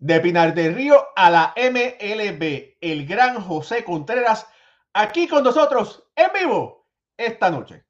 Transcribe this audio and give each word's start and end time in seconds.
de 0.00 0.18
Pinar 0.20 0.54
del 0.54 0.74
Río 0.74 1.08
a 1.14 1.30
la 1.30 1.54
MLB, 1.56 2.78
el 2.80 3.06
gran 3.06 3.40
José 3.40 3.84
Contreras, 3.84 4.48
aquí 4.94 5.28
con 5.28 5.44
nosotros 5.44 6.08
en 6.16 6.30
vivo 6.32 6.88
esta 7.16 7.50
noche. 7.50 7.84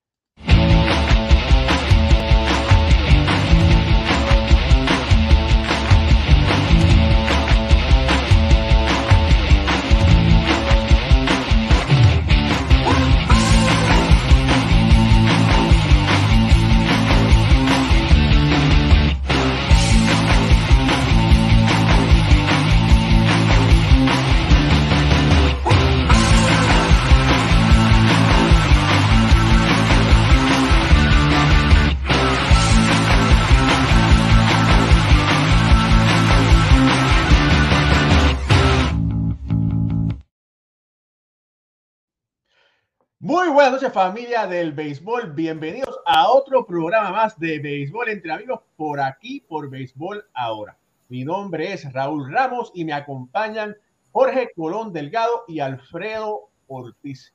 Buenas 43.52 43.72
noches 43.72 43.92
familia 43.92 44.46
del 44.46 44.72
béisbol, 44.72 45.32
bienvenidos 45.32 45.98
a 46.06 46.30
otro 46.30 46.64
programa 46.64 47.10
más 47.10 47.36
de 47.36 47.58
béisbol 47.58 48.08
entre 48.08 48.32
amigos 48.32 48.60
por 48.76 49.00
aquí 49.00 49.40
por 49.40 49.68
béisbol 49.68 50.24
ahora. 50.34 50.78
Mi 51.08 51.24
nombre 51.24 51.72
es 51.72 51.92
Raúl 51.92 52.30
Ramos 52.30 52.70
y 52.74 52.84
me 52.84 52.92
acompañan 52.92 53.76
Jorge 54.12 54.52
Colón 54.54 54.92
Delgado 54.92 55.42
y 55.48 55.58
Alfredo 55.58 56.48
Ortiz. 56.68 57.34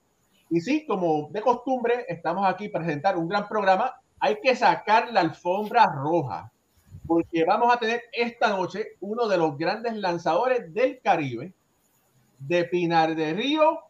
Y 0.50 0.62
sí, 0.62 0.86
como 0.88 1.28
de 1.32 1.42
costumbre, 1.42 2.06
estamos 2.08 2.48
aquí 2.48 2.70
para 2.70 2.86
presentar 2.86 3.18
un 3.18 3.28
gran 3.28 3.50
programa. 3.50 3.96
Hay 4.20 4.40
que 4.42 4.56
sacar 4.56 5.12
la 5.12 5.20
alfombra 5.20 5.86
roja 5.88 6.50
porque 7.06 7.44
vamos 7.44 7.76
a 7.76 7.78
tener 7.78 8.04
esta 8.14 8.52
noche 8.52 8.94
uno 9.02 9.28
de 9.28 9.38
los 9.38 9.58
grandes 9.58 9.94
lanzadores 9.98 10.74
del 10.74 11.02
Caribe, 11.02 11.54
de 12.40 12.64
Pinar 12.64 13.16
de 13.16 13.34
Río 13.34 13.85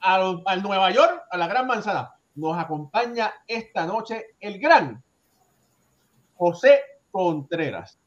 al, 0.00 0.42
al, 0.46 0.62
Nueva 0.62 0.90
York, 0.90 1.24
a 1.30 1.36
la 1.36 1.48
Gran 1.48 1.66
Manzana. 1.66 2.14
Nos 2.34 2.56
acompaña 2.56 3.32
esta 3.46 3.86
noche 3.86 4.36
el 4.40 4.58
gran 4.60 5.02
José 6.36 6.80
Contreras. 7.10 7.98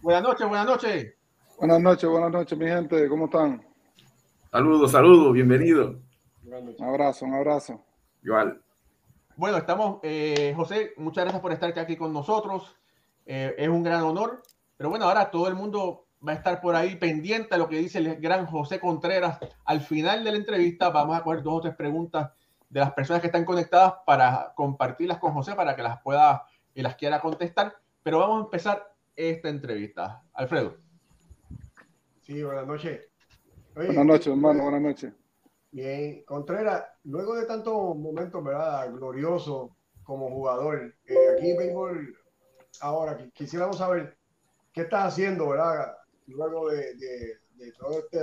Buenas 0.00 0.22
noches, 0.22 0.48
buenas 0.48 0.66
noches. 0.66 1.14
Buenas 1.58 1.80
noches, 1.80 2.08
buenas 2.08 2.30
noches, 2.30 2.58
mi 2.58 2.66
gente. 2.66 3.08
¿Cómo 3.08 3.24
están? 3.24 3.66
Saludos, 4.52 4.92
saludos, 4.92 5.32
bienvenido. 5.32 5.98
Un 6.44 6.84
abrazo, 6.84 7.24
un 7.24 7.34
abrazo. 7.34 7.84
Igual. 8.22 8.62
Bueno, 9.36 9.58
estamos, 9.58 9.98
eh, 10.02 10.52
José, 10.56 10.92
muchas 10.96 11.24
gracias 11.24 11.42
por 11.42 11.52
estar 11.52 11.76
aquí 11.78 11.96
con 11.96 12.12
nosotros. 12.12 12.76
Eh, 13.26 13.54
es 13.58 13.68
un 13.68 13.82
gran 13.82 14.02
honor. 14.02 14.42
Pero 14.76 14.90
bueno, 14.90 15.06
ahora 15.06 15.30
todo 15.30 15.48
el 15.48 15.54
mundo 15.54 16.05
va 16.26 16.32
a 16.32 16.34
estar 16.34 16.60
por 16.60 16.74
ahí 16.74 16.96
pendiente 16.96 17.54
a 17.54 17.58
lo 17.58 17.68
que 17.68 17.78
dice 17.78 17.98
el 17.98 18.16
gran 18.20 18.46
José 18.46 18.80
Contreras. 18.80 19.38
Al 19.64 19.80
final 19.80 20.24
de 20.24 20.32
la 20.32 20.36
entrevista 20.36 20.90
vamos 20.90 21.16
a 21.16 21.22
coger 21.22 21.42
dos 21.42 21.54
o 21.54 21.60
tres 21.60 21.74
preguntas 21.74 22.30
de 22.68 22.80
las 22.80 22.92
personas 22.92 23.20
que 23.20 23.28
están 23.28 23.44
conectadas 23.44 23.94
para 24.04 24.52
compartirlas 24.54 25.18
con 25.18 25.32
José 25.32 25.54
para 25.54 25.76
que 25.76 25.82
las 25.82 26.00
pueda 26.02 26.44
y 26.74 26.82
las 26.82 26.96
quiera 26.96 27.20
contestar. 27.20 27.74
Pero 28.02 28.18
vamos 28.18 28.40
a 28.40 28.44
empezar 28.44 28.94
esta 29.14 29.48
entrevista. 29.48 30.22
Alfredo. 30.32 30.76
Sí, 32.22 32.42
buenas 32.42 32.66
noches. 32.66 33.08
Oye, 33.76 33.86
buenas 33.86 34.06
noches, 34.06 34.26
hermano, 34.26 34.62
buenas 34.64 34.82
noches. 34.82 35.12
Bien, 35.70 36.22
Contreras, 36.24 36.84
luego 37.04 37.34
de 37.34 37.46
tantos 37.46 37.74
momentos, 37.96 38.42
¿verdad? 38.42 38.90
Gloriosos 38.92 39.70
como 40.02 40.30
jugador, 40.30 40.94
eh, 41.04 41.14
aquí 41.36 41.50
en 41.50 41.56
béisbol, 41.58 42.18
ahora 42.80 43.18
quisiéramos 43.34 43.78
saber 43.78 44.16
qué 44.72 44.82
estás 44.82 45.12
haciendo, 45.12 45.48
¿verdad? 45.48 45.96
Luego 46.26 46.70
de, 46.70 46.94
de, 46.94 47.38
de 47.56 47.72
todo 47.72 47.98
este 47.98 48.20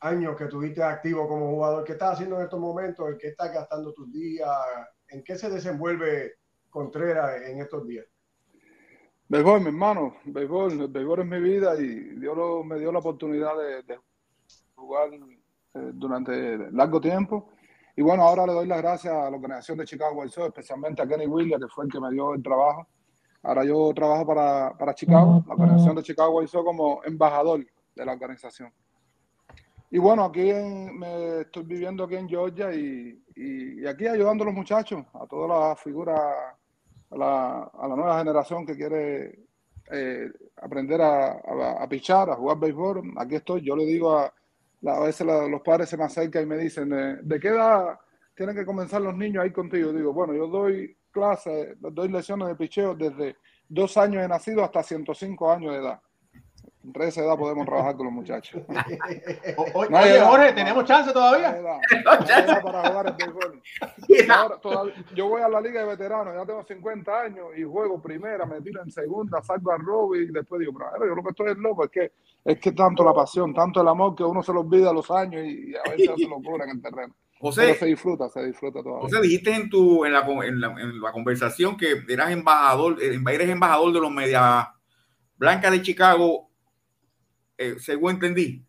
años 0.00 0.36
que 0.36 0.46
tuviste 0.46 0.82
activo 0.82 1.26
como 1.26 1.50
jugador, 1.50 1.84
¿qué 1.84 1.92
estás 1.92 2.14
haciendo 2.14 2.36
en 2.36 2.42
estos 2.42 2.60
momentos? 2.60 3.08
¿En 3.08 3.18
qué 3.18 3.28
estás 3.28 3.52
gastando 3.52 3.92
tus 3.92 4.12
días? 4.12 4.48
¿En 5.08 5.22
qué 5.24 5.36
se 5.36 5.50
desenvuelve 5.50 6.34
Contreras 6.70 7.42
en 7.42 7.60
estos 7.60 7.86
días? 7.86 8.06
Béisbol, 9.28 9.60
mi 9.60 9.66
hermano, 9.68 10.16
béisbol, 10.24 10.88
béisbol 10.88 11.20
es 11.20 11.26
mi 11.26 11.40
vida 11.40 11.74
y 11.76 12.18
Dios 12.18 12.36
lo, 12.36 12.64
me 12.64 12.78
dio 12.78 12.92
la 12.92 13.00
oportunidad 13.00 13.58
de, 13.58 13.82
de 13.82 13.98
jugar 14.74 15.12
eh, 15.12 15.90
durante 15.92 16.70
largo 16.72 17.00
tiempo. 17.00 17.50
Y 17.96 18.02
bueno, 18.02 18.22
ahora 18.22 18.46
le 18.46 18.52
doy 18.52 18.66
las 18.66 18.80
gracias 18.80 19.12
a 19.12 19.28
la 19.28 19.36
organización 19.36 19.78
de 19.78 19.84
Chicago 19.84 20.20
White 20.20 20.32
Sox, 20.32 20.46
especialmente 20.46 21.02
a 21.02 21.06
Kenny 21.06 21.26
Williams, 21.26 21.64
que 21.64 21.70
fue 21.70 21.84
el 21.84 21.90
que 21.90 22.00
me 22.00 22.10
dio 22.10 22.32
el 22.32 22.42
trabajo 22.42 22.86
Ahora 23.42 23.64
yo 23.64 23.92
trabajo 23.94 24.26
para, 24.26 24.76
para 24.76 24.94
Chicago, 24.94 25.44
la 25.46 25.54
organización 25.54 25.96
de 25.96 26.02
Chicago 26.02 26.42
hizo 26.42 26.64
como 26.64 27.02
embajador 27.04 27.64
de 27.94 28.04
la 28.04 28.12
organización. 28.12 28.72
Y 29.90 29.98
bueno, 29.98 30.24
aquí 30.24 30.50
en, 30.50 30.98
me 30.98 31.40
estoy 31.40 31.62
viviendo 31.62 32.04
aquí 32.04 32.16
en 32.16 32.28
Georgia 32.28 32.74
y, 32.74 33.22
y, 33.36 33.82
y, 33.82 33.86
aquí 33.86 34.06
ayudando 34.06 34.44
a 34.44 34.46
los 34.46 34.54
muchachos, 34.54 35.02
a 35.14 35.26
todas 35.26 35.48
las 35.48 35.80
figuras, 35.80 36.20
a 37.10 37.16
la, 37.16 37.62
a 37.62 37.88
la 37.88 37.96
nueva 37.96 38.18
generación 38.18 38.66
que 38.66 38.76
quiere 38.76 39.46
eh, 39.90 40.30
aprender 40.56 41.00
a, 41.00 41.32
a, 41.32 41.82
a, 41.82 41.88
pichar, 41.88 42.28
a 42.28 42.36
jugar 42.36 42.58
béisbol. 42.58 43.14
Aquí 43.16 43.36
estoy, 43.36 43.62
yo 43.62 43.74
le 43.74 43.86
digo 43.86 44.14
a, 44.14 44.30
a 44.86 45.00
veces 45.00 45.26
la, 45.26 45.48
los 45.48 45.62
padres 45.62 45.88
se 45.88 45.96
me 45.96 46.04
acercan 46.04 46.42
y 46.42 46.46
me 46.46 46.58
dicen, 46.58 46.90
¿de, 46.90 47.16
¿de 47.22 47.40
qué 47.40 47.48
edad 47.48 47.98
tienen 48.34 48.54
que 48.54 48.66
comenzar 48.66 49.00
los 49.00 49.16
niños 49.16 49.42
ahí 49.42 49.52
contigo? 49.52 49.90
Digo, 49.92 50.12
bueno, 50.12 50.34
yo 50.34 50.48
doy 50.48 50.94
clases, 51.10 51.76
doy 51.78 52.08
lecciones 52.08 52.48
de 52.48 52.54
picheo 52.54 52.94
desde 52.94 53.36
dos 53.68 53.96
años 53.96 54.22
de 54.22 54.28
nacido 54.28 54.64
hasta 54.64 54.82
105 54.82 55.52
años 55.52 55.72
de 55.72 55.78
edad. 55.78 56.00
Entre 56.84 57.08
esa 57.08 57.22
edad 57.22 57.36
podemos 57.36 57.66
trabajar 57.66 57.96
con 57.96 58.06
los 58.06 58.14
muchachos. 58.14 58.62
O, 59.56 59.80
oye, 59.80 59.90
no 59.90 60.00
edad, 60.00 60.28
Jorge, 60.28 60.52
¿tenemos 60.52 60.84
chance 60.84 61.12
todavía? 61.12 61.52
No 61.52 61.58
edad, 61.58 61.80
para 62.62 62.88
jugar 62.88 63.06
el 63.06 63.12
béisbol. 63.18 64.30
Ahora, 64.30 64.58
todavía, 64.58 64.94
yo 65.14 65.28
voy 65.28 65.42
a 65.42 65.48
la 65.48 65.60
liga 65.60 65.80
de 65.80 65.86
veteranos, 65.86 66.34
ya 66.34 66.46
tengo 66.46 66.62
50 66.62 67.20
años 67.20 67.46
y 67.56 67.64
juego 67.64 68.00
primera, 68.00 68.46
me 68.46 68.60
tiro 68.60 68.82
en 68.82 68.90
segunda, 68.90 69.42
salgo 69.42 69.72
a 69.72 69.78
Robbie 69.78 70.22
y 70.22 70.26
después 70.26 70.60
digo, 70.60 70.72
pero 70.74 71.06
yo 71.06 71.14
lo 71.14 71.22
que 71.22 71.30
estoy 71.30 71.50
es 71.50 71.58
loco, 71.58 71.84
es 71.84 71.90
que, 71.90 72.12
es 72.44 72.58
que 72.58 72.72
tanto 72.72 73.04
la 73.04 73.12
pasión, 73.12 73.52
tanto 73.52 73.80
el 73.80 73.88
amor 73.88 74.14
que 74.14 74.24
uno 74.24 74.42
se 74.42 74.52
lo 74.52 74.60
olvida 74.60 74.92
los 74.92 75.10
años 75.10 75.44
y, 75.44 75.70
y 75.70 75.76
a 75.76 75.90
veces 75.90 76.10
se 76.16 76.28
lo 76.28 76.36
cura 76.36 76.64
en 76.64 76.70
el 76.70 76.82
terreno. 76.82 77.14
José, 77.40 77.62
Pero 77.66 77.78
se 77.78 77.86
disfruta, 77.86 78.28
se 78.28 78.44
disfruta 78.44 78.82
todavía. 78.82 79.02
José, 79.02 79.20
dijiste 79.20 79.54
en, 79.54 79.70
tu, 79.70 80.04
en, 80.04 80.12
la, 80.12 80.20
en, 80.20 80.60
la, 80.60 80.68
en 80.72 81.00
la 81.00 81.12
conversación 81.12 81.76
que 81.76 82.02
eras 82.08 82.30
embajador, 82.30 83.00
eres 83.00 83.48
embajador 83.48 83.92
de 83.92 84.00
los 84.00 84.10
Media 84.10 84.74
Blancas 85.36 85.70
de 85.70 85.82
Chicago, 85.82 86.50
eh, 87.56 87.76
según 87.78 88.12
entendí. 88.12 88.64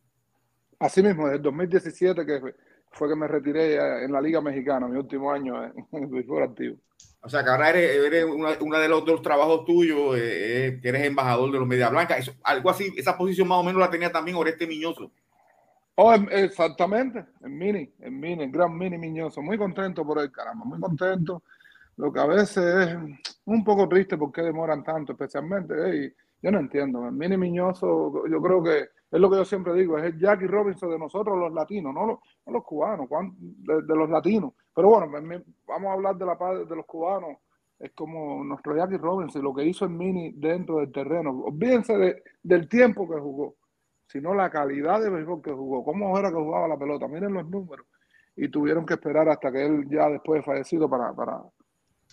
Así 0.78 1.02
mismo, 1.02 1.25
desde 1.25 1.38
el 1.38 1.44
2017 1.44 2.25
que 2.25 2.41
fue 2.91 3.09
que 3.09 3.16
me 3.16 3.28
retiré 3.28 3.75
en 4.03 4.12
la 4.12 4.22
Liga 4.22 4.40
Mexicana, 4.40 4.88
mi 4.88 4.97
último 4.97 5.31
año 5.31 5.63
en 5.91 6.13
el 6.13 6.44
activo. 6.44 6.78
O 7.22 7.29
sea, 7.29 7.44
que 7.44 7.50
ahora 7.50 7.69
eres, 7.69 8.06
eres 8.06 8.24
una, 8.24 8.58
una, 8.62 8.79
de 8.79 8.88
los 8.88 9.03
dos 9.03 9.22
trabajos 9.22 9.66
tuyos, 9.66 10.16
eh, 10.18 10.79
que 10.81 10.90
eres 10.90 11.06
embajador 11.06 11.52
de 11.52 11.59
los 11.59 11.68
Media 11.68 11.90
Blancas. 11.90 12.19
Eso, 12.19 12.34
algo 12.44 12.69
así, 12.69 12.94
esa 12.96 13.18
posición 13.18 13.47
más 13.47 13.58
o 13.58 13.63
menos 13.63 13.79
la 13.79 13.90
tenía 13.90 14.12
también 14.12 14.38
Oreste 14.38 14.68
Miñoso. 14.68 15.12
Oh, 16.01 16.13
exactamente, 16.13 17.25
el 17.41 17.49
mini, 17.49 17.93
el 17.99 18.11
mini, 18.11 18.43
el 18.43 18.51
gran 18.51 18.78
mini 18.78 18.97
miñoso. 18.97 19.41
Muy 19.41 19.57
contento 19.57 20.05
por 20.05 20.19
el 20.19 20.31
caramba, 20.31 20.63
muy 20.63 20.79
contento. 20.79 21.43
Lo 21.97 22.13
que 22.13 22.22
a 22.22 22.25
veces 22.25 22.87
es 22.87 22.97
un 23.43 23.66
poco 23.66 23.85
triste 23.90 24.17
porque 24.17 24.41
demoran 24.41 24.81
tanto, 24.81 25.11
especialmente. 25.11 25.73
Hey, 25.84 26.13
yo 26.41 26.51
no 26.51 26.59
entiendo. 26.59 27.05
El 27.05 27.11
mini 27.11 27.35
miñoso, 27.35 28.25
yo 28.28 28.41
creo 28.41 28.63
que 28.63 28.78
es 29.11 29.19
lo 29.19 29.29
que 29.29 29.35
yo 29.35 29.43
siempre 29.43 29.73
digo, 29.73 29.97
es 29.97 30.05
el 30.05 30.17
Jackie 30.17 30.47
Robinson 30.47 30.90
de 30.90 30.99
nosotros 30.99 31.37
los 31.37 31.51
latinos, 31.51 31.93
no 31.93 32.05
los, 32.05 32.19
no 32.46 32.53
los 32.53 32.63
cubanos, 32.63 33.09
de, 33.41 33.81
de, 33.81 33.96
los 33.97 34.09
latinos. 34.09 34.53
Pero 34.73 34.87
bueno, 34.87 35.11
vamos 35.67 35.90
a 35.90 35.93
hablar 35.93 36.16
de 36.16 36.25
la 36.25 36.37
parte 36.37 36.63
de 36.63 36.75
los 36.78 36.85
cubanos. 36.85 37.40
Es 37.78 37.91
como 37.91 38.41
nuestro 38.46 38.73
Jackie 38.73 38.96
Robinson, 38.96 39.43
lo 39.43 39.53
que 39.53 39.66
hizo 39.66 39.84
el 39.84 39.91
mini 39.91 40.31
dentro 40.31 40.78
del 40.78 40.93
terreno. 40.93 41.31
Olvídense 41.41 41.97
de, 41.97 42.23
del 42.41 42.69
tiempo 42.69 43.05
que 43.05 43.19
jugó 43.19 43.55
sino 44.09 44.34
la 44.34 44.50
calidad 44.50 45.00
de 45.02 45.09
béisbol 45.09 45.41
que 45.41 45.52
jugó, 45.52 45.84
cómo 45.84 46.17
era 46.17 46.29
que 46.29 46.35
jugaba 46.35 46.67
la 46.67 46.78
pelota. 46.78 47.08
Miren 47.08 47.34
los 47.34 47.47
números. 47.47 47.85
Y 48.35 48.50
tuvieron 48.50 48.85
que 48.85 48.96
esperar 48.96 49.29
hasta 49.29 49.52
que 49.52 49.66
él 49.66 49.88
ya 49.88 50.09
después 50.09 50.40
de 50.40 50.44
fallecido 50.44 50.90
para, 50.90 51.14
para, 51.14 51.44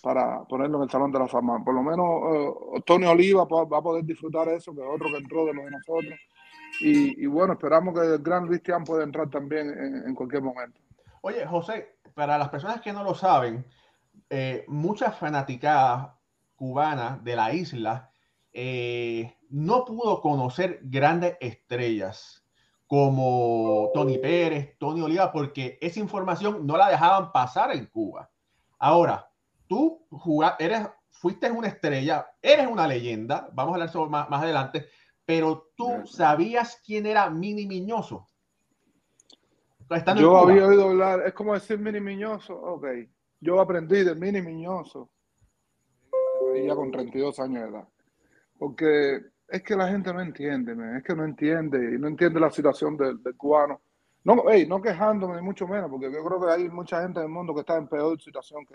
para 0.02 0.44
ponerlo 0.44 0.76
en 0.78 0.84
el 0.84 0.90
Salón 0.90 1.10
de 1.10 1.20
la 1.20 1.26
Fama. 1.26 1.64
Por 1.64 1.75
lo 1.75 1.82
menos 1.82 2.06
uh, 2.06 2.81
Tony 2.82 3.06
Oliva 3.06 3.44
va 3.44 3.78
a 3.78 3.82
poder 3.82 4.04
disfrutar 4.04 4.48
eso, 4.48 4.75
que 4.75 4.82
es 4.82 4.87
otro 4.87 5.08
que 5.08 5.16
entró 5.16 5.46
de 5.46 5.54
los 5.54 5.64
de 5.64 5.70
nosotros. 5.70 6.20
Y, 6.81 7.25
bueno, 7.26 7.54
esperamos 7.54 7.94
que 7.94 8.06
el 8.06 8.19
gran 8.19 8.46
Cristian 8.46 8.84
pueda 8.84 9.02
entrar 9.02 9.31
también 9.31 9.70
en, 9.70 10.08
en, 10.08 10.14
cualquier 10.14 10.43
momento. 10.43 10.78
Oye, 11.22 11.46
José, 11.46 11.96
para 12.12 12.37
las 12.37 12.50
personas 12.50 12.82
que 12.82 12.93
no 12.93 13.02
lo 13.02 13.14
saben, 13.14 13.64
eh, 14.28 14.64
muchas 14.69 15.19
fanaticadas 15.19 16.08
cubanas 16.56 17.25
de 17.25 17.37
la 17.37 17.54
isla 17.54 18.10
eh, 18.52 19.35
no 19.50 19.84
pudo 19.84 20.20
conocer 20.20 20.81
grandes 20.82 21.37
estrellas 21.40 22.44
como 22.87 23.90
Tony 23.93 24.19
Pérez, 24.19 24.76
Tony 24.78 25.02
Oliva, 25.02 25.32
porque 25.32 25.78
esa 25.81 26.00
información 26.00 26.66
no 26.66 26.76
la 26.76 26.88
dejaban 26.88 27.32
pasar 27.32 27.72
en 27.72 27.87
Cuba. 27.87 28.31
Ahora, 28.78 29.28
tú 29.66 30.06
eres, 30.58 30.88
fuiste 31.10 31.50
una 31.50 31.69
estrella, 31.69 32.26
eres 32.40 32.66
una 32.66 32.87
leyenda, 32.87 33.48
vamos 33.52 33.72
a 33.72 33.75
hablar 33.75 33.88
sobre 33.90 34.10
más, 34.10 34.31
más 34.31 34.43
adelante, 34.43 34.87
pero 35.25 35.70
tú 35.76 36.06
sabías 36.06 36.81
quién 36.84 37.06
era 37.06 37.28
Mini 37.28 37.66
Miñoso. 37.66 38.28
Yo 40.16 40.37
había 40.37 40.66
oído 40.66 40.88
hablar, 40.88 41.22
es 41.26 41.32
como 41.32 41.54
decir 41.54 41.78
Mini 41.78 42.00
Miñoso, 42.00 42.54
ok. 42.54 42.87
Yo 43.40 43.60
aprendí 43.60 44.02
de 44.02 44.14
Mini 44.14 44.43
Miñoso, 44.43 45.10
ya 46.64 46.75
con 46.75 46.90
32 46.90 47.38
años 47.40 47.62
de 47.62 47.69
edad, 47.69 47.88
porque 48.58 49.20
es 49.48 49.62
que 49.62 49.76
la 49.76 49.88
gente 49.88 50.12
no 50.12 50.20
entiende, 50.20 50.75
es 50.96 51.04
que 51.04 51.14
no 51.14 51.25
entiende 51.25 51.94
y 51.94 51.98
no 51.98 52.08
entiende 52.08 52.40
la 52.40 52.50
situación 52.50 52.96
del, 52.96 53.20
cubano. 53.37 53.81
No, 54.25 54.43
no 54.66 54.82
quejándome 54.82 55.40
mucho 55.40 55.69
menos, 55.69 55.88
porque 55.88 56.10
yo 56.12 56.25
creo 56.25 56.40
que 56.40 56.50
hay 56.50 56.69
mucha 56.69 57.00
gente 57.02 57.20
en 57.20 57.26
el 57.26 57.32
mundo 57.32 57.54
que 57.54 57.60
está 57.60 57.76
en 57.76 57.87
peor 57.87 58.20
situación 58.20 58.66
que, 58.66 58.75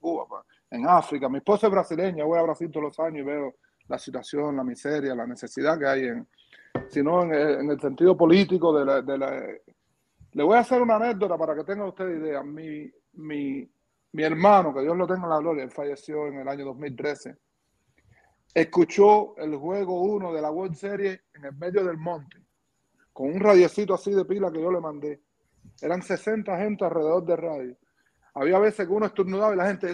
Cuba. 0.00 0.44
En 0.68 0.88
África, 0.88 1.28
mi 1.28 1.38
esposa 1.38 1.68
es 1.68 1.72
brasileña, 1.72 2.24
voy 2.24 2.38
a 2.38 2.42
Brasil 2.42 2.70
todos 2.72 2.86
los 2.86 2.98
años 2.98 3.20
y 3.20 3.22
veo 3.22 3.54
la 3.86 3.98
situación, 3.98 4.56
la 4.56 4.64
miseria, 4.64 5.14
la 5.14 5.26
necesidad 5.26 5.78
que 5.78 5.86
hay, 5.86 6.04
en, 6.06 6.26
sino 6.88 7.22
en, 7.22 7.32
en 7.32 7.70
el 7.70 7.80
sentido 7.80 8.16
político 8.16 8.76
de 8.76 8.84
la, 8.84 9.02
de 9.02 9.18
la... 9.18 9.46
Le 10.32 10.42
voy 10.42 10.56
a 10.56 10.60
hacer 10.60 10.82
una 10.82 10.96
anécdota 10.96 11.38
para 11.38 11.54
que 11.54 11.62
tengan 11.62 11.86
ustedes 11.86 12.18
idea. 12.20 12.42
Mi, 12.42 12.90
mi, 13.12 13.70
mi 14.10 14.22
hermano, 14.24 14.74
que 14.74 14.80
Dios 14.80 14.96
lo 14.96 15.06
tenga 15.06 15.22
en 15.22 15.30
la 15.30 15.38
gloria, 15.38 15.62
él 15.62 15.70
falleció 15.70 16.26
en 16.26 16.40
el 16.40 16.48
año 16.48 16.64
2013 16.64 17.36
escuchó 18.54 19.36
el 19.36 19.56
juego 19.56 20.00
1 20.02 20.32
de 20.32 20.40
la 20.40 20.50
World 20.50 20.76
Series 20.76 21.20
en 21.34 21.44
el 21.44 21.56
medio 21.56 21.84
del 21.84 21.98
monte, 21.98 22.38
con 23.12 23.26
un 23.26 23.40
radiecito 23.40 23.94
así 23.94 24.12
de 24.12 24.24
pila 24.24 24.52
que 24.52 24.62
yo 24.62 24.70
le 24.70 24.80
mandé. 24.80 25.20
Eran 25.82 26.02
60 26.02 26.56
gente 26.56 26.84
alrededor 26.84 27.24
del 27.24 27.38
radio. 27.38 27.76
Había 28.34 28.58
veces 28.60 28.86
que 28.86 28.92
uno 28.92 29.06
estornudaba 29.06 29.54
y 29.54 29.56
la 29.56 29.66
gente, 29.66 29.92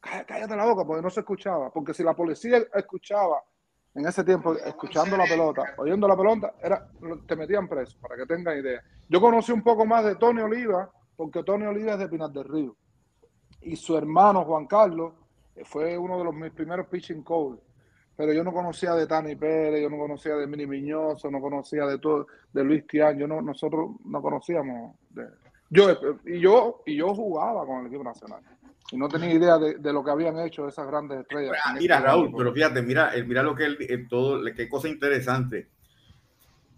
cállate 0.00 0.56
la 0.56 0.64
boca, 0.64 0.84
porque 0.84 1.02
no 1.02 1.10
se 1.10 1.20
escuchaba. 1.20 1.70
Porque 1.70 1.94
si 1.94 2.02
la 2.02 2.14
policía 2.14 2.58
escuchaba 2.74 3.42
en 3.94 4.06
ese 4.06 4.24
tiempo, 4.24 4.54
escuchando 4.54 5.16
la 5.16 5.24
pelota, 5.24 5.74
oyendo 5.76 6.08
la 6.08 6.16
pelota, 6.16 6.54
era, 6.60 6.88
te 7.26 7.36
metían 7.36 7.68
preso, 7.68 7.98
para 8.00 8.16
que 8.16 8.26
tengan 8.26 8.58
idea. 8.58 8.82
Yo 9.08 9.20
conocí 9.20 9.52
un 9.52 9.62
poco 9.62 9.86
más 9.86 10.04
de 10.04 10.16
Tony 10.16 10.40
Oliva, 10.40 10.90
porque 11.16 11.42
Tony 11.42 11.66
Oliva 11.66 11.92
es 11.92 11.98
de 11.98 12.08
Pinar 12.08 12.30
del 12.30 12.44
Río. 12.44 12.76
Y 13.60 13.76
su 13.76 13.96
hermano 13.96 14.44
Juan 14.44 14.66
Carlos 14.66 15.12
fue 15.64 15.98
uno 15.98 16.18
de 16.18 16.24
los 16.24 16.34
mis 16.34 16.52
primeros 16.52 16.86
pitching 16.86 17.22
coach 17.22 17.58
pero 18.18 18.32
yo 18.32 18.42
no 18.42 18.52
conocía 18.52 18.96
de 18.96 19.06
Tani 19.06 19.36
Pérez, 19.36 19.80
yo 19.80 19.88
no 19.88 19.96
conocía 19.96 20.34
de 20.34 20.48
Mini 20.48 20.66
Miñoso, 20.66 21.30
no 21.30 21.40
conocía 21.40 21.86
de 21.86 21.98
todo, 21.98 22.26
de 22.52 22.64
Luis 22.64 22.84
Tian, 22.88 23.16
yo 23.16 23.28
no, 23.28 23.40
nosotros 23.40 23.92
no 24.04 24.20
conocíamos 24.20 24.96
de, 25.10 25.28
yo 25.70 25.96
y 26.24 26.40
yo 26.40 26.82
y 26.84 26.96
yo 26.96 27.14
jugaba 27.14 27.64
con 27.64 27.78
el 27.78 27.86
equipo 27.86 28.02
nacional 28.02 28.40
y 28.90 28.96
no 28.96 29.08
tenía 29.08 29.32
idea 29.32 29.56
de, 29.58 29.92
lo 29.92 30.02
que 30.02 30.10
habían 30.10 30.36
hecho 30.40 30.66
esas 30.66 30.88
grandes 30.88 31.20
estrellas. 31.20 31.52
mira, 31.78 32.00
Raúl, 32.00 32.32
pero 32.36 32.52
fíjate, 32.52 32.82
mira, 32.82 33.14
eh, 33.14 33.22
mira 33.22 33.44
lo 33.44 33.54
que 33.54 33.66
él, 33.66 34.08
todo, 34.08 34.42
qué 34.56 34.68
cosa 34.68 34.88
interesante. 34.88 35.68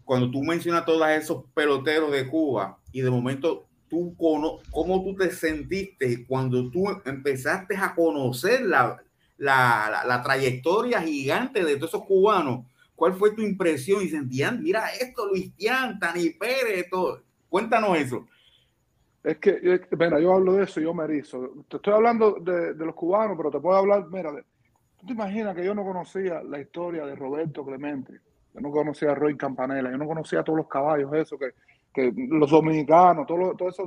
Cuando 0.04 0.31
tú 0.31 0.42
mencionas 0.42 0.84
todos 0.84 1.08
esos 1.08 1.44
peloteros 1.54 2.12
de 2.12 2.28
Cuba 2.28 2.76
y 2.92 3.00
de 3.00 3.10
momento 3.10 3.66
tú 3.88 4.14
cómo 4.19 5.04
tú 5.04 5.16
te 5.16 5.31
sentiste 5.31 6.26
cuando 6.26 6.70
tú 6.70 6.84
empezaste 7.06 7.76
a 7.78 7.94
conocer 7.94 8.66
la, 8.66 9.00
la, 9.40 10.20
trayectoria 10.22 11.00
gigante 11.00 11.64
de 11.64 11.76
todos 11.76 11.90
esos 11.90 12.04
cubanos. 12.04 12.66
¿Cuál 12.94 13.14
fue 13.14 13.34
tu 13.34 13.42
impresión? 13.42 14.02
Y 14.02 14.08
sentían, 14.08 14.62
mira 14.62 14.90
esto, 15.00 15.26
Luis 15.26 15.54
Tian, 15.56 15.98
Tani 15.98 16.31
Pérez, 16.31 16.88
todo. 16.90 17.22
Cuéntanos 17.48 17.96
eso. 17.98 18.26
Es 19.25 19.38
que, 19.38 19.81
mira, 19.98 20.20
yo 20.20 20.34
hablo 20.34 20.54
de 20.54 20.64
eso 20.64 20.81
y 20.81 20.84
yo 20.84 20.94
me 20.94 21.04
erizo. 21.04 21.64
Te 21.69 21.76
estoy 21.76 21.94
hablando 21.94 22.32
de, 22.40 22.75
los 22.75 22.94
cubanos, 22.94 23.37
pero 23.37 23.50
te 23.50 23.58
puedo 23.58 23.76
hablar, 23.76 24.06
mira, 24.10 24.31
tú 24.98 25.06
te 25.06 25.12
imaginas 25.12 25.54
que 25.54 25.64
yo 25.64 25.75
no 25.75 25.84
conocía 25.84 26.42
la 26.42 26.60
historia 26.60 27.06
de 27.06 27.14
Roberto 27.14 27.64
Clemente, 27.64 28.20
yo 28.54 28.60
no 28.60 28.70
conocía 28.70 29.12
a 29.12 29.14
Roy 29.14 29.37
Campanella, 29.37 29.90
yo 29.90 29.98
no 29.98 30.06
conocía 30.06 30.40
a 30.40 30.44
todos 30.44 30.58
los 30.58 30.69
caballos, 30.69 31.12
eso, 31.14 31.38
que, 31.38 31.52
que 31.92 32.12
los 32.14 32.50
dominicanos, 32.50 33.26
todo, 33.26 33.54
todo 33.54 33.69
eso 33.69 33.84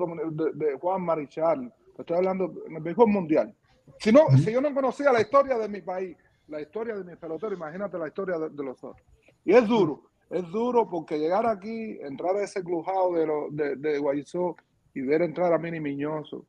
de, 0.53 0.77
Juan 0.79 1.01
Marichal, 1.03 1.71
te 1.95 2.01
estoy 2.01 2.17
hablando 2.17 2.53
en 2.67 2.75
el 2.75 2.81
béisbol 2.81 3.07
mundial. 3.07 3.55
Si, 3.99 4.11
no, 4.11 4.27
si 4.37 4.51
yo 4.51 4.61
no 4.61 4.73
conocía 4.73 5.11
la 5.11 5.21
historia 5.21 5.57
de 5.57 5.67
mi 5.67 5.81
país, 5.81 6.17
la 6.47 6.61
historia 6.61 6.95
de 6.95 7.03
mi 7.03 7.15
pelotero, 7.15 7.53
imagínate 7.53 7.97
la 7.97 8.07
historia 8.07 8.37
de, 8.37 8.63
los 8.63 8.83
otros. 8.83 9.05
Y 9.45 9.53
es 9.53 9.67
duro, 9.67 10.03
es 10.29 10.43
duro 10.49 10.89
porque 10.89 11.17
llegar 11.17 11.45
aquí, 11.45 11.99
entrar 12.01 12.35
a 12.35 12.43
ese 12.43 12.63
clujado 12.63 13.13
de, 13.13 13.25
lo, 13.25 13.49
de, 13.51 13.75
de 13.75 13.97
Guayzó 13.99 14.55
y 14.93 15.01
ver 15.01 15.21
entrar 15.21 15.53
a 15.53 15.57
Mini 15.57 15.79
Miñoso 15.79 16.45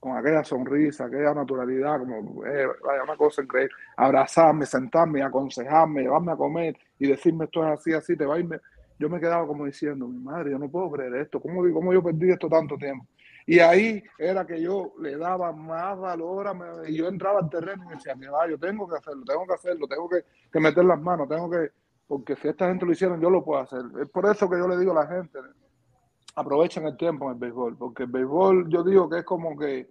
con 0.00 0.16
aquella 0.16 0.44
sonrisa, 0.44 1.06
aquella 1.06 1.34
naturalidad, 1.34 1.98
como 1.98 2.44
eh, 2.46 2.66
vaya, 2.84 3.02
una 3.02 3.16
cosa 3.16 3.42
increíble, 3.42 3.74
abrazarme, 3.96 4.64
sentarme, 4.64 5.22
aconsejarme, 5.22 6.02
llevarme 6.02 6.32
a 6.32 6.36
comer 6.36 6.76
y 6.98 7.08
decirme 7.08 7.46
esto 7.46 7.66
es 7.66 7.78
así, 7.78 7.92
así, 7.92 8.16
te 8.16 8.24
va 8.24 8.36
a 8.36 8.38
irme. 8.38 8.60
Yo 8.98 9.08
me 9.08 9.20
quedaba 9.20 9.46
como 9.46 9.64
diciendo, 9.64 10.06
mi 10.06 10.18
madre, 10.18 10.52
yo 10.52 10.58
no 10.58 10.68
puedo 10.68 10.90
creer 10.90 11.14
esto, 11.16 11.40
¿cómo, 11.40 11.62
cómo 11.72 11.92
yo 11.92 12.02
perdí 12.02 12.30
esto 12.30 12.48
tanto 12.48 12.76
tiempo? 12.76 13.06
Y 13.48 13.60
ahí 13.60 14.04
era 14.18 14.46
que 14.46 14.60
yo 14.60 14.92
le 15.00 15.16
daba 15.16 15.52
más 15.52 15.98
valor 15.98 16.48
a 16.48 16.86
y 16.86 16.94
yo 16.94 17.08
entraba 17.08 17.40
al 17.40 17.48
terreno 17.48 17.82
y 17.86 17.94
decía, 17.94 18.14
mira, 18.14 18.46
yo 18.46 18.58
tengo 18.58 18.86
que 18.86 18.96
hacerlo, 18.98 19.24
tengo 19.24 19.46
que 19.46 19.54
hacerlo, 19.54 19.88
tengo 19.88 20.06
que, 20.06 20.60
meter 20.60 20.84
las 20.84 21.00
manos, 21.00 21.26
tengo 21.30 21.48
que, 21.48 21.70
porque 22.06 22.36
si 22.36 22.48
esta 22.48 22.68
gente 22.68 22.84
lo 22.84 22.92
hicieron, 22.92 23.18
yo 23.22 23.30
lo 23.30 23.42
puedo 23.42 23.62
hacer. 23.62 23.80
Es 24.02 24.10
por 24.10 24.26
eso 24.26 24.50
que 24.50 24.58
yo 24.58 24.68
le 24.68 24.76
digo 24.76 24.92
a 24.92 25.02
la 25.02 25.06
gente, 25.06 25.38
aprovechen 26.36 26.86
el 26.88 26.98
tiempo 26.98 27.24
en 27.24 27.32
el 27.32 27.38
béisbol, 27.38 27.78
porque 27.78 28.02
el 28.02 28.10
béisbol 28.10 28.68
yo 28.68 28.84
digo 28.84 29.08
que 29.08 29.20
es 29.20 29.24
como 29.24 29.56
que 29.56 29.88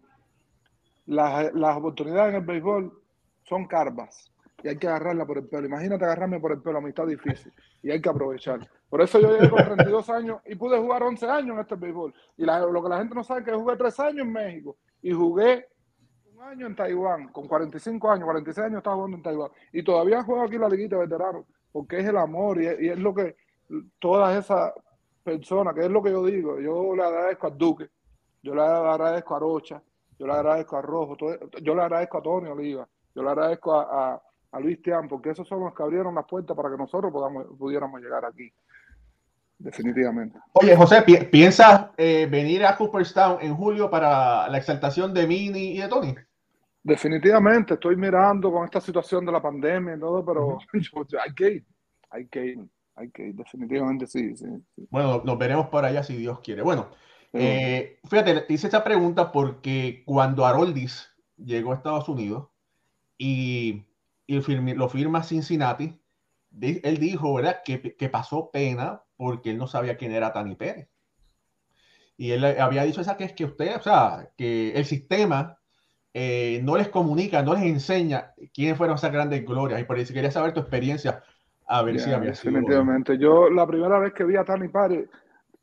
las, 1.08 1.52
las 1.56 1.78
oportunidades 1.78 2.36
en 2.36 2.42
el 2.42 2.46
béisbol 2.46 2.94
son 3.42 3.66
carvas 3.66 4.32
y 4.62 4.68
hay 4.68 4.78
que 4.78 4.88
agarrarla 4.88 5.26
por 5.26 5.40
el 5.40 5.48
pelo. 5.48 5.66
Imagínate 5.66 6.06
agarrarme 6.06 6.40
por 6.40 6.52
el 6.52 6.62
pelo, 6.62 6.78
a 6.78 6.82
mí 6.82 6.90
está 6.90 7.08
difícil 7.08 7.52
y 7.82 7.90
hay 7.90 8.00
que 8.00 8.10
aprovechar. 8.10 8.70
Por 8.90 9.02
eso 9.02 9.20
yo 9.20 9.32
llegué 9.32 9.50
con 9.50 9.64
32 9.64 10.10
años 10.10 10.42
y 10.46 10.56
pude 10.56 10.78
jugar 10.78 11.04
11 11.04 11.26
años 11.28 11.56
en 11.56 11.60
este 11.60 11.76
béisbol. 11.76 12.14
Y 12.38 12.46
lo 12.46 12.84
que 12.84 12.90
la 12.90 13.00
gente 13.00 13.16
no 13.16 13.24
sabe 13.24 13.42
es 13.42 13.46
que 13.46 13.54
jugué 13.54 13.76
3 13.76 14.00
años 14.00 14.26
en 14.26 14.32
México 14.32 14.78
y 15.02 15.12
jugué 15.12 15.68
un 16.34 16.42
año 16.42 16.68
en 16.68 16.76
Taiwán, 16.76 17.28
con 17.30 17.48
45 17.48 18.12
años, 18.12 18.26
46 18.26 18.66
años 18.68 18.78
estaba 18.78 18.96
jugando 18.96 19.18
en 19.18 19.24
Taiwán. 19.24 19.52
Y 19.74 19.84
todavía 19.84 20.24
juego 20.24 20.44
aquí 20.44 20.58
la 20.58 20.70
liguita 20.70 20.96
de 20.96 21.02
veteranos, 21.02 21.46
porque 21.72 22.00
es 22.00 22.06
el 22.06 22.18
amor 22.18 22.62
y 22.62 22.68
es, 22.68 23.00
lo 23.00 23.14
que 23.14 23.36
todas 24.00 24.38
esas 24.38 24.72
personas, 25.24 25.74
que 25.74 25.82
es 25.82 25.90
lo 25.90 26.02
que 26.02 26.12
yo 26.12 26.24
digo, 26.26 26.60
yo 26.60 26.96
le 26.96 27.04
agradezco 27.04 27.48
a 27.48 27.50
Duque, 27.50 27.90
yo 28.42 28.56
le 28.56 28.62
agradezco 28.62 29.36
a 29.36 29.40
Rocha, 29.40 29.82
yo 30.18 30.28
le 30.28 30.34
agradezco 30.34 30.78
a 30.78 30.82
Rojo, 30.82 31.18
yo 31.62 31.76
le 31.76 31.82
agradezco 31.82 32.18
a 32.20 32.22
Tony 32.22 32.50
Oliva, 32.50 32.88
yo 33.14 33.24
le 33.24 33.30
agradezco 33.30 33.74
a 33.74 34.22
a 34.52 34.60
Luis 34.60 34.82
Tian, 34.82 35.08
porque 35.08 35.32
esos 35.32 35.48
son 35.48 35.62
los 35.62 35.74
que 35.74 35.84
abrieron 35.84 36.16
las 36.16 36.26
puertas 36.26 36.56
para 36.56 36.70
que 36.70 36.78
nosotros 36.78 37.12
podamos, 37.12 37.46
pudiéramos 37.58 38.02
llegar 38.02 38.26
aquí. 38.26 38.52
Definitivamente. 39.60 40.40
Oye, 40.54 40.76
José, 40.76 41.02
¿piensas 41.02 41.88
eh, 41.98 42.28
venir 42.30 42.64
a 42.66 42.76
Cooperstown 42.76 43.40
en 43.42 43.56
julio 43.56 43.90
para 43.90 44.48
la 44.48 44.58
exaltación 44.58 45.14
de 45.14 45.26
Mini 45.26 45.72
y 45.72 45.80
de 45.80 45.88
Tony? 45.88 46.16
Definitivamente, 46.84 47.74
estoy 47.74 47.96
mirando 47.96 48.52
con 48.52 48.66
esta 48.66 48.80
situación 48.80 49.26
de 49.26 49.32
la 49.32 49.42
pandemia 49.42 49.96
y 49.96 50.00
todo, 50.00 50.24
pero 50.24 50.60
hay 51.24 51.34
que 51.34 51.52
ir, 51.52 51.66
hay 52.10 52.28
que 52.28 52.46
ir, 52.46 52.60
hay 52.96 53.10
que 53.10 53.28
ir, 53.28 53.36
definitivamente 53.36 54.08
sí, 54.08 54.34
Bueno, 54.90 55.22
nos 55.26 55.38
veremos 55.38 55.68
por 55.68 55.84
allá 55.84 56.04
si 56.04 56.16
Dios 56.16 56.40
quiere. 56.42 56.62
Bueno, 56.62 56.90
eh, 57.34 58.00
fíjate, 58.10 58.46
hice 58.50 58.68
esta 58.68 58.84
pregunta 58.84 59.32
porque 59.32 60.04
cuando 60.06 60.46
Haroldis 60.46 61.10
llegó 61.36 61.72
a 61.72 61.76
Estados 61.76 62.08
Unidos 62.08 62.48
y 63.18 63.88
y 64.28 64.42
lo 64.76 64.90
firma 64.90 65.24
Cincinnati, 65.24 66.00
él 66.62 66.98
dijo, 66.98 67.34
¿verdad?, 67.34 67.62
que, 67.64 67.96
que, 67.96 68.10
pasó 68.10 68.50
pena 68.52 69.04
porque 69.16 69.52
él 69.52 69.58
no 69.58 69.68
sabía 69.68 69.98
quién 69.98 70.12
era 70.12 70.34
Tani 70.34 70.56
Pérez. 70.56 70.90
Y 72.18 72.32
él 72.32 72.44
había 72.46 72.84
dicho 72.84 73.02
esa 73.02 73.16
que 73.16 73.26
es 73.26 73.34
que 73.34 73.46
usted, 73.46 73.76
o 73.76 73.82
sea, 73.82 74.32
que 74.36 74.72
el 74.72 74.86
sistema 74.86 75.60
eh, 76.14 76.62
no 76.64 76.76
les 76.78 76.90
comunica, 76.90 77.44
no 77.44 77.54
les 77.54 77.64
enseña 77.64 78.34
quiénes 78.52 78.76
fueron 78.76 78.96
esas 78.96 79.12
grandes 79.12 79.46
glorias. 79.46 79.80
Y 79.80 79.84
por 79.84 80.00
eso 80.00 80.14
quería 80.14 80.32
saber 80.32 80.52
tu 80.52 80.60
experiencia, 80.60 81.22
a 81.68 81.84
ver 81.84 82.00
si 82.00 82.12
había 82.12 82.34
sido. 82.34 82.54
Definitivamente. 82.54 83.20
Yo 83.20 83.50
la 83.52 83.68
primera 83.68 84.00
vez 84.00 84.14
que 84.14 84.24
vi 84.24 84.36
a 84.36 84.44
Tani 84.44 84.68
Pérez 84.68 85.08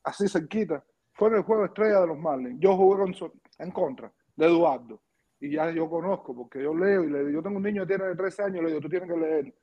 así 0.05 0.29
cerquita 0.29 0.85
fue 1.13 1.29
en 1.31 1.37
el 1.37 1.43
juego 1.43 1.65
estrella 1.65 2.01
de 2.03 2.07
los 2.07 2.19
Marlins. 2.19 2.61
Yo 2.61 2.77
jugué 2.77 3.13
en 3.59 3.71
contra 3.73 4.13
de 4.37 4.47
Eduardo 4.47 5.01
y 5.41 5.51
ya 5.51 5.71
yo 5.73 5.91
conozco, 5.91 6.35
porque 6.35 6.63
yo 6.63 6.73
leo 6.73 7.03
y 7.03 7.11
le 7.11 7.33
yo 7.33 7.43
tengo 7.43 7.57
un 7.57 7.63
niño 7.65 7.87
que 7.87 7.97
tiene 7.97 8.15
13 8.15 8.43
años, 8.45 8.63
le 8.63 8.69
digo, 8.69 8.81
tú 8.81 8.89
tienes 8.89 9.11
que 9.11 9.17
leer. 9.17 9.55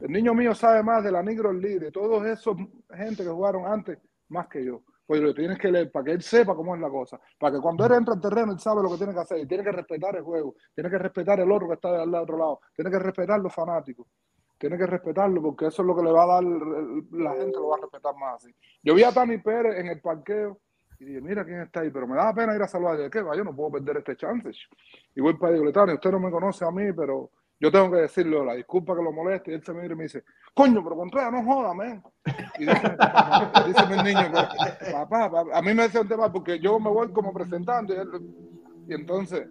El 0.00 0.12
niño 0.12 0.34
mío 0.34 0.54
sabe 0.54 0.82
más 0.82 1.02
de 1.02 1.10
la 1.10 1.22
Negro 1.22 1.52
League, 1.52 1.80
de 1.80 1.90
todos 1.90 2.24
esos 2.26 2.56
gente 2.94 3.22
que 3.24 3.30
jugaron 3.30 3.66
antes, 3.66 3.98
más 4.28 4.46
que 4.48 4.64
yo. 4.64 4.82
Pues 5.06 5.22
lo 5.22 5.32
tienes 5.34 5.58
que 5.58 5.72
leer 5.72 5.90
para 5.90 6.04
que 6.04 6.12
él 6.12 6.22
sepa 6.22 6.54
cómo 6.54 6.74
es 6.74 6.80
la 6.80 6.90
cosa. 6.90 7.18
Para 7.38 7.56
que 7.56 7.62
cuando 7.62 7.86
él 7.86 7.92
entra 7.92 8.12
al 8.12 8.20
terreno, 8.20 8.52
él 8.52 8.58
sabe 8.58 8.82
lo 8.82 8.90
que 8.90 8.98
tiene 8.98 9.14
que 9.14 9.20
hacer. 9.20 9.38
Y 9.38 9.46
tiene 9.46 9.64
que 9.64 9.72
respetar 9.72 10.14
el 10.16 10.22
juego. 10.22 10.54
Tiene 10.74 10.90
que 10.90 10.98
respetar 10.98 11.40
el 11.40 11.50
otro 11.50 11.66
que 11.66 11.74
está 11.74 12.02
al 12.02 12.14
otro 12.14 12.36
lado. 12.36 12.60
Tiene 12.76 12.90
que 12.90 12.98
respetar 12.98 13.40
los 13.40 13.54
fanáticos. 13.54 14.06
tiene 14.58 14.76
que 14.76 14.86
respetarlo 14.86 15.40
porque 15.40 15.66
eso 15.66 15.82
es 15.82 15.86
lo 15.86 15.96
que 15.96 16.02
le 16.02 16.12
va 16.12 16.24
a 16.24 16.26
dar, 16.26 16.44
la 16.44 17.34
gente 17.34 17.58
lo 17.58 17.68
va 17.68 17.76
a 17.76 17.80
respetar 17.80 18.14
más 18.16 18.42
así. 18.42 18.54
Yo 18.82 18.94
vi 18.94 19.04
a 19.04 19.12
Tani 19.12 19.38
Pérez 19.38 19.78
en 19.78 19.86
el 19.86 20.00
parqueo 20.00 20.58
y 20.98 21.04
dije, 21.04 21.20
mira 21.20 21.44
quién 21.44 21.60
está 21.60 21.80
ahí, 21.80 21.90
pero 21.90 22.08
me 22.08 22.16
da 22.16 22.34
pena 22.34 22.56
ir 22.56 22.62
a 22.62 22.68
saludar. 22.68 22.96
Dije, 22.96 23.10
¿qué 23.10 23.22
va? 23.22 23.36
Yo 23.36 23.44
no 23.44 23.54
puedo 23.54 23.70
perder 23.70 23.98
este 23.98 24.16
chance. 24.16 24.50
Y 25.14 25.20
voy 25.20 25.34
para 25.38 25.52
decirle, 25.52 25.72
Tani, 25.72 25.92
usted 25.94 26.10
no 26.10 26.18
me 26.18 26.30
conoce 26.30 26.64
a 26.64 26.70
mí, 26.72 26.92
pero 26.92 27.30
yo 27.60 27.72
tengo 27.72 27.90
que 27.90 28.02
decirle 28.02 28.44
la 28.44 28.54
disculpa 28.54 28.94
que 28.96 29.02
lo 29.02 29.12
moleste. 29.12 29.50
Y 29.50 29.54
él 29.54 29.62
se 29.64 29.72
me 29.72 29.82
mira 29.82 29.94
y 29.94 29.96
me 29.96 30.04
dice, 30.04 30.24
coño, 30.54 30.82
pero 30.82 30.96
Contreras, 30.96 31.32
no 31.32 31.44
joda, 31.44 31.74
man. 31.74 32.02
Y 32.58 32.66
dice, 32.66 32.96
dice 33.66 33.86
mi 33.86 34.02
niño, 34.02 34.32
papá, 34.92 35.30
papá, 35.30 35.44
a 35.52 35.62
mí 35.62 35.74
me 35.74 35.84
hace 35.84 36.00
un 36.00 36.08
tema 36.08 36.32
porque 36.32 36.58
yo 36.58 36.78
me 36.78 36.90
voy 36.90 37.12
como 37.12 37.32
presentando. 37.32 37.94
Y, 38.86 38.94
entonces, 38.94 39.46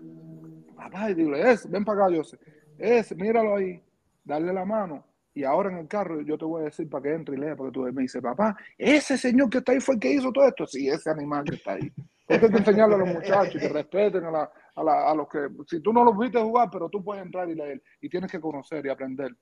papá, 0.75 1.09
y 1.11 1.15
dile, 1.15 1.51
es, 1.51 1.69
ven 1.69 1.83
para 1.83 2.05
acá, 2.05 2.15
yo 2.15 2.23
sé. 2.23 2.37
Es, 2.77 3.15
míralo 3.15 3.55
ahí 3.55 3.81
darle 4.23 4.53
la 4.53 4.65
mano 4.65 5.03
y 5.37 5.43
ahora 5.43 5.69
en 5.69 5.77
el 5.77 5.87
carro 5.87 6.19
yo 6.21 6.35
te 6.35 6.45
voy 6.45 6.63
a 6.63 6.65
decir 6.65 6.89
para 6.89 7.03
que 7.03 7.13
entre 7.13 7.35
y 7.35 7.39
lea, 7.39 7.55
porque 7.55 7.71
tú 7.71 7.81
me 7.93 8.01
dices, 8.01 8.21
papá, 8.23 8.57
ese 8.75 9.19
señor 9.19 9.51
que 9.51 9.59
está 9.59 9.71
ahí 9.71 9.79
fue 9.79 9.93
el 9.93 10.01
que 10.01 10.11
hizo 10.11 10.31
todo 10.31 10.47
esto. 10.47 10.65
Sí, 10.65 10.89
ese 10.89 11.11
animal 11.11 11.43
que 11.43 11.55
está 11.55 11.73
ahí. 11.73 11.91
Hay 12.27 12.39
que 12.39 12.47
enseñarle 12.47 12.95
a 12.95 12.97
los 12.97 13.09
muchachos 13.09 13.61
que 13.61 13.69
respeten 13.69 14.25
a, 14.25 14.31
la, 14.31 14.51
a, 14.77 14.83
la, 14.83 15.09
a, 15.09 15.15
los 15.15 15.27
que, 15.27 15.49
si 15.67 15.81
tú 15.81 15.91
no 15.91 16.03
los 16.03 16.17
viste 16.17 16.39
jugar, 16.39 16.69
pero 16.71 16.87
tú 16.89 17.03
puedes 17.03 17.23
entrar 17.23 17.49
y 17.49 17.55
leer 17.55 17.81
y 17.99 18.09
tienes 18.09 18.31
que 18.31 18.39
conocer 18.39 18.85
y 18.85 18.89
aprender. 18.89 19.35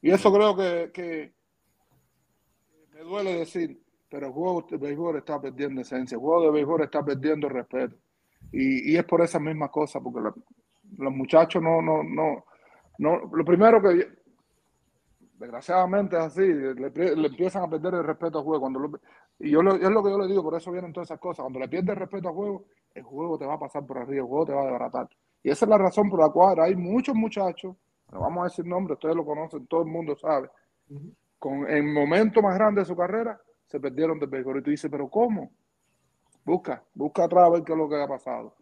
Y 0.00 0.10
eso 0.10 0.32
creo 0.32 0.56
que, 0.56 0.90
que 0.92 1.34
me 2.94 3.00
duele 3.00 3.34
decir, 3.38 3.80
pero 4.08 4.26
el 4.26 4.32
juego 4.32 4.66
de 4.70 4.78
béisbol 4.78 5.16
está 5.18 5.40
perdiendo 5.40 5.82
esencia, 5.82 6.16
el 6.16 6.20
juego 6.20 6.42
de 6.44 6.50
béisbol 6.50 6.82
está 6.82 7.04
perdiendo 7.04 7.48
respeto. 7.48 7.96
Y, 8.50 8.92
y 8.92 8.96
es 8.96 9.04
por 9.04 9.20
esas 9.20 9.40
mismas 9.40 9.70
cosas, 9.70 10.02
porque 10.02 10.40
los 10.98 11.12
muchachos 11.12 11.62
no, 11.62 11.82
no, 11.82 12.02
no, 12.02 12.44
no, 12.98 13.30
lo 13.32 13.44
primero 13.44 13.80
que, 13.80 14.08
desgraciadamente 15.38 16.16
es 16.16 16.22
así, 16.22 16.40
le, 16.40 17.26
empiezan 17.26 17.64
a 17.64 17.68
perder 17.68 17.94
el 17.94 18.04
respeto 18.04 18.38
al 18.38 18.44
juego. 18.44 18.60
Cuando 18.60 19.00
y 19.38 19.50
yo 19.50 19.60
es 19.60 19.90
lo 19.90 20.02
que 20.02 20.10
yo 20.10 20.18
le 20.18 20.28
digo, 20.28 20.42
por 20.42 20.54
eso 20.54 20.70
vienen 20.70 20.92
todas 20.92 21.08
esas 21.08 21.20
cosas. 21.20 21.42
Cuando 21.42 21.58
le 21.58 21.68
pierdes 21.68 21.90
el 21.90 22.00
respeto 22.00 22.28
al 22.28 22.34
juego, 22.34 22.64
el 22.94 23.02
juego 23.02 23.38
te 23.38 23.46
va 23.46 23.54
a 23.54 23.58
pasar 23.58 23.84
por 23.86 23.98
arriba, 23.98 24.22
el 24.22 24.28
juego 24.28 24.46
te 24.46 24.52
va 24.52 24.62
a 24.62 24.64
desbaratar. 24.64 25.08
Y 25.42 25.50
esa 25.50 25.64
es 25.64 25.68
la 25.68 25.78
razón 25.78 26.08
por 26.08 26.20
la 26.20 26.30
cual 26.30 26.60
hay 26.60 26.76
muchos 26.76 27.14
muchachos, 27.14 27.74
no 28.10 28.20
vamos 28.20 28.42
a 28.42 28.44
decir 28.44 28.66
nombres, 28.66 28.96
ustedes 28.96 29.16
lo 29.16 29.24
conocen, 29.24 29.66
todo 29.66 29.82
el 29.82 29.88
mundo 29.88 30.16
sabe, 30.16 30.50
con 31.38 31.68
en 31.68 31.92
momento 31.92 32.42
más 32.42 32.54
grande 32.54 32.82
de 32.82 32.84
su 32.84 32.96
carrera, 32.96 33.40
se 33.66 33.80
perdieron 33.80 34.18
del 34.18 34.28
béisbol. 34.28 34.58
Y 34.58 34.62
tú 34.62 34.70
dices, 34.70 34.90
pero 34.90 35.08
¿cómo? 35.08 35.50
Busca, 36.44 36.84
busca 36.94 37.24
atrás 37.24 37.44
a 37.46 37.50
ver 37.50 37.64
qué 37.64 37.72
es 37.72 37.78
lo 37.78 37.88
que 37.88 38.00
ha 38.00 38.06
pasado. 38.06 38.54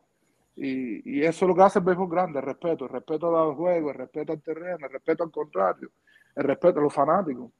Y, 0.56 1.22
eso 1.22 1.44
es 1.44 1.49
lo 1.49 1.54
que 1.54 1.62
hace 1.62 1.78
el 1.78 1.84
béisbol 1.84 2.08
grande, 2.08 2.38
el 2.38 2.44
respeto, 2.44 2.84
el 2.84 2.90
respeto 2.90 3.37
al 3.37 3.54
juego, 3.54 3.90
el 3.90 3.96
respeto 3.96 4.32
al 4.32 4.42
terreno, 4.42 4.87
el 4.87 4.92
respeto 4.92 5.25
al 5.25 5.30
contrario, 5.30 5.90
el 6.37 6.44
respeto 6.44 6.78
a 6.78 6.82
los 6.82 6.92
fanáticos. 6.92 7.50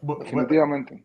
Definitivamente. 0.00 1.04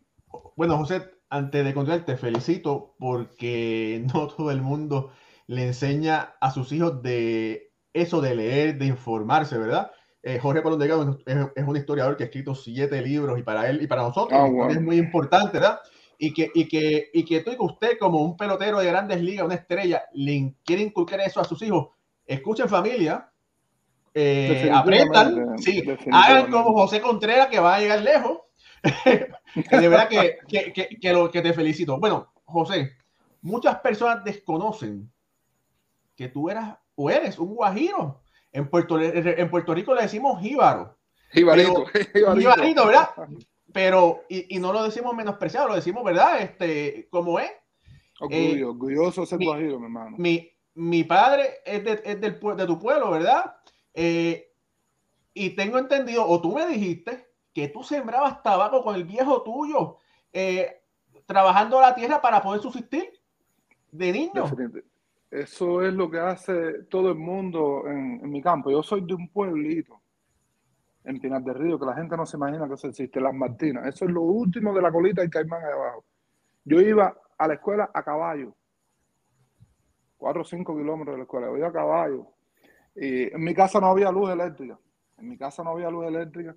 Bueno, 0.54 0.78
José, 0.78 1.02
antes 1.30 1.64
de 1.64 1.74
continuar, 1.74 2.04
te 2.04 2.16
felicito 2.16 2.94
porque 2.98 4.04
no 4.14 4.28
todo 4.28 4.50
el 4.50 4.62
mundo 4.62 5.12
le 5.46 5.66
enseña 5.66 6.34
a 6.40 6.50
sus 6.50 6.72
hijos 6.72 7.02
de 7.02 7.72
eso 7.92 8.20
de 8.20 8.34
leer, 8.34 8.78
de 8.78 8.86
informarse, 8.86 9.56
¿verdad? 9.56 9.90
Eh, 10.22 10.38
Jorge 10.38 10.62
Colón 10.62 10.82
es, 11.24 11.64
un 11.66 11.76
historiador 11.76 12.16
que 12.16 12.24
ha 12.24 12.26
escrito 12.26 12.54
siete 12.54 13.00
libros 13.00 13.38
y 13.38 13.42
para 13.42 13.70
él 13.70 13.80
y 13.80 13.86
para 13.86 14.02
nosotros 14.02 14.38
ah, 14.40 14.68
es 14.70 14.80
muy 14.82 14.96
importante, 14.96 15.58
¿verdad? 15.58 15.80
y 16.18 16.32
que, 16.32 16.50
y 16.54 16.68
que, 16.68 17.10
y 17.12 17.24
que 17.24 17.40
tú 17.40 17.52
y 17.52 17.56
que 17.56 17.62
usted, 17.62 17.98
como 17.98 18.22
un 18.22 18.36
pelotero 18.36 18.78
de 18.78 18.86
grandes 18.86 19.20
ligas, 19.20 19.46
una 19.46 19.54
estrella, 19.54 20.04
le 20.12 20.54
quiere 20.64 20.82
inculcar 20.82 21.20
eso 21.20 21.40
a 21.40 21.44
sus 21.44 21.60
hijos, 21.62 21.88
escuchen 22.26 22.68
familia, 22.68 23.30
eh, 24.14 24.70
aprendan, 24.72 25.58
sí, 25.58 25.82
hagan 26.10 26.50
como 26.50 26.72
José 26.72 27.00
Contreras 27.00 27.48
que 27.48 27.60
va 27.60 27.76
a 27.76 27.80
llegar 27.80 28.00
lejos. 28.00 28.38
de 29.56 29.88
verdad 29.88 30.08
que, 30.08 30.38
que, 30.48 30.98
que, 31.00 31.12
lo, 31.12 31.30
que 31.30 31.42
te 31.42 31.52
felicito. 31.52 31.98
Bueno, 31.98 32.32
José, 32.44 32.96
muchas 33.42 33.80
personas 33.80 34.22
desconocen 34.24 35.10
que 36.16 36.28
tú 36.28 36.50
eras 36.50 36.76
o 36.94 37.10
eres 37.10 37.38
un 37.38 37.54
guajiro. 37.54 38.22
En 38.52 38.68
Puerto, 38.68 38.98
en 39.00 39.50
Puerto 39.50 39.74
Rico 39.74 39.94
le 39.94 40.02
decimos 40.02 40.40
jíbaro. 40.40 40.96
Jibarito, 41.32 41.84
jibarito, 42.36 42.86
¿verdad? 42.86 43.10
pero, 43.76 44.24
y, 44.30 44.58
no 44.58 44.72
lo 44.72 44.84
decimos 44.84 45.14
menospreciado, 45.14 45.68
lo 45.68 45.74
decimos, 45.74 46.02
¿verdad? 46.02 46.40
Este, 46.40 47.08
como 47.10 47.38
es. 47.38 47.50
Eh, 48.30 48.64
orgulloso 48.64 49.26
ser 49.26 49.38
guajiro, 49.38 49.78
mi 49.78 49.84
hermano. 49.84 50.16
Mi, 50.74 51.04
padre 51.04 51.60
es, 51.62 51.84
de, 51.84 52.00
es 52.02 52.18
del, 52.18 52.40
de 52.40 52.66
tu 52.66 52.78
pueblo, 52.78 53.10
¿verdad? 53.10 53.56
Eh, 53.92 54.50
y 55.34 55.50
tengo 55.50 55.76
entendido, 55.76 56.26
o 56.26 56.40
tú 56.40 56.54
me 56.54 56.66
dijiste, 56.66 57.25
que 57.56 57.68
tú 57.68 57.82
sembrabas 57.82 58.42
tabaco 58.42 58.84
con 58.84 58.96
el 58.96 59.04
viejo 59.04 59.42
tuyo, 59.42 59.96
eh, 60.30 60.82
trabajando 61.24 61.80
la 61.80 61.94
tierra 61.94 62.20
para 62.20 62.42
poder 62.42 62.60
subsistir 62.60 63.10
de 63.90 64.12
niño. 64.12 64.44
Eso 65.30 65.80
es 65.80 65.94
lo 65.94 66.10
que 66.10 66.18
hace 66.18 66.82
todo 66.90 67.08
el 67.08 67.14
mundo 67.14 67.84
en 67.86 68.28
mi 68.28 68.42
campo. 68.42 68.70
Yo 68.70 68.82
soy 68.82 69.06
de 69.06 69.14
un 69.14 69.30
pueblito 69.30 70.02
en 71.04 71.18
Pinar 71.18 71.42
del 71.42 71.54
Río, 71.54 71.78
que 71.78 71.86
la 71.86 71.94
gente 71.94 72.14
no 72.14 72.26
se 72.26 72.36
imagina 72.36 72.68
que 72.68 72.74
eso 72.74 72.88
existe, 72.88 73.22
las 73.22 73.32
Martinas. 73.32 73.86
Eso 73.86 74.04
es 74.04 74.10
lo 74.10 74.20
último 74.20 74.74
de 74.74 74.82
la 74.82 74.92
colita 74.92 75.22
del 75.22 75.30
Caimán 75.30 75.64
ahí 75.64 75.72
abajo. 75.72 76.04
Yo 76.62 76.78
iba 76.82 77.16
a 77.38 77.48
la 77.48 77.54
escuela 77.54 77.90
a 77.94 78.02
caballo, 78.02 78.54
cuatro 80.18 80.42
o 80.42 80.44
cinco 80.44 80.76
kilómetros 80.76 81.14
de 81.14 81.18
la 81.20 81.24
escuela, 81.24 81.46
yo 81.46 81.56
iba 81.56 81.68
a 81.68 81.72
caballo. 81.72 82.26
Y 82.94 83.32
en 83.32 83.42
mi 83.42 83.54
casa 83.54 83.80
no 83.80 83.86
había 83.86 84.12
luz 84.12 84.28
eléctrica, 84.28 84.78
en 85.16 85.28
mi 85.30 85.38
casa 85.38 85.64
no 85.64 85.70
había 85.70 85.88
luz 85.88 86.04
eléctrica. 86.04 86.54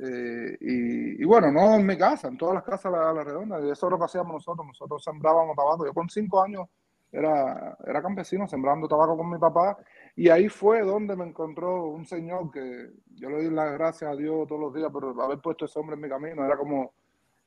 Eh, 0.00 0.56
y, 0.60 1.24
bueno, 1.24 1.50
no 1.50 1.74
en 1.74 1.86
mi 1.86 1.96
casa, 1.96 2.28
en 2.28 2.38
todas 2.38 2.54
las 2.54 2.64
casas 2.64 2.86
a 2.86 3.12
la, 3.12 3.24
redonda, 3.24 3.60
y 3.60 3.70
eso 3.70 3.86
es 3.86 3.90
lo 3.90 3.98
que 3.98 4.04
hacíamos 4.04 4.32
nosotros, 4.32 4.66
nosotros 4.66 5.02
sembrábamos 5.02 5.56
tabaco. 5.56 5.84
Yo 5.84 5.92
con 5.92 6.08
cinco 6.08 6.42
años 6.42 6.68
era, 7.10 7.76
era 7.86 8.02
campesino 8.02 8.46
sembrando 8.46 8.86
tabaco 8.86 9.16
con 9.16 9.30
mi 9.30 9.38
papá 9.38 9.76
y 10.18 10.28
ahí 10.30 10.48
fue 10.48 10.82
donde 10.82 11.14
me 11.14 11.24
encontró 11.24 11.86
un 11.86 12.04
señor 12.04 12.50
que 12.50 12.90
yo 13.14 13.30
le 13.30 13.36
doy 13.36 13.50
las 13.54 13.72
gracias 13.72 14.10
a 14.10 14.16
Dios 14.16 14.48
todos 14.48 14.60
los 14.60 14.74
días 14.74 14.90
por 14.90 15.14
haber 15.22 15.38
puesto 15.38 15.64
ese 15.64 15.78
hombre 15.78 15.94
en 15.94 16.02
mi 16.02 16.08
camino. 16.08 16.44
Era 16.44 16.56
como 16.56 16.92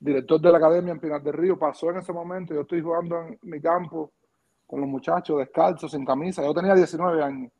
director 0.00 0.40
de 0.40 0.50
la 0.50 0.56
academia 0.56 0.92
en 0.92 0.98
Pinar 0.98 1.22
del 1.22 1.34
Río. 1.34 1.58
Pasó 1.58 1.90
en 1.90 1.98
ese 1.98 2.14
momento, 2.14 2.54
yo 2.54 2.62
estoy 2.62 2.80
jugando 2.80 3.20
en 3.20 3.38
mi 3.42 3.60
campo 3.60 4.12
con 4.66 4.80
los 4.80 4.88
muchachos 4.88 5.38
descalzos, 5.38 5.92
sin 5.92 6.04
camisa. 6.06 6.42
Yo 6.42 6.54
tenía 6.54 6.74
19 6.74 7.22
años. 7.22 7.52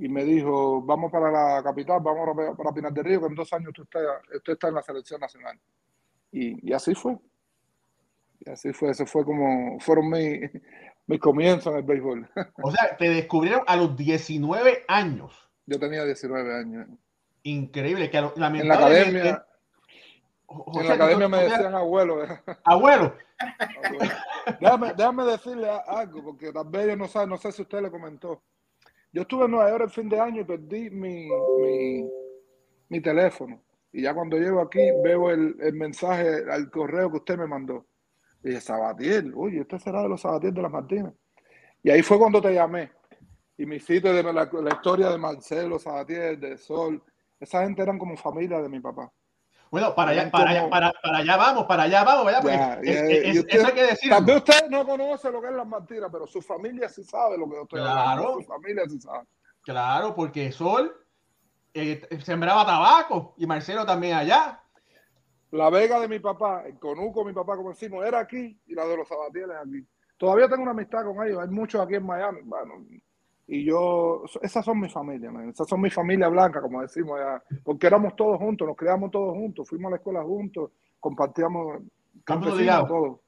Y 0.00 0.08
me 0.08 0.24
dijo, 0.24 0.80
vamos 0.82 1.10
para 1.10 1.30
la 1.30 1.62
capital, 1.62 2.00
vamos 2.00 2.36
para 2.56 2.72
Pinar 2.72 2.92
del 2.92 3.04
Río, 3.04 3.20
que 3.20 3.26
en 3.26 3.34
dos 3.34 3.52
años 3.52 3.70
usted 3.70 3.82
está, 3.82 4.00
usted 4.36 4.52
está 4.52 4.68
en 4.68 4.74
la 4.74 4.82
selección 4.82 5.20
nacional. 5.20 5.58
Y, 6.30 6.70
y 6.70 6.72
así 6.72 6.94
fue. 6.94 7.16
Y 8.40 8.50
así 8.50 8.72
fue, 8.72 8.90
eso 8.90 9.06
fue 9.06 9.24
como, 9.24 9.80
fueron 9.80 10.10
mis, 10.10 10.50
mi 11.08 11.18
comienzo 11.18 11.70
en 11.70 11.78
el 11.78 11.82
béisbol. 11.82 12.30
O 12.62 12.70
sea, 12.70 12.96
te 12.96 13.08
descubrieron 13.08 13.62
a 13.66 13.76
los 13.76 13.96
19 13.96 14.84
años. 14.86 15.50
Yo 15.66 15.80
tenía 15.80 16.04
19 16.04 16.54
años. 16.54 16.86
Increíble. 17.42 18.10
Que 18.10 18.18
en 18.18 18.24
la 18.36 18.74
academia, 18.74 19.44
en 20.74 20.88
la 20.88 20.94
academia 20.94 21.28
me 21.28 21.38
decían 21.44 21.74
abuelo. 21.74 22.24
Abuelo. 22.64 23.14
déjame, 24.60 24.94
déjame, 24.94 25.24
decirle 25.24 25.68
algo, 25.86 26.22
porque 26.22 26.52
tal 26.52 26.68
vez 26.68 26.86
yo 26.86 26.96
no 26.96 27.08
sabe, 27.08 27.26
no 27.26 27.36
sé 27.36 27.52
si 27.52 27.62
usted 27.62 27.82
le 27.82 27.90
comentó. 27.90 28.42
Yo 29.12 29.22
estuve 29.22 29.46
en 29.46 29.52
Nueva 29.52 29.70
York 29.70 29.84
el 29.84 29.90
fin 29.90 30.08
de 30.08 30.20
año 30.20 30.42
y 30.42 30.44
perdí 30.44 30.90
mi, 30.90 31.28
mi, 32.88 33.00
teléfono. 33.00 33.62
Y 33.92 34.02
ya 34.02 34.14
cuando 34.14 34.36
llego 34.36 34.60
aquí 34.60 34.80
veo 35.02 35.30
el, 35.30 35.56
el 35.60 35.74
mensaje 35.74 36.44
al 36.50 36.70
correo 36.70 37.10
que 37.10 37.16
usted 37.16 37.38
me 37.38 37.46
mandó. 37.46 37.86
Y 38.44 38.48
dije, 38.48 38.60
Sabatiel, 38.60 39.32
oye, 39.34 39.60
este 39.60 39.78
será 39.78 40.02
de 40.02 40.08
los 40.08 40.20
Sabatiel 40.20 40.54
de 40.54 40.62
las 40.62 40.70
Martínez. 40.70 41.14
Y 41.82 41.90
ahí 41.90 42.02
fue 42.02 42.18
cuando 42.18 42.40
te 42.40 42.52
llamé. 42.52 42.92
Y 43.56 43.66
me 43.66 43.76
hiciste 43.76 44.12
de 44.12 44.22
la, 44.22 44.48
historia 44.72 45.10
de 45.10 45.18
Marcelo, 45.18 45.78
Sabatiel, 45.78 46.38
de 46.38 46.56
Sol. 46.58 47.02
Esa 47.40 47.64
gente 47.64 47.82
eran 47.82 47.98
como 47.98 48.16
familia 48.16 48.60
de 48.60 48.68
mi 48.68 48.78
papá. 48.78 49.10
Bueno, 49.70 49.94
para 49.94 50.12
allá, 50.12 50.30
para, 50.30 50.50
allá, 50.50 50.70
para, 50.70 50.92
para, 50.92 51.18
allá 51.18 51.36
vamos, 51.36 51.64
para 51.66 51.82
allá 51.84 52.04
vamos, 52.04 52.26
¿verdad? 52.26 52.80
eso 52.82 53.66
hay 53.66 53.72
que 53.72 53.82
decir. 53.82 54.10
Tal 54.10 54.24
vez 54.24 54.36
usted 54.36 54.68
no 54.70 54.86
conoce 54.86 55.30
lo 55.30 55.40
que 55.40 55.48
es 55.48 55.54
las 55.54 55.66
Martínez, 55.66 56.08
pero 56.10 56.26
su 56.26 56.40
familia 56.40 56.88
sí 56.88 57.04
sabe 57.04 57.36
lo 57.36 57.48
que 57.48 57.58
usted 57.60 57.78
claro, 57.78 58.34
Su 58.34 58.44
familia 58.44 58.84
sí 58.88 59.00
sabe. 59.00 59.26
Claro, 59.62 60.14
porque 60.14 60.50
Sol 60.52 60.94
eh, 61.74 62.00
sembraba 62.24 62.64
tabaco 62.64 63.34
y 63.36 63.46
Marcelo 63.46 63.84
también 63.84 64.14
allá. 64.14 64.62
La 65.50 65.70
Vega 65.70 65.98
de 66.00 66.08
mi 66.08 66.18
papá, 66.18 66.64
el 66.66 66.78
Conuco 66.78 67.24
mi 67.24 67.32
papá, 67.32 67.56
como 67.56 67.70
decimos, 67.70 68.04
era 68.04 68.20
aquí 68.20 68.58
y 68.66 68.74
la 68.74 68.86
de 68.86 68.96
los 68.96 69.08
Sabatieles 69.08 69.56
aquí. 69.56 69.86
Todavía 70.16 70.48
tengo 70.48 70.62
una 70.62 70.72
amistad 70.72 71.04
con 71.04 71.26
ellos, 71.26 71.40
hay 71.40 71.48
muchos 71.48 71.80
aquí 71.80 71.94
en 71.94 72.04
Miami, 72.04 72.40
bueno, 72.42 72.84
y 73.50 73.64
yo, 73.64 74.24
esas 74.42 74.62
son 74.62 74.78
mis 74.78 74.92
familias, 74.92 75.32
esas 75.48 75.66
son 75.66 75.80
mi 75.80 75.88
familia 75.88 76.28
blanca, 76.28 76.60
como 76.60 76.82
decimos 76.82 77.18
allá, 77.18 77.42
porque 77.64 77.86
éramos 77.86 78.14
todos 78.14 78.36
juntos, 78.36 78.68
nos 78.68 78.76
criamos 78.76 79.10
todos 79.10 79.32
juntos, 79.32 79.66
fuimos 79.66 79.88
a 79.88 79.90
la 79.92 79.96
escuela 79.96 80.22
juntos, 80.22 80.70
compartíamos 81.00 81.80
todo. 82.26 83.22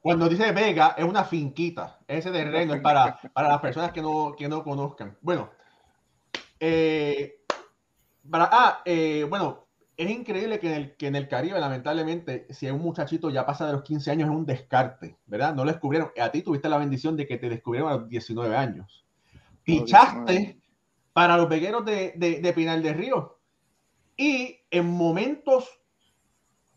Cuando 0.00 0.28
dice 0.28 0.50
Vega, 0.50 0.96
es 0.98 1.04
una 1.04 1.22
finquita, 1.22 2.00
ese 2.08 2.32
terreno 2.32 2.74
es 2.74 2.80
para, 2.80 3.20
para 3.32 3.48
las 3.48 3.60
personas 3.60 3.92
que 3.92 4.02
no, 4.02 4.34
que 4.36 4.48
no 4.48 4.64
conozcan. 4.64 5.16
Bueno, 5.20 5.50
eh, 6.58 7.44
ah, 8.32 8.82
eh, 8.84 9.24
bueno, 9.30 9.66
es 9.96 10.10
increíble 10.10 10.58
que 10.58 10.66
en, 10.66 10.74
el, 10.74 10.96
que 10.96 11.06
en 11.06 11.14
el 11.14 11.28
Caribe, 11.28 11.60
lamentablemente, 11.60 12.48
si 12.50 12.68
un 12.68 12.82
muchachito 12.82 13.30
ya 13.30 13.46
pasa 13.46 13.66
de 13.66 13.72
los 13.74 13.82
15 13.82 14.10
años, 14.10 14.28
es 14.28 14.34
un 14.34 14.46
descarte, 14.46 15.16
¿verdad? 15.26 15.54
No 15.54 15.64
lo 15.64 15.70
descubrieron. 15.70 16.10
A 16.20 16.30
ti 16.30 16.42
tuviste 16.42 16.68
la 16.68 16.78
bendición 16.78 17.16
de 17.16 17.26
que 17.26 17.38
te 17.38 17.48
descubrieron 17.48 17.92
a 17.92 17.96
los 17.96 18.08
19 18.08 18.56
años. 18.56 19.01
Pichaste 19.64 20.58
para 21.12 21.36
los 21.36 21.48
vegueros 21.48 21.84
de, 21.84 22.12
de, 22.16 22.40
de 22.40 22.52
Pinal 22.52 22.82
de 22.82 22.92
Río. 22.92 23.38
Y 24.16 24.58
en 24.70 24.86
momentos 24.86 25.82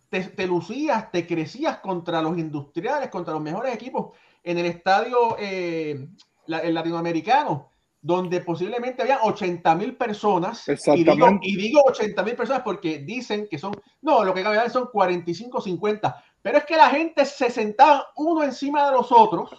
te, 0.10 0.48
lucías, 0.48 1.12
te 1.12 1.28
crecías 1.28 1.80
contra 1.80 2.22
los 2.22 2.38
industriales, 2.38 3.10
contra 3.10 3.34
los 3.34 3.44
mejores 3.44 3.74
equipos 3.74 4.16
en 4.44 4.58
el 4.58 4.68
estadio 4.68 5.36
eh, 5.40 6.08
el 6.48 6.74
latinoamericano, 6.74 7.72
donde 8.02 8.42
posiblemente 8.42 9.02
había 9.02 9.20
80 9.24 9.76
mil 9.76 9.96
personas. 9.98 10.64
Y 10.68 11.04
digo, 11.04 11.40
y 11.42 11.56
digo 11.56 11.82
80 11.86 12.24
mil 12.24 12.36
personas 12.36 12.62
porque 12.64 13.00
dicen 13.00 13.48
que 13.50 13.58
son, 13.58 13.74
no, 14.02 14.24
lo 14.24 14.34
que 14.34 14.44
cabe 14.44 14.70
son 14.70 14.90
45, 14.92 15.62
50, 15.62 16.24
pero 16.42 16.60
es 16.60 16.66
que 16.66 16.78
la 16.78 16.90
gente 16.90 17.26
se 17.26 17.50
sentaba 17.50 18.08
uno 18.18 18.44
encima 18.44 18.86
de 18.86 18.92
los 18.92 19.12
otros. 19.12 19.50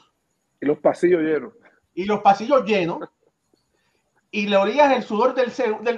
Y 0.60 0.66
los 0.66 0.78
pasillos 0.78 1.22
llenos. 1.22 1.52
Y 1.94 2.04
los 2.04 2.20
pasillos 2.20 2.64
llenos 2.64 3.00
y 4.36 4.46
le 4.46 4.58
olías 4.58 4.94
el 4.94 5.02
sudor 5.02 5.34
del, 5.34 5.50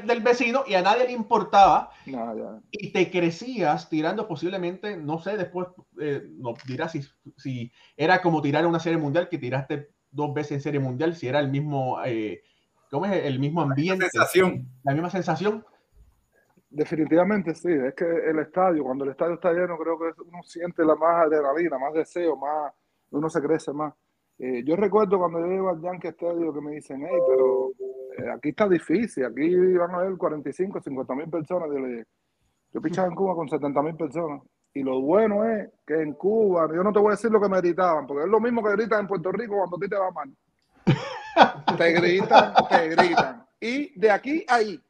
del, 0.07 0.21
vecino 0.21 0.63
y 0.65 0.75
a 0.75 0.81
nadie 0.81 1.07
le 1.07 1.13
importaba. 1.13 1.91
Y 2.71 2.93
te 2.93 3.11
crecías 3.11 3.89
tirando 3.89 4.29
posiblemente, 4.29 4.97
no 4.97 5.19
sé, 5.19 5.37
después 5.37 5.67
eh, 6.01 6.23
no 6.37 6.55
dirás 6.65 6.93
si, 6.93 7.03
si, 7.37 7.73
era 7.97 8.23
como 8.23 8.41
tirar 8.41 8.65
una 8.65 8.79
serie 8.79 8.97
mundial 8.97 9.29
que 9.29 9.39
tiraste 9.39 9.91
dos 10.13 10.33
veces 10.33 10.53
en 10.53 10.61
serie 10.61 10.79
mundial, 10.79 11.17
si 11.17 11.27
era 11.27 11.41
el 11.41 11.51
mismo, 11.51 11.99
eh, 12.05 12.43
¿cómo 12.93 13.07
es? 13.07 13.25
El 13.25 13.41
mismo 13.41 13.61
ambiente. 13.61 14.05
La, 14.05 14.11
sensación. 14.11 14.69
la 14.85 14.93
misma 14.93 15.11
sensación. 15.11 15.67
Definitivamente 16.71 17.57
sí, 17.57 17.73
es 17.73 17.95
que 17.95 18.05
el 18.05 18.39
estadio, 18.39 18.85
cuando 18.85 19.03
el 19.03 19.11
estadio 19.11 19.35
está 19.35 19.53
lleno, 19.53 19.77
creo 19.79 19.99
que 19.99 20.13
uno 20.23 20.45
siente 20.45 20.85
la 20.85 20.95
más 20.95 21.27
adrenalina, 21.27 21.77
más 21.77 21.93
deseo, 21.93 22.37
más, 22.37 22.73
uno 23.11 23.29
se 23.29 23.43
crece 23.43 23.73
más. 23.73 23.93
Eh, 24.39 24.63
yo 24.65 24.77
recuerdo 24.77 25.19
cuando 25.19 25.41
yo 25.41 25.47
llego 25.47 25.71
al 25.71 25.83
Yankee 25.83 26.07
Estadio 26.07 26.55
que 26.55 26.61
me 26.61 26.71
dicen, 26.71 27.05
hey, 27.05 27.19
pero 27.27 27.73
aquí 28.35 28.51
está 28.51 28.69
difícil, 28.69 29.25
aquí 29.25 29.55
van 29.77 29.91
a 29.93 29.99
haber 29.99 30.17
45, 30.17 30.81
50 30.81 31.15
mil 31.15 31.29
personas. 31.29 31.69
Yo, 32.73 32.81
pichaba 32.83 33.09
en 33.09 33.15
Cuba 33.15 33.35
con 33.35 33.49
70 33.49 33.83
mil 33.83 33.97
personas. 33.97 34.43
Y 34.75 34.83
lo 34.83 35.01
bueno 35.01 35.45
es 35.45 35.71
que 35.87 36.03
en 36.03 36.13
Cuba, 36.13 36.69
yo 36.73 36.83
no 36.83 36.93
te 36.93 36.99
voy 36.99 37.09
a 37.09 37.17
decir 37.17 37.31
lo 37.31 37.41
que 37.41 37.49
me 37.49 37.61
gritaban, 37.61 38.07
porque 38.07 38.25
es 38.25 38.29
lo 38.29 38.41
mismo 38.41 38.63
que 38.63 38.73
gritan 38.73 39.01
en 39.01 39.07
Puerto 39.09 39.33
Rico 39.33 39.57
cuando 39.57 39.77
a 39.77 39.81
ti 39.81 39.89
te 39.89 39.97
va 39.97 40.11
mal. 40.11 40.37
te 41.79 41.93
gritan, 41.93 42.53
te 42.69 42.89
gritan. 42.89 43.47
Y 43.61 43.99
de 43.99 44.11
aquí 44.11 44.45
a 44.49 44.57
ahí, 44.57 44.81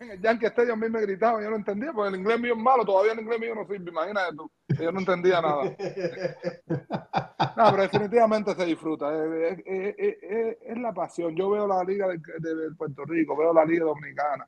en 0.00 0.10
el 0.12 0.20
Yankee 0.20 0.46
Stadium 0.46 0.82
a 0.82 0.86
mí 0.86 0.90
me 0.90 1.02
gritaban, 1.02 1.42
yo 1.42 1.50
no 1.50 1.56
entendía, 1.56 1.92
porque 1.92 2.14
el 2.14 2.20
inglés 2.20 2.40
mío 2.40 2.54
es 2.54 2.58
malo, 2.58 2.86
todavía 2.86 3.12
el 3.12 3.20
inglés 3.20 3.38
mío 3.38 3.54
no 3.54 3.66
sirve, 3.66 3.90
imagínate 3.90 4.34
tú, 4.34 4.50
yo 4.80 4.92
no 4.92 5.00
entendía 5.00 5.40
nada. 5.40 5.76
No, 7.56 7.70
pero 7.70 7.82
definitivamente 7.82 8.54
se 8.54 8.64
disfruta, 8.64 9.10
es, 9.12 10.78
la 10.78 10.94
pasión. 10.94 11.34
Yo 11.34 11.50
veo 11.50 11.66
la 11.66 11.82
liga 11.84 12.06
de, 12.08 12.70
Puerto 12.76 13.04
Rico, 13.04 13.36
veo 13.36 13.52
la 13.52 13.64
liga 13.64 13.84
dominicana 13.84 14.46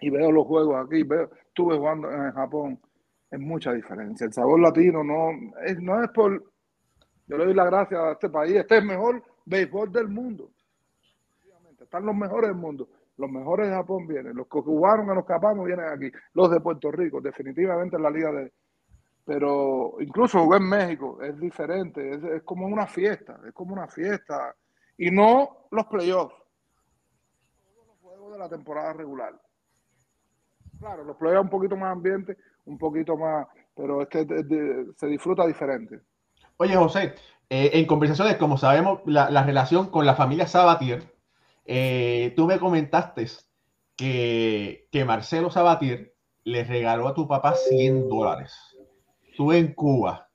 y 0.00 0.10
veo 0.10 0.32
los 0.32 0.46
juegos 0.46 0.84
aquí, 0.84 1.02
veo, 1.02 1.30
estuve 1.46 1.76
jugando 1.76 2.10
en 2.10 2.32
Japón, 2.32 2.80
es 3.30 3.38
mucha 3.38 3.72
diferencia. 3.72 4.26
El 4.26 4.32
sabor 4.32 4.60
latino 4.60 5.04
no 5.04 5.30
es, 5.64 5.78
no 5.80 6.02
es 6.02 6.10
por, 6.10 6.42
yo 7.26 7.38
le 7.38 7.44
doy 7.44 7.54
la 7.54 7.66
gracia 7.66 7.98
a 7.98 8.12
este 8.12 8.28
país, 8.28 8.54
este 8.54 8.76
es 8.76 8.80
el 8.80 8.88
mejor 8.88 9.22
béisbol 9.44 9.92
del 9.92 10.08
mundo. 10.08 10.50
Están 11.80 12.06
los 12.06 12.16
mejores 12.16 12.50
del 12.50 12.58
mundo 12.58 12.88
los 13.16 13.30
mejores 13.30 13.68
de 13.68 13.74
Japón 13.74 14.06
vienen, 14.06 14.36
los 14.36 14.46
que 14.48 14.60
jugaron 14.60 15.10
a 15.10 15.14
los 15.14 15.26
vienen 15.64 15.86
aquí, 15.86 16.10
los 16.34 16.50
de 16.50 16.60
Puerto 16.60 16.90
Rico, 16.90 17.20
definitivamente 17.20 17.96
en 17.96 18.02
la 18.02 18.10
liga 18.10 18.32
de... 18.32 18.52
Pero 19.24 19.94
incluso 20.00 20.42
jugué 20.42 20.56
en 20.56 20.68
México, 20.68 21.22
es 21.22 21.38
diferente, 21.38 22.10
es, 22.10 22.42
como 22.42 22.66
una 22.66 22.86
fiesta, 22.86 23.38
es 23.46 23.52
como 23.52 23.72
una 23.72 23.86
fiesta. 23.86 24.54
Y 24.98 25.10
no 25.12 25.68
los 25.70 25.86
playoffs, 25.86 26.34
todos 27.62 27.86
los 27.86 27.96
juegos 28.00 28.32
de 28.32 28.38
la 28.38 28.48
temporada 28.48 28.92
regular. 28.94 29.40
Claro, 30.80 31.04
los 31.04 31.16
playoffs 31.16 31.44
un 31.44 31.50
poquito 31.50 31.76
más 31.76 31.92
ambiente, 31.92 32.36
un 32.64 32.78
poquito 32.78 33.16
más, 33.16 33.46
pero 33.76 34.02
es 34.02 34.08
que 34.08 34.26
se 34.96 35.06
disfruta 35.06 35.46
diferente. 35.46 36.00
Oye, 36.56 36.74
José, 36.74 37.14
eh, 37.48 37.70
en 37.74 37.86
conversaciones, 37.86 38.36
como 38.36 38.58
sabemos, 38.58 39.00
la, 39.04 39.30
la 39.30 39.44
relación 39.44 39.88
con 39.90 40.04
la 40.04 40.16
familia 40.16 40.48
Sabatier 40.48 41.11
eh, 41.64 42.32
tú 42.36 42.46
me 42.46 42.58
comentaste 42.58 43.26
que, 43.96 44.88
que, 44.90 45.04
Marcelo 45.04 45.50
Sabatier 45.50 46.14
le 46.44 46.64
regaló 46.64 47.08
a 47.08 47.14
tu 47.14 47.28
papá 47.28 47.54
100 47.54 48.08
dólares. 48.08 48.54
Tú 49.36 49.52
en 49.52 49.72
Cuba. 49.74 50.28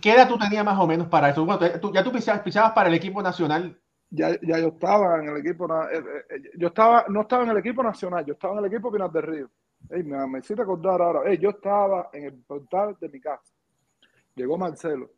¿Qué 0.00 0.12
edad 0.12 0.28
tú 0.28 0.38
tenías 0.38 0.64
más 0.64 0.78
o 0.78 0.86
menos 0.86 1.08
para 1.08 1.30
eso? 1.30 1.46
ya 1.92 2.04
tú 2.04 2.12
pisabas, 2.12 2.72
para 2.72 2.88
el 2.88 2.94
equipo 2.94 3.22
nacional. 3.22 3.80
Ya, 4.10 4.36
yo 4.42 4.68
estaba 4.68 5.18
en 5.20 5.28
el 5.28 5.38
equipo, 5.38 5.66
eh, 5.86 6.04
eh, 6.30 6.42
yo 6.56 6.68
estaba, 6.68 7.04
no 7.08 7.22
estaba 7.22 7.44
en 7.44 7.50
el 7.50 7.58
equipo 7.58 7.82
nacional, 7.82 8.24
yo 8.24 8.34
estaba 8.34 8.54
en 8.54 8.64
el 8.64 8.72
equipo 8.72 8.92
Pinar 8.92 9.10
del 9.10 9.22
Río. 9.22 9.50
me, 9.90 10.26
me 10.26 10.38
acordar 10.38 11.02
ahora, 11.02 11.34
yo 11.34 11.50
estaba 11.50 12.10
en 12.12 12.24
el 12.24 12.34
portal 12.34 12.96
de 13.00 13.08
mi 13.08 13.20
casa. 13.20 13.52
Llegó 14.36 14.56
Marcelo 14.56 15.10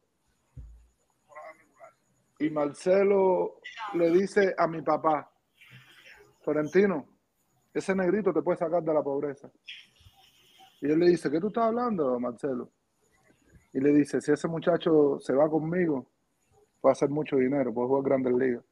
y 2.38 2.50
Marcelo 2.50 3.60
le 3.94 4.10
dice 4.10 4.54
a 4.56 4.66
mi 4.66 4.82
papá, 4.82 5.30
Florentino, 6.42 7.06
ese 7.72 7.94
negrito 7.94 8.32
te 8.32 8.42
puede 8.42 8.58
sacar 8.58 8.82
de 8.82 8.94
la 8.94 9.02
pobreza. 9.02 9.50
Y 10.80 10.90
él 10.90 10.98
le 10.98 11.08
dice, 11.08 11.30
¿qué 11.30 11.40
tú 11.40 11.48
estás 11.48 11.64
hablando, 11.64 12.18
Marcelo? 12.20 12.70
Y 13.72 13.80
le 13.80 13.92
dice, 13.92 14.20
si 14.20 14.32
ese 14.32 14.48
muchacho 14.48 15.18
se 15.20 15.34
va 15.34 15.48
conmigo, 15.48 16.06
puede 16.80 16.92
hacer 16.92 17.08
mucho 17.08 17.36
dinero, 17.36 17.72
puede 17.72 17.88
jugar 17.88 18.04
grandes 18.04 18.34
ligas. 18.34 18.64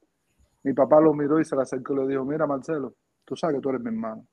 Mi 0.62 0.72
papá 0.72 1.00
lo 1.00 1.12
miró 1.12 1.40
y 1.40 1.44
se 1.44 1.56
le 1.56 1.62
acercó 1.62 1.94
y 1.94 1.96
le 1.96 2.08
dijo, 2.08 2.24
mira, 2.24 2.46
Marcelo, 2.46 2.94
tú 3.24 3.36
sabes 3.36 3.56
que 3.56 3.62
tú 3.62 3.70
eres 3.70 3.80
mi 3.82 3.88
hermano. 3.88 4.26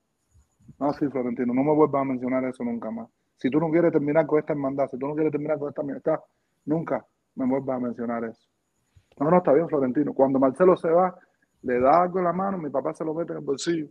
No, 0.78 0.92
sí, 0.92 1.06
Florentino, 1.08 1.52
no 1.52 1.62
me 1.62 1.74
vuelvas 1.74 2.02
a 2.02 2.04
mencionar 2.04 2.44
eso 2.44 2.64
nunca 2.64 2.90
más. 2.90 3.08
Si 3.36 3.50
tú 3.50 3.58
no 3.58 3.70
quieres 3.70 3.92
terminar 3.92 4.26
con 4.26 4.38
esta 4.38 4.52
hermandad, 4.52 4.88
si 4.88 4.98
tú 4.98 5.08
no 5.08 5.14
quieres 5.14 5.32
terminar 5.32 5.58
con 5.58 5.68
esta 5.68 5.82
amistad, 5.82 6.20
nunca 6.64 7.04
me 7.34 7.46
vuelvas 7.46 7.76
a 7.76 7.80
mencionar 7.80 8.24
eso. 8.24 8.51
No, 9.18 9.30
no, 9.30 9.38
está 9.38 9.52
bien, 9.52 9.68
Florentino. 9.68 10.12
Cuando 10.12 10.38
Marcelo 10.38 10.76
se 10.76 10.88
va, 10.88 11.16
le 11.62 11.80
da 11.80 12.02
algo 12.02 12.18
en 12.18 12.24
la 12.24 12.32
mano, 12.32 12.58
mi 12.58 12.70
papá 12.70 12.92
se 12.94 13.04
lo 13.04 13.14
mete 13.14 13.32
en 13.32 13.38
el 13.38 13.44
bolsillo. 13.44 13.88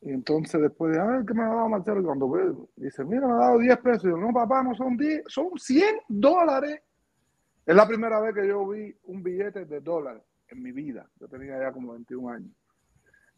Y 0.00 0.10
entonces 0.10 0.60
después 0.60 0.96
de, 0.96 1.02
ver 1.04 1.24
¿qué 1.26 1.34
me 1.34 1.42
ha 1.42 1.48
dado 1.48 1.68
Marcelo? 1.68 2.00
Y 2.00 2.04
cuando 2.04 2.30
ve, 2.30 2.54
dice, 2.76 3.04
mira, 3.04 3.26
me 3.26 3.34
ha 3.34 3.36
dado 3.36 3.58
10 3.58 3.76
pesos. 3.78 4.04
Y 4.04 4.08
yo, 4.08 4.16
no, 4.16 4.32
papá, 4.32 4.62
no 4.62 4.74
son 4.74 4.96
10, 4.96 5.24
son 5.26 5.50
100 5.56 6.00
dólares. 6.08 6.80
Es 7.66 7.74
la 7.74 7.86
primera 7.86 8.20
vez 8.20 8.34
que 8.34 8.46
yo 8.46 8.66
vi 8.66 8.96
un 9.04 9.22
billete 9.22 9.64
de 9.64 9.80
dólares 9.80 10.22
en 10.48 10.62
mi 10.62 10.72
vida. 10.72 11.06
Yo 11.20 11.28
tenía 11.28 11.58
ya 11.58 11.72
como 11.72 11.92
21 11.92 12.30
años. 12.30 12.52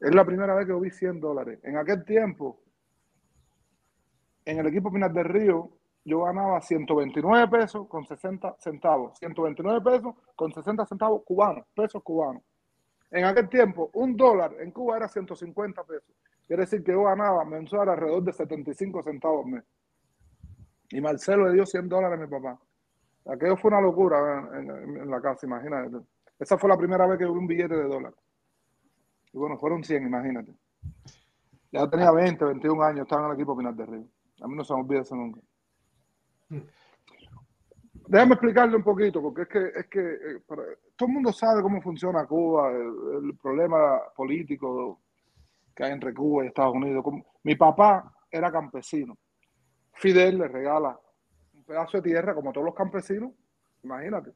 Es 0.01 0.15
la 0.15 0.25
primera 0.25 0.55
vez 0.55 0.67
que 0.67 0.73
yo 0.73 0.81
vi 0.81 0.91
100 0.91 1.21
dólares. 1.21 1.59
En 1.63 1.77
aquel 1.77 2.05
tiempo, 2.05 2.63
en 4.45 4.59
el 4.59 4.67
equipo 4.67 4.93
Pinar 4.93 5.13
del 5.13 5.25
Río, 5.25 5.71
yo 6.05 6.23
ganaba 6.23 6.61
129 6.61 7.49
pesos 7.49 7.87
con 7.89 8.07
60 8.07 8.57
centavos. 8.59 9.19
129 9.19 9.81
pesos 9.81 10.15
con 10.35 10.53
60 10.53 10.87
centavos 10.87 11.23
cubanos, 11.25 11.67
pesos 11.75 12.03
cubanos. 12.03 12.43
En 13.11 13.25
aquel 13.25 13.49
tiempo, 13.49 13.91
un 13.95 14.17
dólar 14.17 14.55
en 14.61 14.71
Cuba 14.71 14.97
era 14.97 15.09
150 15.09 15.85
pesos. 15.85 16.15
Quiere 16.47 16.63
decir 16.63 16.83
que 16.83 16.93
yo 16.93 17.05
ganaba 17.05 17.45
mensual 17.45 17.89
alrededor 17.89 18.23
de 18.23 18.33
75 18.33 19.03
centavos 19.03 19.47
mes. 19.47 19.65
Y 20.91 21.01
Marcelo 21.01 21.47
le 21.47 21.55
dio 21.55 21.67
100 21.67 21.89
dólares 21.89 22.19
a 22.19 22.23
mi 22.23 22.29
papá. 22.29 22.59
Aquello 23.27 23.57
fue 23.57 23.69
una 23.69 23.81
locura 23.81 24.49
en, 24.55 25.11
la 25.11 25.21
casa, 25.21 25.47
imagínate. 25.47 25.99
Esa 26.39 26.57
fue 26.57 26.69
la 26.69 26.77
primera 26.77 27.07
vez 27.07 27.19
que 27.19 27.25
vi 27.25 27.31
un 27.31 27.47
billete 27.47 27.77
de 27.77 27.85
dólar. 27.85 28.15
Y 29.33 29.39
bueno, 29.39 29.59
fueron 29.59 29.85
100, 29.85 30.07
imagínate. 30.07 30.53
Ya 31.71 31.89
tenía 31.89 32.11
20, 32.11 32.45
21 32.45 32.83
años, 32.83 33.03
estaba 33.03 33.23
en 33.23 33.29
el 33.29 33.35
equipo 33.35 33.57
final 33.57 33.77
de 33.77 33.87
Río. 33.87 34.05
A 34.41 34.49
mí 34.49 34.57
no 34.57 34.65
se 34.65 34.75
me 34.75 34.81
olvida 34.81 35.03
eso 35.03 35.15
nunca. 35.15 35.41
Déjame 38.11 38.35
explicarle 38.35 38.77
un 38.77 38.83
poquito, 38.83 39.23
porque 39.23 39.43
es 39.43 39.49
que, 39.49 39.73
es 39.79 39.87
que 39.87 40.01
eh, 40.01 40.43
todo 40.97 41.09
el 41.09 41.15
mundo 41.15 41.33
sabe 41.33 41.63
cómo 41.63 41.81
funciona 41.81 42.27
Cuba, 42.27 42.73
el, 42.73 43.37
problema 43.41 44.01
político 44.17 45.01
que 45.75 45.85
hay 45.85 45.93
entre 45.93 46.13
Cuba 46.13 46.45
y 46.45 46.49
Estados 46.49 46.75
Unidos. 46.75 47.05
Mi 47.45 47.55
papá 47.55 48.13
era 48.31 48.51
campesino. 48.51 49.17
Fidel 49.93 50.39
le 50.39 50.49
regala 50.49 50.99
un 51.55 51.63
pedazo 51.63 51.99
de 51.99 52.03
tierra, 52.03 52.35
como 52.35 52.53
todos 52.53 52.65
los 52.65 52.75
campesinos, 52.75 53.31
imagínate. 53.85 54.33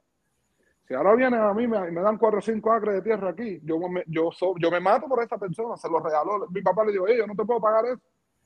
Si 0.86 0.94
ahora 0.94 1.14
vienen 1.14 1.40
a 1.40 1.52
mí 1.52 1.64
y 1.64 1.66
me, 1.66 2.00
dan 2.00 2.18
cuatro 2.18 2.38
o 2.38 2.42
cinco 2.42 2.70
acres 2.70 2.94
de 2.94 3.02
tierra 3.02 3.30
aquí, 3.30 3.58
yo 3.64 3.78
me, 3.88 4.04
yo, 4.06 4.30
yo 4.58 4.70
me 4.70 4.78
mato 4.78 5.08
por 5.08 5.20
esa 5.22 5.36
persona, 5.36 5.76
se 5.76 5.88
lo 5.88 5.98
regaló. 5.98 6.46
Mi 6.50 6.62
papá 6.62 6.84
le 6.84 6.92
dijo, 6.92 7.08
yo 7.08 7.26
no 7.26 7.34
te 7.34 7.44
puedo 7.44 7.60
pagar 7.60 7.86
eso. 7.86 8.02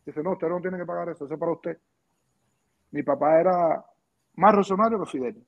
Dice, 0.07 0.23
no, 0.23 0.33
usted 0.33 0.49
no 0.49 0.61
tiene 0.61 0.79
que 0.79 0.87
pagar 0.87 1.11
eso, 1.11 1.27
eso 1.27 1.35
es 1.35 1.41
para 1.41 1.53
usted. 1.53 1.79
Mi 2.91 3.03
papá 3.03 3.41
era 3.41 3.85
más 4.35 4.51
revolucionario 4.51 4.99
que 5.01 5.07
Fidel. 5.07 5.47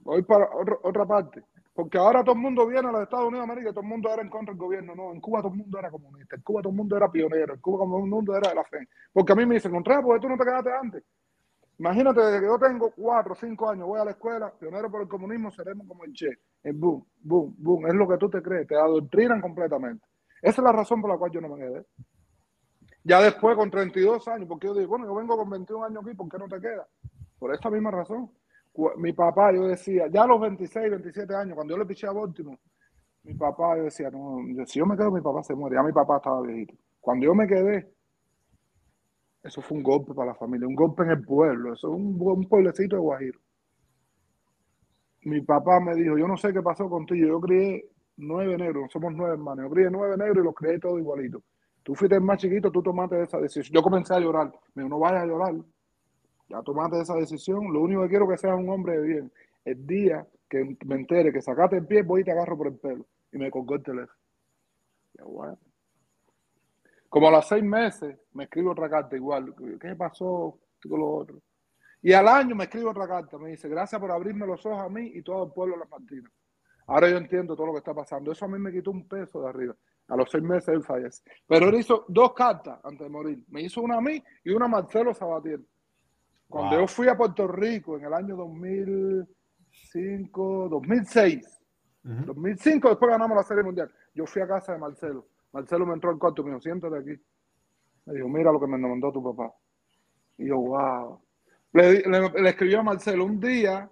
Voy 0.00 0.22
para 0.22 0.48
otra 0.82 1.04
parte. 1.04 1.42
Porque 1.76 1.98
ahora 1.98 2.24
todo 2.24 2.34
el 2.34 2.40
mundo 2.40 2.66
viene 2.66 2.88
a 2.88 2.92
los 2.92 3.02
Estados 3.02 3.28
Unidos 3.28 3.46
de 3.46 3.52
América 3.52 3.70
y 3.70 3.74
todo 3.74 3.82
el 3.82 3.88
mundo 3.88 4.10
era 4.10 4.22
en 4.22 4.30
contra 4.30 4.54
del 4.54 4.58
gobierno. 4.58 4.94
No, 4.94 5.12
en 5.12 5.20
Cuba 5.20 5.40
todo 5.40 5.52
el 5.52 5.58
mundo 5.58 5.78
era 5.78 5.90
comunista, 5.90 6.34
en 6.34 6.42
Cuba 6.42 6.62
todo 6.62 6.70
el 6.70 6.76
mundo 6.76 6.96
era 6.96 7.10
pionero, 7.10 7.52
en 7.52 7.60
Cuba 7.60 7.84
todo 7.84 7.98
el 7.98 8.10
mundo 8.10 8.34
era 8.34 8.48
de 8.48 8.54
la 8.54 8.64
fe. 8.64 8.88
Porque 9.12 9.32
a 9.32 9.36
mí 9.36 9.44
me 9.44 9.56
dicen, 9.56 9.72
Contreras, 9.72 10.02
¿por 10.02 10.16
qué 10.16 10.22
tú 10.22 10.28
no 10.30 10.38
te 10.38 10.44
quedaste 10.44 10.70
antes? 10.72 11.04
Imagínate, 11.78 12.20
desde 12.22 12.40
que 12.40 12.46
yo 12.46 12.58
tengo 12.58 12.90
cuatro 12.96 13.34
o 13.34 13.36
cinco 13.36 13.68
años, 13.68 13.86
voy 13.86 14.00
a 14.00 14.06
la 14.06 14.12
escuela, 14.12 14.50
pionero 14.58 14.90
por 14.90 15.02
el 15.02 15.08
comunismo, 15.08 15.50
seremos 15.50 15.86
como 15.86 16.04
el 16.04 16.14
Che. 16.14 16.30
El 16.62 16.72
boom, 16.72 17.04
boom, 17.20 17.54
boom. 17.58 17.86
Es 17.86 17.94
lo 17.94 18.08
que 18.08 18.16
tú 18.16 18.30
te 18.30 18.40
crees, 18.40 18.66
te 18.66 18.74
adoctrinan 18.74 19.42
completamente. 19.42 20.06
Esa 20.40 20.62
es 20.62 20.64
la 20.64 20.72
razón 20.72 21.02
por 21.02 21.10
la 21.10 21.18
cual 21.18 21.30
yo 21.30 21.42
no 21.42 21.50
me 21.50 21.56
quedé. 21.56 21.84
Ya 23.06 23.20
después, 23.22 23.56
con 23.56 23.70
32 23.70 24.26
años, 24.28 24.48
porque 24.48 24.66
yo 24.66 24.74
digo, 24.74 24.88
bueno, 24.88 25.06
yo 25.06 25.14
vengo 25.14 25.36
con 25.36 25.48
21 25.48 25.84
años 25.84 26.04
aquí, 26.04 26.14
¿por 26.14 26.28
qué 26.28 26.38
no 26.38 26.48
te 26.48 26.60
quedas? 26.60 26.86
Por 27.38 27.54
esta 27.54 27.70
misma 27.70 27.90
razón 27.90 28.30
mi 28.96 29.12
papá, 29.12 29.52
yo 29.52 29.66
decía, 29.66 30.06
ya 30.08 30.24
a 30.24 30.26
los 30.26 30.40
26, 30.40 30.90
27 30.90 31.34
años, 31.34 31.54
cuando 31.54 31.74
yo 31.74 31.78
le 31.78 31.86
piché 31.86 32.06
a 32.06 32.12
Baltimore, 32.12 32.58
mi 33.24 33.34
papá, 33.34 33.76
yo 33.76 33.84
decía, 33.84 34.10
no, 34.10 34.38
si 34.66 34.78
yo 34.78 34.86
me 34.86 34.96
quedo, 34.96 35.10
mi 35.10 35.20
papá 35.20 35.42
se 35.42 35.54
muere. 35.54 35.76
Ya 35.76 35.82
mi 35.82 35.92
papá 35.92 36.18
estaba 36.18 36.42
viejito. 36.42 36.74
Cuando 37.00 37.26
yo 37.26 37.34
me 37.34 37.46
quedé, 37.48 37.90
eso 39.42 39.62
fue 39.62 39.78
un 39.78 39.82
golpe 39.82 40.14
para 40.14 40.28
la 40.28 40.34
familia, 40.34 40.68
un 40.68 40.74
golpe 40.74 41.02
en 41.02 41.10
el 41.10 41.22
pueblo, 41.24 41.72
eso 41.72 41.88
es 41.88 41.94
un, 41.94 42.16
un 42.20 42.48
pueblecito 42.48 42.96
de 42.96 43.02
Guajiro. 43.02 43.40
Mi 45.22 45.40
papá 45.40 45.80
me 45.80 45.94
dijo, 45.94 46.16
yo 46.18 46.28
no 46.28 46.36
sé 46.36 46.52
qué 46.52 46.62
pasó 46.62 46.88
contigo, 46.88 47.26
yo 47.26 47.40
crié 47.40 47.88
nueve 48.16 48.56
negros, 48.56 48.90
somos 48.92 49.12
nueve 49.14 49.34
hermanos, 49.34 49.64
yo 49.64 49.70
crié 49.70 49.90
nueve 49.90 50.16
negros 50.16 50.38
y 50.38 50.44
los 50.44 50.54
crié 50.54 50.78
todos 50.78 51.00
igualitos. 51.00 51.42
Tú 51.86 51.94
fuiste 51.94 52.18
más 52.18 52.38
chiquito, 52.38 52.68
tú 52.72 52.82
tomaste 52.82 53.22
esa 53.22 53.38
decisión. 53.38 53.72
Yo 53.72 53.80
comencé 53.80 54.12
a 54.12 54.18
llorar, 54.18 54.52
me 54.74 54.82
dijo, 54.82 54.88
no 54.88 54.98
vayas 54.98 55.22
a 55.22 55.26
llorar, 55.26 55.54
ya 56.48 56.60
tomaste 56.62 57.00
esa 57.00 57.14
decisión, 57.14 57.72
lo 57.72 57.80
único 57.80 58.02
que 58.02 58.08
quiero 58.08 58.24
es 58.24 58.30
que 58.32 58.48
seas 58.48 58.58
un 58.58 58.68
hombre 58.68 58.98
de 58.98 59.06
bien. 59.06 59.32
El 59.64 59.86
día 59.86 60.26
que 60.48 60.76
me 60.84 60.96
entere 60.96 61.32
que 61.32 61.40
sacaste 61.40 61.76
el 61.76 61.86
pie, 61.86 62.02
voy 62.02 62.22
y 62.22 62.24
te 62.24 62.32
agarro 62.32 62.58
por 62.58 62.66
el 62.66 62.74
pelo. 62.74 63.06
Y 63.30 63.38
me 63.38 63.52
colgó 63.52 63.76
el 63.76 63.84
teléfono. 63.84 64.18
Ya, 65.14 65.22
bueno. 65.26 65.58
Como 67.08 67.28
a 67.28 67.30
los 67.30 67.46
seis 67.46 67.62
meses 67.62 68.18
me 68.32 68.44
escribo 68.44 68.72
otra 68.72 68.90
carta 68.90 69.14
igual. 69.14 69.54
¿Qué 69.80 69.94
pasó 69.94 70.58
con 70.88 70.98
lo 70.98 71.08
otro? 71.08 71.40
Y 72.02 72.12
al 72.12 72.26
año 72.26 72.56
me 72.56 72.64
escribo 72.64 72.90
otra 72.90 73.06
carta. 73.06 73.38
Me 73.38 73.50
dice, 73.50 73.68
gracias 73.68 74.00
por 74.00 74.10
abrirme 74.10 74.44
los 74.44 74.66
ojos 74.66 74.80
a 74.80 74.88
mí 74.88 75.12
y 75.14 75.22
todo 75.22 75.44
el 75.44 75.52
pueblo 75.52 75.76
de 75.76 75.80
Las 75.82 75.90
Martinas. 75.90 76.32
Ahora 76.88 77.08
yo 77.08 77.16
entiendo 77.16 77.54
todo 77.54 77.68
lo 77.68 77.72
que 77.74 77.78
está 77.78 77.94
pasando. 77.94 78.32
Eso 78.32 78.44
a 78.44 78.48
mí 78.48 78.58
me 78.58 78.72
quitó 78.72 78.90
un 78.90 79.06
peso 79.06 79.40
de 79.42 79.48
arriba. 79.48 79.76
A 80.08 80.16
los 80.16 80.30
seis 80.30 80.44
meses 80.44 80.68
él 80.68 80.84
fallece. 80.84 81.22
Pero 81.46 81.68
él 81.68 81.76
hizo 81.76 82.04
dos 82.08 82.32
cartas 82.32 82.80
antes 82.84 83.00
de 83.00 83.08
morir. 83.08 83.44
Me 83.48 83.62
hizo 83.62 83.80
una 83.80 83.96
a 83.96 84.00
mí 84.00 84.22
y 84.44 84.50
una 84.50 84.66
a 84.66 84.68
Marcelo 84.68 85.14
Sabatiel. 85.14 85.66
Cuando 86.48 86.78
yo 86.78 86.86
fui 86.86 87.08
a 87.08 87.16
Puerto 87.16 87.48
Rico 87.48 87.98
en 87.98 88.04
el 88.04 88.14
año 88.14 88.36
2005, 88.36 90.68
2006, 90.70 91.60
2005 92.04 92.88
después 92.88 93.10
ganamos 93.10 93.36
la 93.36 93.42
Serie 93.42 93.64
Mundial, 93.64 93.90
yo 94.14 94.24
fui 94.26 94.40
a 94.42 94.46
casa 94.46 94.72
de 94.72 94.78
Marcelo. 94.78 95.26
Marcelo 95.52 95.84
me 95.86 95.94
entró 95.94 96.10
al 96.10 96.18
cuarto 96.18 96.42
y 96.42 96.44
me 96.44 96.50
dijo, 96.52 96.60
siéntate 96.60 96.98
aquí. 96.98 97.20
Me 98.04 98.14
dijo, 98.14 98.28
mira 98.28 98.52
lo 98.52 98.60
que 98.60 98.68
me 98.68 98.78
mandó 98.78 99.10
tu 99.10 99.24
papá. 99.24 99.52
Y 100.38 100.46
yo, 100.46 100.58
wow. 100.58 101.20
Le, 101.72 102.02
le, 102.02 102.48
escribió 102.48 102.78
a 102.80 102.84
Marcelo, 102.84 103.24
un 103.24 103.40
día, 103.40 103.90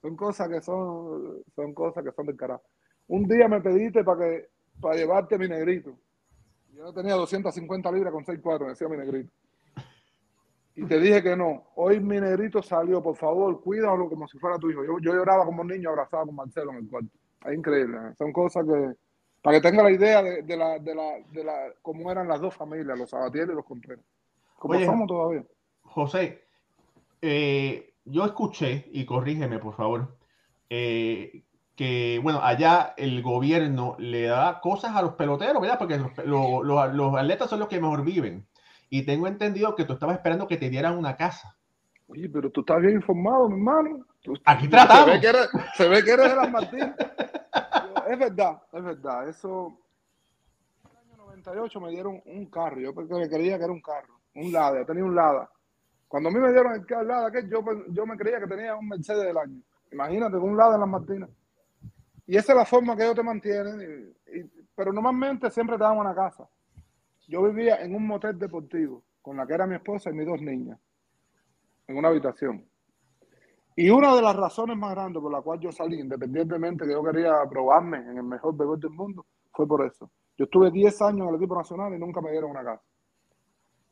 son 0.00 0.16
cosas 0.16 0.48
que 0.48 0.62
son, 0.62 1.42
son 1.54 1.74
cosas 1.74 2.02
que 2.02 2.12
son 2.12 2.24
del 2.26 2.36
carajo. 2.36 2.64
Un 3.08 3.24
día 3.24 3.46
me 3.46 3.60
pediste 3.60 4.02
para 4.02 4.20
que 4.20 4.48
para 4.80 4.96
llevarte 4.96 5.38
mi 5.38 5.48
negrito. 5.48 5.96
Yo 6.72 6.92
tenía 6.92 7.14
250 7.14 7.92
libras 7.92 8.12
con 8.12 8.24
6'4, 8.24 8.68
decía 8.68 8.88
mi 8.88 8.96
negrito 8.96 9.30
y 10.76 10.86
te 10.86 10.98
dije 10.98 11.22
que 11.22 11.36
no. 11.36 11.68
Hoy 11.76 12.00
mi 12.00 12.20
negrito 12.20 12.62
salió, 12.62 13.02
por 13.02 13.16
favor, 13.16 13.60
cuídalo 13.60 14.08
como 14.08 14.26
si 14.26 14.38
fuera 14.38 14.58
tu 14.58 14.70
hijo. 14.70 14.84
Yo, 14.84 14.98
yo 14.98 15.14
lloraba 15.14 15.44
como 15.44 15.62
un 15.62 15.68
niño 15.68 15.90
abrazado 15.90 16.26
con 16.26 16.34
Marcelo 16.34 16.72
en 16.72 16.78
el 16.78 16.88
cuarto. 16.88 17.10
Es 17.44 17.54
increíble. 17.54 17.96
¿eh? 17.96 18.14
Son 18.18 18.32
cosas 18.32 18.64
que, 18.64 18.94
para 19.40 19.56
que 19.60 19.68
tenga 19.68 19.84
la 19.84 19.92
idea 19.92 20.22
de, 20.22 20.42
de, 20.42 20.56
la, 20.56 20.78
de, 20.78 20.94
la, 20.94 21.12
de 21.30 21.44
la, 21.44 21.72
cómo 21.80 22.10
eran 22.10 22.26
las 22.26 22.40
dos 22.40 22.54
familias, 22.54 22.98
los 22.98 23.10
Sabatier 23.10 23.48
y 23.50 23.54
los 23.54 23.64
Contreras. 23.64 24.04
Como 24.58 24.78
somos 24.80 25.06
todavía. 25.06 25.44
José, 25.82 26.42
eh, 27.22 27.94
yo 28.04 28.24
escuché, 28.24 28.88
y 28.92 29.04
corrígeme 29.04 29.58
por 29.58 29.74
favor, 29.74 30.16
eh, 30.68 31.44
que, 31.76 32.20
bueno, 32.22 32.40
allá 32.42 32.94
el 32.96 33.22
gobierno 33.22 33.96
le 33.98 34.22
da 34.22 34.60
cosas 34.60 34.94
a 34.94 35.02
los 35.02 35.14
peloteros, 35.14 35.60
¿verdad? 35.60 35.78
Porque 35.78 35.98
los, 36.24 36.64
los 36.64 37.16
atletas 37.16 37.50
son 37.50 37.60
los 37.60 37.68
que 37.68 37.80
mejor 37.80 38.04
viven. 38.04 38.46
Y 38.90 39.04
tengo 39.04 39.26
entendido 39.26 39.74
que 39.74 39.84
tú 39.84 39.94
estabas 39.94 40.16
esperando 40.16 40.46
que 40.46 40.56
te 40.56 40.70
dieran 40.70 40.96
una 40.96 41.16
casa. 41.16 41.56
Oye, 42.06 42.28
pero 42.28 42.50
tú 42.50 42.60
estás 42.60 42.80
bien 42.80 42.94
informado, 42.94 43.48
mi 43.48 43.54
hermano. 43.54 44.06
Aquí 44.44 44.68
tratamos. 44.68 45.20
Se 45.74 45.88
ve 45.88 46.04
que 46.04 46.12
eres, 46.12 46.30
de 46.30 46.36
las 46.36 46.50
Martín. 46.50 46.94
es 48.08 48.18
verdad, 48.18 48.62
es 48.72 48.84
verdad. 48.84 49.28
Eso. 49.28 49.78
En 50.84 50.90
el 50.90 51.12
año 51.12 51.24
98 51.26 51.80
me 51.80 51.90
dieron 51.90 52.22
un 52.24 52.46
carro. 52.46 52.80
Yo 52.80 52.94
porque 52.94 53.28
creía 53.28 53.58
que 53.58 53.64
era 53.64 53.72
un 53.72 53.80
carro. 53.80 54.20
Un 54.34 54.52
Lada. 54.52 54.78
Yo 54.78 54.86
tenía 54.86 55.04
un 55.04 55.14
Lada. 55.14 55.50
Cuando 56.06 56.28
a 56.28 56.32
mí 56.32 56.38
me 56.38 56.52
dieron 56.52 56.74
el 56.74 57.08
Lada, 57.08 57.32
que 57.32 57.48
yo, 57.48 57.64
yo 57.88 58.06
me 58.06 58.16
creía 58.16 58.38
que 58.38 58.46
tenía 58.46 58.76
un 58.76 58.86
Mercedes 58.86 59.24
del 59.24 59.36
año. 59.36 59.60
Imagínate, 59.90 60.36
un 60.36 60.56
Lada 60.56 60.74
en 60.74 60.80
las 60.80 60.88
Martinas. 60.88 61.30
Y 62.26 62.36
esa 62.36 62.52
es 62.52 62.58
la 62.58 62.64
forma 62.64 62.96
que 62.96 63.02
ellos 63.02 63.16
te 63.16 63.22
mantienen. 63.22 64.14
pero 64.74 64.92
normalmente 64.92 65.50
siempre 65.50 65.76
te 65.76 65.84
dan 65.84 65.98
una 65.98 66.14
casa. 66.14 66.48
Yo 67.28 67.42
vivía 67.42 67.82
en 67.82 67.94
un 67.94 68.06
motel 68.06 68.38
deportivo 68.38 69.02
con 69.22 69.36
la 69.36 69.46
que 69.46 69.54
era 69.54 69.66
mi 69.66 69.76
esposa 69.76 70.10
y 70.10 70.12
mis 70.12 70.26
dos 70.26 70.40
niñas, 70.42 70.78
en 71.86 71.96
una 71.96 72.08
habitación. 72.08 72.66
Y 73.76 73.90
una 73.90 74.14
de 74.14 74.22
las 74.22 74.36
razones 74.36 74.76
más 74.76 74.90
grandes 74.94 75.20
por 75.20 75.32
la 75.32 75.40
cual 75.40 75.58
yo 75.60 75.72
salí, 75.72 75.98
independientemente 75.98 76.84
que 76.84 76.92
yo 76.92 77.02
quería 77.02 77.32
probarme 77.48 77.98
en 77.98 78.18
el 78.18 78.22
mejor 78.22 78.56
béisbol 78.56 78.78
del 78.78 78.90
mundo, 78.90 79.26
fue 79.52 79.66
por 79.66 79.84
eso. 79.86 80.10
Yo 80.36 80.44
estuve 80.44 80.70
10 80.70 81.02
años 81.02 81.22
en 81.22 81.28
el 81.28 81.36
equipo 81.36 81.56
nacional 81.56 81.94
y 81.94 81.98
nunca 81.98 82.20
me 82.20 82.30
dieron 82.30 82.50
una 82.50 82.62
casa. 82.62 82.82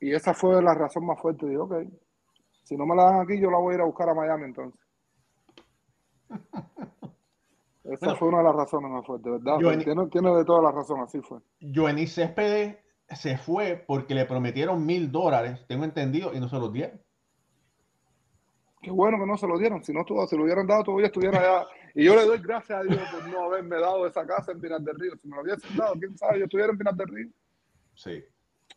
Y 0.00 0.12
esa 0.12 0.34
fue 0.34 0.62
la 0.62 0.74
razón 0.74 1.06
más 1.06 1.20
fuerte. 1.20 1.46
Digo, 1.46 1.64
ok, 1.64 1.74
si 2.64 2.76
no 2.76 2.84
me 2.86 2.94
la 2.94 3.04
dan 3.04 3.20
aquí, 3.22 3.40
yo 3.40 3.50
la 3.50 3.58
voy 3.58 3.72
a 3.72 3.76
ir 3.76 3.80
a 3.80 3.86
buscar 3.86 4.08
a 4.08 4.14
Miami 4.14 4.44
entonces. 4.44 4.80
Esa 7.84 8.14
fue 8.14 8.28
una 8.28 8.38
de 8.38 8.44
las 8.44 8.54
razones 8.54 8.90
más 8.90 9.04
fuertes, 9.04 9.32
¿verdad? 9.32 9.58
tiene, 9.58 10.06
tiene, 10.08 10.36
de 10.36 10.44
todas 10.44 10.62
las 10.62 10.74
razones, 10.74 11.04
así 11.04 11.20
fue. 11.20 11.40
Joenny 11.60 12.06
Céspedes 12.06 12.76
se 13.08 13.36
fue 13.36 13.84
porque 13.86 14.14
le 14.14 14.24
prometieron 14.24 14.86
mil 14.86 15.10
dólares, 15.10 15.64
tengo 15.66 15.84
entendido, 15.84 16.32
y 16.32 16.40
no 16.40 16.48
se 16.48 16.58
los 16.58 16.72
dieron. 16.72 17.00
Qué 18.80 18.90
bueno 18.90 19.18
que 19.18 19.26
no 19.26 19.36
se 19.36 19.46
lo 19.46 19.58
dieron, 19.58 19.82
si 19.82 19.92
no 19.92 20.04
se 20.04 20.36
lo 20.36 20.44
hubieran 20.44 20.66
dado, 20.66 20.84
todavía 20.84 21.06
estuviera 21.06 21.38
allá. 21.38 21.66
Y 21.94 22.04
yo 22.04 22.16
le 22.16 22.24
doy 22.24 22.38
gracias 22.38 22.80
a 22.80 22.82
Dios 22.82 23.00
por 23.10 23.28
no 23.28 23.44
haberme 23.44 23.78
dado 23.78 24.06
esa 24.06 24.26
casa 24.26 24.52
en 24.52 24.60
Pinar 24.60 24.80
del 24.80 24.98
Río. 24.98 25.12
Si 25.20 25.28
me 25.28 25.36
lo 25.36 25.42
hubiesen 25.42 25.76
dado, 25.76 25.94
quién 25.94 26.16
sabe, 26.16 26.38
yo 26.38 26.44
estuviera 26.44 26.72
en 26.72 26.78
Pinar 26.78 26.94
del 26.94 27.08
Río. 27.08 27.28
Sí. 27.94 28.24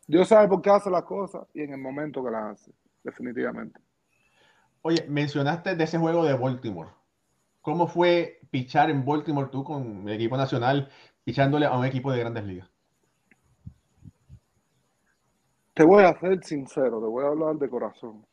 Dios 0.06 0.28
sabe 0.28 0.48
por 0.48 0.62
qué 0.62 0.70
hace 0.70 0.90
las 0.90 1.02
cosas 1.02 1.46
y 1.54 1.62
en 1.62 1.72
el 1.72 1.80
momento 1.80 2.24
que 2.24 2.30
las 2.30 2.52
hace, 2.52 2.72
definitivamente. 3.02 3.80
Oye, 4.82 5.04
mencionaste 5.08 5.74
de 5.74 5.84
ese 5.84 5.98
juego 5.98 6.24
de 6.24 6.34
Baltimore. 6.34 6.90
¿Cómo 7.66 7.88
fue 7.88 8.38
pichar 8.48 8.90
en 8.90 9.04
Baltimore 9.04 9.48
tú 9.50 9.64
con 9.64 10.08
el 10.08 10.14
equipo 10.14 10.36
nacional, 10.36 10.88
pichándole 11.24 11.66
a 11.66 11.76
un 11.76 11.84
equipo 11.84 12.12
de 12.12 12.20
grandes 12.20 12.44
ligas? 12.44 12.70
Te 15.74 15.82
voy 15.82 16.04
a 16.04 16.16
ser 16.20 16.44
sincero, 16.44 17.00
te 17.00 17.06
voy 17.06 17.24
a 17.24 17.26
hablar 17.26 17.56
de 17.56 17.68
corazón. 17.68 18.24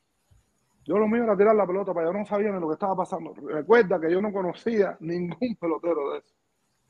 Yo 0.85 0.99
lo 0.99 1.07
mío 1.07 1.23
era 1.23 1.35
tirar 1.35 1.55
la 1.55 1.65
pelota 1.65 1.95
para 1.95 2.09
allá, 2.09 2.19
no 2.19 2.25
sabía 2.27 2.51
ni 2.51 2.59
lo 2.59 2.67
que 2.67 2.73
estaba 2.73 2.95
pasando. 2.95 3.33
Recuerda 3.33 3.99
que 3.99 4.11
yo 4.11 4.21
no 4.21 4.31
conocía 4.31 4.97
ningún 4.99 5.55
pelotero 5.59 6.11
de 6.11 6.19
eso. 6.19 6.35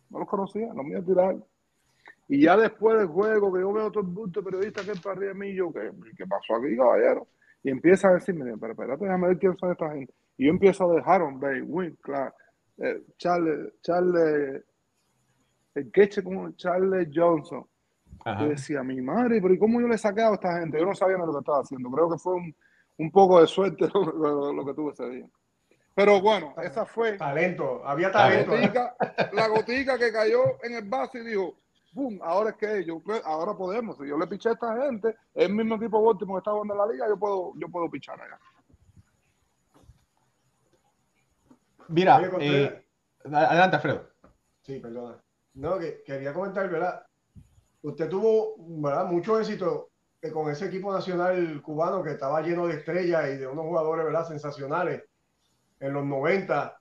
No 0.10 0.20
los 0.20 0.28
conocía, 0.28 0.68
lo 0.74 0.84
mío 0.84 0.98
es 0.98 1.06
tirar. 1.06 1.38
Y 2.28 2.42
ya 2.44 2.58
después 2.58 2.98
del 2.98 3.08
juego, 3.08 3.54
que 3.54 3.62
yo 3.62 3.72
veo 3.72 3.90
todo 3.90 4.04
el 4.04 4.10
bulto 4.10 4.42
de 4.42 4.52
periodistas 4.52 4.86
que 4.86 4.92
está 4.92 5.12
arriba 5.12 5.32
de 5.32 5.40
mí, 5.40 5.56
yo, 5.56 5.72
¿qué, 5.72 5.92
¿qué 6.18 6.26
pasó 6.28 6.56
aquí, 6.58 6.76
caballero? 6.76 7.26
Y 7.64 7.70
empieza 7.70 8.10
a 8.10 8.16
decirme, 8.16 8.52
pero 8.60 8.74
espérate, 8.74 9.06
déjame 9.06 9.30
ver 9.30 9.40
quién 9.40 9.58
son 9.58 9.72
esta 9.72 9.90
gente. 9.94 10.14
Y 10.44 10.48
yo 10.48 10.52
empiezo 10.52 10.92
a 10.92 10.96
dejar 10.96 11.24
un 11.24 11.40
Bay, 11.40 11.62
claro, 12.02 12.34
eh, 12.78 13.02
Charles, 13.16 13.72
Charles, 13.82 14.62
el 15.74 15.90
queche 15.90 16.22
con 16.22 16.54
Charles 16.58 17.08
Johnson, 17.16 17.66
yo 18.26 18.50
decía, 18.50 18.84
mi 18.84 19.00
madre, 19.00 19.42
pero 19.42 19.54
¿y 19.54 19.58
cómo 19.58 19.80
yo 19.80 19.88
le 19.88 19.96
he 19.96 19.98
sacado 19.98 20.32
a 20.32 20.36
esta 20.36 20.60
gente? 20.60 20.78
Yo 20.78 20.86
no 20.86 20.94
sabía 20.94 21.16
ni 21.16 21.26
lo 21.26 21.32
que 21.32 21.40
estaba 21.40 21.62
haciendo. 21.62 21.90
Creo 21.92 22.12
que 22.12 22.18
fue 22.18 22.36
un, 22.36 22.54
un 22.98 23.10
poco 23.10 23.40
de 23.40 23.48
suerte 23.48 23.88
lo, 23.94 24.66
que 24.66 24.74
tuve 24.74 24.92
ese 24.92 25.10
día. 25.12 25.26
Pero 25.96 26.20
bueno, 26.20 26.54
esa 26.62 26.86
fue. 26.86 27.14
Talento, 27.14 27.82
había 27.86 28.12
talento. 28.12 28.52
La 29.32 29.48
gotica, 29.48 29.98
que 29.98 30.12
cayó 30.12 30.62
en 30.62 30.76
el 30.76 30.90
vaso 30.90 31.20
y 31.20 31.24
dijo, 31.24 31.56
¡pum! 31.94 32.20
Ahora 32.22 32.50
es 32.50 32.58
que 32.58 32.84
yo, 32.84 33.02
ahora 33.24 33.54
podemos. 33.54 33.98
Si 33.98 34.10
yo 34.10 34.18
le 34.18 34.28
piché 34.28 34.50
a 34.50 34.54
esta 34.54 34.76
gente, 34.76 35.16
el 35.36 35.54
mismo 35.54 35.76
equipo 35.76 36.00
último 36.00 36.34
que 36.34 36.40
está 36.40 36.52
jugando 36.52 36.74
en 36.74 36.80
la 36.82 36.88
liga, 36.88 37.08
yo 37.08 37.18
puedo, 37.18 37.54
yo 37.56 37.70
puedo 37.70 37.90
pichar 37.90 38.20
allá. 38.20 38.38
Mira, 41.90 42.22
eh, 42.40 42.86
adelante, 43.26 43.76
Alfredo. 43.76 44.10
Sí, 44.62 44.80
perdona. 44.80 45.22
No, 45.56 45.78
que 45.78 46.04
quería 46.04 46.34
comentar, 46.34 46.70
¿verdad? 46.70 47.06
usted 47.84 48.10
tuvo 48.10 48.56
¿verdad? 48.82 49.06
mucho 49.06 49.40
éxito 49.40 49.90
con 50.32 50.50
ese 50.50 50.68
equipo 50.68 50.92
nacional 50.94 51.62
cubano 51.62 52.02
que 52.02 52.12
estaba 52.12 52.42
lleno 52.42 52.66
de 52.68 52.76
estrellas 52.76 53.30
y 53.30 53.38
de 53.38 53.46
unos 53.48 53.66
jugadores 53.66 54.06
¿verdad? 54.06 54.26
sensacionales 54.28 55.04
en 55.80 55.94
los 55.94 56.06
90. 56.06 56.78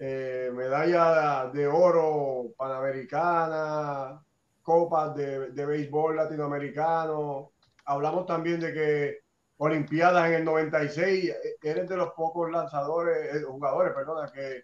eh, 0.00 0.50
medalla 0.54 1.50
de 1.52 1.66
oro 1.66 2.52
panamericana, 2.56 4.22
copas 4.62 5.14
de, 5.14 5.50
de 5.50 5.66
béisbol 5.66 6.16
latinoamericano. 6.16 7.52
Hablamos 7.84 8.24
también 8.26 8.60
de 8.60 8.72
que 8.72 9.18
Olimpiadas 9.60 10.28
en 10.28 10.34
el 10.34 10.44
96, 10.44 11.30
eh, 11.30 11.34
eres 11.62 11.88
de 11.88 11.96
los 11.96 12.12
pocos 12.12 12.50
lanzadores, 12.50 13.34
eh, 13.34 13.42
jugadores, 13.42 13.92
perdona, 13.92 14.30
que, 14.30 14.62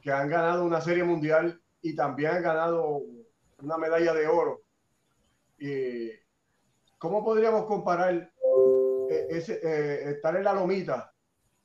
que 0.00 0.10
han 0.10 0.28
ganado 0.28 0.64
una 0.64 0.80
serie 0.80 1.04
mundial 1.04 1.60
y 1.80 1.94
también 1.94 2.32
han 2.32 2.42
ganado 2.42 3.02
una 3.58 3.78
medalla 3.78 4.12
de 4.12 4.26
oro. 4.26 4.62
Y, 5.58 6.10
¿Cómo 6.98 7.24
podríamos 7.24 7.66
comparar 7.66 8.32
eh, 9.10 9.26
ese, 9.30 10.10
estar 10.10 10.34
en 10.36 10.44
la 10.44 10.54
lomita 10.54 11.12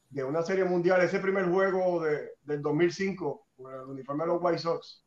de 0.09 0.23
una 0.23 0.43
serie 0.43 0.63
mundial, 0.63 1.01
ese 1.01 1.19
primer 1.19 1.49
juego 1.49 2.03
de, 2.03 2.31
del 2.43 2.61
2005 2.61 3.47
con 3.57 3.73
el 3.73 3.81
uniforme 3.81 4.23
de 4.23 4.27
los 4.27 4.41
White 4.41 4.59
Sox, 4.59 5.03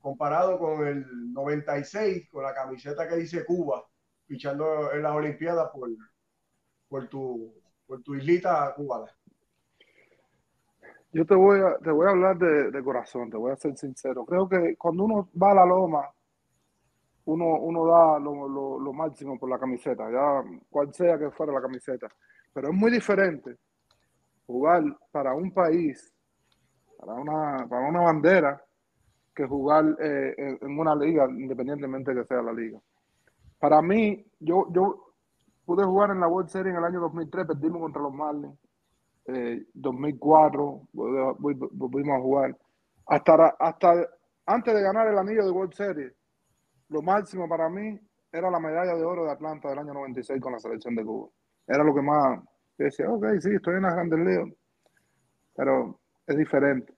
comparado 0.00 0.58
con 0.60 0.86
el 0.86 1.32
96 1.32 2.28
con 2.30 2.44
la 2.44 2.54
camiseta 2.54 3.08
que 3.08 3.16
dice 3.16 3.44
Cuba, 3.44 3.84
fichando 4.26 4.92
en 4.92 5.02
las 5.02 5.12
Olimpiadas 5.12 5.70
por, 5.72 5.88
por 6.90 7.08
tu, 7.08 7.54
por 7.86 8.02
tu 8.02 8.14
islita 8.16 8.74
cubana? 8.76 9.06
Yo 11.12 11.24
te 11.24 11.34
voy 11.34 11.60
a, 11.60 11.78
te 11.78 11.90
voy 11.90 12.06
a 12.06 12.10
hablar 12.10 12.36
de, 12.38 12.70
de, 12.70 12.84
corazón, 12.84 13.30
te 13.30 13.36
voy 13.36 13.52
a 13.52 13.56
ser 13.56 13.76
sincero. 13.76 14.24
Creo 14.24 14.48
que 14.48 14.76
cuando 14.76 15.04
uno 15.04 15.28
va 15.40 15.52
a 15.52 15.54
la 15.54 15.66
loma, 15.66 16.08
uno, 17.24 17.58
uno 17.60 17.86
da 17.86 18.18
lo, 18.18 18.78
lo, 18.78 18.92
máximo 18.92 19.38
por 19.38 19.48
la 19.48 19.58
camiseta, 19.58 20.10
ya 20.10 20.44
cual 20.68 20.92
sea 20.92 21.18
que 21.18 21.30
fuera 21.30 21.52
la 21.52 21.62
camiseta. 21.62 22.08
Pero 22.52 22.68
es 22.68 22.74
muy 22.74 22.90
diferente 22.90 23.56
jugar 24.46 24.84
para 25.10 25.34
un 25.34 25.52
país, 25.52 26.12
para 26.98 27.14
una, 27.14 27.66
para 27.68 27.88
una 27.88 28.00
bandera, 28.00 28.64
que 29.34 29.46
jugar 29.46 29.96
eh, 30.00 30.58
en, 30.60 30.78
una 30.78 30.94
liga, 30.94 31.26
independientemente 31.30 32.12
de 32.12 32.20
que 32.20 32.26
sea 32.26 32.42
la 32.42 32.52
liga. 32.52 32.78
Para 33.58 33.80
mí, 33.80 34.24
yo, 34.38 34.66
yo, 34.72 35.09
pude 35.70 35.84
jugar 35.84 36.10
en 36.10 36.18
la 36.18 36.26
World 36.26 36.48
Series 36.48 36.72
en 36.72 36.78
el 36.78 36.84
año 36.84 36.98
2003, 36.98 37.46
perdimos 37.46 37.80
contra 37.80 38.02
los 38.02 38.12
Marlins. 38.12 38.58
Eh, 39.26 39.66
2004 39.74 40.88
volvimos 40.92 42.18
a 42.18 42.20
jugar. 42.20 42.58
Hasta, 43.06 43.54
hasta 43.56 44.08
antes 44.46 44.74
de 44.74 44.82
ganar 44.82 45.06
el 45.06 45.16
anillo 45.16 45.44
de 45.44 45.52
World 45.52 45.72
Series, 45.72 46.12
lo 46.88 47.02
máximo 47.02 47.48
para 47.48 47.68
mí 47.68 47.96
era 48.32 48.50
la 48.50 48.58
medalla 48.58 48.96
de 48.96 49.04
oro 49.04 49.26
de 49.26 49.30
Atlanta 49.30 49.68
del 49.68 49.78
año 49.78 49.94
96 49.94 50.40
con 50.40 50.54
la 50.54 50.58
selección 50.58 50.96
de 50.96 51.04
Cuba. 51.04 51.28
Era 51.68 51.84
lo 51.84 51.94
que 51.94 52.02
más 52.02 52.40
decía, 52.76 53.08
ok, 53.08 53.26
sí, 53.38 53.50
estoy 53.54 53.76
en 53.76 53.82
las 53.82 53.94
grandes 53.94 54.18
ligas, 54.18 54.48
pero 55.54 56.00
es 56.26 56.36
diferente. 56.36 56.92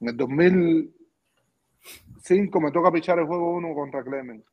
En 0.00 0.10
el 0.10 0.16
2005 0.18 2.60
me 2.60 2.72
toca 2.72 2.92
pichar 2.92 3.18
el 3.20 3.24
juego 3.24 3.54
1 3.54 3.74
contra 3.74 4.04
Clemens 4.04 4.44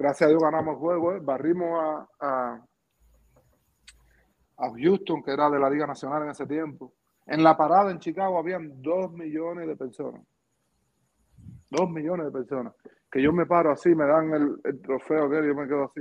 gracias 0.00 0.26
a 0.26 0.30
Dios 0.30 0.42
ganamos 0.42 0.74
el 0.74 0.80
juego, 0.80 1.12
¿eh? 1.12 1.20
barrimos 1.22 1.78
a, 2.18 2.58
a, 4.56 4.70
Houston, 4.78 5.22
que 5.22 5.30
era 5.30 5.50
de 5.50 5.58
la 5.58 5.68
Liga 5.68 5.86
Nacional 5.86 6.22
en 6.22 6.30
ese 6.30 6.46
tiempo. 6.46 6.94
En 7.26 7.42
la 7.42 7.54
parada 7.54 7.90
en 7.90 7.98
Chicago 7.98 8.38
habían 8.38 8.80
dos 8.80 9.12
millones 9.12 9.68
de 9.68 9.76
personas. 9.76 10.22
Dos 11.70 11.90
millones 11.90 12.26
de 12.26 12.32
personas. 12.32 12.74
Que 13.10 13.22
yo 13.22 13.30
me 13.32 13.44
paro 13.44 13.72
así, 13.72 13.94
me 13.94 14.06
dan 14.06 14.32
el, 14.64 14.80
trofeo, 14.80 15.28
que 15.28 15.46
yo 15.46 15.54
me 15.54 15.66
quedo 15.66 15.84
así. 15.84 16.00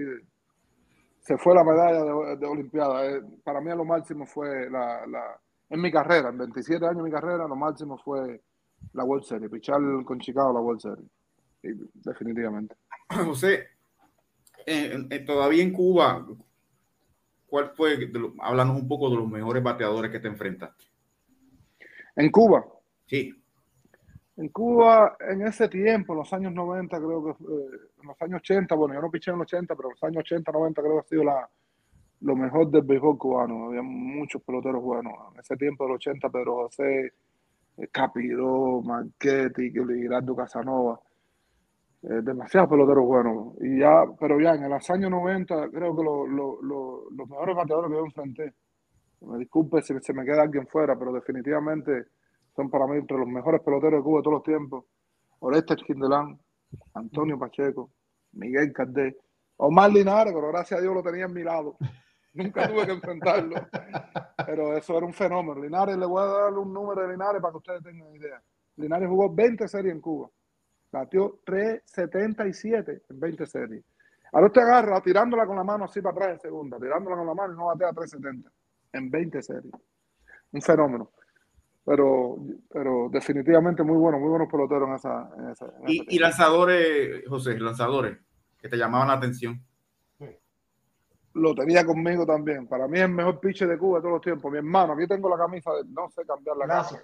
se 1.20 1.38
fue 1.38 1.54
la 1.54 1.64
medalla 1.66 2.04
de, 2.38 2.46
Olimpiada. 2.46 3.06
Eh, 3.06 3.22
para 3.44 3.60
mí 3.60 3.70
lo 3.70 3.84
máximo 3.84 4.26
fue 4.26 4.70
la, 4.70 5.04
en 5.70 5.82
mi 5.82 5.92
carrera, 5.92 6.30
en 6.30 6.38
27 6.38 6.86
años 6.86 6.98
de 6.98 7.04
mi 7.04 7.12
carrera, 7.12 7.48
lo 7.48 7.56
máximo 7.56 7.98
fue 7.98 8.42
la 8.94 9.04
World 9.04 9.26
Series, 9.26 9.52
pichar 9.52 9.82
con 10.06 10.20
Chicago 10.20 10.54
la 10.54 10.62
World 10.62 10.80
Series. 10.80 11.10
Y, 11.64 11.74
definitivamente. 11.96 12.76
José, 13.26 13.68
eh, 14.70 15.08
eh, 15.10 15.20
todavía 15.20 15.64
en 15.64 15.74
Cuba, 15.74 16.28
¿cuál 17.48 17.72
fue? 17.72 17.98
Háblanos 18.40 18.80
un 18.80 18.88
poco 18.88 19.10
de 19.10 19.16
los 19.16 19.28
mejores 19.28 19.64
bateadores 19.64 20.12
que 20.12 20.20
te 20.20 20.28
enfrentaste. 20.28 20.86
En 22.16 22.30
Cuba. 22.30 22.66
Sí. 23.08 23.34
En 24.38 24.50
Cuba, 24.50 25.18
en 25.20 25.42
ese 25.42 25.68
tiempo, 25.70 26.14
en 26.14 26.20
los 26.20 26.32
años 26.34 26.54
90, 26.54 26.98
creo 26.98 27.24
que, 27.24 27.32
eh, 27.32 27.80
en 28.02 28.08
los 28.08 28.22
años 28.22 28.42
80, 28.42 28.76
bueno, 28.76 28.94
yo 28.94 29.02
no 29.02 29.10
piché 29.10 29.32
en 29.32 29.40
los 29.40 29.48
80, 29.48 29.76
pero 29.76 29.90
en 29.90 29.94
los 29.94 30.04
años 30.04 30.20
80, 30.20 30.52
90 30.52 30.82
creo 30.82 30.94
que 30.94 31.00
ha 31.00 31.10
sido 31.10 31.24
la, 31.24 31.50
lo 32.22 32.36
mejor 32.36 32.70
del 32.70 32.84
béisbol 32.84 33.18
cubano. 33.18 33.66
Había 33.66 33.82
muchos 33.82 34.42
peloteros 34.44 34.84
buenos. 34.84 35.14
En 35.34 35.40
ese 35.40 35.58
tiempo 35.58 35.86
del 35.86 35.96
80, 35.96 36.30
Pedro 36.30 36.56
José, 36.56 37.14
Capiró, 37.92 38.82
Marchetti, 38.84 39.72
Girardo 39.72 40.36
Casanova 40.36 41.00
eh, 42.04 42.22
demasiados 42.24 42.70
peloteros 42.70 43.06
buenos. 43.06 43.56
Y 43.62 43.80
ya, 43.80 44.06
pero 44.20 44.40
ya 44.40 44.54
en 44.54 44.70
los 44.70 44.90
años 44.90 45.12
90, 45.12 45.70
creo 45.70 45.96
que 45.96 46.04
lo, 46.04 46.28
lo, 46.28 46.62
lo, 46.62 47.10
los 47.12 47.30
mejores 47.30 47.56
bateadores 47.56 47.92
que 47.92 47.98
yo 47.98 48.06
enfrenté, 48.06 48.54
me 49.22 49.38
disculpe 49.38 49.82
si 49.82 50.00
se 50.00 50.14
me 50.14 50.24
queda 50.24 50.44
alguien 50.44 50.68
fuera, 50.68 50.98
pero 50.98 51.12
definitivamente 51.12 52.06
son 52.56 52.70
para 52.70 52.88
mí 52.88 52.98
entre 52.98 53.18
los 53.18 53.28
mejores 53.28 53.62
peloteros 53.62 54.00
de 54.00 54.04
Cuba 54.04 54.20
de 54.20 54.24
todos 54.24 54.36
los 54.36 54.44
tiempos. 54.44 54.86
Oreste 55.40 55.74
Esquindelán, 55.74 56.40
Antonio 56.94 57.38
Pacheco, 57.38 57.92
Miguel 58.34 58.72
Cardé, 58.74 59.18
Omar 59.58 59.92
Linares, 59.92 60.34
pero 60.34 60.50
gracias 60.50 60.80
a 60.80 60.82
Dios 60.82 60.94
lo 60.94 61.04
tenía 61.04 61.26
en 61.26 61.34
mi 61.34 61.44
lado. 61.44 61.76
Nunca 62.34 62.68
tuve 62.68 62.86
que 62.86 62.94
enfrentarlo. 62.94 63.56
Pero 64.46 64.78
eso 64.78 64.98
era 64.98 65.06
un 65.06 65.14
fenómeno. 65.14 65.62
Linares, 65.62 65.98
le 65.98 66.06
voy 66.06 66.22
a 66.22 66.26
dar 66.26 66.54
un 66.54 66.74
número 66.74 67.02
de 67.02 67.10
Linares 67.10 67.42
para 67.42 67.52
que 67.52 67.58
ustedes 67.58 67.84
tengan 67.84 68.16
idea. 68.16 68.42
Linares 68.78 69.10
jugó 69.10 69.34
20 69.34 69.68
series 69.68 69.94
en 69.94 70.00
Cuba. 70.00 70.30
Batió 70.92 71.40
3.77 71.46 73.02
en 73.10 73.20
20 73.20 73.46
series. 73.46 73.84
Ahora 74.32 74.48
usted 74.48 74.62
agarra 74.62 75.02
tirándola 75.02 75.46
con 75.46 75.56
la 75.56 75.64
mano 75.64 75.86
así 75.86 76.02
para 76.02 76.16
atrás 76.16 76.30
en 76.34 76.40
segunda, 76.40 76.78
tirándola 76.78 77.16
con 77.16 77.28
la 77.28 77.34
mano 77.34 77.54
y 77.54 77.58
no 77.58 77.66
batea 77.66 77.92
3.70 77.92 78.50
en 78.94 79.10
20 79.10 79.42
series. 79.42 79.74
Un 80.52 80.62
fenómeno. 80.62 81.12
Pero, 81.86 82.38
pero 82.72 83.10
definitivamente 83.12 83.84
muy 83.84 83.98
bueno, 83.98 84.20
muy 84.20 84.30
buenos 84.30 84.48
peloteros 84.48 84.90
en 84.90 84.96
esa. 84.96 85.30
En 85.38 85.50
esa, 85.50 85.66
en 85.66 85.90
y, 85.90 86.06
y, 86.16 86.20
lanzadores, 86.20 87.28
José, 87.28 87.60
lanzadores 87.60 88.18
que 88.60 88.70
te 88.70 88.78
llamaban 88.78 89.08
la 89.08 89.16
atención. 89.16 89.60
Lo 91.34 91.56
tenía 91.56 91.86
conmigo 91.86 92.26
también. 92.26 92.68
Para 92.68 92.88
mí 92.88 92.98
es 92.98 93.06
el 93.06 93.12
mejor 93.12 93.40
pitcher 93.40 93.68
de 93.68 93.78
Cuba 93.78 94.00
de 94.00 94.02
todos 94.02 94.14
los 94.14 94.22
tiempos. 94.22 94.52
Mi 94.52 94.58
hermano, 94.58 94.94
aquí 94.94 95.08
tengo 95.08 95.30
la 95.30 95.38
camisa 95.38 95.72
de 95.74 95.84
no 95.86 96.10
sé 96.10 96.26
cambiar 96.26 96.58
la 96.58 96.68
camisa. 96.68 97.02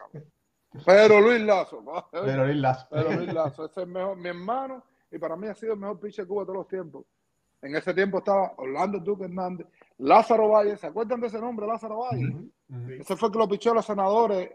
Pero 0.86 1.22
Luis 1.22 1.42
Lazo. 1.42 1.84
Pero 2.12 2.46
Luis 2.46 2.58
Lazo. 2.58 2.88
Pero 2.90 3.12
Luis 3.14 3.34
Lazo. 3.34 3.66
Ese 3.66 3.82
es 3.82 3.88
mejor, 3.88 4.18
mi 4.18 4.30
hermano, 4.30 4.84
y 5.12 5.18
para 5.18 5.36
mí 5.36 5.48
ha 5.48 5.56
sido 5.56 5.74
el 5.74 5.80
mejor 5.80 6.00
pitcher 6.00 6.26
de 6.26 6.30
Cuba 6.30 6.42
de 6.42 6.46
todos 6.48 6.58
los 6.58 6.68
tiempos. 6.68 7.06
En 7.62 7.76
ese 7.76 7.94
tiempo 7.94 8.18
estaba 8.20 8.54
Orlando 8.58 9.00
Duque 9.00 9.26
Hernández, 9.26 9.68
Lázaro 9.98 10.50
Valle. 10.50 10.78
¿Se 10.78 10.88
acuerdan 10.88 11.22
de 11.22 11.28
ese 11.28 11.40
nombre, 11.40 11.66
Lázaro 11.66 12.00
Valle? 12.00 12.26
Uh 12.28 12.50
-huh. 12.70 13.02
Ese 13.02 13.16
fue 13.16 13.30
el 13.30 13.34
que 13.34 13.40
lo 13.40 13.48
pichó 13.48 13.72
a 13.72 13.76
los 13.76 13.86
senadores. 13.86 14.52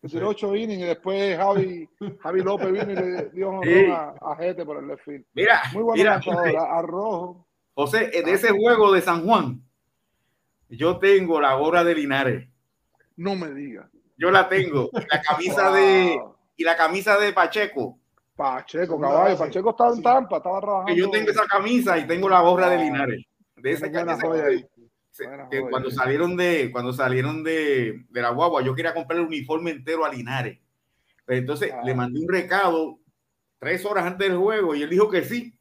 Que 0.00 0.06
tiró 0.06 0.28
ocho 0.28 0.54
innings 0.54 0.80
y 0.80 0.86
después 0.86 1.36
Javi, 1.36 1.88
Javi 2.20 2.40
López 2.40 2.70
vino 2.70 2.92
y 2.92 2.94
le 2.94 3.30
dio 3.30 3.48
honor 3.48 3.64
sí. 3.64 3.86
a, 3.90 4.14
a 4.20 4.36
Gete 4.36 4.64
por 4.64 4.76
el 4.76 4.86
left 4.86 5.04
field. 5.04 5.24
Mira, 5.34 5.60
muy 5.72 5.82
bueno 5.82 6.00
mira, 6.00 6.22
José, 6.22 6.56
a 6.56 6.82
Rojo. 6.82 7.46
José, 7.74 8.10
de 8.24 8.32
ese 8.32 8.50
juego 8.50 8.92
de 8.92 9.00
San 9.00 9.26
Juan, 9.26 9.60
yo 10.68 10.98
tengo 10.98 11.40
la 11.40 11.54
gorra 11.54 11.82
de 11.82 11.96
Linares. 11.96 12.48
No 13.16 13.34
me 13.34 13.50
digas. 13.50 13.90
Yo 14.18 14.30
la 14.30 14.48
tengo. 14.48 14.90
La 14.92 15.22
camisa 15.22 15.68
wow. 15.68 15.74
de 15.74 16.20
y 16.56 16.64
la 16.64 16.76
camisa 16.76 17.16
de 17.16 17.32
Pacheco. 17.32 17.98
Pacheco, 18.36 19.00
caballo. 19.00 19.38
Pacheco 19.38 19.70
estaba 19.70 19.94
en 19.94 20.02
Tampa, 20.02 20.36
estaba 20.36 20.60
trabajando. 20.60 20.92
Que 20.92 20.98
yo 20.98 21.08
tengo 21.08 21.30
esa 21.30 21.46
camisa 21.46 21.96
y 21.98 22.06
tengo 22.06 22.28
la 22.28 22.40
gorra 22.40 22.68
de 22.68 22.78
Linares. 22.78 23.24
De 23.56 23.70
esa 23.70 23.90
camisa. 23.90 24.28
Que 25.50 25.60
cuando 25.62 25.90
salieron 25.90 26.36
de 26.36 26.70
cuando 26.70 26.92
salieron 26.92 27.42
de, 27.42 28.04
de, 28.08 28.22
la 28.22 28.30
guagua, 28.30 28.62
yo 28.62 28.74
quería 28.74 28.94
comprar 28.94 29.18
el 29.18 29.26
uniforme 29.26 29.70
entero 29.70 30.04
a 30.04 30.12
Linares. 30.12 30.58
Pero 31.24 31.40
entonces 31.40 31.72
ah. 31.72 31.82
le 31.84 31.94
mandé 31.94 32.20
un 32.20 32.28
recado 32.28 32.98
tres 33.58 33.84
horas 33.84 34.04
antes 34.04 34.28
del 34.28 34.38
juego 34.38 34.74
y 34.74 34.82
él 34.82 34.90
dijo 34.90 35.10
que 35.10 35.24
sí. 35.24 35.56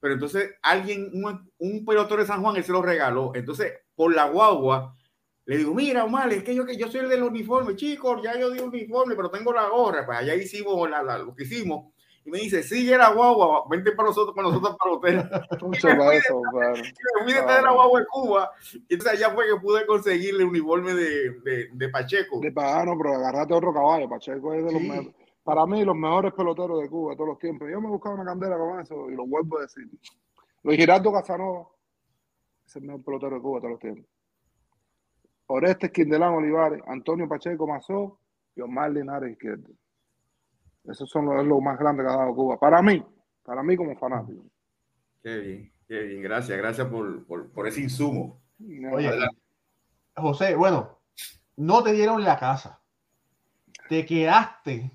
Pero 0.00 0.14
entonces 0.14 0.54
alguien, 0.62 1.10
un, 1.12 1.50
un 1.58 1.84
pelotero 1.84 2.20
de 2.20 2.26
San 2.26 2.42
Juan, 2.42 2.56
él 2.56 2.64
se 2.64 2.72
lo 2.72 2.82
regaló. 2.82 3.32
Entonces, 3.34 3.72
por 3.94 4.14
la 4.14 4.28
guagua, 4.28 4.94
le 5.44 5.56
digo, 5.56 5.74
mira, 5.74 6.04
Omar, 6.04 6.32
es 6.32 6.44
que 6.44 6.54
yo, 6.54 6.64
que 6.64 6.76
yo 6.76 6.88
soy 6.88 7.00
el 7.00 7.08
del 7.08 7.22
uniforme, 7.22 7.74
chicos, 7.74 8.22
ya 8.22 8.38
yo 8.38 8.50
di 8.50 8.60
uniforme, 8.60 9.16
pero 9.16 9.30
tengo 9.30 9.52
la 9.52 9.68
gorra. 9.68 10.06
Pues 10.06 10.18
allá 10.18 10.34
hicimos 10.34 10.88
la, 10.88 11.02
la, 11.02 11.18
lo 11.18 11.34
que 11.34 11.42
hicimos. 11.42 11.92
Y 12.24 12.30
me 12.30 12.38
dice, 12.38 12.62
sigue 12.62 12.96
la 12.96 13.12
guagua, 13.12 13.64
vente 13.68 13.90
para 13.92 14.10
nosotros, 14.10 14.36
para 14.36 14.48
nosotros, 14.48 14.76
para 14.78 14.94
ustedes. 14.94 15.24
Mucho 15.62 15.88
más 15.96 16.14
eso, 16.14 16.40
claro. 16.52 16.74
Me 16.76 17.24
fui 17.24 17.32
de 17.32 17.62
la 17.62 17.72
guagua 17.72 18.00
de 18.00 18.06
Cuba. 18.06 18.50
Y 18.88 18.94
entonces 18.94 19.18
allá 19.18 19.34
fue 19.34 19.46
que 19.46 19.60
pude 19.60 19.84
conseguirle 19.86 20.44
el 20.44 20.50
uniforme 20.50 20.94
de, 20.94 21.30
de, 21.40 21.68
de 21.72 21.88
Pacheco. 21.88 22.38
De 22.38 22.52
Pagano, 22.52 22.96
pero 22.96 23.16
agarrate 23.16 23.52
otro 23.52 23.74
caballo. 23.74 24.08
Pacheco 24.08 24.54
es 24.54 24.64
de 24.64 24.72
los 24.72 24.80
sí. 24.80 24.88
mejores. 24.88 25.14
Para 25.42 25.66
mí, 25.66 25.84
los 25.84 25.96
mejores 25.96 26.32
peloteros 26.34 26.80
de 26.80 26.88
Cuba 26.88 27.16
todos 27.16 27.30
los 27.30 27.38
tiempos. 27.40 27.68
Yo 27.68 27.80
me 27.80 27.88
buscaba 27.88 28.14
una 28.14 28.24
candela 28.24 28.56
con 28.56 28.78
eso 28.78 29.10
y 29.10 29.16
lo 29.16 29.26
vuelvo 29.26 29.58
a 29.58 29.62
decir. 29.62 29.88
Luis 30.62 30.78
Girardo 30.78 31.12
Casanova 31.12 31.66
es 32.64 32.76
el 32.76 32.82
mejor 32.82 33.02
pelotero 33.02 33.34
de 33.34 33.42
Cuba 33.42 33.56
de 33.56 33.60
todos 33.62 33.70
los 33.72 33.80
tiempos. 33.80 34.11
Orestes 35.46 35.90
Quindelán 35.90 36.34
Olivares, 36.34 36.82
Antonio 36.86 37.28
Pacheco 37.28 37.66
Mazó 37.66 38.18
y 38.54 38.60
Omar 38.60 38.90
Linares 38.90 39.32
Izquierdo. 39.32 39.68
Eso 40.84 41.06
son 41.06 41.26
lo, 41.26 41.40
es 41.40 41.46
lo 41.46 41.60
más 41.60 41.78
grande 41.78 42.02
que 42.02 42.08
ha 42.08 42.16
dado 42.16 42.34
Cuba. 42.34 42.58
Para 42.58 42.82
mí, 42.82 43.04
para 43.42 43.62
mí 43.62 43.76
como 43.76 43.96
fanático. 43.96 44.44
Qué 45.22 45.38
bien, 45.38 45.72
qué 45.86 46.02
bien. 46.02 46.22
Gracias, 46.22 46.58
gracias 46.58 46.86
por, 46.88 47.24
por, 47.26 47.50
por 47.52 47.66
ese 47.68 47.80
insumo. 47.80 48.40
Oye, 48.92 49.10
José, 50.16 50.54
bueno, 50.54 50.98
no 51.56 51.82
te 51.82 51.92
dieron 51.92 52.24
la 52.24 52.38
casa. 52.38 52.80
Te 53.88 54.04
quedaste. 54.04 54.90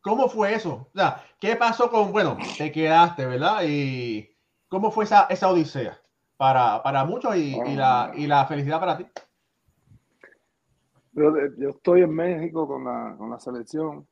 ¿Cómo 0.00 0.28
fue 0.28 0.54
eso? 0.54 0.88
O 0.92 0.98
sea, 0.98 1.22
¿qué 1.38 1.56
pasó 1.56 1.90
con, 1.90 2.12
bueno, 2.12 2.36
te 2.58 2.72
quedaste, 2.72 3.26
¿verdad? 3.26 3.62
Y 3.66 4.36
cómo 4.68 4.90
fue 4.90 5.04
esa, 5.04 5.26
esa 5.30 5.48
odisea 5.48 6.01
para, 6.42 6.82
para 6.82 7.04
muchos 7.04 7.36
y, 7.36 7.54
y, 7.54 7.76
la, 7.76 8.10
y 8.16 8.26
la 8.26 8.44
felicidad 8.46 8.80
para 8.80 8.98
ti. 8.98 9.06
Yo, 11.12 11.32
yo 11.56 11.68
estoy 11.68 12.02
en 12.02 12.12
México 12.12 12.66
con 12.66 12.82
la, 12.82 13.14
con 13.16 13.30
la 13.30 13.38
selección 13.38 14.08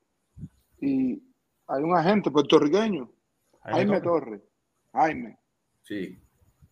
y 0.80 1.20
hay 1.66 1.82
un 1.82 1.96
agente 1.96 2.30
puertorriqueño, 2.30 3.10
Jaime, 3.62 4.00
Torres. 4.00 4.40
Jaime. 4.92 5.40
Sí. 5.82 6.22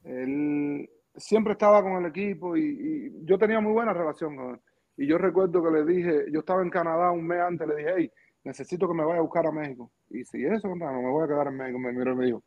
Él 0.04 0.88
siempre 1.16 1.54
estaba 1.54 1.82
con 1.82 2.04
el 2.04 2.06
equipo 2.06 2.56
y, 2.56 2.62
y, 2.62 3.26
yo 3.26 3.36
tenía 3.36 3.60
muy 3.60 3.72
buena 3.72 3.92
relación 3.92 4.36
con 4.36 4.50
él. 4.50 4.60
Y 4.96 5.08
yo 5.08 5.18
recuerdo 5.18 5.60
que 5.60 5.70
le 5.72 5.84
dije, 5.84 6.26
yo 6.30 6.38
estaba 6.38 6.62
en 6.62 6.70
Canadá 6.70 7.10
un 7.10 7.26
mes 7.26 7.40
antes, 7.40 7.66
le 7.66 7.74
dije, 7.74 7.94
hey, 7.96 8.12
necesito 8.44 8.86
que 8.86 8.94
me 8.94 9.04
vaya 9.04 9.18
a 9.18 9.22
buscar 9.22 9.44
a 9.48 9.50
México. 9.50 9.90
Y 10.08 10.24
si 10.24 10.44
eso, 10.44 10.68
no, 10.68 11.02
me 11.02 11.10
voy 11.10 11.24
a 11.24 11.26
quedar 11.26 11.48
en 11.48 11.56
México. 11.56 11.80
Me 11.80 11.92
miró 11.92 12.12
y 12.12 12.14
me 12.14 12.26
dijo, 12.26 12.44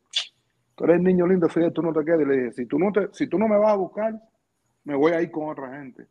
tú 0.74 0.84
eres 0.84 1.00
niño 1.00 1.26
lindo, 1.26 1.48
Fidel, 1.48 1.72
tú 1.72 1.82
no 1.82 1.92
te 1.92 2.04
quedes. 2.04 2.22
Y 2.22 2.24
le 2.24 2.36
dije, 2.36 2.52
si 2.52 2.66
tú 2.66 2.78
no, 2.78 2.92
te, 2.92 3.08
si 3.12 3.26
tú 3.26 3.38
no 3.38 3.48
me 3.48 3.56
vas 3.56 3.72
a 3.72 3.76
buscar, 3.76 4.20
me 4.84 4.94
voy 4.94 5.12
a 5.12 5.22
ir 5.22 5.30
con 5.30 5.48
otra 5.48 5.78
gente. 5.78 6.06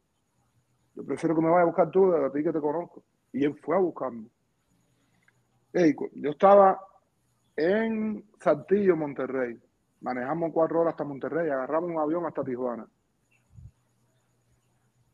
Yo 0.95 1.03
prefiero 1.05 1.35
que 1.35 1.41
me 1.41 1.49
vaya 1.49 1.63
a 1.63 1.65
buscar 1.65 1.89
tú, 1.89 2.13
a 2.13 2.31
ti 2.31 2.43
que 2.43 2.51
te 2.51 2.59
conozco. 2.59 3.03
Y 3.33 3.45
él 3.45 3.55
fue 3.55 3.75
a 3.75 3.79
buscarme. 3.79 4.27
Hey, 5.73 5.95
yo 6.15 6.31
estaba 6.31 6.79
en 7.55 8.25
Saltillo, 8.39 8.95
Monterrey. 8.95 9.57
Manejamos 10.01 10.51
cuatro 10.51 10.81
horas 10.81 10.93
hasta 10.93 11.03
Monterrey, 11.03 11.49
agarramos 11.49 11.91
un 11.91 11.99
avión 11.99 12.25
hasta 12.25 12.43
Tijuana. 12.43 12.87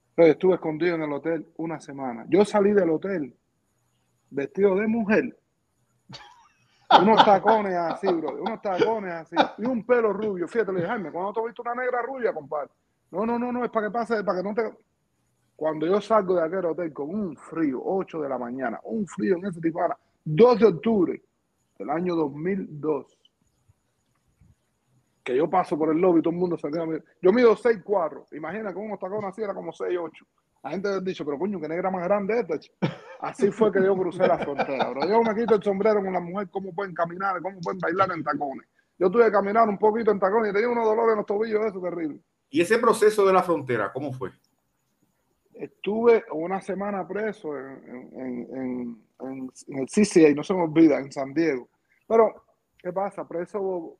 Entonces, 0.10 0.34
estuve 0.34 0.56
escondido 0.56 0.96
en 0.96 1.04
el 1.04 1.14
hotel 1.14 1.48
una 1.58 1.80
semana. 1.80 2.26
Yo 2.28 2.44
salí 2.44 2.72
del 2.72 2.90
hotel 2.90 3.36
vestido 4.30 4.76
de 4.76 4.88
mujer, 4.88 5.38
unos 7.02 7.26
tacones 7.26 7.76
así, 7.76 8.08
bro, 8.08 8.42
unos 8.42 8.62
tacones 8.62 9.14
así, 9.14 9.36
y 9.58 9.66
un 9.66 9.86
pelo 9.86 10.14
rubio. 10.14 10.48
Fíjate, 10.48 10.72
le 10.72 10.80
dije, 10.80 10.90
Jaime, 10.90 11.12
¿cuándo 11.12 11.34
te 11.34 11.40
has 11.40 11.46
visto 11.48 11.62
una 11.62 11.76
negra 11.76 12.02
rubia, 12.02 12.34
compadre? 12.34 12.70
No, 13.12 13.26
no, 13.26 13.38
no, 13.38 13.52
no, 13.52 13.64
es 13.64 13.72
para 13.72 13.88
que 13.88 13.92
pase, 13.92 14.24
para 14.24 14.40
que 14.40 14.48
no 14.48 14.54
te... 14.54 14.78
Cuando 15.56 15.88
yo 15.88 16.00
salgo 16.00 16.36
de 16.36 16.44
aquel 16.44 16.66
hotel 16.66 16.94
con 16.94 17.10
un 17.10 17.36
frío, 17.36 17.82
8 17.84 18.22
de 18.22 18.30
la 18.30 18.38
mañana, 18.38 18.80
un 18.84 19.08
frío 19.08 19.38
en 19.38 19.46
ese 19.46 19.60
Tijuana, 19.60 19.98
2 20.24 20.60
de 20.60 20.66
octubre 20.66 21.22
del 21.80 21.90
año 21.90 22.16
2002, 22.16 23.18
que 25.24 25.36
yo 25.36 25.50
paso 25.50 25.78
por 25.78 25.90
el 25.90 25.98
lobby 25.98 26.22
todo 26.22 26.32
el 26.32 26.40
mundo 26.40 26.58
se 26.58 26.70
queda. 26.70 26.86
Yo 27.22 27.34
mido 27.34 27.56
6'4, 27.56 28.28
imagina 28.34 28.74
con 28.74 28.86
unos 28.86 29.00
tacones 29.00 29.26
así 29.26 29.42
era 29.42 29.54
como 29.54 29.72
6'8. 29.72 30.12
La 30.64 30.72
gente 30.72 30.88
ha 30.88 31.00
dicho, 31.00 31.24
pero 31.24 31.38
coño, 31.38 31.60
qué 31.60 31.68
negra 31.68 31.90
más 31.92 32.04
grande 32.04 32.40
esta. 32.40 32.60
Así 33.20 33.52
fue 33.52 33.72
que 33.72 33.84
yo 33.84 33.96
crucé 33.96 34.28
la 34.28 34.38
frontera. 34.38 34.92
Yo 35.08 35.22
me 35.22 35.36
quito 35.36 35.56
el 35.56 35.64
sombrero 35.64 36.04
con 36.04 36.14
la 36.14 36.20
mujer, 36.20 36.50
cómo 36.50 36.74
pueden 36.74 36.94
caminar, 36.94 37.42
cómo 37.42 37.60
pueden 37.62 37.80
bailar 37.80 38.12
en 38.12 38.24
tacones. 38.24 38.68
Yo 39.00 39.12
tuve 39.12 39.26
que 39.26 39.32
caminar 39.32 39.70
un 39.70 39.78
poquito 39.78 40.12
en 40.12 40.20
tacones 40.20 40.52
y 40.52 40.54
tenía 40.54 40.70
unos 40.70 40.86
dolores 40.86 41.12
en 41.12 41.18
los 41.18 41.26
tobillos, 41.26 41.66
eso 41.66 41.80
terrible. 41.80 42.20
¿Y 42.50 42.62
ese 42.62 42.80
proceso 42.80 43.26
de 43.26 43.34
la 43.34 43.44
frontera, 43.44 43.92
cómo 43.94 44.12
fue? 44.12 44.32
Estuve 45.54 46.24
una 46.32 46.62
semana 46.62 47.08
preso 47.08 47.58
en, 47.58 48.12
en, 48.14 48.56
en, 48.56 49.04
en, 49.20 49.52
en 49.68 49.78
el 49.80 49.88
CCA, 49.88 50.34
no 50.36 50.44
se 50.44 50.54
me 50.54 50.62
olvida, 50.64 51.00
en 51.00 51.12
San 51.12 51.34
Diego. 51.34 51.68
Pero, 52.08 52.46
¿qué 52.78 52.94
pasa? 52.94 53.28
Preso 53.28 53.98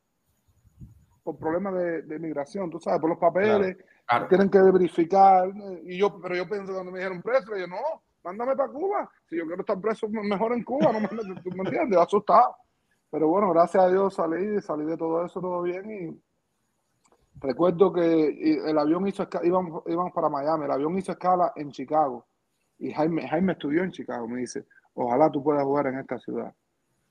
por 1.24 1.38
problemas 1.38 1.74
de, 1.74 2.04
de 2.04 2.20
migración, 2.20 2.70
tú 2.70 2.80
sabes, 2.80 3.02
por 3.02 3.10
los 3.10 3.20
papeles, 3.20 3.76
claro, 3.76 3.90
tienen 4.30 4.50
que 4.50 4.62
verificar. 4.62 5.50
Y 5.84 5.98
yo, 5.98 6.20
pero 6.22 6.36
yo 6.36 6.48
pensé 6.48 6.74
cuando 6.74 6.92
me 6.92 7.00
dijeron 7.00 7.22
preso, 7.22 7.56
yo 7.58 7.68
no, 7.68 7.78
mándame 8.24 8.56
para 8.56 8.72
Cuba. 8.72 9.10
Si 9.30 9.38
yo 9.38 9.46
quiero 9.46 9.62
estar 9.62 9.80
preso, 9.80 10.08
mejor 10.10 10.54
en 10.54 10.64
Cuba, 10.64 10.92
no 10.92 11.00
me, 11.00 11.08
¿tú 11.08 11.50
me 11.52 11.64
entiendes? 11.64 12.00
Asustado. 12.00 12.56
Pero 13.10 13.28
bueno, 13.28 13.50
gracias 13.52 13.84
a 13.84 13.90
Dios 13.90 14.16
salí, 14.16 14.62
salí 14.62 14.86
de 14.86 14.98
todo 14.98 15.26
eso, 15.26 15.40
todo 15.40 15.62
bien. 15.62 15.92
Y 15.92 16.22
recuerdo 17.40 17.92
que 17.94 18.62
el 18.66 18.78
avión 18.78 19.08
hizo 19.08 19.28
íbamos, 19.44 19.84
íbamos 19.88 20.12
para 20.14 20.30
Miami, 20.30 20.66
el 20.66 20.72
avión 20.72 20.98
hizo 20.98 21.14
escala 21.14 21.54
en 21.56 21.72
Chicago. 21.72 22.26
Y 22.80 22.92
Jaime, 22.94 23.28
Jaime 23.28 23.54
estudió 23.54 23.84
en 23.84 23.92
Chicago, 23.92 24.28
me 24.28 24.42
dice, 24.42 24.66
ojalá 24.94 25.32
tú 25.32 25.44
puedas 25.44 25.64
jugar 25.64 25.88
en 25.88 26.00
esta 26.00 26.20
ciudad. 26.20 26.54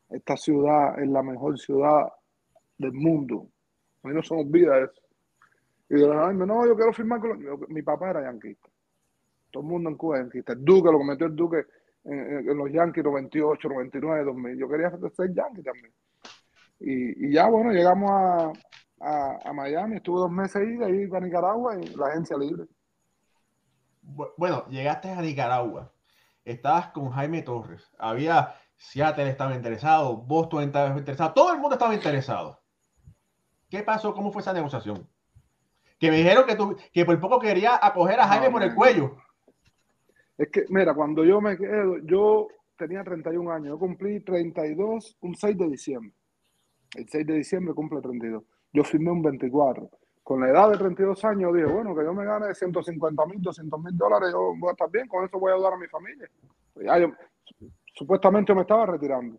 Esta 0.09 0.37
ciudad 0.37 1.01
es 1.01 1.09
la 1.09 1.23
mejor 1.23 1.59
ciudad 1.59 2.13
del 2.79 2.93
mundo. 2.93 3.49
A 4.03 4.09
mí 4.09 4.15
no 4.15 4.23
se 4.23 4.35
me 4.35 4.43
olvida 4.43 4.79
eso. 4.79 5.06
Y 5.89 6.01
yo, 6.01 6.33
no, 6.33 6.67
yo 6.67 6.75
quiero 6.77 6.93
firmar 6.93 7.21
con... 7.21 7.39
Mi 7.69 7.83
papá 7.83 8.11
era 8.11 8.23
yanquista. 8.23 8.69
Todo 9.51 9.63
el 9.63 9.69
mundo 9.69 9.91
en 9.91 9.97
Cuba 9.97 10.19
yanquista. 10.19 10.53
El 10.53 10.65
Duque, 10.65 10.91
lo 10.91 11.17
que 11.17 11.25
el 11.25 11.37
Duque 11.37 11.67
en, 12.05 12.49
en 12.49 12.57
los 12.57 12.71
Yankees 12.73 13.05
98, 13.05 13.69
99, 13.69 14.25
2000. 14.25 14.59
Yo 14.59 14.69
quería 14.69 14.91
ser 14.91 15.35
Yankee 15.35 15.63
también. 15.63 15.93
Y, 16.79 17.27
y 17.27 17.33
ya, 17.33 17.47
bueno, 17.49 17.73
llegamos 17.73 18.11
a, 18.11 18.53
a, 19.01 19.39
a, 19.45 19.53
Miami, 19.53 19.97
estuve 19.97 20.21
dos 20.21 20.31
meses 20.31 20.57
ahí, 20.57 20.77
de 20.77 20.85
ahí 20.85 21.07
para 21.07 21.25
Nicaragua 21.25 21.79
y 21.79 21.87
la 21.97 22.09
agencia 22.09 22.37
libre. 22.37 22.65
Bueno, 24.37 24.67
llegaste 24.69 25.11
a 25.11 25.21
Nicaragua, 25.21 25.93
estabas 26.45 26.89
con 26.89 27.11
Jaime 27.11 27.43
Torres, 27.43 27.91
había 27.99 28.55
Seattle 28.77 29.29
estaba 29.29 29.55
interesado, 29.55 30.19
Boston 30.19 30.65
estaba 30.65 30.97
interesado, 30.97 31.33
todo 31.33 31.53
el 31.53 31.59
mundo 31.59 31.75
estaba 31.75 31.95
interesado. 31.95 32.61
¿Qué 33.69 33.83
pasó? 33.83 34.15
¿Cómo 34.15 34.31
fue 34.31 34.43
esa 34.43 34.53
negociación? 34.53 35.09
Que 35.99 36.11
me 36.11 36.19
dijeron 36.19 36.45
que, 36.47 36.57
tú, 36.57 36.77
que 36.93 37.05
por 37.05 37.19
poco 37.21 37.39
quería 37.39 37.79
acoger 37.81 38.21
a 38.21 38.29
Jaime 38.29 38.47
no, 38.47 38.53
por 38.53 38.63
el 38.63 38.75
cuello. 38.75 39.17
Es 40.37 40.51
que, 40.51 40.65
mira, 40.69 40.95
cuando 40.95 41.25
yo 41.25 41.41
me 41.41 41.57
quedo, 41.57 41.99
yo 41.99 42.49
tenía 42.77 43.03
31 43.03 43.51
años, 43.51 43.69
yo 43.69 43.79
cumplí 43.79 44.21
32 44.21 45.17
un 45.21 45.35
6 45.35 45.57
de 45.57 45.69
diciembre. 45.69 46.13
El 46.95 47.09
6 47.09 47.27
de 47.27 47.35
diciembre 47.35 47.75
cumple 47.75 48.01
32. 48.01 48.43
Yo 48.73 48.85
firmé 48.85 49.11
un 49.11 49.23
24. 49.23 49.89
Con 50.23 50.41
la 50.41 50.49
edad 50.49 50.71
de 50.71 50.77
32 50.77 51.25
años 51.25 51.55
dije, 51.55 51.67
bueno, 51.67 51.95
que 51.95 52.03
yo 52.03 52.13
me 52.13 52.25
gane 52.25 52.55
150 52.55 53.27
mil, 53.27 53.41
200 53.41 53.81
mil 53.81 53.97
dólares, 53.97 54.31
yo 54.33 54.55
voy 54.59 54.71
a 54.71 54.73
estar 54.73 54.91
bien, 54.91 55.07
con 55.07 55.25
eso 55.25 55.39
voy 55.39 55.53
a 55.53 55.55
ayudar 55.55 55.75
a 55.75 55.79
mi 55.79 55.87
familia. 55.87 56.29
Ya 56.75 56.99
yo, 56.99 57.13
supuestamente 57.95 58.55
me 58.55 58.63
estaba 58.63 58.87
retirando. 58.87 59.39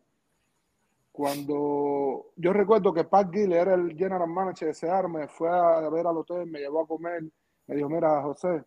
Cuando 1.17 2.27
yo 2.35 2.53
recuerdo 2.53 2.93
que 2.93 3.03
Pat 3.03 3.33
Gill 3.33 3.51
era 3.51 3.73
el 3.73 3.97
general 3.97 4.29
manager 4.29 4.67
de 4.67 4.71
ese 4.71 4.87
me 5.07 5.27
fue 5.27 5.49
a 5.49 5.89
ver 5.89 6.05
al 6.05 6.17
hotel, 6.17 6.45
me 6.45 6.59
llevó 6.59 6.81
a 6.81 6.87
comer, 6.87 7.23
me 7.65 7.75
dijo, 7.75 7.89
mira, 7.89 8.21
José, 8.21 8.63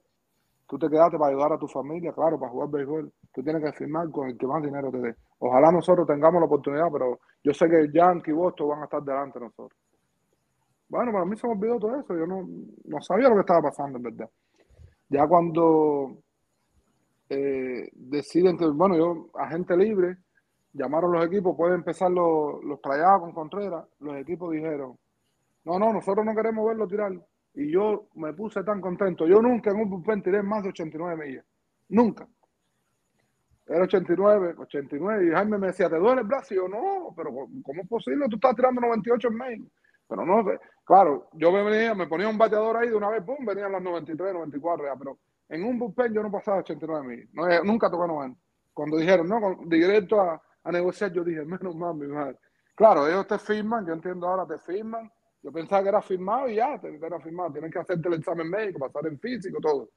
tú 0.67 0.77
te 0.77 0.91
quedaste 0.91 1.17
para 1.17 1.31
ayudar 1.31 1.53
a 1.53 1.59
tu 1.59 1.69
familia, 1.69 2.13
claro, 2.13 2.41
para 2.41 2.51
jugar 2.51 2.71
béisbol, 2.71 3.13
tú 3.33 3.45
tienes 3.45 3.63
que 3.63 3.73
firmar 3.73 4.11
con 4.11 4.31
el 4.31 4.37
que 4.37 4.49
más 4.49 4.61
dinero 4.65 4.91
te 4.91 4.99
dé. 4.99 5.15
Ojalá 5.39 5.71
nosotros 5.71 6.09
tengamos 6.09 6.41
la 6.41 6.47
oportunidad, 6.47 6.89
pero 6.93 7.21
yo 7.45 7.55
sé 7.55 7.69
que 7.69 7.89
Yankee 7.95 8.33
y 8.33 8.35
Boston 8.35 8.71
van 8.71 8.81
a 8.81 8.85
estar 8.87 9.05
delante 9.05 9.39
de 9.39 9.45
nosotros. 9.45 9.79
Bueno, 10.89 11.13
para 11.13 11.25
mí 11.27 11.37
se 11.37 11.47
me 11.47 11.53
olvidó 11.53 11.79
todo 11.79 12.01
eso, 12.01 12.17
yo 12.17 12.27
no, 12.27 12.49
no 12.85 13.01
sabía 13.01 13.29
lo 13.29 13.37
que 13.37 13.43
estaba 13.43 13.63
pasando, 13.63 13.99
en 13.99 14.03
verdad. 14.03 14.29
Ya 15.09 15.25
cuando 15.29 16.17
eh, 17.29 17.91
deciden 17.93 18.59
que, 18.59 18.67
bueno, 18.67 18.97
yo, 18.97 19.31
agente 19.35 19.77
libre, 19.77 20.17
llamaron 20.73 21.13
los 21.13 21.25
equipos, 21.25 21.57
pueden 21.57 21.77
empezar 21.77 22.11
los, 22.11 22.63
los 22.65 22.81
con 22.81 23.33
Contreras, 23.33 23.85
los 23.99 24.17
equipos 24.17 24.53
dijeron, 24.53 24.97
no, 25.65 25.79
no, 25.79 25.93
nosotros 25.93 26.25
no 26.25 26.35
queremos 26.35 26.67
verlo 26.67 26.87
tirar. 26.87 27.13
Y 27.55 27.71
yo 27.71 28.07
me 28.15 28.33
puse 28.33 28.63
tan 28.63 28.81
contento. 28.81 29.27
Yo 29.27 29.43
nunca 29.43 29.71
en 29.71 29.77
un 29.77 29.91
bullpen 29.91 30.23
tiré 30.23 30.43
más 30.43 30.63
de 30.63 30.71
89 30.71 31.27
millas. 31.27 31.45
Nunca. 31.89 32.27
Era 33.67 33.85
89, 33.85 34.55
89. 34.59 35.27
Y 35.27 35.31
Jaime 35.31 35.59
me 35.59 35.69
decía, 35.69 35.89
¿te 35.89 35.97
duele 35.97 36.23
el 36.23 36.27
brazo? 36.27 36.55
Y 36.55 36.57
yo, 36.57 36.69
no, 36.69 37.13
pero 37.17 37.31
¿cómo 37.33 37.83
es 37.83 37.89
posible? 37.89 38.29
Tú 38.29 38.37
estás 38.37 38.55
tirando 38.55 38.81
98 38.81 39.29
en 39.29 39.35
México. 39.35 39.71
Pero 40.09 40.25
no 40.25 40.45
sé. 40.45 40.59
Claro, 40.85 41.29
yo 41.35 41.53
me 41.53 41.63
venía, 41.63 41.95
me 41.95 42.07
ponía 42.07 42.29
un 42.29 42.39
bateador 42.39 42.77
ahí 42.77 42.89
de 42.89 42.97
una 42.97 43.11
vez, 43.11 43.23
pum, 43.23 43.45
venían 43.45 43.73
las 43.73 43.83
93, 43.83 44.33
94 44.33 44.87
ya. 44.87 44.97
Pero 44.97 45.19
en 45.49 45.65
un 45.65 45.79
bullpen 45.79 46.13
yo 46.13 46.23
no 46.23 46.31
pasaba 46.31 46.59
89 46.59 47.07
millas. 47.07 47.29
No, 47.33 47.65
nunca 47.65 47.91
toqué 47.91 48.09
90. 48.09 48.41
Cuando 48.73 48.97
dijeron, 48.97 49.29
no, 49.29 49.61
directo 49.67 50.21
a, 50.21 50.41
a 50.65 50.73
negociar, 50.73 51.13
yo 51.13 51.25
dije, 51.25 51.45
menos 51.45 51.75
mal, 51.75 51.95
mi 51.95 52.07
madre. 52.07 52.37
Claro, 52.75 53.07
ellos 53.07 53.27
te 53.27 53.39
firman, 53.39 53.87
yo 53.87 53.93
entiendo 53.93 54.27
ahora, 54.27 54.47
te 54.47 54.59
firman. 54.59 55.11
Yo 55.43 55.53
pensaba 55.53 55.83
que 55.83 55.89
era 55.89 56.03
firmado 56.03 56.49
y 56.49 56.57
ya, 56.57 56.79
te, 56.79 56.95
era 56.95 57.21
firmado. 57.21 57.53
Tienes 57.53 57.73
que 57.73 57.79
hacerte 57.79 58.09
el 58.09 58.15
examen 58.15 58.49
médico, 58.49 58.79
pasar 58.79 59.07
en 59.11 59.19
físico, 59.19 59.59
todo. 59.61 59.91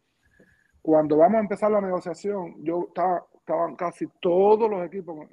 Cuando 0.81 1.17
vamos 1.17 1.37
a 1.37 1.39
empezar 1.41 1.71
la 1.71 1.81
negociación, 1.81 2.63
yo 2.63 2.85
estaba, 2.87 3.25
estaban 3.33 3.75
casi 3.75 4.07
todos 4.21 4.69
los 4.69 4.85
equipos 4.85 5.27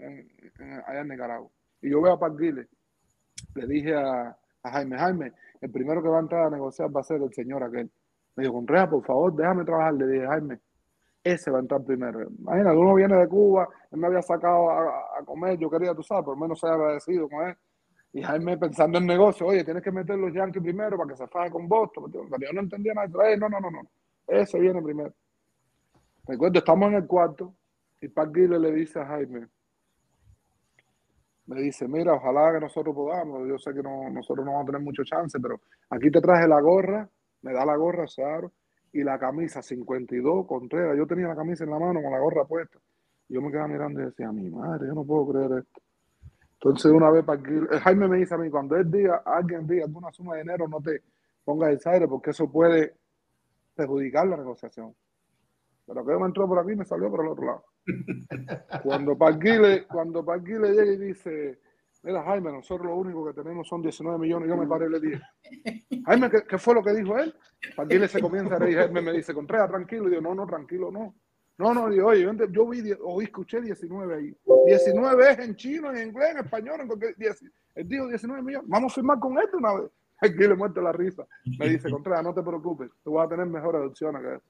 allá 0.86 1.00
en 1.00 1.08
Nicaragua. 1.08 1.50
Y 1.82 1.90
yo 1.90 2.00
veo 2.00 2.12
a 2.12 2.18
Parguile. 2.18 2.68
Le 3.54 3.66
dije 3.66 3.94
a, 3.94 4.36
Jaime, 4.62 4.98
Jaime, 4.98 5.32
el 5.60 5.70
primero 5.70 6.02
que 6.02 6.08
va 6.08 6.18
a 6.18 6.20
entrar 6.20 6.46
a 6.46 6.50
negociar 6.50 6.94
va 6.94 7.00
a 7.00 7.04
ser 7.04 7.22
el 7.22 7.32
señor 7.32 7.62
aquel. 7.62 7.90
Me 8.36 8.44
dijo, 8.44 8.54
Conrea, 8.54 8.88
por 8.88 9.04
favor, 9.04 9.34
déjame 9.34 9.64
trabajar. 9.64 9.94
Le 9.94 10.06
dije, 10.06 10.26
Jaime, 10.26 10.60
ese 11.22 11.50
va 11.50 11.58
a 11.58 11.60
entrar 11.60 11.82
primero. 11.84 12.22
Imagínate, 12.22 12.76
uno 12.76 12.94
viene 12.94 13.16
de 13.16 13.28
Cuba, 13.28 13.68
él 13.90 13.98
me 13.98 14.06
había 14.06 14.22
sacado 14.22 14.70
a, 14.70 15.24
comer, 15.24 15.58
yo 15.58 15.70
quería, 15.70 15.94
tú 15.94 16.02
sabes, 16.02 16.24
por 16.24 16.34
lo 16.36 16.40
menos 16.40 16.58
ser 16.58 16.70
agradecido 16.70 17.28
con 17.28 17.48
él. 17.48 17.56
Y 18.12 18.22
Jaime 18.22 18.58
pensando 18.58 18.98
en 18.98 19.06
negocio, 19.06 19.46
oye, 19.46 19.62
tienes 19.64 19.82
que 19.82 19.92
meter 19.92 20.18
los 20.18 20.32
Yankees 20.32 20.62
primero 20.62 20.96
para 20.96 21.10
que 21.10 21.16
se 21.16 21.28
faje 21.28 21.50
con 21.50 21.68
Boston. 21.68 22.10
Yo 22.12 22.52
no 22.52 22.60
entendía 22.60 22.92
nada. 22.92 23.08
no, 23.36 23.48
no, 23.48 23.60
no, 23.60 23.70
no. 23.70 23.82
Ese 24.26 24.58
viene 24.58 24.82
primero. 24.82 25.12
Recuerdo, 26.26 26.58
estamos 26.58 26.88
en 26.88 26.94
el 26.94 27.06
cuarto 27.06 27.54
y 28.00 28.08
Parguile 28.08 28.58
le 28.58 28.72
dice 28.72 28.98
a 29.00 29.06
Jaime, 29.06 29.48
me 31.46 31.60
dice, 31.60 31.88
mira, 31.88 32.14
ojalá 32.14 32.52
que 32.52 32.60
nosotros 32.60 32.94
podamos, 32.94 33.48
yo 33.48 33.58
sé 33.58 33.74
que 33.74 33.82
no, 33.82 34.08
nosotros 34.10 34.46
no 34.46 34.52
vamos 34.52 34.68
a 34.68 34.72
tener 34.72 34.82
mucho 34.82 35.02
chance, 35.02 35.38
pero 35.40 35.60
aquí 35.90 36.10
te 36.10 36.20
traje 36.20 36.46
la 36.46 36.60
gorra, 36.60 37.08
me 37.42 37.52
da 37.52 37.64
la 37.64 37.74
gorra, 37.74 38.06
Searo, 38.06 38.52
y 38.92 39.02
la 39.02 39.18
camisa 39.18 39.62
52 39.62 40.46
Contreras. 40.46 40.96
Yo 40.96 41.06
tenía 41.06 41.28
la 41.28 41.36
camisa 41.36 41.64
en 41.64 41.70
la 41.70 41.78
mano 41.78 42.02
con 42.02 42.12
la 42.12 42.18
gorra 42.18 42.44
puesta. 42.44 42.78
Yo 43.28 43.40
me 43.40 43.50
quedaba 43.50 43.68
mirando 43.68 44.00
y 44.00 44.06
decía, 44.06 44.32
mi 44.32 44.50
madre, 44.50 44.88
yo 44.88 44.94
no 44.94 45.04
puedo 45.04 45.28
creer 45.28 45.60
esto. 45.60 45.80
Entonces, 46.54 46.92
una 46.92 47.10
vez 47.10 47.24
para 47.24 47.40
eh, 47.40 47.80
Jaime 47.80 48.08
me 48.08 48.18
dice 48.18 48.34
a 48.34 48.38
mí, 48.38 48.50
cuando 48.50 48.76
él 48.76 48.90
diga, 48.90 49.22
alguien 49.24 49.66
diga 49.66 49.84
alguna 49.84 50.12
suma 50.12 50.34
de 50.34 50.42
dinero, 50.42 50.68
no 50.68 50.80
te 50.80 51.02
pongas 51.44 51.70
el 51.70 51.92
aire 51.92 52.08
porque 52.08 52.30
eso 52.30 52.50
puede 52.50 52.96
perjudicar 53.74 54.26
la 54.26 54.36
negociación. 54.36 54.94
Pero 55.86 56.04
que 56.04 56.16
me 56.16 56.26
entró 56.26 56.46
por 56.46 56.58
aquí 56.58 56.72
y 56.72 56.76
me 56.76 56.84
salió 56.84 57.10
por 57.10 57.24
el 57.24 57.32
otro 57.32 57.46
lado. 57.46 57.64
Cuando 58.82 59.16
Parguile, 59.16 59.86
cuando 59.86 60.24
Parguile 60.24 60.72
llega 60.72 60.92
y 60.92 60.96
dice, 60.98 61.60
mira 62.02 62.22
Jaime, 62.22 62.52
nosotros 62.52 62.86
lo 62.86 62.96
único 62.96 63.24
que 63.26 63.32
tenemos 63.32 63.68
son 63.68 63.82
19 63.82 64.18
millones, 64.18 64.48
yo 64.48 64.56
me 64.56 64.66
paré 64.66 64.88
le 64.88 65.00
dije, 65.00 65.20
Jaime, 66.06 66.30
¿qué, 66.30 66.58
fue 66.58 66.74
lo 66.74 66.82
que 66.82 66.92
dijo 66.92 67.18
él? 67.18 67.34
Parguile 67.76 68.08
se 68.08 68.20
comienza 68.20 68.56
a 68.56 68.58
reír, 68.58 68.90
me 68.90 69.12
dice, 69.12 69.34
Contreras, 69.34 69.68
tranquilo, 69.68 70.08
y 70.08 70.14
yo, 70.14 70.20
no, 70.20 70.34
no, 70.34 70.46
tranquilo, 70.46 70.90
no. 70.90 71.14
No, 71.58 71.74
no, 71.74 71.90
digo, 71.90 72.08
oye, 72.08 72.26
yo, 72.50 72.66
vi, 72.68 72.92
oí, 73.02 73.24
escuché 73.24 73.60
19 73.60 74.14
ahí. 74.14 74.34
19 74.66 75.30
es 75.30 75.38
en 75.40 75.56
chino, 75.56 75.92
en 75.92 76.08
inglés, 76.08 76.30
en 76.30 76.38
español, 76.38 76.80
en 76.80 76.86
cualquier... 76.86 77.14
Él 77.74 77.86
dijo 77.86 78.08
19 78.08 78.42
millones, 78.42 78.68
vamos 78.68 78.92
a 78.92 78.94
firmar 78.94 79.18
con 79.18 79.38
esto 79.38 79.58
una 79.58 79.74
vez. 79.74 79.90
Aquí 80.22 80.38
le 80.38 80.54
muerte 80.54 80.80
la 80.80 80.92
risa. 80.92 81.26
Me 81.58 81.68
dice, 81.68 81.90
Contreras, 81.90 82.24
no 82.24 82.32
te 82.32 82.42
preocupes, 82.42 82.90
tú 83.04 83.12
vas 83.12 83.26
a 83.26 83.28
tener 83.28 83.46
mejores 83.46 83.82
opciones 83.82 84.22
que 84.22 84.34
eso. 84.36 84.44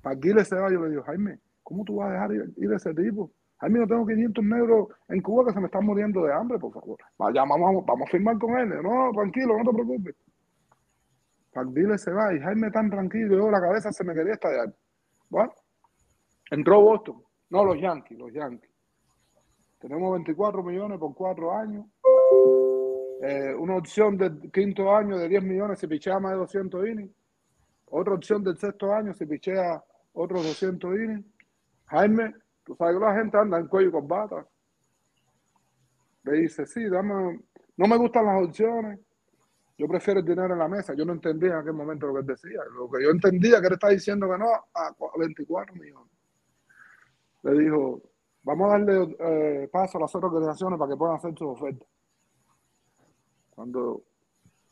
Parguile 0.00 0.44
se 0.44 0.54
va, 0.54 0.70
yo 0.70 0.82
le 0.82 0.90
digo, 0.90 1.02
Jaime, 1.02 1.38
¿Cómo 1.68 1.84
tú 1.84 1.96
vas 1.96 2.08
a 2.08 2.12
dejar 2.14 2.32
ir, 2.32 2.72
a 2.72 2.76
ese 2.76 2.94
tipo? 2.94 3.30
Ay, 3.60 3.70
no 3.72 3.86
tengo 3.86 4.06
500 4.06 4.44
negros 4.44 4.88
en 5.08 5.20
Cuba 5.20 5.46
que 5.46 5.52
se 5.52 5.60
me 5.60 5.66
están 5.66 5.84
muriendo 5.84 6.22
de 6.22 6.32
hambre, 6.32 6.58
por 6.58 6.72
favor. 6.72 6.98
Vaya, 7.18 7.44
vamos, 7.44 7.84
vamos 7.84 8.08
a 8.08 8.10
firmar 8.10 8.38
con 8.38 8.56
él. 8.56 8.82
No, 8.82 9.10
tranquilo, 9.12 9.58
no 9.58 9.70
te 9.70 9.74
preocupes. 9.74 10.14
Dile 11.66 11.98
se 11.98 12.12
va 12.12 12.32
y 12.32 12.38
Jaime 12.38 12.70
tan 12.70 12.88
tranquilo, 12.88 13.36
yo 13.36 13.50
la 13.50 13.60
cabeza 13.60 13.90
se 13.90 14.04
me 14.04 14.14
quería 14.14 14.34
estallar. 14.34 14.72
Bueno, 15.28 15.52
entró 16.50 16.80
Boston. 16.80 17.22
No, 17.50 17.64
los 17.64 17.80
Yankees, 17.80 18.18
los 18.18 18.32
Yankees. 18.32 18.70
Tenemos 19.80 20.12
24 20.12 20.62
millones 20.62 20.98
por 20.98 21.14
cuatro 21.14 21.52
años. 21.52 21.86
Eh, 23.22 23.54
una 23.54 23.76
opción 23.76 24.16
del 24.16 24.52
quinto 24.52 24.94
año 24.94 25.16
de 25.18 25.28
10 25.28 25.42
millones 25.42 25.80
si 25.80 25.86
pichea 25.86 26.20
más 26.20 26.32
de 26.32 26.38
200 26.38 26.88
innings. 26.88 27.12
Otra 27.86 28.14
opción 28.14 28.44
del 28.44 28.56
sexto 28.58 28.92
año 28.92 29.12
si 29.14 29.26
pichea 29.26 29.82
otros 30.12 30.44
200 30.44 30.94
innings. 30.94 31.26
Jaime, 31.86 32.34
tú 32.68 32.76
sabes 32.76 32.98
que 32.98 33.04
la 33.04 33.14
gente 33.14 33.38
anda 33.38 33.58
en 33.58 33.66
cuello 33.66 33.92
con 33.92 34.06
bata. 34.06 34.46
Le 36.24 36.32
dice, 36.32 36.66
sí, 36.66 36.86
dame, 36.86 37.40
no 37.76 37.86
me 37.86 37.96
gustan 37.96 38.26
las 38.26 38.44
opciones. 38.44 39.00
Yo 39.78 39.88
prefiero 39.88 40.20
el 40.20 40.26
dinero 40.26 40.52
en 40.52 40.58
la 40.58 40.68
mesa. 40.68 40.92
Yo 40.92 41.06
no 41.06 41.14
entendía 41.14 41.52
en 41.52 41.56
aquel 41.56 41.72
momento 41.72 42.06
lo 42.06 42.14
que 42.14 42.20
él 42.20 42.26
decía. 42.26 42.60
Lo 42.76 42.90
que 42.90 43.02
yo 43.02 43.10
entendía 43.10 43.60
que 43.60 43.68
él 43.68 43.72
estaba 43.72 43.92
diciendo 43.92 44.28
que 44.28 44.36
no 44.36 44.50
a 44.52 44.94
24 45.16 45.74
millones. 45.76 46.12
Le 47.44 47.52
dijo, 47.58 48.02
vamos 48.42 48.66
a 48.66 48.78
darle 48.78 49.16
eh, 49.18 49.68
paso 49.72 49.96
a 49.96 50.02
las 50.02 50.14
otras 50.14 50.30
organizaciones 50.30 50.78
para 50.78 50.90
que 50.90 50.96
puedan 50.96 51.16
hacer 51.16 51.30
sus 51.38 51.48
ofertas. 51.48 51.88
Cuando 53.50 54.02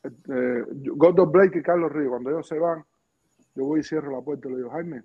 eh, 0.02 0.64
Gordo 0.94 1.26
Blake 1.26 1.60
y 1.60 1.62
Carlos 1.62 1.92
Ríos, 1.92 2.10
cuando 2.10 2.30
ellos 2.30 2.46
se 2.46 2.58
van, 2.58 2.84
yo 3.54 3.64
voy 3.64 3.80
y 3.80 3.84
cierro 3.84 4.10
la 4.10 4.20
puerta 4.20 4.48
y 4.48 4.50
le 4.50 4.56
digo, 4.58 4.70
Jaime, 4.70 5.02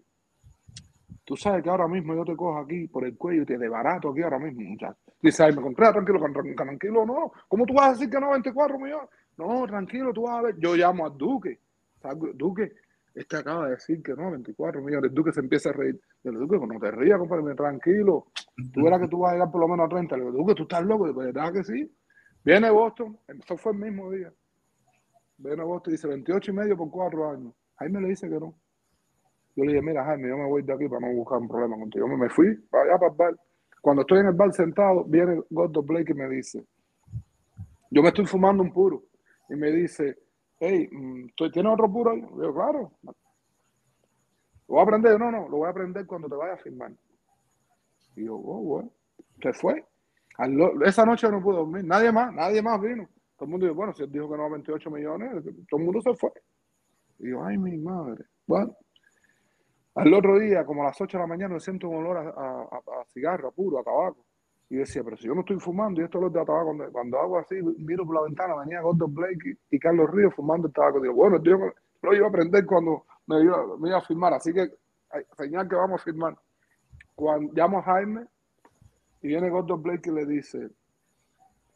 Tú 1.31 1.37
sabes 1.37 1.63
que 1.63 1.69
ahora 1.69 1.87
mismo 1.87 2.13
yo 2.13 2.25
te 2.25 2.35
cojo 2.35 2.59
aquí 2.59 2.89
por 2.89 3.05
el 3.05 3.15
cuello 3.15 3.43
y 3.43 3.45
te 3.45 3.57
de 3.57 3.69
barato 3.69 4.09
aquí 4.09 4.21
ahora 4.21 4.37
mismo, 4.37 4.69
muchacho. 4.69 4.99
Dice, 5.21 5.45
ay, 5.45 5.55
me 5.55 5.61
compré, 5.61 5.89
tranquilo, 5.89 6.19
tranquilo, 6.57 7.05
no. 7.05 7.31
¿Cómo 7.47 7.65
tú 7.65 7.73
vas 7.73 7.87
a 7.87 7.91
decir 7.93 8.09
que 8.09 8.19
no 8.19 8.31
24 8.31 8.77
millones? 8.77 9.07
No, 9.37 9.65
tranquilo, 9.65 10.11
tú 10.11 10.23
vas 10.23 10.39
a 10.39 10.41
ver. 10.41 10.55
Yo 10.59 10.75
llamo 10.75 11.05
al 11.05 11.17
Duque. 11.17 11.61
Duque, 12.33 12.73
este 13.15 13.37
acaba 13.37 13.63
de 13.63 13.75
decir 13.75 14.03
que 14.03 14.13
no, 14.13 14.29
24 14.29 14.81
millones. 14.81 15.13
Duque 15.13 15.31
se 15.31 15.39
empieza 15.39 15.69
a 15.69 15.71
reír. 15.71 16.01
Yo 16.21 16.33
le 16.33 16.39
digo, 16.39 16.53
Duque, 16.53 16.67
no 16.67 16.77
te 16.81 16.91
rías, 16.91 17.17
compadre, 17.17 17.55
tranquilo. 17.55 18.27
Tú 18.73 18.83
verás 18.83 18.99
que 18.99 19.07
tú 19.07 19.19
vas 19.19 19.31
a 19.31 19.35
llegar 19.35 19.51
por 19.51 19.61
lo 19.61 19.69
menos 19.69 19.85
a 19.85 19.87
30. 19.89 20.17
Le 20.17 20.25
digo, 20.25 20.37
Duque, 20.37 20.53
tú 20.53 20.63
estás 20.63 20.83
loco. 20.83 21.07
De 21.07 21.13
verdad 21.13 21.53
que 21.53 21.63
sí. 21.63 21.89
Viene 22.43 22.69
Boston, 22.69 23.17
eso 23.29 23.55
fue 23.55 23.71
el 23.71 23.77
mismo 23.77 24.11
día. 24.11 24.33
Viene 25.37 25.63
Boston 25.63 25.91
y 25.91 25.95
dice 25.95 26.09
28 26.09 26.51
y 26.51 26.53
medio 26.53 26.75
por 26.75 26.91
cuatro 26.91 27.31
años. 27.31 27.53
Ahí 27.77 27.87
me 27.87 28.01
le 28.01 28.09
dice 28.09 28.27
que 28.27 28.37
no. 28.37 28.53
Yo 29.55 29.65
le 29.65 29.73
dije, 29.73 29.81
mira, 29.81 30.03
Jaime, 30.05 30.29
yo 30.29 30.37
me 30.37 30.47
voy 30.47 30.61
de 30.63 30.73
aquí 30.73 30.87
para 30.87 31.07
no 31.07 31.13
buscar 31.13 31.39
un 31.39 31.47
problema 31.47 31.77
contigo. 31.77 32.07
Yo 32.07 32.17
me 32.17 32.29
fui 32.29 32.55
para 32.69 32.83
allá 32.83 32.99
para 32.99 33.11
el 33.11 33.17
bar. 33.17 33.35
Cuando 33.81 34.01
estoy 34.01 34.19
en 34.19 34.27
el 34.27 34.33
bar 34.33 34.53
sentado, 34.53 35.03
viene 35.03 35.41
Gordo 35.49 35.81
Blake 35.81 36.11
y 36.11 36.15
me 36.15 36.29
dice, 36.29 36.63
yo 37.89 38.01
me 38.01 38.09
estoy 38.09 38.25
fumando 38.25 38.63
un 38.63 38.71
puro. 38.71 39.03
Y 39.49 39.55
me 39.55 39.71
dice, 39.71 40.17
hey, 40.59 40.87
mm, 40.91 41.27
¿tienes 41.51 41.73
otro 41.73 41.91
puro 41.91 42.11
ahí? 42.11 42.21
Yo, 42.21 42.53
claro. 42.53 42.91
¿Lo 43.03 43.13
voy 44.67 44.79
a 44.79 44.83
aprender? 44.83 45.19
No, 45.19 45.31
no, 45.31 45.49
lo 45.49 45.57
voy 45.57 45.67
a 45.67 45.71
aprender 45.71 46.05
cuando 46.05 46.29
te 46.29 46.35
vaya 46.35 46.53
a 46.53 46.57
firmar. 46.57 46.91
Y 48.15 48.25
yo, 48.25 48.35
oh, 48.35 48.61
bueno. 48.61 48.91
¿Qué 49.39 49.51
fue? 49.53 49.83
Esa 50.85 51.05
noche 51.05 51.29
no 51.29 51.41
pude 51.41 51.57
dormir. 51.57 51.83
Nadie 51.83 52.11
más, 52.11 52.33
nadie 52.33 52.61
más 52.61 52.79
vino. 52.79 53.09
Todo 53.35 53.45
el 53.45 53.51
mundo 53.51 53.65
dijo, 53.65 53.75
bueno, 53.75 53.93
si 53.93 54.03
él 54.03 54.11
dijo 54.11 54.29
que 54.29 54.37
no 54.37 54.45
a 54.45 54.49
28 54.49 54.89
millones, 54.91 55.43
todo 55.67 55.79
el 55.79 55.85
mundo 55.85 56.01
se 56.01 56.13
fue. 56.13 56.31
Y 57.19 57.29
yo, 57.31 57.43
ay, 57.43 57.57
mi 57.57 57.77
madre. 57.77 58.23
Bueno, 58.45 58.75
al 59.95 60.13
otro 60.13 60.39
día, 60.39 60.65
como 60.65 60.83
a 60.83 60.85
las 60.85 60.99
8 60.99 61.17
de 61.17 61.21
la 61.21 61.27
mañana, 61.27 61.53
me 61.53 61.59
siento 61.59 61.89
un 61.89 61.97
olor 61.97 62.17
a, 62.17 63.05
cigarro, 63.13 63.49
a 63.49 63.51
puro, 63.51 63.79
a 63.79 63.83
tabaco. 63.83 64.25
Y 64.69 64.77
decía, 64.77 65.03
pero 65.03 65.17
si 65.17 65.27
yo 65.27 65.35
no 65.35 65.41
estoy 65.41 65.59
fumando 65.59 65.99
y 65.99 66.05
esto 66.05 66.17
es 66.17 66.21
lo 66.23 66.29
de 66.29 66.45
tabaco, 66.45 66.77
cuando, 66.93 67.19
hago 67.19 67.39
así, 67.39 67.55
miro 67.79 68.05
por 68.05 68.15
la 68.15 68.21
ventana, 68.21 68.55
venía 68.55 68.81
Gordon 68.81 69.13
Blake 69.13 69.57
y, 69.69 69.79
Carlos 69.79 70.09
Ríos 70.11 70.33
fumando 70.33 70.67
el 70.67 70.73
tabaco. 70.73 71.01
Digo, 71.01 71.13
bueno, 71.13 71.43
yo 71.43 71.57
lo 72.01 72.15
iba 72.15 72.25
a 72.25 72.29
aprender 72.29 72.65
cuando 72.65 73.05
me 73.27 73.41
iba, 73.41 73.97
a 73.97 74.01
firmar. 74.01 74.33
Así 74.33 74.53
que, 74.53 74.69
señal 75.37 75.67
que 75.67 75.75
vamos 75.75 75.99
a 75.99 76.03
firmar. 76.05 76.37
Cuando 77.13 77.51
llamo 77.53 77.79
a 77.79 77.83
Jaime 77.83 78.27
y 79.21 79.27
viene 79.27 79.49
Gordon 79.49 79.83
Blake 79.83 80.09
y 80.09 80.13
le 80.13 80.25
dice, 80.25 80.69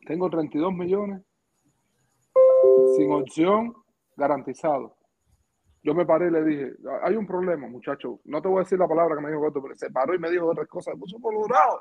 tengo 0.07 0.29
32 0.29 0.73
millones 0.73 1.21
sin 2.95 3.11
opción 3.11 3.75
garantizado. 4.15 4.95
Yo 5.85 5.93
me 5.93 6.03
paré 6.03 6.29
y 6.29 6.31
le 6.31 6.43
dije, 6.43 6.73
hay 7.03 7.15
un 7.15 7.27
problema, 7.27 7.67
muchacho. 7.67 8.19
No 8.25 8.41
te 8.41 8.47
voy 8.47 8.57
a 8.57 8.63
decir 8.63 8.79
la 8.79 8.87
palabra 8.87 9.15
que 9.15 9.21
me 9.21 9.29
dijo 9.29 9.41
Goto, 9.41 9.61
pero 9.61 9.75
se 9.75 9.91
paró 9.91 10.15
y 10.15 10.19
me 10.19 10.31
dijo 10.31 10.47
otras 10.47 10.67
cosas. 10.67 10.95
Me 10.95 10.99
puso 10.99 11.19
colorado. 11.19 11.79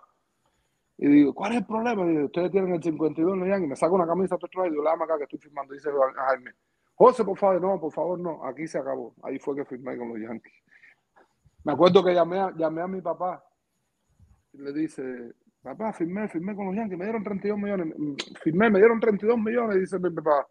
Y 0.99 1.09
digo, 1.09 1.33
¿cuál 1.33 1.53
es 1.53 1.59
el 1.61 1.67
problema? 1.67 2.05
Y 2.13 2.19
ustedes 2.19 2.51
tienen 2.51 2.75
el 2.75 2.83
52 2.83 3.35
en 3.35 3.65
y 3.65 3.67
me 3.67 3.75
saco 3.75 3.95
una 3.95 4.07
camisa 4.07 4.37
y 4.37 4.71
digo, 4.71 4.83
la 4.83 4.93
acá 4.93 5.17
que 5.17 5.25
estoy 5.25 5.39
firmando. 5.39 5.73
Dice 5.73 5.89
Jaime, 6.17 6.51
José, 6.95 7.25
por 7.25 7.39
favor, 7.39 7.63
no, 7.63 7.81
por 7.81 7.93
favor, 7.93 8.21
no. 8.21 8.45
Aquí 8.45 8.69
se 8.69 8.79
acabó. 8.79 9.15
Ahí 9.23 9.39
fue 9.39 9.57
que 9.57 9.65
firmé 9.65 9.97
con 9.97 10.11
los 10.11 10.19
Yankees. 10.21 10.53
Me 11.65 11.73
acuerdo 11.73 12.05
que 12.05 12.13
llamé 12.13 12.41
a, 12.41 12.53
llamé 12.55 12.83
a 12.83 12.87
mi 12.87 13.01
papá 13.01 13.43
y 14.53 14.59
le 14.59 14.73
dice, 14.75 15.33
papá, 15.63 15.95
firmé, 15.95 16.29
firmé 16.29 16.55
con 16.55 16.67
los 16.67 16.77
Yankees, 16.77 16.99
me 16.99 17.07
dieron 17.07 17.25
32 17.25 17.59
millones. 17.59 17.95
Mm, 17.97 18.17
firmé, 18.43 18.69
me 18.69 18.81
dieron 18.81 19.01
32 19.01 19.39
millones. 19.39 19.77
Y 19.79 19.81
dice 19.81 19.99
mi 19.99 20.11
papá, 20.11 20.47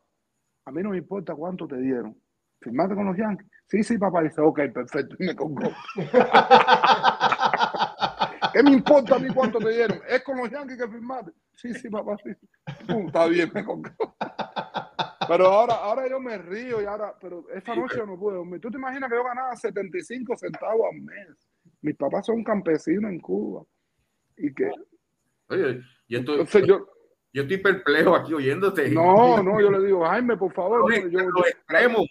a 0.66 0.72
mí 0.72 0.82
no 0.82 0.90
me 0.90 0.98
importa 0.98 1.36
cuánto 1.36 1.68
te 1.68 1.78
dieron 1.78 2.23
¿Firmaste 2.64 2.96
con 2.96 3.06
los 3.06 3.18
Yankees? 3.18 3.48
Sí, 3.68 3.84
sí, 3.84 3.98
papá. 3.98 4.24
Dice, 4.24 4.42
ok, 4.42 4.60
perfecto. 4.74 5.16
Y 5.20 5.26
me 5.26 5.36
colgó. 5.36 5.70
¿Qué 8.54 8.64
me 8.64 8.72
importa 8.72 9.16
a 9.16 9.20
mí 9.20 9.28
cuánto 9.34 9.60
te 9.60 9.72
dieron? 9.72 10.00
¿Es 10.08 10.24
con 10.24 10.38
los 10.38 10.50
Yankees 10.50 10.78
que 10.78 10.88
firmaste? 10.88 11.32
Sí, 11.56 11.74
sí, 11.74 11.90
papá, 11.90 12.16
sí. 12.24 12.30
está 13.06 13.26
bien, 13.26 13.52
me 13.54 13.66
colgó. 13.66 13.90
Pero 15.28 15.48
ahora, 15.48 15.76
ahora 15.76 16.08
yo 16.08 16.20
me 16.20 16.38
río 16.38 16.82
y 16.82 16.86
ahora, 16.86 17.16
pero 17.20 17.46
esta 17.54 17.76
noche 17.76 17.98
yo 17.98 18.06
no 18.06 18.20
puedo 18.20 18.38
dormir. 18.38 18.60
¿Tú 18.60 18.70
te 18.70 18.78
imaginas 18.78 19.10
que 19.10 19.16
yo 19.16 19.24
ganaba 19.24 19.56
75 19.56 20.38
centavos 20.38 20.88
al 20.92 21.02
mes? 21.02 21.50
Mis 21.82 21.96
papás 21.96 22.26
son 22.26 22.44
campesinos 22.44 23.12
en 23.12 23.20
Cuba. 23.20 23.64
Y 24.38 24.54
que... 24.54 24.72
Oye, 25.48 25.82
yo 26.08 26.20
estoy, 26.20 26.68
yo, 26.68 26.88
yo 27.32 27.44
estoy 27.44 27.58
perplejo 27.58 28.16
aquí 28.16 28.34
oyéndote. 28.34 28.90
No, 28.90 29.42
no, 29.42 29.60
yo 29.60 29.72
le 29.72 29.86
digo, 29.86 30.06
Jaime, 30.06 30.38
por 30.38 30.54
favor. 30.54 30.84
Oye, 30.84 31.10
yo, 31.10 31.22
lo 31.22 31.46
extremo. 31.46 32.04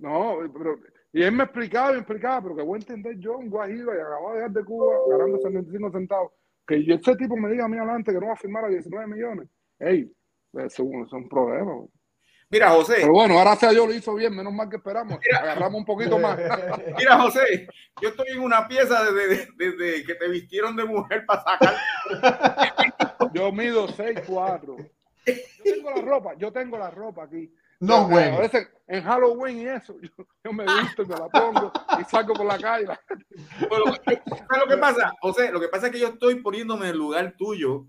No, 0.00 0.38
pero, 0.52 0.78
y 1.12 1.22
él 1.22 1.32
me 1.32 1.44
explicaba 1.44 1.92
me 1.92 1.98
explicaba, 1.98 2.42
pero 2.42 2.56
que 2.56 2.62
voy 2.62 2.78
a 2.78 2.80
entender 2.80 3.18
yo, 3.18 3.36
un 3.36 3.50
guajiro, 3.50 3.94
y 3.94 4.00
acababa 4.00 4.32
de 4.32 4.36
dejar 4.38 4.52
de 4.52 4.64
Cuba 4.64 4.94
ganando 5.10 5.38
75 5.38 5.90
centavos, 5.92 6.32
que 6.66 6.76
ese 6.76 7.16
tipo 7.16 7.36
me 7.36 7.50
diga 7.50 7.66
a 7.66 7.68
mí 7.68 7.76
adelante 7.76 8.12
que 8.12 8.18
no 8.18 8.28
va 8.28 8.32
a 8.32 8.36
firmar 8.36 8.64
a 8.64 8.68
19 8.68 9.06
millones. 9.06 9.48
Ey, 9.78 10.10
eso, 10.54 10.82
es 10.82 11.12
un 11.12 11.28
problema. 11.28 11.72
Mira, 12.48 12.70
José. 12.70 12.96
Pero 13.00 13.12
bueno, 13.12 13.38
gracias 13.38 13.70
a 13.70 13.72
Dios 13.72 13.86
lo 13.86 13.94
hizo 13.94 14.14
bien, 14.14 14.34
menos 14.34 14.52
mal 14.52 14.68
que 14.68 14.76
esperamos. 14.76 15.18
Mira. 15.24 15.38
Agarramos 15.38 15.78
un 15.78 15.84
poquito 15.84 16.18
más. 16.18 16.36
Mira, 16.98 17.20
José, 17.20 17.68
yo 18.02 18.08
estoy 18.08 18.26
en 18.30 18.40
una 18.40 18.66
pieza 18.66 19.04
desde, 19.04 19.48
desde 19.56 20.04
que 20.04 20.14
te 20.16 20.28
vistieron 20.28 20.74
de 20.74 20.84
mujer 20.84 21.24
para 21.26 21.42
sacar. 21.42 21.76
Yo 23.32 23.52
mido 23.52 23.86
6'4". 23.86 24.90
Yo 25.26 25.74
tengo 25.74 25.90
la 25.90 26.02
ropa, 26.02 26.34
yo 26.38 26.52
tengo 26.52 26.78
la 26.78 26.90
ropa 26.90 27.24
aquí. 27.24 27.52
No, 27.80 28.06
Pero, 28.08 28.20
eh, 28.20 28.24
A 28.24 28.28
güey. 28.30 28.40
veces 28.42 28.68
en 28.86 29.02
Halloween 29.04 29.58
y 29.58 29.66
eso, 29.66 29.96
yo, 30.00 30.10
yo 30.44 30.52
me 30.52 30.64
visto 30.64 31.02
y 31.02 31.06
me 31.06 31.16
la 31.16 31.28
pongo 31.28 31.72
y 31.98 32.04
salgo 32.04 32.34
por 32.34 32.44
la 32.44 32.58
calle. 32.58 32.88
Bueno, 33.68 33.84
¿sabes 34.04 34.64
lo 34.64 34.68
que 34.68 34.76
pasa? 34.76 35.12
José, 35.20 35.50
lo 35.50 35.60
que 35.60 35.68
pasa 35.68 35.86
es 35.86 35.92
que 35.92 36.00
yo 36.00 36.08
estoy 36.08 36.36
poniéndome 36.42 36.86
en 36.86 36.92
el 36.92 36.98
lugar 36.98 37.34
tuyo 37.38 37.86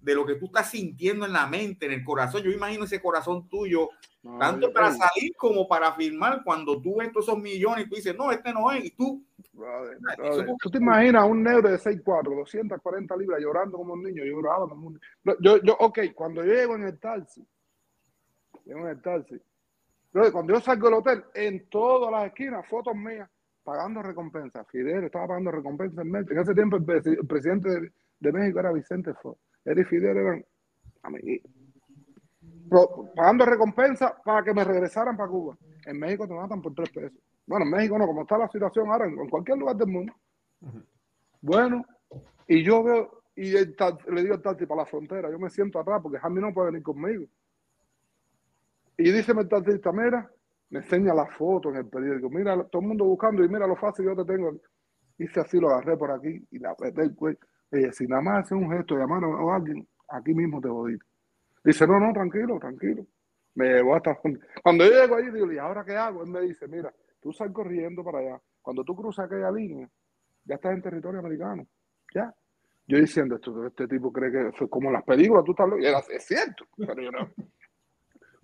de 0.00 0.14
lo 0.14 0.24
que 0.24 0.34
tú 0.36 0.46
estás 0.46 0.70
sintiendo 0.70 1.26
en 1.26 1.32
la 1.32 1.46
mente, 1.46 1.86
en 1.86 1.92
el 1.92 2.04
corazón. 2.04 2.42
Yo 2.42 2.50
imagino 2.50 2.84
ese 2.84 3.02
corazón 3.02 3.48
tuyo, 3.48 3.88
No, 4.22 4.38
tanto 4.38 4.72
para 4.72 4.92
salir 4.92 5.34
como 5.36 5.66
para 5.66 5.92
firmar. 5.92 6.42
Cuando 6.44 6.80
tú 6.80 6.96
ves 6.98 7.10
todos 7.12 7.28
esos 7.28 7.38
millones 7.38 7.86
y 7.86 7.88
tú 7.88 7.96
dices, 7.96 8.16
no, 8.16 8.30
este 8.30 8.52
no 8.52 8.70
es, 8.70 8.84
y 8.84 8.90
tú, 8.90 9.26
brother, 9.52 9.98
brother, 10.16 10.46
¿Tú 10.62 10.70
te 10.70 10.78
imaginas 10.78 11.22
a 11.22 11.26
un 11.26 11.42
negro 11.42 11.70
de 11.70 11.78
6'4", 11.78 12.34
240 12.34 13.16
libras 13.16 13.40
llorando 13.40 13.78
como 13.78 13.94
un 13.94 14.02
niño? 14.02 14.24
Lloraba 14.24 14.68
como 14.68 14.88
un 14.88 14.94
niño. 14.94 15.36
Yo, 15.40 15.56
yo, 15.62 15.76
ok, 15.80 15.98
cuando 16.14 16.44
yo 16.44 16.52
llego 16.52 16.76
en 16.76 16.84
el 16.84 16.98
taxi, 16.98 17.46
en 18.66 18.86
el 18.86 19.00
taxi, 19.02 19.40
cuando 20.32 20.54
yo 20.54 20.60
salgo 20.60 20.86
del 20.88 20.98
hotel, 20.98 21.24
en 21.34 21.68
todas 21.68 22.10
las 22.12 22.26
esquinas, 22.26 22.66
fotos 22.68 22.94
mías, 22.94 23.28
pagando 23.64 24.02
recompensas. 24.02 24.66
Fidel 24.68 25.04
estaba 25.04 25.26
pagando 25.26 25.50
recompensas 25.50 26.04
en 26.04 26.10
México. 26.10 26.32
En 26.32 26.38
ese 26.38 26.54
tiempo 26.54 26.76
el, 26.76 26.84
presi- 26.84 27.18
el 27.18 27.26
presidente 27.26 27.68
de, 27.68 27.92
de 28.20 28.32
México 28.32 28.60
era 28.60 28.72
Vicente 28.72 29.12
Fox. 29.14 29.40
Él 29.64 29.78
y 29.78 29.84
Fidel 29.84 30.16
eran 30.16 30.44
amiguitos. 31.02 31.50
Pero 32.70 33.10
Pagando 33.16 33.44
recompensas 33.46 34.12
para 34.24 34.44
que 34.44 34.54
me 34.54 34.62
regresaran 34.64 35.16
para 35.16 35.28
Cuba. 35.28 35.56
En 35.86 35.98
México 35.98 36.28
te 36.28 36.34
matan 36.34 36.62
por 36.62 36.74
tres 36.74 36.90
pesos. 36.90 37.18
Bueno, 37.46 37.64
en 37.64 37.70
México 37.72 37.98
no, 37.98 38.06
como 38.06 38.22
está 38.22 38.38
la 38.38 38.48
situación 38.48 38.90
ahora, 38.90 39.06
en, 39.06 39.18
en 39.18 39.28
cualquier 39.28 39.58
lugar 39.58 39.76
del 39.76 39.88
mundo. 39.88 40.12
Bueno, 41.40 41.84
y 42.46 42.62
yo 42.62 42.82
veo, 42.84 43.22
y 43.34 43.54
el 43.56 43.74
le 44.08 44.22
digo 44.22 44.34
al 44.34 44.42
taxi 44.42 44.64
para 44.66 44.82
la 44.82 44.86
frontera, 44.86 45.30
yo 45.30 45.38
me 45.38 45.50
siento 45.50 45.78
atrás 45.78 46.00
porque 46.02 46.18
Jaime 46.18 46.40
no 46.40 46.54
puede 46.54 46.70
venir 46.70 46.82
conmigo. 46.82 47.26
Y 48.96 49.10
dice 49.10 49.32
el 49.32 49.48
taxista, 49.48 49.92
mira, 49.92 50.30
me 50.70 50.78
enseña 50.80 51.14
la 51.14 51.26
foto 51.26 51.70
en 51.70 51.76
el 51.76 51.86
periódico, 51.86 52.30
mira, 52.30 52.62
todo 52.64 52.82
el 52.82 52.88
mundo 52.88 53.04
buscando 53.04 53.44
y 53.44 53.48
mira 53.48 53.66
lo 53.66 53.76
fácil 53.76 54.04
yo 54.06 54.16
te 54.16 54.24
tengo. 54.24 54.52
Hice 55.18 55.40
así, 55.40 55.58
lo 55.60 55.70
agarré 55.70 55.96
por 55.96 56.10
aquí 56.10 56.44
y 56.50 56.58
le 56.58 56.68
apreté 56.68 57.02
el 57.02 57.14
cuello. 57.14 57.38
Si 57.92 58.06
nada 58.06 58.22
más 58.22 58.44
hace 58.44 58.54
un 58.54 58.70
gesto 58.70 58.96
llamar 58.96 59.22
a 59.24 59.56
alguien, 59.56 59.86
aquí 60.08 60.32
mismo 60.34 60.60
te 60.60 60.68
voy. 60.68 60.96
Dice, 61.64 61.86
no, 61.86 61.98
no, 61.98 62.12
tranquilo, 62.12 62.58
tranquilo. 62.58 63.06
Me 63.54 63.66
llevó 63.74 63.94
hasta 63.96 64.18
donde- 64.22 64.40
Cuando 64.62 64.84
yo 64.84 64.90
llego 64.90 65.16
ahí, 65.16 65.30
digo, 65.30 65.52
¿y 65.52 65.58
ahora 65.58 65.84
qué 65.84 65.96
hago? 65.96 66.22
Él 66.22 66.30
me 66.30 66.40
dice, 66.42 66.68
mira, 66.68 66.92
tú 67.20 67.32
sal 67.32 67.52
corriendo 67.52 68.04
para 68.04 68.18
allá. 68.18 68.40
Cuando 68.62 68.84
tú 68.84 68.94
cruzas 68.94 69.26
aquella 69.26 69.50
línea, 69.50 69.88
ya 70.44 70.54
estás 70.56 70.72
en 70.72 70.82
territorio 70.82 71.20
americano. 71.20 71.66
Ya. 72.14 72.32
Yo 72.86 72.98
diciendo, 72.98 73.36
esto, 73.36 73.66
este 73.66 73.88
tipo 73.88 74.12
cree 74.12 74.30
que 74.30 74.52
fue 74.58 74.68
como 74.68 74.90
las 74.90 75.02
películas, 75.04 75.44
tú 75.44 75.52
estás 75.52 75.68
loco. 75.68 75.80
Y 75.80 75.86
era, 75.86 75.98
es 76.00 76.24
cierto, 76.24 76.66
pero 76.76 77.00
yo 77.00 77.10
no. 77.10 77.30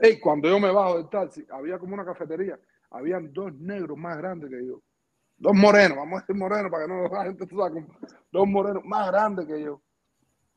Ey, 0.01 0.19
cuando 0.19 0.49
yo 0.49 0.59
me 0.59 0.73
bajo 0.73 0.97
del 0.97 1.09
taxi, 1.11 1.47
había 1.51 1.79
como 1.79 1.93
una 1.95 2.05
cafetería, 2.05 2.59
habían 2.91 3.33
dos 3.33 3.53
negros 3.55 3.99
más 3.99 4.17
grandes 4.17 4.49
que 4.51 4.67
yo. 4.67 4.81
Dos 5.37 5.55
morenos, 5.55 5.97
vamos 5.99 6.19
a 6.19 6.21
decir 6.23 6.37
morenos 6.37 6.71
para 6.71 6.87
que 6.87 6.93
no 6.93 7.03
la 7.09 7.25
gente 7.25 7.47
como- 7.47 7.87
dos 8.33 8.47
morenos 8.49 8.85
más 8.85 9.11
grandes 9.11 9.47
que 9.47 9.63
yo. 9.63 9.81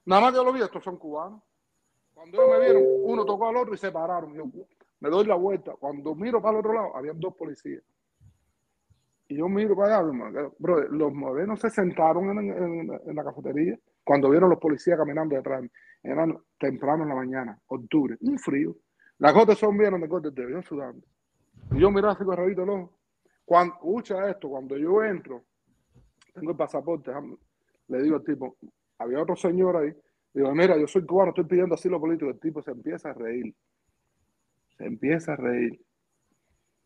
Nada 0.05 0.21
más 0.21 0.31
que 0.31 0.37
yo 0.37 0.43
lo 0.45 0.53
vi, 0.53 0.61
estos 0.61 0.83
son 0.83 0.97
cubanos. 0.97 1.41
Cuando 2.13 2.37
ellos 2.41 2.53
me 2.59 2.65
vieron, 2.65 2.83
uno 3.03 3.25
tocó 3.25 3.47
al 3.49 3.57
otro 3.57 3.73
y 3.73 3.77
se 3.77 3.91
pararon. 3.91 4.33
Yo 4.33 4.45
me 4.99 5.09
doy 5.09 5.25
la 5.25 5.35
vuelta. 5.35 5.73
Cuando 5.79 6.15
miro 6.15 6.41
para 6.41 6.53
el 6.53 6.59
otro 6.59 6.73
lado, 6.73 6.95
habían 6.95 7.19
dos 7.19 7.35
policías. 7.35 7.83
Y 9.27 9.37
yo 9.37 9.47
miro 9.49 9.75
para 9.75 9.99
allá, 9.99 10.51
bro, 10.59 10.81
los 10.89 11.13
morenos 11.13 11.59
se 11.59 11.69
sentaron 11.69 12.29
en, 12.37 12.49
en- 12.51 12.99
en 13.07 13.15
la 13.15 13.23
cafetería 13.23 13.77
cuando 14.03 14.29
vieron 14.29 14.49
los 14.49 14.59
policías 14.59 14.97
caminando 14.97 15.35
detrás. 15.35 15.59
de 15.61 15.63
mí. 15.63 15.69
Eran 16.03 16.37
temprano 16.59 17.03
en 17.03 17.09
la 17.09 17.15
mañana, 17.15 17.59
octubre, 17.67 18.17
un 18.21 18.37
frío. 18.37 18.75
Las 19.19 19.33
gotas 19.33 19.57
son 19.57 19.77
bien 19.77 19.99
de 19.99 20.07
gotas 20.07 20.33
de 20.33 20.51
yo 20.51 20.61
sudando. 20.61 21.05
Y 21.71 21.79
yo 21.79 21.91
miraba 21.91 22.13
así 22.13 22.23
corredito 22.23 22.63
el 22.63 22.69
ojo. 22.69 22.99
Cuando, 23.45 23.75
escucha 23.75 24.29
esto, 24.29 24.49
cuando 24.49 24.77
yo 24.77 25.03
entro, 25.03 25.43
tengo 26.33 26.51
el 26.51 26.57
pasaporte, 26.57 27.11
le 27.87 28.01
digo 28.01 28.15
al 28.15 28.23
tipo, 28.23 28.57
había 28.97 29.21
otro 29.21 29.35
señor 29.35 29.77
ahí, 29.77 29.93
digo, 30.33 30.53
mira, 30.55 30.77
yo 30.77 30.87
soy 30.87 31.05
cubano, 31.05 31.29
estoy 31.29 31.45
pidiendo 31.45 31.75
asilo 31.75 31.99
político. 31.99 32.31
El 32.31 32.39
tipo 32.39 32.61
se 32.61 32.71
empieza 32.71 33.09
a 33.09 33.13
reír. 33.13 33.53
Se 34.77 34.85
empieza 34.85 35.33
a 35.33 35.35
reír. 35.35 35.79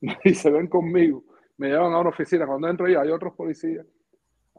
Y 0.23 0.33
se 0.33 0.51
ven 0.51 0.67
conmigo. 0.67 1.23
Me 1.57 1.69
llevan 1.69 1.93
a 1.93 1.99
una 1.99 2.09
oficina. 2.09 2.45
Cuando 2.45 2.67
entro 2.67 2.85
ahí, 2.85 2.95
hay 2.95 3.09
otros 3.09 3.33
policías 3.33 3.85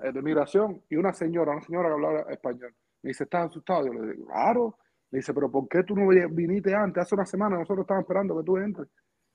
eh, 0.02 0.12
de 0.12 0.22
migración 0.22 0.82
y 0.88 0.96
una 0.96 1.12
señora, 1.12 1.52
una 1.52 1.62
señora 1.62 1.88
que 1.88 1.94
hablaba 1.94 2.20
español. 2.32 2.74
Me 3.02 3.10
dice, 3.10 3.24
¿estás 3.24 3.50
asustado? 3.50 3.86
Yo 3.86 3.92
le 3.92 4.12
digo, 4.12 4.26
claro. 4.26 4.78
Me 5.10 5.18
dice, 5.18 5.32
pero 5.32 5.50
¿por 5.50 5.68
qué 5.68 5.82
tú 5.84 5.96
no 5.96 6.08
viniste 6.30 6.74
antes? 6.74 7.02
Hace 7.02 7.14
una 7.14 7.24
semana 7.24 7.56
nosotros 7.56 7.84
estábamos 7.84 8.04
esperando 8.04 8.38
que 8.38 8.44
tú 8.44 8.56
entres. 8.58 8.88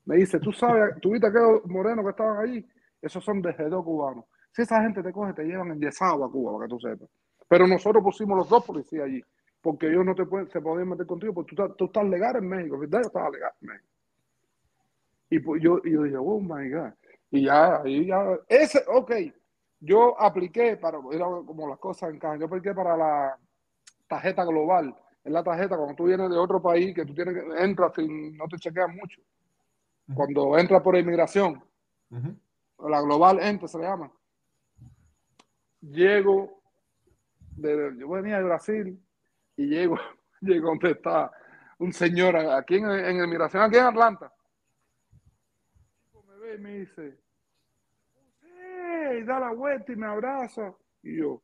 Me 0.06 0.18
dice, 0.18 0.40
tú 0.40 0.52
sabes, 0.52 0.96
tú 1.02 1.12
viste 1.12 1.28
aquellos 1.28 1.66
morenos 1.66 2.04
que 2.06 2.12
estaban 2.12 2.38
allí, 2.38 2.66
esos 3.02 3.24
son 3.24 3.42
de 3.42 3.56
G2 3.56 3.84
cubanos. 3.84 4.26
Si 4.52 4.62
esa 4.62 4.82
gente 4.82 5.02
te 5.02 5.12
coge, 5.12 5.34
te 5.34 5.44
llevan 5.44 5.72
enyesado 5.72 6.24
a 6.24 6.32
Cuba, 6.32 6.54
para 6.54 6.66
que 6.66 6.70
tú 6.70 6.80
sepas. 6.80 7.10
Pero 7.48 7.68
nosotros 7.68 8.04
pusimos 8.04 8.38
los 8.38 8.50
dos 8.50 8.64
policías 8.64 9.06
allí, 9.06 9.22
porque 9.62 9.88
ellos 9.88 10.06
no 10.06 10.14
te 10.14 10.26
pueden, 10.26 10.50
se 10.50 10.62
podían 10.62 10.90
meter 10.90 11.08
contigo, 11.08 11.34
porque 11.34 11.56
tú, 11.56 11.68
tú 11.76 11.86
estás 11.86 12.06
legal 12.06 12.36
en 12.36 12.48
México, 12.48 12.78
¿verdad? 12.78 13.02
Yo 13.02 13.08
estaba 13.08 13.30
legal 13.30 13.52
en 13.62 13.68
México. 13.68 13.90
Y 15.30 15.40
pues 15.40 15.64
yo, 15.64 15.82
yo 15.84 16.04
dije, 16.04 16.18
oh 16.18 16.40
my 16.40 16.70
God. 16.70 16.94
Y 17.32 17.46
ya, 17.46 17.82
ahí 17.82 18.06
ya, 18.06 18.38
ese, 18.48 18.84
ok, 18.88 19.12
yo 19.80 20.20
apliqué 20.22 20.78
para, 20.78 21.00
era 21.12 21.26
como 21.26 21.68
las 21.68 21.80
cosas 21.80 22.14
encajan, 22.14 22.40
yo 22.40 22.46
apliqué 22.46 22.74
para 22.74 22.96
la 22.96 23.38
tarjeta 24.08 24.46
global. 24.46 24.96
Es 25.24 25.32
la 25.32 25.44
tarjeta 25.44 25.78
cuando 25.78 25.96
tú 25.96 26.06
vienes 26.06 26.30
de 26.30 26.38
otro 26.38 26.62
país 26.62 26.94
que 26.94 27.06
tú 27.06 27.14
tienes 27.14 27.34
que 27.34 27.64
entras 27.64 27.98
y 27.98 28.08
no 28.32 28.46
te 28.48 28.58
chequean 28.58 28.96
mucho. 28.96 29.22
Cuando 30.14 30.58
entras 30.58 30.82
por 30.82 30.98
inmigración, 30.98 31.64
Ujú. 32.10 32.90
la 32.90 33.02
global 33.02 33.40
entra 33.42 33.68
se 33.68 33.78
le 33.78 33.86
llama. 33.86 34.12
Llego, 35.82 36.62
de, 37.56 37.94
yo 37.98 38.10
venía 38.10 38.38
de 38.38 38.44
Brasil 38.44 39.02
y 39.56 39.66
llego, 39.68 39.98
llego 40.42 40.70
donde 40.70 40.92
está 40.92 41.32
un 41.80 41.94
señor 41.94 42.36
aquí 42.36 42.76
en, 42.76 42.90
en 42.90 43.24
inmigración, 43.24 43.64
aquí 43.64 43.78
en 43.78 43.86
Atlanta. 43.86 44.32
Me 46.28 46.38
ve 46.38 46.56
y 46.56 46.60
me 46.60 46.78
dice, 46.80 47.18
hey, 48.42 49.24
da 49.24 49.40
la 49.40 49.52
vuelta 49.54 49.92
y 49.92 49.96
me 49.96 50.08
abraza. 50.08 50.74
Y 51.02 51.18
yo, 51.18 51.42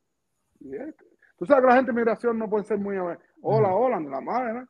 ¿y 0.60 0.74
este? 0.76 1.04
Tú 1.38 1.46
sabes 1.46 1.62
que 1.62 1.68
la 1.68 1.76
gente 1.76 1.92
de 1.92 1.96
migración 1.96 2.38
no 2.38 2.48
puede 2.48 2.64
ser 2.64 2.78
muy, 2.78 2.96
hola, 3.42 3.74
hola, 3.74 4.00
la 4.00 4.20
madre, 4.20 4.52
¿no? 4.54 4.66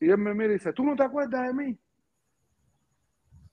Y 0.00 0.10
él 0.10 0.18
me 0.18 0.34
mira 0.34 0.50
y 0.50 0.54
dice, 0.54 0.72
¿tú 0.72 0.84
no 0.84 0.96
te 0.96 1.02
acuerdas 1.04 1.46
de 1.46 1.54
mí? 1.54 1.78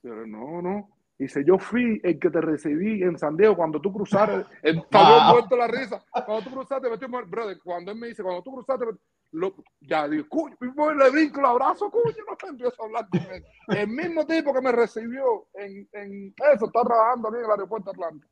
Pero 0.02 0.26
no, 0.26 0.60
no. 0.62 0.88
Dice, 1.18 1.44
yo 1.44 1.58
fui 1.58 2.00
el 2.02 2.18
que 2.18 2.30
te 2.30 2.40
recibí 2.40 3.02
en 3.02 3.18
San 3.18 3.36
Diego 3.36 3.54
cuando 3.54 3.80
tú 3.80 3.92
cruzaste. 3.92 4.46
Estaba 4.62 5.24
Wow. 5.26 5.32
muerto 5.34 5.56
la 5.56 5.66
risa. 5.68 6.02
Cuando 6.24 6.42
tú 6.42 6.50
cruzaste, 6.50 6.88
me 6.88 6.94
estoy 6.94 7.08
muerto. 7.08 7.30
Brother, 7.30 7.58
cuando 7.62 7.92
él 7.92 7.98
me 7.98 8.06
dice, 8.08 8.22
cuando 8.22 8.42
tú 8.42 8.52
cruzaste, 8.54 8.86
me- 8.86 8.92
lo- 9.32 9.54
ya 9.82 10.08
digo, 10.08 10.24
cuyo, 10.28 10.56
voy, 10.74 10.96
le 10.96 11.10
brinco, 11.10 11.40
lo 11.40 11.48
abrazo, 11.48 11.90
cuyo, 11.90 12.16
no 12.26 12.48
empiezo 12.48 12.82
a 12.82 12.86
hablar 12.86 13.06
con 13.10 13.20
él. 13.32 13.44
El 13.68 13.88
mismo 13.88 14.26
tipo 14.26 14.52
que 14.52 14.60
me 14.62 14.72
recibió 14.72 15.46
en, 15.54 15.86
en 15.92 16.34
eso, 16.54 16.66
está 16.66 16.82
trabajando 16.82 17.28
aquí 17.28 17.36
en 17.38 17.44
el 17.44 17.50
aeropuerto 17.50 17.92
de 17.92 17.96
Atlanta. 18.02 18.26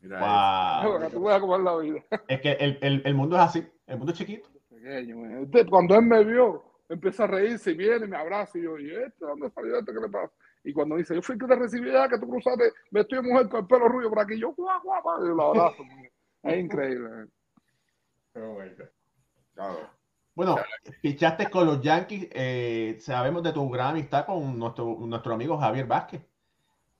Mira 0.00 0.82
Wow. 0.82 1.10
Tú 1.10 1.22
cómo 1.40 1.56
es 1.56 1.62
la 1.62 1.76
vida. 1.76 2.00
Es 2.28 2.40
que 2.40 2.52
el, 2.52 2.78
el, 2.80 3.02
el 3.04 3.14
mundo 3.14 3.36
es 3.36 3.42
así, 3.42 3.68
el 3.86 3.98
mundo 3.98 4.12
es 4.12 4.18
chiquito. 4.18 4.48
Este, 5.42 5.66
cuando 5.66 5.94
él 5.96 6.02
me 6.02 6.24
vio, 6.24 6.64
empieza 6.88 7.24
a 7.24 7.26
reírse 7.28 7.72
y 7.72 7.74
viene 7.74 8.06
y 8.06 8.08
me 8.08 8.16
abraza. 8.16 8.58
Y 8.58 8.62
yo, 8.62 8.78
¿y 8.78 8.90
este? 8.90 9.24
¿Dónde 9.24 9.50
salió 9.50 9.78
este? 9.78 9.92
¿Qué 9.92 10.00
le 10.00 10.08
pasa? 10.08 10.32
Y 10.64 10.72
cuando 10.72 10.96
dice, 10.96 11.14
yo 11.14 11.22
fui 11.22 11.38
que 11.38 11.46
te 11.46 11.54
recibí 11.54 11.90
ya, 11.92 12.08
que 12.08 12.18
tú 12.18 12.28
cruzaste 12.28 12.72
vestido 12.90 13.22
de 13.22 13.28
mujer 13.28 13.48
con 13.48 13.60
el 13.60 13.66
pelo 13.66 13.88
rubio 13.88 14.08
por 14.10 14.20
aquí, 14.20 14.38
yo, 14.38 14.52
guau, 14.54 14.80
guau, 14.82 15.02
guau, 15.02 15.24
y 15.24 15.28
lo 15.28 15.42
abrazo. 15.50 15.82
Es 16.42 16.58
increíble. 16.58 17.08
Claro. 19.54 19.90
Bueno, 20.34 20.56
fichaste 21.00 21.48
con 21.50 21.66
los 21.66 21.80
Yankees. 21.80 22.28
eh, 22.32 22.96
sabemos 23.00 23.42
de 23.42 23.52
tu 23.52 23.70
gran 23.70 23.88
amistad 23.92 24.26
con 24.26 24.58
nuestro, 24.58 24.96
nuestro 25.00 25.34
amigo 25.34 25.56
Javier 25.56 25.86
Vázquez. 25.86 26.20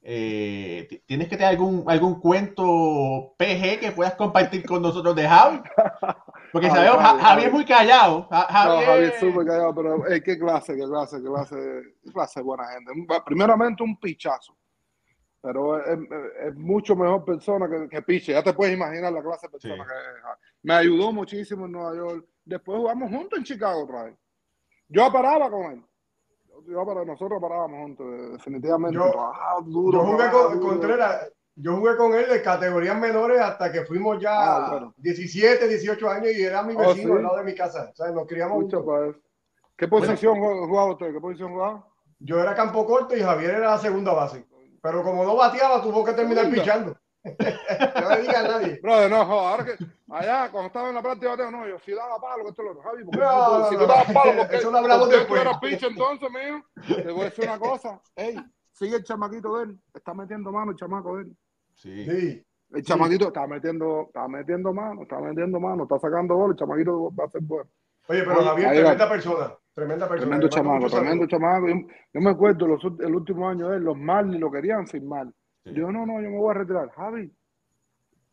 Eh, 0.01 0.87
ti- 0.89 1.03
¿Tienes 1.05 1.29
que 1.29 1.37
tener 1.37 1.51
algún, 1.51 1.85
algún 1.89 2.21
cuento 2.21 3.35
PG 3.37 3.81
que 3.81 3.93
puedas 3.95 4.15
compartir 4.15 4.65
con 4.65 4.81
nosotros 4.81 5.15
de 5.17 5.29
Javi? 5.29 5.61
Porque 6.53 6.69
Javi, 6.69 6.79
sabemos, 6.87 7.05
Javi, 7.05 7.19
Ja- 7.21 7.25
Javi 7.29 7.41
es 7.41 7.45
Javi. 7.47 7.55
muy 7.57 7.65
callado. 7.65 8.29
Ja- 8.31 8.41
No, 8.41 8.47
Javier, 8.55 8.87
Javier 8.87 9.13
es 9.13 9.21
súper 9.21 9.47
callado, 9.47 9.75
pero 9.75 10.07
eh, 10.09 10.23
qué 10.23 10.39
clase, 10.39 10.77
qué 10.77 10.85
clase, 10.85 11.17
qué 11.23 11.29
clase, 11.29 11.83
qué 12.05 12.13
clase 12.13 12.41
de 12.41 12.45
buena 12.45 12.65
gente. 12.69 12.93
Primeramente 13.25 13.83
un 13.83 13.99
pichazo, 13.99 14.57
pero 15.41 15.79
es, 15.79 15.99
es- 15.99 16.47
es 16.49 16.55
mucho 16.57 16.95
mejor 16.97 17.25
persona 17.25 17.69
que, 17.69 17.89
que 17.89 18.03
piche. 18.03 18.33
Ya 18.33 18.43
te 18.43 18.53
puedes 18.53 18.75
imaginar 18.75 19.13
la 19.13 19.23
clase 19.23 19.47
de 19.47 19.51
persona 19.53 19.75
Sí. 19.75 19.81
que 19.89 19.95
es. 20.19 20.23
Javi. 20.23 20.41
Me 20.63 20.75
ayudó 20.75 21.13
muchísimo 21.13 21.67
en 21.67 21.73
Nueva 21.73 21.95
York. 21.95 22.25
Después 22.45 22.79
jugamos 22.79 23.11
juntos 23.11 23.39
en 23.39 23.45
Chicago 23.45 23.85
otra 23.85 24.05
vez. 24.05 24.15
Yo 24.89 25.13
paraba 25.13 25.51
con 25.51 25.73
él. 25.73 25.83
Yo 26.69 26.85
para 26.87 27.05
nosotros 27.05 27.41
parábamos 27.41 27.79
juntos, 27.81 28.33
definitivamente. 28.33 28.97
Yo- 28.97 29.11
trabajaba 29.11 29.61
duro, 29.65 29.99
Yo 30.01 30.07
jugué 30.13 30.31
con 30.31 30.55
duro. 30.61 30.69
Contreras, 30.69 31.33
yo 31.59 31.77
jugué 31.77 31.97
con 31.97 32.15
él 32.15 32.29
de 32.29 32.43
categorías 32.43 32.99
menores 32.99 33.41
hasta 33.41 33.73
que 33.73 33.85
fuimos 33.85 34.21
ya 34.21 34.33
Ah, 34.57 34.71
bueno. 34.71 34.95
17, 34.99 35.67
18 35.67 36.11
años 36.11 36.33
y 36.33 36.43
era 36.45 36.63
mi 36.63 36.75
Oh, 36.75 36.79
vecino 36.81 37.13
sí. 37.13 37.17
al 37.17 37.23
lado 37.23 37.37
de 37.39 37.45
mi 37.45 37.55
casa. 37.55 37.89
O 37.93 37.97
sea, 37.97 38.11
nos 38.13 38.27
criamos 38.27 38.63
Mucho. 38.63 38.85
¿Qué 39.77 39.89
posición 39.89 40.39
jugaba 40.39 40.93
usted? 40.93 41.13
¿Qué 41.13 41.21
posición 41.21 41.53
jugaba? 41.53 41.87
Yo 42.19 42.41
era 42.41 42.55
campo 42.55 42.87
corto 42.87 43.17
y 43.17 43.21
Javier 43.23 43.51
era 43.57 43.71
la 43.71 43.79
segunda 43.79 44.13
base. 44.13 44.47
Pero 44.83 45.03
como 45.03 45.25
no 45.25 45.35
bateaba, 45.37 45.83
tuvo 45.83 46.05
que 46.05 46.13
terminar 46.13 46.45
Segunda. 46.45 46.63
pichando. 46.63 46.97
no 48.01 48.11
le 48.11 48.23
diga 48.23 48.39
a 48.41 48.43
nadie. 48.45 48.79
Brother, 48.81 49.11
no, 49.11 49.17
ahora 49.23 49.65
que 49.65 49.73
allá 50.11 50.49
cuando 50.51 50.69
estaba 50.69 50.89
en 50.91 50.95
la 50.95 51.03
práctica 51.03 51.31
de 51.37 51.43
bateo, 51.43 51.51
no, 51.51 51.67
yo 51.67 51.79
si 51.81 51.93
daba 51.93 52.21
palo, 52.21 52.45
que 52.45 52.51
esto 52.51 52.63
lo 52.63 52.81
Javi, 52.81 53.05
porque 53.05 53.19
No, 53.21 53.59
no, 53.59 53.69
si 53.69 53.77
tú 53.77 53.87
dabas 53.87 54.13
palo, 54.13 54.33
porque 54.39 54.57
Eso 54.57 54.71
lo 54.71 54.79
hablamos 54.79 55.09
después. 55.11 55.43
tú 55.43 55.49
eras 55.49 55.59
pitch 55.59 55.83
entonces, 55.83 56.29
mío, 56.31 56.63
te 56.87 57.11
voy 57.11 57.23
a 57.23 57.25
decir 57.25 57.45
una 57.45 57.59
cosa, 57.59 58.01
ey, 58.15 58.37
sigue 58.73 58.97
el 58.97 59.03
chamaquito 59.05 59.57
de 59.59 59.65
él, 59.65 59.79
está 59.93 60.15
metiendo 60.15 60.53
mano 60.53 60.71
el 60.71 60.77
chamaco 60.77 61.17
de 61.17 61.23
él. 61.23 61.37
Sí. 61.77 62.05
Sí. 62.05 62.43
El 62.73 62.83
chamaquito 62.83 63.29
está 63.29 63.47
metiendo, 63.47 64.07
está 64.09 64.27
metiendo 64.27 64.73
mano, 64.73 65.03
está 65.03 65.21
metiendo 65.21 65.61
mano, 65.61 65.85
está 65.85 65.99
sacando 66.01 66.35
gol, 66.35 66.51
el 66.51 66.57
chamaquito 66.57 67.15
va 67.15 67.25
a 67.25 67.31
ser 67.31 67.43
bueno. 67.43 67.71
Oye, 68.09 68.23
pero 68.25 68.39
Oye, 68.39 68.47
Javier, 68.47 68.71
tremenda 68.73 69.09
persona. 69.09 69.55
Tremenda 69.75 70.09
persona. 70.09 70.27
Tremendo 70.31 70.49
chamaco, 70.49 70.91
tremendo 70.91 71.27
chamaco. 71.27 71.69
Yo, 71.69 71.75
yo 72.13 72.21
me 72.21 72.31
acuerdo 72.31 72.67
los, 72.67 72.85
el 73.01 73.15
último 73.15 73.49
año 73.49 73.69
de 73.69 73.77
él, 73.77 73.85
los 73.85 73.97
Marlins 73.97 74.41
lo 74.41 74.51
querían 74.51 74.87
firmar. 74.87 75.29
Sí. 75.65 75.73
Yo, 75.75 75.91
no, 75.93 76.05
no, 76.07 76.21
yo 76.21 76.31
me 76.31 76.39
voy 76.39 76.51
a 76.51 76.59
retirar. 76.59 76.91
Javi, 76.91 77.33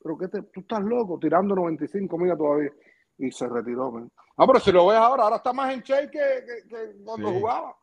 pero 0.01 0.17
qué 0.17 0.27
te, 0.27 0.41
tú 0.43 0.61
estás 0.61 0.81
loco, 0.83 1.19
tirando 1.19 1.55
95 1.55 2.17
millas 2.17 2.37
todavía. 2.37 2.71
Y 3.17 3.31
se 3.31 3.47
retiró, 3.47 3.91
man. 3.91 4.11
Ah, 4.37 4.47
pero 4.47 4.59
si 4.59 4.71
lo 4.71 4.87
ves 4.87 4.97
ahora, 4.97 5.23
ahora 5.23 5.35
está 5.35 5.53
más 5.53 5.71
en 5.73 5.81
shape 5.81 6.09
que, 6.09 6.19
que, 6.19 6.67
que 6.67 7.03
cuando 7.03 7.29
Sí. 7.29 7.35
jugaba. 7.39 7.75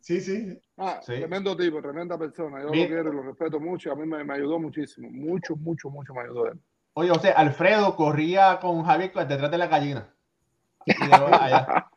Sí, 0.00 0.20
sí. 0.20 0.58
Ah, 0.76 1.00
Sí. 1.02 1.12
Tremendo 1.16 1.56
tipo, 1.56 1.82
tremenda 1.82 2.16
persona. 2.18 2.62
Yo 2.62 2.70
Bien. 2.70 2.88
lo 2.88 2.94
quiero 2.94 3.12
y 3.12 3.16
lo 3.16 3.22
respeto 3.22 3.60
mucho. 3.60 3.92
A 3.92 3.96
mí 3.96 4.06
me, 4.06 4.22
me 4.24 4.34
ayudó 4.34 4.58
muchísimo. 4.58 5.08
Mucho, 5.10 5.56
mucho, 5.56 5.90
mucho 5.90 6.14
me 6.14 6.20
ayudó 6.22 6.46
él. 6.52 6.58
Oye, 6.94 7.10
o 7.10 7.18
sea, 7.18 7.32
Alfredo 7.32 7.94
corría 7.96 8.58
con 8.60 8.82
Javier 8.84 9.12
detrás 9.12 9.50
de 9.50 9.58
la 9.58 9.66
gallina. 9.66 10.14
Y 10.86 10.92
de 11.06 11.14
allá. 11.14 11.86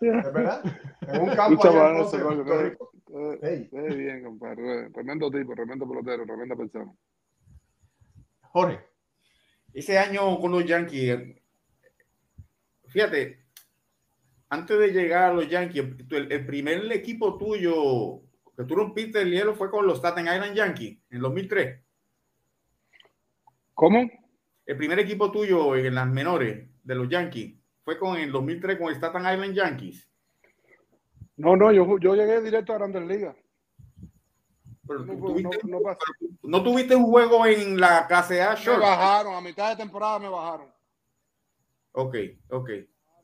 Es 0.00 0.32
verdad. 0.32 0.62
En 1.02 1.20
un 1.20 1.28
campo 1.36 1.50
Lucha 1.62 1.68
allá 1.68 1.78
para 1.78 1.90
en 1.90 1.96
Ponce, 2.02 2.16
eso, 2.16 2.26
coño, 2.26 2.44
Puerto 2.44 2.58
qué- 2.62 2.70
Rico. 2.70 2.92
qué- 3.40 3.48
Ey. 3.48 3.68
qué 3.70 3.94
bien, 3.96 4.24
compadre. 4.24 4.90
Tremendo 4.90 5.30
tipo, 5.30 5.54
tremendo 5.54 5.88
pelotero, 5.88 6.24
tremenda 6.24 6.56
persona. 6.56 6.92
Jorge. 8.52 8.80
Ese 9.72 9.98
año 9.98 10.40
con 10.40 10.50
los 10.52 10.64
Yankees, 10.64 11.36
fíjate, 12.88 13.44
antes 14.50 14.78
de 14.78 14.88
llegar 14.88 15.30
a 15.30 15.32
los 15.32 15.48
Yankees, 15.48 15.84
el, 16.10 16.30
el 16.32 16.46
primer 16.46 16.90
equipo 16.92 17.38
tuyo 17.38 18.20
que 18.56 18.64
tú 18.64 18.74
rompiste 18.74 19.22
el 19.22 19.30
hielo 19.30 19.54
fue 19.54 19.70
con 19.70 19.86
los 19.86 19.98
Staten 19.98 20.26
Island 20.26 20.54
Yankees 20.54 20.98
en 21.10 21.20
2003. 21.20 21.80
¿Cómo? 23.74 24.10
El 24.66 24.76
primer 24.76 24.98
equipo 24.98 25.30
tuyo 25.32 25.74
en 25.76 25.94
las 25.94 26.06
menores 26.08 26.68
de 26.82 26.94
los 26.94 27.08
Yankees 27.08 27.54
fue 27.84 27.98
con 27.98 28.16
el 28.18 28.30
2003 28.30 28.78
con 28.78 28.88
el 28.88 28.96
Staten 28.96 29.22
Island 29.22 29.54
Yankees. 29.54 30.06
No, 31.36 31.56
no, 31.56 31.72
yo, 31.72 31.98
yo 31.98 32.14
llegué 32.14 32.40
directo 32.42 32.72
a 32.74 32.78
Grandes 32.78 33.02
Ligas. 33.06 33.34
Pero 34.86 35.00
No, 35.06 35.12
tú 35.14 35.18
no, 35.20 35.26
tuviste, 35.28 35.58
no 35.68 35.80
pasé. 35.80 36.00
no 36.42 36.62
tuviste 36.62 36.94
un 36.96 37.04
juego 37.04 37.46
en 37.46 37.80
la 37.80 38.06
KCA 38.06 38.50
Me 38.50 38.56
Short. 38.60 38.80
bajaron, 38.82 39.34
a 39.34 39.40
mitad 39.40 39.70
de 39.70 39.76
temporada 39.76 40.18
me 40.18 40.28
bajaron. 40.28 40.68
Ok, 41.92 42.16
ok, 42.50 42.70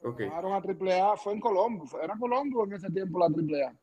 ok. 0.03 0.21
Me 0.21 0.27
bajaron 0.27 0.53
a 0.53 0.57
AAA, 0.57 1.17
fue 1.17 1.33
en 1.33 1.41
Colombo, 1.41 1.87
era 2.03 2.17
Colombo 2.19 2.65
en 2.65 2.73
ese 2.73 2.91
tiempo 2.91 3.19
la 3.19 3.27
AAA. 3.27 3.75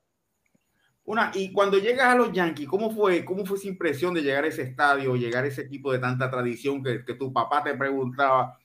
Una, 1.06 1.32
y 1.34 1.52
cuando 1.52 1.78
llegas 1.78 2.08
a 2.08 2.16
los 2.16 2.32
Yankees, 2.32 2.68
¿cómo 2.68 2.90
fue, 2.90 3.26
cómo 3.26 3.46
fue 3.46 3.58
esa 3.58 3.68
impresión 3.68 4.14
de 4.14 4.22
llegar 4.22 4.46
a 4.46 4.48
ese 4.48 4.62
estadio, 4.62 5.16
llegar 5.16 5.44
a 5.44 5.48
ese 5.48 5.64
equipo 5.64 5.92
de 5.92 6.00
tanta 6.00 6.30
tradición 6.30 6.82
que, 6.82 7.04
que 7.04 7.16
tu 7.16 7.34
papá 7.34 7.62
te 7.62 7.74
preguntaba? 7.74 8.58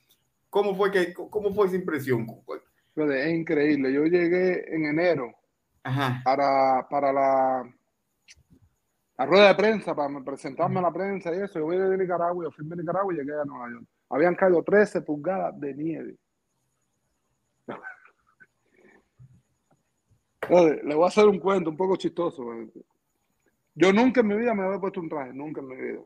¿Cómo 0.49 0.73
fue, 0.73 0.89
que, 0.89 1.13
¿Cómo 1.13 1.53
fue 1.53 1.67
esa 1.67 1.75
impresión? 1.75 2.25
Pero 2.93 3.11
es 3.11 3.33
increíble, 3.33 3.91
yo 3.91 4.05
llegué 4.05 4.73
en 4.73 4.85
enero 4.85 5.33
Ajá. 5.83 6.21
para, 6.23 6.87
para 6.89 7.11
la, 7.11 7.75
la 9.17 9.25
rueda 9.25 9.49
de 9.49 9.55
prensa, 9.55 9.93
para 9.93 10.21
presentarme 10.21 10.79
a 10.79 10.83
la 10.83 10.93
prensa 10.93 11.35
y 11.35 11.41
eso. 11.41 11.59
Yo 11.59 11.67
vine 11.67 11.89
de 11.89 11.97
Nicaragua, 11.97 12.45
yo 12.45 12.51
fui 12.51 12.65
de 12.65 12.77
Nicaragua 12.77 13.13
y 13.13 13.17
llegué 13.17 13.33
a 13.33 13.43
Nueva 13.43 13.69
York. 13.69 13.85
Habían 14.09 14.35
caído 14.35 14.63
13 14.63 15.01
pulgadas 15.01 15.59
de 15.59 15.73
nieve. 15.75 16.15
Le 20.49 20.95
voy 20.95 21.03
a 21.03 21.07
hacer 21.07 21.25
un 21.27 21.39
cuento 21.39 21.69
un 21.69 21.77
poco 21.77 21.95
chistoso. 21.95 22.43
Yo 23.75 23.93
nunca 23.93 24.21
en 24.21 24.27
mi 24.27 24.35
vida 24.35 24.53
me 24.53 24.63
había 24.63 24.79
puesto 24.79 24.99
un 24.99 25.09
traje, 25.09 25.33
nunca 25.33 25.61
en 25.61 25.67
mi 25.67 25.75
vida. 25.75 26.01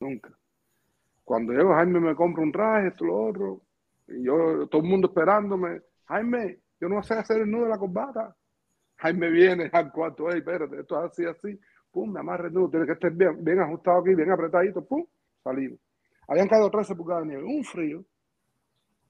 Nunca. 0.00 0.30
Cuando 1.24 1.52
llego, 1.52 1.74
Jaime 1.74 2.00
me 2.00 2.14
compra 2.14 2.42
un 2.42 2.52
traje, 2.52 2.88
esto, 2.88 3.04
lo 3.04 3.28
otro. 3.28 3.62
Y 4.08 4.24
yo, 4.24 4.66
todo 4.68 4.82
el 4.82 4.88
mundo 4.88 5.08
esperándome. 5.08 5.80
Jaime, 6.06 6.58
yo 6.80 6.88
no 6.88 7.02
sé 7.02 7.14
hacer 7.14 7.42
el 7.42 7.50
nudo 7.50 7.64
de 7.64 7.70
la 7.70 7.78
corbata. 7.78 8.36
Jaime 8.96 9.30
viene 9.30 9.70
al 9.72 9.90
cuarto, 9.90 10.26
hey, 10.30 10.38
espérate, 10.38 10.80
esto 10.80 11.04
es 11.04 11.10
así, 11.10 11.24
así. 11.24 11.58
Pum, 11.90 12.12
me 12.12 12.20
amarra 12.20 12.48
el 12.48 12.54
nudo, 12.54 12.70
tiene 12.70 12.86
que 12.86 12.92
estar 12.92 13.12
bien, 13.12 13.60
ajustado 13.60 14.00
aquí, 14.00 14.14
bien 14.14 14.30
apretadito. 14.30 14.84
Pum, 14.84 15.04
salimos. 15.42 15.78
Habían 16.28 16.48
caído 16.48 16.70
13 16.70 16.94
pulgadas 16.94 17.24
de 17.24 17.28
nieve, 17.28 17.44
un 17.44 17.64
frío. 17.64 18.04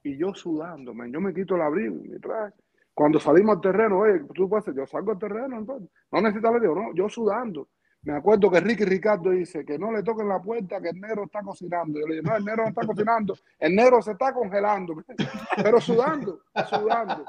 Y 0.05 0.17
yo 0.17 0.35
sudando, 0.35 0.93
yo 0.93 1.21
me 1.21 1.33
quito 1.33 1.55
el 1.55 1.63
abrigo, 1.63 1.97
mi 1.97 2.19
traje. 2.19 2.55
Cuando 2.95 3.19
salimos 3.19 3.57
al 3.57 3.61
terreno, 3.61 4.01
oye, 4.01 4.21
tú 4.35 4.49
puedes 4.49 4.67
decir, 4.67 4.81
yo 4.81 4.87
salgo 4.87 5.13
al 5.13 5.19
terreno, 5.19 5.59
entonces, 5.59 5.89
no 6.11 6.21
necesitas 6.21 6.55
abrigo, 6.55 6.75
no, 6.75 6.95
yo 6.95 7.09
sudando. 7.09 7.69
Me 8.03 8.15
acuerdo 8.15 8.51
que 8.51 8.59
Ricky 8.59 8.85
Ricardo 8.85 9.31
dice 9.31 9.65
que 9.65 9.79
no 9.79 9.93
le 9.93 10.03
toquen 10.03 10.29
la 10.29 10.43
puerta, 10.43 10.81
que 10.81 10.89
el 10.89 11.01
negro 11.01 11.25
está 11.25 11.41
cocinando. 11.41 12.01
Yo 12.01 12.07
le 12.07 12.17
dije, 12.17 12.27
no, 12.29 12.37
el 12.37 12.45
negro 12.45 12.65
no 12.65 12.69
está 12.71 12.85
cocinando, 12.85 13.35
el 13.61 13.77
negro 13.77 14.03
se 14.03 14.13
está 14.13 14.35
congelando, 14.35 14.95
pero 15.63 15.81
sudando, 15.81 16.41
sudando. 16.69 17.25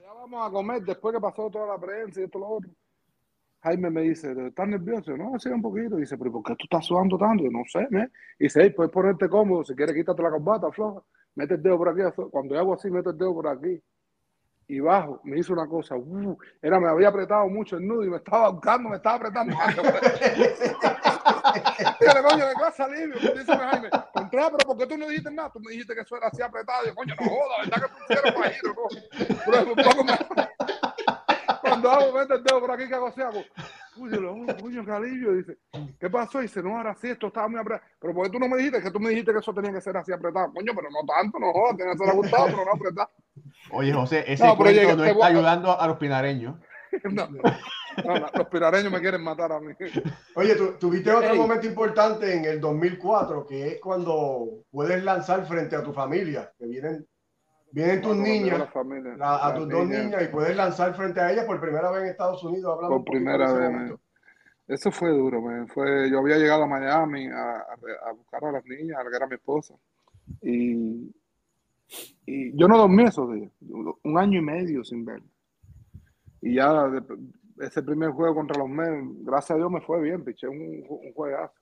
Ya 0.00 0.12
vamos 0.14 0.48
a 0.48 0.50
comer 0.50 0.82
después 0.82 1.14
que 1.14 1.20
pasó 1.20 1.50
toda 1.50 1.66
la 1.66 1.78
prensa 1.78 2.20
y 2.20 2.24
esto 2.24 2.38
lo 2.38 2.48
otro. 2.48 2.70
Jaime 3.60 3.90
me 3.90 4.00
dice, 4.02 4.34
¿estás 4.48 4.66
nervioso? 4.66 5.16
No, 5.16 5.38
sí, 5.38 5.50
un 5.50 5.62
poquito. 5.62 5.96
dice, 5.96 6.18
¿pero 6.18 6.32
por 6.32 6.42
qué 6.42 6.56
tú 6.56 6.64
estás 6.64 6.84
sudando 6.84 7.16
tanto? 7.16 7.44
Yo, 7.44 7.50
no 7.50 7.62
sé, 7.70 7.86
me. 7.90 8.10
Y 8.38 8.44
dice, 8.44 8.60
hey, 8.62 8.72
puedes 8.74 8.90
ponerte 8.90 9.28
cómodo, 9.28 9.62
si 9.64 9.74
quieres 9.76 9.94
quítate 9.94 10.20
la 10.20 10.30
corbata, 10.30 10.72
floja. 10.72 11.00
Mete 11.34 11.54
el 11.54 11.62
dedo 11.62 11.78
por 11.78 11.88
aquí. 11.90 12.00
Cuando 12.30 12.58
hago 12.58 12.74
así, 12.74 12.90
meto 12.90 13.10
el 13.10 13.18
dedo 13.18 13.34
por 13.34 13.48
aquí. 13.48 13.80
Y 14.68 14.80
bajo, 14.80 15.20
me 15.24 15.38
hizo 15.38 15.52
una 15.52 15.66
cosa, 15.66 15.96
uh, 15.96 16.38
era, 16.62 16.80
me 16.80 16.88
había 16.88 17.08
apretado 17.08 17.46
mucho 17.48 17.76
el 17.76 17.86
nudo 17.86 18.04
y 18.04 18.10
me 18.10 18.16
estaba 18.16 18.48
buscando, 18.50 18.88
me 18.88 18.96
estaba 18.96 19.16
apretando. 19.16 19.54
Dígale, 22.00 22.22
coño, 22.22 22.44
¿qué 22.76 22.82
alivio? 22.82 23.16
Me 23.22 23.38
dice 23.40 23.56
Jaime, 23.56 23.90
Contreras, 24.14 24.50
pero 24.56 24.66
¿por 24.68 24.78
qué 24.78 24.86
tú 24.86 24.96
no 24.96 25.08
dijiste 25.08 25.30
nada? 25.30 25.50
Tú 25.50 25.60
me 25.60 25.72
dijiste 25.72 25.94
que 25.94 26.00
eso 26.00 26.16
era 26.16 26.28
así 26.28 26.40
apretado. 26.42 26.84
Y 26.84 26.86
yo, 26.88 26.94
coño, 26.94 27.14
no 27.20 27.26
joda, 27.28 27.56
¿verdad 27.64 27.82
que 27.82 27.88
pusieron? 27.98 28.34
¿no? 28.76 28.88
Pero 29.74 30.04
me- 30.04 30.12
Cuando 31.72 31.90
hago, 31.90 32.12
mete 32.18 32.34
el 32.34 32.42
dedo 32.44 32.60
por 32.60 32.70
aquí, 32.70 32.88
que 32.88 32.94
hago 32.94 33.06
así, 33.08 33.20
hago, 33.22 33.42
uy, 33.96 34.10
yo 34.10 34.20
lo, 34.20 34.32
oh, 34.34 34.46
coño, 34.60 34.84
qué 34.84 34.92
alivio. 34.92 35.32
Dice, 35.34 35.56
¿qué 35.98 36.10
pasó? 36.10 36.40
Y 36.40 36.42
dice, 36.42 36.62
no, 36.62 36.76
ahora 36.76 36.94
sí, 36.94 37.08
esto 37.08 37.28
estaba 37.28 37.48
muy 37.48 37.60
apretado. 37.60 37.90
Pero 38.00 38.14
¿por 38.14 38.24
qué 38.26 38.32
tú 38.32 38.38
no 38.38 38.48
me 38.48 38.56
dijiste 38.58 38.82
que 38.82 38.90
tú 38.90 39.00
me 39.00 39.10
dijiste 39.10 39.32
que 39.32 39.38
eso 39.38 39.54
tenía 39.54 39.72
que 39.72 39.80
ser 39.80 39.96
así 39.96 40.12
apretado? 40.12 40.52
Coño, 40.52 40.72
pero 40.74 40.88
no 40.90 41.00
tanto, 41.06 41.38
no 41.38 41.52
jodas, 41.52 41.76
tenía 41.76 41.92
que 41.92 41.98
ser 41.98 42.08
ajustado, 42.10 42.46
pero 42.46 42.64
no 42.64 42.72
apretado. 42.72 43.10
Oye, 43.70 43.92
José, 43.92 44.24
ese 44.26 44.44
No, 44.46 44.56
cuento 44.56 44.80
llega- 44.80 44.94
no 44.96 45.04
está 45.04 45.14
voy 45.16 45.26
ayudando 45.26 45.80
a 45.80 45.86
los 45.86 45.96
pinareños. 45.98 46.56
No, 47.04 47.26
no, 47.26 48.18
no, 48.20 48.26
los 48.34 48.46
pirareños 48.48 48.92
me 48.92 49.00
quieren 49.00 49.22
matar 49.22 49.50
a 49.50 49.58
mí. 49.60 49.72
Oye, 50.34 50.54
tú, 50.56 50.74
tuviste 50.78 51.10
otro 51.10 51.30
Ey. 51.32 51.38
momento 51.38 51.66
importante 51.66 52.34
en 52.36 52.44
el 52.44 52.60
2004, 52.60 53.46
que 53.46 53.66
es 53.68 53.80
cuando 53.80 54.64
puedes 54.70 55.02
lanzar 55.02 55.46
frente 55.46 55.74
a 55.74 55.82
tu 55.82 55.94
familia, 55.94 56.52
que 56.58 56.66
vienen, 56.66 57.06
vienen 57.72 58.00
tus 58.02 58.16
niñas, 58.16 58.58
la 58.58 58.66
familia, 58.66 59.16
la- 59.16 59.46
a 59.46 59.54
tus 59.54 59.68
dos 59.68 59.88
niñas, 60.04 60.22
y 60.22 60.28
puedes 60.28 60.56
lanzar 60.56 60.94
frente 60.94 61.20
a 61.20 61.32
ellas 61.32 61.44
por 61.46 61.60
primera 61.60 61.90
vez 61.90 62.02
en 62.04 62.08
Estados 62.10 62.42
Unidos. 62.44 62.74
Hablando 62.76 62.96
Por 62.96 63.04
primera 63.12 63.52
vez. 63.52 63.92
Eso 64.68 64.90
fue 64.92 65.10
duro, 65.10 65.42
man. 65.42 65.66
Fue, 65.68 66.08
yo 66.10 66.20
había 66.20 66.38
llegado 66.38 66.62
a 66.62 66.66
Miami 66.66 67.26
a, 67.26 67.56
a- 67.56 68.08
a 68.08 68.12
buscar 68.12 68.44
a 68.44 68.52
las 68.52 68.64
niñas, 68.64 68.98
a 68.98 69.04
la 69.04 69.10
que 69.10 69.16
era 69.16 69.26
mi 69.26 69.34
esposa. 69.34 69.74
Y, 70.40 71.12
y 72.26 72.56
yo 72.56 72.68
no 72.68 72.78
dormí 72.78 73.02
esos 73.04 73.32
días, 73.34 73.50
un 74.04 74.18
año 74.18 74.38
y 74.38 74.42
medio 74.42 74.84
sin 74.84 75.04
ver. 75.04 75.20
Y 76.40 76.54
ya 76.54 76.88
de- 76.88 77.02
ese 77.60 77.82
primer 77.82 78.10
juego 78.10 78.34
contra 78.36 78.58
los 78.58 78.68
Mets, 78.68 79.24
gracias 79.24 79.50
a 79.52 79.56
Dios 79.56 79.70
me 79.70 79.80
fue 79.82 80.00
bien, 80.00 80.24
piché 80.24 80.48
un, 80.48 80.84
un 80.88 81.12
juegazo. 81.12 81.54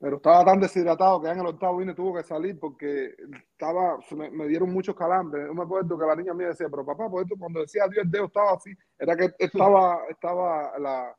Pero 0.00 0.16
estaba 0.16 0.44
tan 0.44 0.60
deshidratado 0.60 1.20
que 1.20 1.28
en 1.28 1.40
el 1.40 1.46
octavo 1.46 1.78
vine 1.78 1.92
tuvo 1.92 2.14
que 2.14 2.22
salir 2.22 2.58
porque 2.58 3.16
estaba, 3.50 3.98
me, 4.12 4.30
me 4.30 4.46
dieron 4.46 4.72
muchos 4.72 4.94
calambres. 4.94 5.46
Yo 5.46 5.54
me 5.54 5.62
acuerdo 5.64 5.98
que 5.98 6.06
la 6.06 6.14
niña 6.14 6.34
mía 6.34 6.48
decía, 6.48 6.68
pero 6.70 6.86
papá, 6.86 7.10
por 7.10 7.22
esto 7.22 7.34
cuando 7.36 7.60
decía 7.60 7.82
adiós 7.84 8.04
el 8.04 8.10
dedo 8.10 8.26
estaba 8.26 8.52
así, 8.52 8.72
era 8.96 9.16
que 9.16 9.34
estaba, 9.38 10.00
estaba 10.08 10.78
la, 10.78 11.16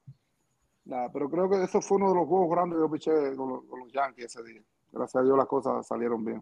la- 0.86 1.10
pero 1.12 1.30
creo 1.30 1.50
que 1.50 1.62
eso 1.62 1.82
fue 1.82 1.98
uno 1.98 2.10
de 2.10 2.16
los 2.16 2.28
juegos 2.28 2.52
grandes 2.52 2.78
que 2.78 2.82
yo 2.82 2.92
piché 2.92 3.36
con 3.36 3.50
los, 3.50 3.66
con 3.66 3.80
los 3.80 3.92
Yankees 3.92 4.26
ese 4.26 4.44
día. 4.44 4.62
Gracias 4.94 5.22
a 5.22 5.26
Dios 5.26 5.38
las 5.38 5.48
cosas 5.48 5.86
salieron 5.86 6.24
bien. 6.24 6.42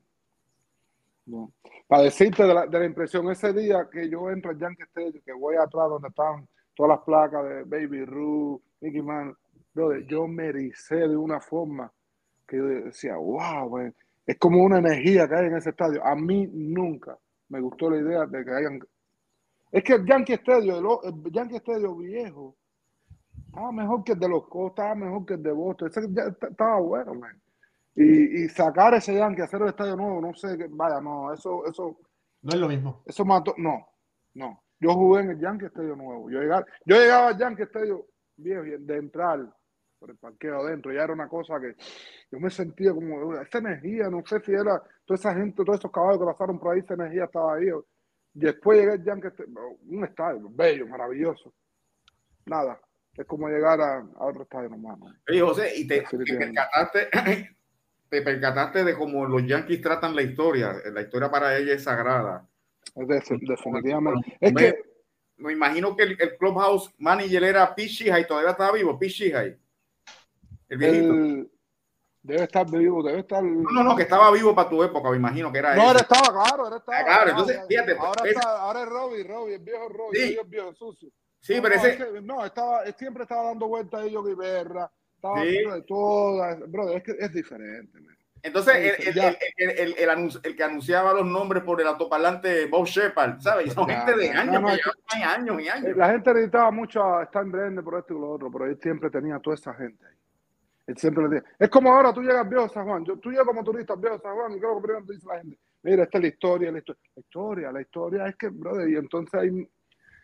Para 1.87 2.03
decirte 2.03 2.43
de 2.43 2.53
la, 2.53 2.67
de 2.67 2.79
la, 2.79 2.85
impresión, 2.85 3.29
ese 3.31 3.51
día 3.51 3.89
que 3.91 4.09
yo 4.09 4.29
entro 4.29 4.51
al 4.51 4.59
Yankee 4.59 4.83
Stadium, 4.83 5.21
que 5.25 5.33
voy 5.33 5.55
atrás 5.55 5.89
donde 5.89 6.07
están 6.07 6.47
todas 6.73 6.91
las 6.91 6.99
placas 7.03 7.43
de 7.43 7.63
Baby 7.63 8.05
Ruth, 8.05 8.61
Mickey 8.79 9.01
Man, 9.01 9.35
yo 10.07 10.27
me 10.27 10.45
ericé 10.47 10.95
de 10.95 11.17
una 11.17 11.41
forma 11.41 11.91
que 12.47 12.57
yo 12.57 12.65
decía, 12.65 13.15
wow, 13.17 13.77
es 14.25 14.37
como 14.37 14.63
una 14.63 14.79
energía 14.79 15.27
que 15.27 15.35
hay 15.35 15.45
en 15.47 15.57
ese 15.57 15.71
estadio. 15.71 16.03
A 16.05 16.15
mí 16.15 16.47
nunca 16.51 17.17
me 17.49 17.59
gustó 17.59 17.89
la 17.89 17.97
idea 17.97 18.25
de 18.25 18.43
que 18.43 18.51
hayan... 18.51 18.79
Es 19.71 19.83
que 19.83 19.93
el 19.93 20.05
Yankee 20.05 20.33
Stadium, 20.33 20.99
el, 21.03 21.31
Yankee 21.31 21.57
Stadium 21.57 21.97
viejo, 21.97 22.55
estaba 23.45 23.71
mejor 23.71 24.03
que 24.03 24.13
el 24.13 24.19
de 24.19 24.29
los 24.29 24.47
Cos, 24.47 24.69
estaba 24.69 24.95
mejor 24.95 25.25
que 25.25 25.33
el 25.33 25.43
de 25.43 25.51
Boston, 25.51 25.89
ese 25.89 26.01
ya 26.09 26.23
estaba 26.23 26.79
bueno, 26.79 27.13
man. 27.15 27.41
Y, 27.95 28.43
y, 28.43 28.49
sacar 28.49 28.93
ese 28.93 29.15
Yankee, 29.15 29.41
hacer 29.41 29.61
el 29.61 29.69
estadio 29.69 29.95
nuevo, 29.95 30.21
no 30.21 30.33
sé, 30.35 30.55
vaya, 30.69 31.01
no, 31.01 31.33
eso, 31.33 31.65
eso. 31.65 31.97
No 32.43 32.53
es 32.53 32.59
lo 32.59 32.67
mismo. 32.67 33.01
Eso 33.05 33.25
mató, 33.25 33.55
no, 33.57 33.87
no. 34.35 34.63
Yo 34.79 34.93
jugué 34.93 35.21
en 35.21 35.31
el 35.31 35.39
Yankee 35.39 35.65
Estadio 35.65 35.95
nuevo. 35.95 36.29
Yo 36.29 36.39
llegaba, 36.39 36.65
yo 36.85 36.95
llegaba 36.95 37.29
al 37.29 37.37
Yankee 37.37 37.63
Estadio 37.63 38.05
viejo, 38.35 38.61
de 38.61 38.97
entrar 38.97 39.51
por 39.99 40.09
el 40.09 40.17
parqueo 40.17 40.61
adentro, 40.61 40.93
ya 40.93 41.03
era 41.03 41.13
una 41.13 41.27
cosa 41.27 41.59
que 41.59 41.75
yo 42.31 42.39
me 42.39 42.49
sentía 42.49 42.93
como 42.93 43.35
esa 43.35 43.57
energía, 43.57 44.09
no 44.09 44.23
sé 44.25 44.39
si 44.41 44.51
era 44.51 44.81
toda 45.05 45.17
esa 45.17 45.33
gente, 45.33 45.63
todos 45.63 45.79
esos 45.79 45.91
caballos 45.91 46.19
que 46.19 46.25
pasaron 46.25 46.59
por 46.59 46.73
ahí, 46.73 46.79
esa 46.79 46.93
energía 46.93 47.25
estaba 47.25 47.55
ahí. 47.55 47.67
Después 48.33 48.79
llegué 48.79 48.91
al 48.91 49.03
Yankee, 49.03 49.27
un 49.89 50.03
estadio 50.05 50.47
bello, 50.51 50.87
maravilloso. 50.87 51.53
Nada, 52.45 52.79
es 53.15 53.25
como 53.25 53.49
llegar 53.49 53.81
a, 53.81 54.05
otro 54.19 54.43
estadio 54.43 54.69
nomás. 54.69 54.99
Oye, 55.27 55.41
José, 55.41 55.71
y 55.75 55.87
te, 55.87 56.01
te 56.01 56.17
percataste, 56.17 57.09
te 58.09 58.21
percataste 58.21 58.83
de 58.83 58.95
cómo 58.95 59.25
los 59.25 59.45
Yankees 59.45 59.81
tratan 59.81 60.15
la 60.15 60.21
historia. 60.21 60.75
La 60.93 61.01
historia 61.01 61.31
para 61.31 61.57
ellos 61.57 61.75
es 61.75 61.83
sagrada. 61.83 62.47
definitivamente. 62.95 64.37
Es 64.39 64.53
que 64.53 64.87
me 65.37 65.53
imagino 65.53 65.95
que 65.95 66.03
el, 66.03 66.37
clubhouse 66.37 66.93
manager 66.97 67.43
era 67.43 67.75
y 67.77 68.27
todavía 68.27 68.51
estaba 68.51 68.73
vivo, 68.73 68.97
Pete 68.97 69.57
El 70.69 70.77
viejito. 70.77 71.49
debe 72.21 72.43
estar 72.43 72.69
vivo, 72.69 73.03
debe 73.03 73.19
estar. 73.19 73.43
No, 73.43 73.69
no, 73.71 73.83
no, 73.83 73.95
que 73.95 74.03
estaba 74.03 74.31
vivo 74.31 74.53
para 74.53 74.69
tu 74.69 74.83
época, 74.83 75.09
me 75.09 75.17
imagino 75.17 75.51
que 75.51 75.59
era. 75.59 75.75
No, 75.75 75.91
él 75.91 75.97
estaba, 75.97 76.43
claro, 76.43 76.67
él 76.67 76.73
estaba. 76.77 76.99
Ah, 76.99 77.05
claro, 77.05 77.29
entonces, 77.31 77.61
fíjate. 77.67 77.95
Ahora, 77.97 78.29
está, 78.29 78.59
ahora 78.59 78.81
es 78.81 78.89
Robbie, 78.89 79.23
Robbie, 79.23 79.55
el 79.55 79.61
viejo 79.61 79.89
Robbie, 79.89 80.19
sí. 80.19 80.37
el 80.41 80.47
viejo 80.47 80.73
sucio. 80.73 81.09
Sí, 81.39 81.55
no, 81.55 81.61
pero 81.61 81.75
no, 81.75 81.81
ese. 81.81 81.89
Es 81.91 81.97
que, 81.97 82.21
no, 82.21 82.45
estaba, 82.45 82.85
siempre 82.97 83.23
estaba 83.23 83.43
dando 83.43 83.67
vueltas 83.67 84.01
a 84.01 84.05
ellos 84.05 84.25
Guiberra, 84.25 84.91
estaba 85.15 85.41
sí. 85.41 85.57
de 85.57 85.81
todas. 85.87 86.71
Bro, 86.71 86.89
es 86.91 87.03
que 87.03 87.15
es 87.19 87.33
diferente, 87.33 87.99
man. 88.01 88.17
Entonces, 88.43 88.75
el, 88.75 89.17
el, 89.57 89.95
el, 89.97 90.39
el, 90.43 90.55
que 90.55 90.63
anunciaba 90.63 91.13
los 91.13 91.25
nombres 91.25 91.63
por 91.63 91.81
el 91.81 91.87
autoparlante 91.87 92.65
Bob 92.67 92.85
Shepard, 92.85 93.41
¿sabes? 93.41 93.73
Son 93.73 93.87
gente 93.87 94.15
de 94.15 94.29
años, 94.29 94.61
no, 94.61 94.67
que 94.67 95.23
años 95.23 95.61
y 95.61 95.67
años. 95.67 95.97
La 95.97 96.11
gente 96.11 96.33
necesitaba 96.33 96.71
mucho 96.71 97.03
a 97.03 97.23
Stan 97.23 97.51
Brenner 97.51 97.83
por 97.83 97.99
esto 97.99 98.13
y 98.13 98.19
lo 98.19 98.31
otro, 98.31 98.51
pero 98.51 98.65
él 98.65 98.77
siempre 98.81 99.09
tenía 99.09 99.39
toda 99.39 99.55
esa 99.55 99.73
gente 99.73 100.05
ahí. 100.05 100.16
Él 100.87 100.97
siempre 100.97 101.23
le 101.23 101.29
decía, 101.29 101.49
es 101.59 101.69
como 101.69 101.91
ahora 101.91 102.13
tú 102.13 102.21
llegas 102.21 102.47
viejo 102.49 102.69
San 102.69 102.87
Juan, 102.87 103.03
yo, 103.03 103.17
tú 103.19 103.29
llegas 103.29 103.45
como 103.45 103.61
turista 103.63 103.95
viejo 103.95 104.19
San 104.19 104.35
Juan 104.35 104.53
y 104.53 104.59
creo 104.59 104.75
que 104.77 104.83
primero 104.83 105.05
te 105.05 105.13
dice 105.13 105.27
la 105.27 105.37
gente, 105.39 105.59
mira, 105.83 106.03
esta 106.03 106.17
es 106.17 106.21
la 106.21 106.27
historia, 106.29 106.71
la 106.71 106.79
historia, 106.79 107.71
la 107.73 107.81
historia, 107.81 108.27
es 108.27 108.35
que, 108.37 108.47
brother, 108.47 108.89
y 108.89 108.95
entonces 108.95 109.51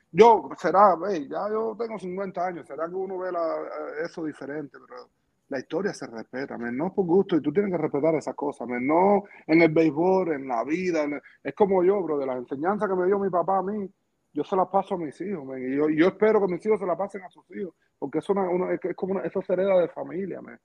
yo, 0.10 0.50
será, 0.58 0.96
hey, 1.10 1.28
ya 1.30 1.50
yo 1.50 1.76
tengo 1.78 2.00
50 2.00 2.46
años, 2.46 2.66
será 2.66 2.88
que 2.88 2.96
uno 2.96 3.18
ve 3.18 3.32
la, 3.32 3.58
eso 4.06 4.24
diferente, 4.24 4.78
pero 4.88 5.10
la 5.50 5.60
historia 5.60 5.94
se 5.94 6.08
respeta, 6.08 6.58
man, 6.58 6.78
no 6.78 6.94
por 6.94 7.06
gusto, 7.06 7.36
y 7.36 7.42
tú 7.42 7.52
tienes 7.52 7.72
que 7.72 7.78
respetar 7.78 8.16
esas 8.16 8.36
cosas, 8.36 8.66
man, 8.66 8.88
no 8.88 9.24
en 9.46 9.62
el 9.62 9.74
béisbol, 9.74 10.32
en 10.32 10.48
la 10.48 10.64
vida, 10.64 11.06
es 11.44 11.54
como 11.56 11.84
yo, 11.84 12.02
bro, 12.02 12.18
de 12.18 12.26
las 12.26 12.38
enseñanzas 12.38 12.88
que 12.88 12.96
me 12.96 13.06
dio 13.06 13.20
mi 13.20 13.30
papá 13.30 13.58
a 13.58 13.64
mí, 13.64 13.90
yo 14.32 14.44
se 14.44 14.56
las 14.56 14.68
paso 14.70 14.96
a 14.96 14.98
mis 14.98 15.20
hijos, 15.20 15.44
y 15.60 15.76
yo, 15.76 15.90
yo, 15.90 16.08
espero 16.08 16.40
que 16.40 16.54
mis 16.54 16.66
hijos 16.66 16.80
se 16.80 16.86
las 16.86 16.98
pasen 16.98 17.22
a 17.24 17.30
sus 17.30 17.44
hijos, 17.52 17.74
porque 18.04 18.20
es, 18.20 18.30
una, 18.30 18.50
una, 18.50 18.74
es 18.74 18.96
como 18.98 19.14
una, 19.14 19.22
eso 19.22 19.42
se 19.42 19.54
hereda 19.54 19.80
de 19.80 19.88
familia, 19.88 20.42
man. 20.42 20.60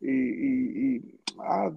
Y, 0.00 0.10
y, 0.10 0.96
y 0.96 1.20
ah, 1.38 1.70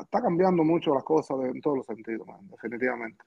está 0.00 0.22
cambiando 0.22 0.62
mucho 0.62 0.94
las 0.94 1.02
cosas 1.02 1.40
de, 1.40 1.48
en 1.48 1.60
todos 1.60 1.78
los 1.78 1.86
sentidos, 1.86 2.24
man, 2.24 2.46
definitivamente. 2.46 3.18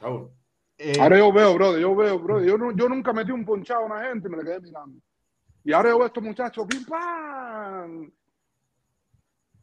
Oh. 0.00 0.30
Eh, 0.76 0.92
Ahora 1.00 1.18
yo 1.18 1.32
veo, 1.32 1.54
bro, 1.54 1.76
yo 1.76 1.96
veo, 1.96 2.20
bro, 2.20 2.40
yo, 2.40 2.56
no, 2.56 2.70
yo 2.70 2.88
nunca 2.88 3.12
metí 3.12 3.32
un 3.32 3.44
ponchado 3.44 3.80
a 3.80 3.86
una 3.86 4.04
gente 4.04 4.28
y 4.28 4.30
me 4.30 4.36
le 4.36 4.44
quedé 4.44 4.60
mirando. 4.60 5.00
Y 5.64 5.72
ahora 5.72 5.88
yo 5.88 5.96
veo 5.96 6.04
a 6.04 6.06
estos 6.06 6.22
muchachos, 6.22 6.66
¡pim, 6.68 6.84
pam! 6.84 8.12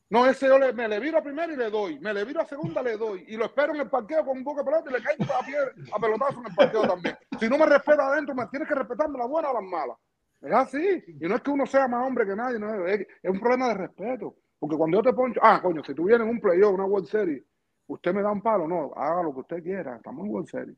No, 0.09 0.27
ese 0.27 0.47
yo 0.47 0.59
le, 0.59 0.73
me 0.73 0.89
le 0.89 0.99
viro 0.99 1.19
a 1.19 1.23
primera 1.23 1.53
y 1.53 1.55
le 1.55 1.69
doy. 1.69 1.99
Me 2.01 2.13
le 2.13 2.25
viro 2.25 2.41
a 2.41 2.45
segunda, 2.45 2.83
le 2.83 2.97
doy. 2.97 3.23
Y 3.29 3.37
lo 3.37 3.45
espero 3.45 3.73
en 3.73 3.79
el 3.79 3.89
parqueo 3.89 4.25
con 4.25 4.39
un 4.39 4.43
poco 4.43 4.59
de 4.59 4.65
pelota 4.65 4.89
y 4.89 4.93
le 4.93 5.01
caigo 5.01 5.23
a, 5.33 5.45
pie, 5.45 5.55
a 5.93 5.99
pelotazo 5.99 6.39
en 6.41 6.47
el 6.47 6.53
parqueo 6.53 6.85
también. 6.85 7.17
Si 7.39 7.47
no 7.47 7.57
me 7.57 7.65
respeta 7.65 8.07
adentro, 8.07 8.35
me 8.35 8.45
tienes 8.47 8.67
que 8.67 8.75
respetarme 8.75 9.17
las 9.17 9.29
buenas 9.29 9.51
o 9.51 9.53
las 9.53 9.63
malas. 9.63 9.97
Es 10.45 10.53
así. 10.53 11.03
Y 11.07 11.27
no 11.27 11.35
es 11.35 11.41
que 11.41 11.49
uno 11.49 11.65
sea 11.65 11.87
más 11.87 12.05
hombre 12.05 12.25
que 12.25 12.35
nadie, 12.35 12.59
no 12.59 12.85
es, 12.85 13.07
un 13.23 13.39
problema 13.39 13.69
de 13.69 13.73
respeto. 13.73 14.35
Porque 14.59 14.77
cuando 14.77 14.97
yo 14.97 15.03
te 15.03 15.13
poncho, 15.13 15.39
ah, 15.41 15.59
coño, 15.61 15.83
si 15.83 15.95
tú 15.95 16.05
vienes 16.05 16.27
en 16.27 16.35
un 16.35 16.39
playoff, 16.39 16.75
una 16.75 16.85
World 16.85 17.07
Series, 17.07 17.43
usted 17.87 18.13
me 18.13 18.21
da 18.21 18.31
un 18.31 18.41
palo, 18.41 18.67
no, 18.67 18.93
haga 18.95 19.23
lo 19.23 19.33
que 19.33 19.39
usted 19.39 19.63
quiera, 19.63 19.95
estamos 19.95 20.23
en 20.23 20.31
World 20.31 20.47
Series. 20.47 20.77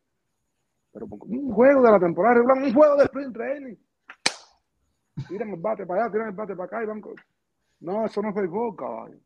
Pero 0.94 1.06
un 1.06 1.52
juego 1.52 1.82
de 1.82 1.92
la 1.92 2.00
temporada 2.00 2.36
regular, 2.36 2.64
un 2.64 2.74
juego 2.74 2.96
de 2.96 3.04
sprint 3.04 3.34
training 3.34 3.76
tiran 5.28 5.50
el 5.50 5.60
bate 5.60 5.86
para 5.86 6.04
allá, 6.04 6.12
tiran 6.12 6.28
el 6.30 6.36
bate 6.36 6.56
para 6.56 6.66
acá 6.66 6.84
y 6.84 6.86
van. 6.86 7.02
No, 7.82 8.06
eso 8.06 8.22
no 8.22 8.30
es 8.30 8.36
béisbol, 8.36 8.76
caballo. 8.76 9.18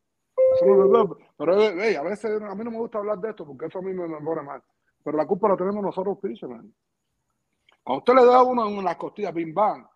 Eso 0.56 0.66
no 0.66 1.04
es. 1.04 1.10
Pero 1.38 1.54
a 1.54 2.04
veces 2.04 2.42
a 2.42 2.56
mí 2.56 2.64
no 2.64 2.72
me 2.72 2.78
gusta 2.78 2.98
hablar 2.98 3.20
de 3.20 3.30
esto 3.30 3.46
porque 3.46 3.68
eso 3.68 3.80
a 3.80 3.82
mí 3.82 3.94
me, 3.94 4.08
me 4.08 4.20
pone 4.22 4.42
mal. 4.42 4.62
Pero 5.04 5.18
la 5.18 5.26
culpa 5.28 5.50
la 5.50 5.58
tenemos 5.58 5.84
nosotros, 5.84 6.18
man. 6.50 6.74
A 7.86 7.94
usted 7.94 8.14
le 8.14 8.26
da 8.26 8.44
uno 8.44 8.68
en 8.68 8.84
las 8.84 8.96
costillas, 8.96 9.34
bim 9.34 9.54
bam, 9.54 9.88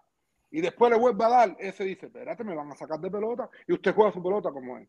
y 0.52 0.62
después 0.62 0.92
le 0.92 1.00
vuelve 1.00 1.24
a 1.24 1.30
dar, 1.30 1.56
ese 1.60 1.84
dice, 1.84 2.08
espérate, 2.08 2.44
me 2.44 2.56
van 2.56 2.72
a 2.72 2.76
sacar 2.76 3.00
de 3.00 3.12
pelota, 3.12 3.50
y 3.68 3.74
usted 3.74 3.94
juega 3.94 4.12
su 4.12 4.22
pelota 4.22 4.52
como 4.52 4.78
es. 4.78 4.88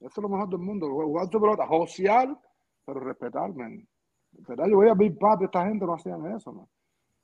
Eso 0.00 0.08
es 0.08 0.18
lo 0.18 0.28
mejor 0.28 0.48
del 0.48 0.58
mundo, 0.58 0.88
jugar 0.88 1.28
su 1.30 1.40
pelota, 1.40 1.66
social, 1.66 2.38
pero 2.84 3.00
respetar, 3.00 3.54
man. 3.54 3.86
¿Verdad? 4.32 4.66
Yo 4.68 4.76
voy 4.76 4.88
a 4.88 4.94
Big 4.94 5.18
Papi, 5.18 5.44
esta 5.44 5.66
gente 5.66 5.86
no 5.86 5.94
hacían 5.94 6.24
eso, 6.34 6.52
man. 6.52 6.66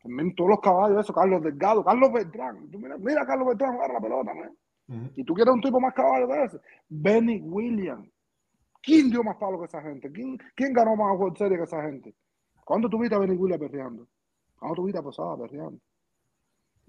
También 0.02 0.34
todos 0.34 0.50
los 0.50 0.60
caballos, 0.60 1.00
eso, 1.00 1.12
Carlos 1.12 1.42
Delgado, 1.42 1.84
Carlos 1.84 2.12
Beltrán. 2.12 2.68
Tú 2.70 2.78
mira, 2.78 2.96
mira 2.98 3.24
Carlos 3.24 3.48
Beltrán 3.48 3.74
jugar 3.74 3.92
la 3.92 4.00
pelota, 4.00 4.34
man. 4.34 4.56
Uh 4.88 4.92
-huh. 4.94 5.12
Y 5.16 5.24
tú 5.24 5.34
quieres 5.34 5.54
un 5.54 5.60
tipo 5.60 5.78
más 5.80 5.94
caballo 5.94 6.26
de 6.26 6.44
ese. 6.44 6.60
Benny 6.88 7.40
Williams. 7.40 8.08
¿Quién 8.82 9.10
dio 9.10 9.22
más 9.22 9.36
palo 9.36 9.60
que 9.60 9.66
esa 9.66 9.80
gente? 9.80 10.10
¿Quién, 10.10 10.36
quién 10.56 10.72
ganó 10.72 10.96
más 10.96 11.16
World 11.16 11.36
Series 11.36 11.58
que 11.58 11.64
esa 11.64 11.82
gente? 11.82 12.14
¿Cuándo 12.64 12.88
tuviste 12.88 13.14
a 13.14 13.18
Benny 13.18 13.36
Williams 13.36 13.60
perreando? 13.60 14.08
¿Cuándo 14.58 14.74
tuviste 14.74 14.98
a 14.98 15.02
Posada 15.02 15.36
perreando? 15.36 15.78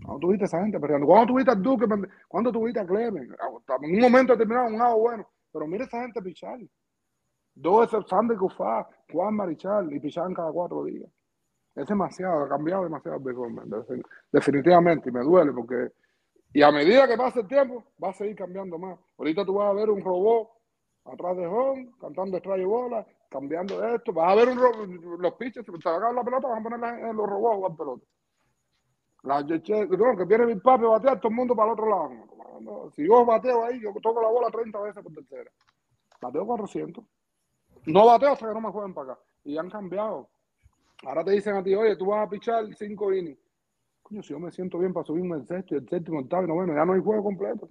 ¿Cuándo 0.03 0.19
tuviste 0.19 0.43
a 0.43 0.47
esa 0.47 0.61
gente 0.61 0.79
perreando? 0.79 1.07
¿Cuándo 1.07 1.33
tuviste 1.33 1.51
a 1.51 1.55
Duque? 1.55 1.85
¿Cuándo 2.27 2.51
tuviste 2.51 2.79
a 2.79 2.85
Clemen? 2.85 3.35
En 3.81 3.95
un 3.95 4.01
momento 4.01 4.33
determinado, 4.33 4.67
un 4.67 4.77
lado 4.77 4.97
bueno. 4.97 5.27
Pero 5.51 5.67
mira 5.67 5.85
esa 5.85 6.01
gente 6.01 6.21
pichar. 6.21 6.59
Dos 7.55 7.93
es 7.93 8.07
Sander 8.07 8.37
Cufá, 8.37 8.89
Juan 9.11 9.35
Marichal 9.35 9.93
y 9.93 9.99
pichaban 9.99 10.33
cada 10.33 10.51
cuatro 10.51 10.83
días. 10.85 11.09
Es 11.75 11.87
demasiado, 11.87 12.43
ha 12.43 12.49
cambiado 12.49 12.83
demasiado 12.83 13.17
el 13.17 13.23
béisbol, 13.23 14.03
definitivamente, 14.31 15.09
y 15.09 15.11
me 15.11 15.21
duele 15.21 15.51
porque, 15.51 15.91
y 16.53 16.61
a 16.61 16.71
medida 16.71 17.07
que 17.07 17.17
pase 17.17 17.41
el 17.41 17.47
tiempo, 17.47 17.83
va 18.03 18.09
a 18.09 18.13
seguir 18.13 18.35
cambiando 18.35 18.77
más. 18.77 18.99
Ahorita 19.17 19.43
tú 19.45 19.55
vas 19.55 19.69
a 19.69 19.73
ver 19.73 19.89
un 19.89 20.03
robot 20.03 20.49
atrás 21.05 21.37
de 21.37 21.47
home, 21.47 21.91
cantando 21.99 22.37
extraño 22.37 22.67
bola, 22.67 23.05
cambiando 23.29 23.83
esto, 23.87 24.13
vas 24.13 24.31
a 24.31 24.35
ver 24.35 24.49
un 24.49 24.57
robot, 24.59 24.87
los 25.19 25.33
pitches, 25.33 25.65
se 25.65 25.89
van 25.89 26.03
a 26.03 26.11
la 26.13 26.23
pelota, 26.23 26.47
van 26.47 26.59
a 26.59 26.69
poner 26.69 27.15
los 27.15 27.27
robots 27.27 27.53
a 27.53 27.55
jugar 27.55 27.75
pelota. 27.75 28.05
La 29.23 29.41
no, 29.41 30.17
que 30.17 30.25
viene 30.25 30.45
mi 30.45 30.55
papi 30.55 30.83
a 30.83 30.89
batear, 30.89 31.19
todo 31.19 31.29
el 31.29 31.35
mundo 31.35 31.55
para 31.55 31.71
el 31.71 31.73
otro 31.73 31.89
lado. 31.89 32.91
Si 32.91 33.07
yo 33.07 33.25
bateo 33.25 33.65
ahí, 33.65 33.79
yo 33.79 33.93
toco 34.01 34.21
la 34.21 34.27
bola 34.27 34.49
30 34.49 34.81
veces 34.81 35.01
por 35.01 35.13
tercera. 35.13 35.49
Bateo 36.21 36.45
400. 36.45 37.03
No 37.85 38.05
bateo 38.05 38.33
hasta 38.33 38.47
que 38.47 38.53
no 38.53 38.61
me 38.61 38.71
jueguen 38.71 38.93
para 38.93 39.13
acá. 39.13 39.21
Y 39.45 39.57
han 39.57 39.69
cambiado. 39.69 40.29
Ahora 41.05 41.23
te 41.23 41.31
dicen 41.31 41.55
a 41.55 41.63
ti, 41.63 41.73
oye, 41.73 41.95
tú 41.95 42.07
vas 42.07 42.27
a 42.27 42.29
pichar 42.29 42.65
cinco 42.75 43.13
innings. 43.13 43.39
Coño, 44.01 44.21
si 44.21 44.29
yo 44.29 44.39
me 44.39 44.51
siento 44.51 44.77
bien 44.77 44.93
para 44.93 45.05
subirme 45.05 45.37
el 45.37 45.47
sexto, 45.47 45.75
el 45.75 45.87
séptimo, 45.87 46.19
el 46.19 46.25
octavo, 46.25 46.53
bueno, 46.53 46.73
ya 46.73 46.85
no 46.85 46.93
hay 46.93 47.01
juego 47.01 47.23
completo. 47.23 47.69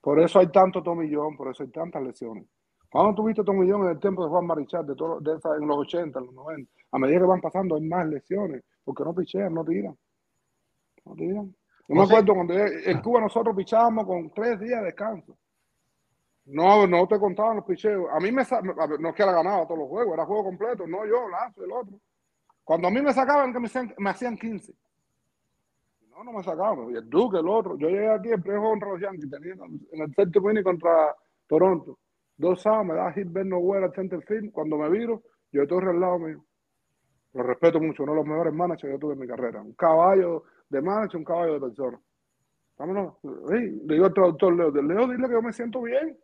Por 0.00 0.20
eso 0.20 0.40
hay 0.40 0.48
tanto 0.48 0.82
tomillón, 0.82 1.36
por 1.36 1.48
eso 1.48 1.62
hay 1.62 1.70
tantas 1.70 2.02
lesiones. 2.02 2.44
¿Cuándo 2.90 3.14
tuviste 3.14 3.42
tomillón 3.44 3.82
en 3.84 3.90
el 3.90 4.00
tiempo 4.00 4.24
de 4.24 4.30
Juan 4.30 4.46
Marichal, 4.46 4.86
de, 4.86 4.94
todo, 4.94 5.20
de 5.20 5.34
esa, 5.34 5.56
en 5.56 5.66
los 5.66 5.78
80, 5.78 6.18
en 6.18 6.26
los 6.26 6.34
90? 6.34 6.72
A 6.92 6.98
medida 6.98 7.20
que 7.20 7.26
van 7.26 7.40
pasando 7.40 7.76
hay 7.76 7.82
más 7.82 8.06
lesiones, 8.06 8.62
porque 8.86 9.02
no 9.02 9.12
pichean, 9.12 9.52
no 9.52 9.64
tiran. 9.64 9.98
No 11.04 11.14
tiran. 11.16 11.54
Yo 11.88 11.94
me 11.94 12.04
acuerdo 12.04 12.34
cuando 12.34 12.54
en 12.54 13.02
Cuba 13.02 13.20
nosotros 13.20 13.54
pichábamos 13.56 14.06
con 14.06 14.32
tres 14.32 14.60
días 14.60 14.80
de 14.80 14.86
descanso. 14.86 15.36
No, 16.46 16.86
no 16.86 17.08
te 17.08 17.18
contaban 17.18 17.56
los 17.56 17.64
picheos. 17.64 18.06
A 18.12 18.20
mí 18.20 18.30
me 18.30 18.44
no 19.00 19.08
es 19.08 19.14
que 19.14 19.26
la 19.26 19.32
ganaba 19.32 19.66
todos 19.66 19.80
los 19.80 19.88
juegos, 19.88 20.14
era 20.14 20.24
juego 20.24 20.44
completo, 20.44 20.86
no 20.86 21.04
yo, 21.04 21.28
Lazo, 21.28 21.64
el 21.64 21.72
otro. 21.72 21.98
Cuando 22.62 22.86
a 22.86 22.90
mí 22.92 23.02
me 23.02 23.12
sacaban, 23.12 23.52
que 23.52 23.58
me 23.58 23.66
hacían, 23.66 23.92
me 23.98 24.10
hacían 24.10 24.36
15. 24.36 24.72
No, 26.10 26.22
no 26.22 26.32
me 26.32 26.44
sacaban. 26.44 26.90
Y 26.92 26.96
el 26.96 27.10
Duque, 27.10 27.38
el 27.38 27.48
otro. 27.48 27.76
Yo 27.76 27.88
llegué 27.88 28.08
aquí, 28.08 28.28
el 28.28 28.40
juego 28.40 28.70
contra 28.70 28.90
los 28.90 29.00
Yankees, 29.00 29.28
tenía 29.28 29.54
en 29.54 30.00
el 30.00 30.14
séptimo 30.14 30.50
inning 30.50 30.62
contra 30.62 31.14
Toronto. 31.48 31.98
Dos 32.36 32.62
sábados 32.62 32.86
me 32.86 32.94
da 32.94 33.12
hit 33.12 33.26
Ben 33.32 33.48
Nowhere 33.48 33.86
al 33.86 33.92
center 33.94 34.22
field. 34.22 34.52
Cuando 34.52 34.78
me 34.78 34.88
viro, 34.90 35.22
yo 35.50 35.62
estoy 35.62 35.84
al 35.84 36.00
lado 36.00 36.20
mío. 36.20 36.45
Lo 37.32 37.42
respeto 37.42 37.80
mucho, 37.80 38.02
uno 38.02 38.12
de 38.12 38.16
los 38.16 38.26
mejores 38.26 38.54
managers 38.54 38.82
que 38.82 38.92
yo 38.92 38.98
tuve 38.98 39.12
en 39.12 39.20
mi 39.20 39.26
carrera. 39.26 39.60
Un 39.60 39.74
caballo 39.74 40.44
de 40.68 40.80
manager, 40.80 41.18
un 41.18 41.24
caballo 41.24 41.54
de 41.54 41.60
persona. 41.60 42.00
Vámonos. 42.78 43.14
Le 43.48 43.94
digo 43.94 44.06
al 44.06 44.14
traductor 44.14 44.54
Leo, 44.54 44.70
Leo, 44.70 45.08
dile 45.08 45.28
que 45.28 45.34
yo 45.34 45.42
me 45.42 45.52
siento 45.52 45.82
bien. 45.82 46.18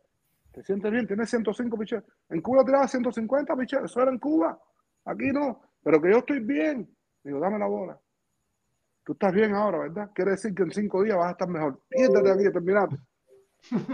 ¿Te 0.51 0.63
sientes 0.63 0.91
bien? 0.91 1.07
Tienes 1.07 1.29
105 1.29 1.77
piches. 1.77 2.03
En 2.29 2.41
Cuba 2.41 2.63
tiraba 2.63 2.87
150 2.87 3.55
piches. 3.55 3.83
Eso 3.83 4.01
era 4.01 4.11
en 4.11 4.19
Cuba. 4.19 4.59
Aquí 5.05 5.31
no. 5.31 5.61
Pero 5.83 5.99
que 5.99 6.11
yo 6.11 6.17
estoy 6.19 6.39
bien. 6.39 6.87
Digo, 7.23 7.39
dame 7.39 7.57
la 7.57 7.65
bola. 7.65 7.99
Tú 9.03 9.13
estás 9.13 9.33
bien 9.33 9.53
ahora, 9.53 9.79
¿verdad? 9.79 10.11
Quiere 10.13 10.31
decir 10.31 10.53
que 10.53 10.63
en 10.63 10.71
cinco 10.71 11.03
días 11.03 11.17
vas 11.17 11.27
a 11.27 11.31
estar 11.31 11.47
mejor. 11.47 11.81
Piérdete 11.89 12.31
aquí, 12.31 12.51
terminate. 12.51 12.97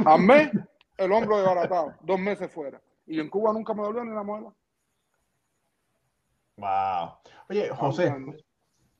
A 0.05 0.17
mes, 0.17 0.51
el 0.97 1.11
hombro 1.11 1.37
desbaratado. 1.37 1.93
Dos 2.01 2.19
meses 2.19 2.51
fuera. 2.51 2.81
Y 3.07 3.19
en 3.19 3.29
Cuba 3.29 3.53
nunca 3.53 3.73
me 3.73 3.81
dolió 3.81 4.03
ni 4.03 4.13
la 4.13 4.23
muela. 4.23 4.53
Wow. 6.59 7.13
Oye, 7.49 7.69
José, 7.69 8.13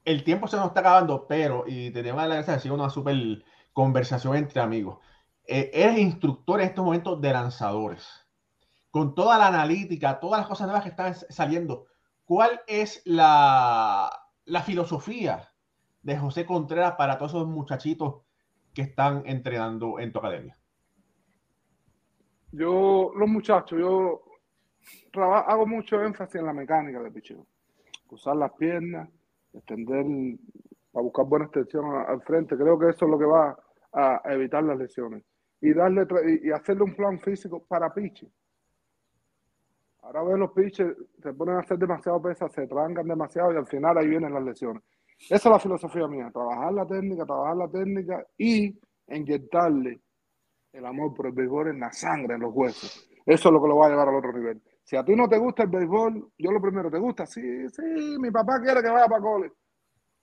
el 0.05 0.23
tiempo 0.23 0.47
se 0.47 0.57
nos 0.57 0.67
está 0.67 0.79
acabando, 0.79 1.27
pero, 1.27 1.65
y 1.67 1.91
tenemos 1.91 2.21
la 2.21 2.35
gracia 2.35 2.53
de 2.53 2.57
hacer 2.57 2.71
una 2.71 2.89
súper 2.89 3.43
conversación 3.73 4.35
entre 4.35 4.61
amigos. 4.61 4.99
Eh, 5.45 5.71
eres 5.73 5.97
instructor 5.97 6.61
en 6.61 6.67
estos 6.67 6.85
momentos 6.85 7.19
de 7.21 7.33
lanzadores. 7.33 8.07
Con 8.91 9.13
toda 9.13 9.37
la 9.37 9.47
analítica, 9.47 10.19
todas 10.19 10.39
las 10.39 10.47
cosas 10.47 10.67
nuevas 10.67 10.83
que 10.83 10.89
están 10.89 11.13
saliendo, 11.13 11.85
¿cuál 12.25 12.61
es 12.67 13.01
la, 13.05 14.09
la 14.45 14.61
filosofía 14.63 15.51
de 16.01 16.17
José 16.17 16.45
Contreras 16.45 16.93
para 16.97 17.17
todos 17.17 17.33
esos 17.33 17.47
muchachitos 17.47 18.21
que 18.73 18.83
están 18.83 19.23
entrenando 19.25 19.99
en 19.99 20.11
tu 20.11 20.19
academia? 20.19 20.57
Yo, 22.51 23.11
los 23.15 23.29
muchachos, 23.29 23.79
yo 23.79 24.23
hago 25.13 25.65
mucho 25.65 26.01
énfasis 26.01 26.35
en 26.35 26.45
la 26.45 26.53
mecánica 26.53 27.01
de 27.01 27.11
picheo. 27.11 27.45
Usar 28.09 28.35
las 28.35 28.51
piernas, 28.53 29.09
extender 29.53 30.05
para 30.91 31.03
buscar 31.03 31.25
buena 31.25 31.45
extensión 31.45 31.85
al 32.07 32.21
frente. 32.21 32.57
Creo 32.57 32.77
que 32.77 32.89
eso 32.89 33.05
es 33.05 33.11
lo 33.11 33.19
que 33.19 33.25
va 33.25 33.57
a, 33.93 34.21
evitar 34.33 34.63
las 34.63 34.77
lesiones. 34.77 35.23
Y 35.61 35.73
darle 35.73 36.07
y 36.41 36.51
hacerle 36.51 36.83
un 36.83 36.95
plan 36.95 37.19
físico 37.19 37.63
para 37.67 37.93
piche. 37.93 38.27
Ahora 40.01 40.23
ves 40.23 40.39
los 40.39 40.51
piches, 40.51 40.95
se 41.21 41.33
ponen 41.33 41.55
a 41.55 41.59
hacer 41.59 41.77
demasiado 41.77 42.21
pesas, 42.21 42.51
se 42.53 42.65
trancan 42.67 43.07
demasiado 43.07 43.53
y 43.53 43.57
al 43.57 43.67
final 43.67 43.97
ahí 43.97 44.07
vienen 44.07 44.33
las 44.33 44.43
lesiones. 44.43 44.81
Esa 45.19 45.35
es 45.35 45.45
la 45.45 45.59
filosofía 45.59 46.07
mía, 46.07 46.31
trabajar 46.31 46.73
la 46.73 46.87
técnica, 46.87 47.25
trabajar 47.25 47.57
la 47.57 47.67
técnica 47.67 48.25
y 48.37 48.79
inyectarle 49.09 49.99
el 50.71 50.85
amor 50.85 51.13
por 51.13 51.27
el 51.27 51.33
béisbol 51.33 51.69
en 51.69 51.81
la 51.81 51.91
sangre, 51.91 52.35
en 52.35 52.41
los 52.41 52.53
huesos. 52.53 53.09
Eso 53.25 53.49
es 53.49 53.53
lo 53.53 53.61
que 53.61 53.67
lo 53.67 53.77
va 53.77 53.87
a 53.87 53.89
llevar 53.89 54.07
al 54.07 54.15
otro 54.15 54.31
nivel. 54.31 54.61
Si 54.89 54.97
a 54.97 55.05
ti 55.05 55.15
no 55.15 55.29
te 55.29 55.37
gusta 55.37 55.61
el 55.61 55.69
béisbol, 55.69 56.31
yo 56.35 56.51
lo 56.51 56.59
primero, 56.59 56.89
¿te 56.89 56.97
gusta? 56.97 57.27
Sí, 57.27 57.69
sí, 57.69 58.17
mi 58.19 58.31
papá 58.31 58.59
quiere 58.59 58.81
que 58.81 58.89
vaya 58.89 59.05
para 59.05 59.21
cole. 59.21 59.51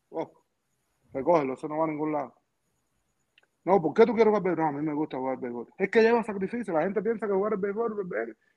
Oh, 0.09 0.29
recógelo, 1.13 1.55
eso 1.55 1.69
no 1.69 1.79
va 1.79 1.85
a 1.85 1.87
ningún 1.87 2.11
lado. 2.11 2.35
No, 3.65 3.81
¿por 3.81 3.95
qué 3.95 4.05
tú 4.05 4.13
quieres 4.13 4.27
jugar 4.27 4.43
béisbol? 4.43 4.65
No, 4.65 4.67
a 4.67 4.73
mí 4.73 4.85
me 4.85 4.93
gusta 4.93 5.19
jugar 5.19 5.39
béisbol. 5.39 5.69
Es 5.79 5.89
que 5.89 6.03
lleva 6.03 6.21
sacrificio. 6.25 6.75
La 6.75 6.83
gente 6.83 7.01
piensa 7.01 7.29
que 7.29 7.33
jugar 7.33 7.53
el 7.53 7.61
béisbol, 7.61 8.09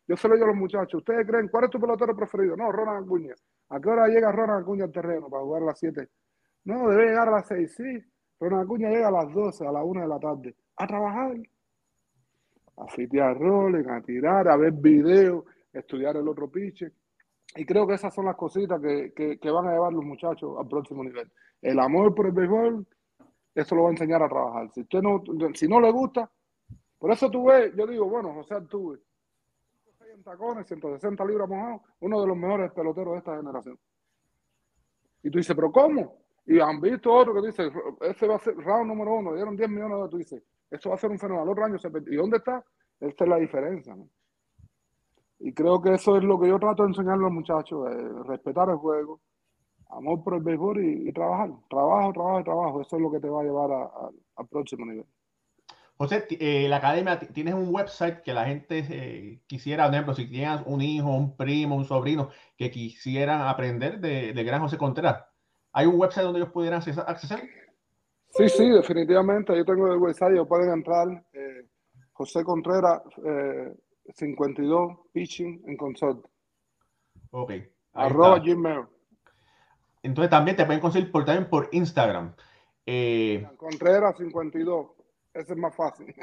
yo 0.07 0.17
se 0.17 0.27
lo 0.27 0.33
digo 0.33 0.45
a 0.45 0.49
los 0.49 0.57
muchachos. 0.57 0.95
¿Ustedes 0.95 1.27
creen 1.27 1.47
cuál 1.47 1.65
es 1.65 1.69
tu 1.69 1.79
pelotero 1.79 2.15
preferido? 2.15 2.57
No, 2.57 2.71
Ronald 2.71 3.05
Acuña. 3.05 3.35
¿A 3.69 3.79
qué 3.79 3.89
hora 3.89 4.07
llega 4.07 4.31
Ronald 4.31 4.63
Acuña 4.63 4.85
al 4.85 4.91
terreno 4.91 5.29
para 5.29 5.43
jugar 5.43 5.61
a 5.61 5.65
las 5.67 5.77
7? 5.77 6.09
No, 6.63 6.89
debe 6.89 7.05
llegar 7.05 7.27
a 7.27 7.33
las 7.33 7.47
6. 7.49 7.75
Sí, 7.75 8.03
Ronald 8.39 8.63
Acuña 8.63 8.89
llega 8.89 9.09
a 9.09 9.11
las 9.11 9.31
12, 9.31 9.67
a 9.67 9.71
las 9.71 9.83
1 9.85 10.01
de 10.01 10.07
la 10.07 10.19
tarde. 10.19 10.55
A 10.75 10.87
trabajar. 10.87 11.37
A 12.77 12.87
fitear 12.87 13.37
roles, 13.37 13.87
a 13.87 14.01
tirar, 14.01 14.47
a 14.47 14.57
ver 14.57 14.71
videos 14.71 15.43
estudiar 15.73 16.17
el 16.17 16.27
otro 16.27 16.49
piche. 16.49 16.91
Y 17.55 17.65
creo 17.65 17.87
que 17.87 17.95
esas 17.95 18.13
son 18.13 18.25
las 18.25 18.35
cositas 18.35 18.79
que, 18.79 19.39
que, 19.39 19.51
van 19.51 19.67
a 19.67 19.71
llevar 19.71 19.91
los 19.91 20.03
muchachos 20.03 20.55
al 20.59 20.67
próximo 20.67 21.03
nivel. 21.03 21.31
El 21.61 21.79
amor 21.79 22.13
por 22.13 22.27
el 22.27 22.31
béisbol, 22.31 22.85
eso 23.55 23.75
lo 23.75 23.83
va 23.83 23.89
a 23.89 23.91
enseñar 23.91 24.21
a 24.21 24.29
trabajar. 24.29 24.69
Si 24.71 24.81
usted 24.81 25.01
no, 25.01 25.23
si 25.53 25.67
no 25.67 25.81
le 25.81 25.91
gusta, 25.91 26.29
por 26.99 27.11
eso 27.11 27.29
tú 27.31 27.45
ves, 27.45 27.73
yo 27.75 27.87
digo, 27.87 28.05
bueno, 28.05 28.33
José 28.33 28.53
Altuve, 28.53 28.99
en 30.13 30.23
tacones, 30.23 30.67
160 30.67 31.25
libras 31.25 31.47
mojados, 31.47 31.81
uno 31.99 32.21
de 32.21 32.27
los 32.27 32.37
mejores 32.37 32.71
peloteros 32.71 33.13
de 33.13 33.19
esta 33.19 33.37
generación. 33.37 33.79
Y 35.23 35.29
tú 35.29 35.37
dices, 35.37 35.55
¿pero 35.55 35.71
cómo? 35.71 36.17
Y 36.45 36.59
han 36.59 36.81
visto 36.81 37.11
otro 37.13 37.33
que 37.33 37.47
dice, 37.47 37.71
ese 38.01 38.27
va 38.27 38.35
a 38.35 38.39
ser 38.39 38.55
round 38.55 38.87
número 38.87 39.15
uno, 39.15 39.35
dieron 39.35 39.55
10 39.55 39.69
millones 39.69 39.89
de 39.89 39.95
dólares. 39.95 40.11
Tú 40.11 40.17
dices, 40.17 40.43
esto 40.71 40.89
va 40.89 40.95
a 40.95 40.97
ser 40.97 41.11
un 41.11 41.19
fenómeno. 41.19 41.43
Al 41.43 41.49
otro 41.49 41.65
año 41.65 41.77
se 41.77 41.89
¿Y 42.07 42.15
dónde 42.15 42.37
está? 42.37 42.63
Esta 42.99 43.23
es 43.23 43.29
la 43.29 43.37
diferencia. 43.37 43.95
¿no? 43.95 44.09
Y 45.39 45.53
creo 45.53 45.81
que 45.81 45.93
eso 45.93 46.17
es 46.17 46.23
lo 46.23 46.39
que 46.39 46.49
yo 46.49 46.59
trato 46.59 46.83
de 46.83 46.89
enseñar 46.89 47.13
a 47.13 47.17
los 47.17 47.31
muchachos, 47.31 47.87
respetar 48.27 48.69
el 48.69 48.75
juego, 48.75 49.21
amor 49.89 50.23
por 50.23 50.35
el 50.35 50.43
béisbol 50.43 50.83
y, 50.83 51.11
trabajar. 51.13 51.49
Trabajo, 51.69 52.13
trabajo, 52.13 52.43
trabajo. 52.43 52.81
Eso 52.81 52.95
es 52.97 53.01
lo 53.01 53.11
que 53.11 53.19
te 53.19 53.29
va 53.29 53.41
a 53.41 53.43
llevar 53.43 53.71
al 54.35 54.47
próximo 54.47 54.85
nivel. 54.85 55.05
José, 55.97 56.25
eh, 56.29 56.67
la 56.69 56.77
academia, 56.77 57.19
tienes 57.19 57.53
un 57.53 57.73
website 57.73 58.21
que 58.21 58.33
la 58.33 58.45
gente 58.45 58.85
eh, 58.89 59.41
quisiera, 59.47 59.85
por 59.85 59.93
ejemplo, 59.93 60.13
si 60.13 60.29
tienes 60.29 60.61
un 60.65 60.81
hijo, 60.81 61.09
un 61.09 61.35
primo, 61.35 61.75
un 61.75 61.83
sobrino 61.83 62.29
que 62.57 62.71
quisieran 62.71 63.41
aprender 63.41 63.99
de, 63.99 64.31
de 64.31 64.43
gran 64.45 64.61
José 64.61 64.77
Contreras, 64.77 65.25
¿hay 65.73 65.87
un 65.87 65.99
website 65.99 66.23
donde 66.23 66.39
ellos 66.39 66.53
pudieran 66.53 66.81
acceder? 66.81 67.49
Sí, 68.29 68.47
sí, 68.47 68.69
definitivamente. 68.69 69.55
Yo 69.57 69.65
tengo 69.65 69.91
el 69.91 69.99
website, 69.99 70.31
ellos 70.31 70.47
pueden 70.47 70.71
entrar. 70.71 71.07
Eh, 71.33 71.65
José 72.13 72.43
Contreras, 72.45 73.01
52 74.13 74.97
Pitching 75.11 75.63
en 75.67 75.77
Consult. 75.77 76.25
Ok. 77.31 77.53
Arroba 77.93 78.39
Gmail. 78.39 78.85
Entonces 80.03 80.29
también 80.29 80.55
te 80.55 80.65
pueden 80.65 80.81
conseguir 80.81 81.11
por, 81.11 81.25
también 81.25 81.49
por 81.49 81.69
Instagram. 81.71 82.33
Eh, 82.85 83.47
Contreras 83.57 84.17
52. 84.17 84.91
Ese 85.33 85.53
es 85.53 85.57
más 85.57 85.75
fácil. 85.75 86.13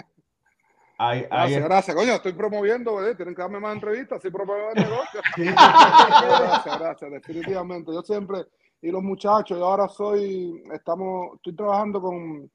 Ahí, 0.98 1.26
gracias, 1.30 1.64
gracias. 1.64 1.96
Coño, 1.96 2.12
estoy 2.14 2.32
promoviendo, 2.32 2.96
tienen 3.14 3.34
que 3.34 3.42
darme 3.42 3.60
más 3.60 3.74
entrevistas, 3.74 4.20
sí 4.22 4.30
promuevo 4.30 4.70
el 4.74 4.82
negocio. 4.82 5.20
gracias, 5.36 6.78
gracias, 6.78 7.10
definitivamente. 7.10 7.92
Yo 7.92 8.00
siempre, 8.02 8.46
y 8.80 8.90
los 8.90 9.02
muchachos, 9.02 9.58
yo 9.58 9.66
ahora 9.66 9.88
soy, 9.88 10.62
estamos, 10.72 11.36
estoy 11.36 11.54
trabajando 11.54 12.00
con, 12.00 12.50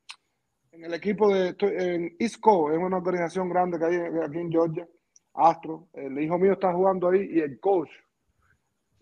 en 0.72 0.86
el 0.86 0.94
equipo 0.96 1.32
de, 1.32 1.56
en 1.60 2.16
ISCO, 2.18 2.72
es 2.72 2.80
una 2.80 2.98
organización 2.98 3.48
grande 3.48 3.78
que 3.78 3.86
hay 3.86 3.96
aquí 3.96 4.40
en 4.40 4.52
Georgia. 4.52 4.88
Astro, 5.34 5.88
el 5.94 6.20
hijo 6.20 6.38
mío 6.38 6.54
está 6.54 6.74
jugando 6.74 7.10
ahí 7.10 7.30
y 7.32 7.40
el 7.40 7.60
coach 7.60 7.90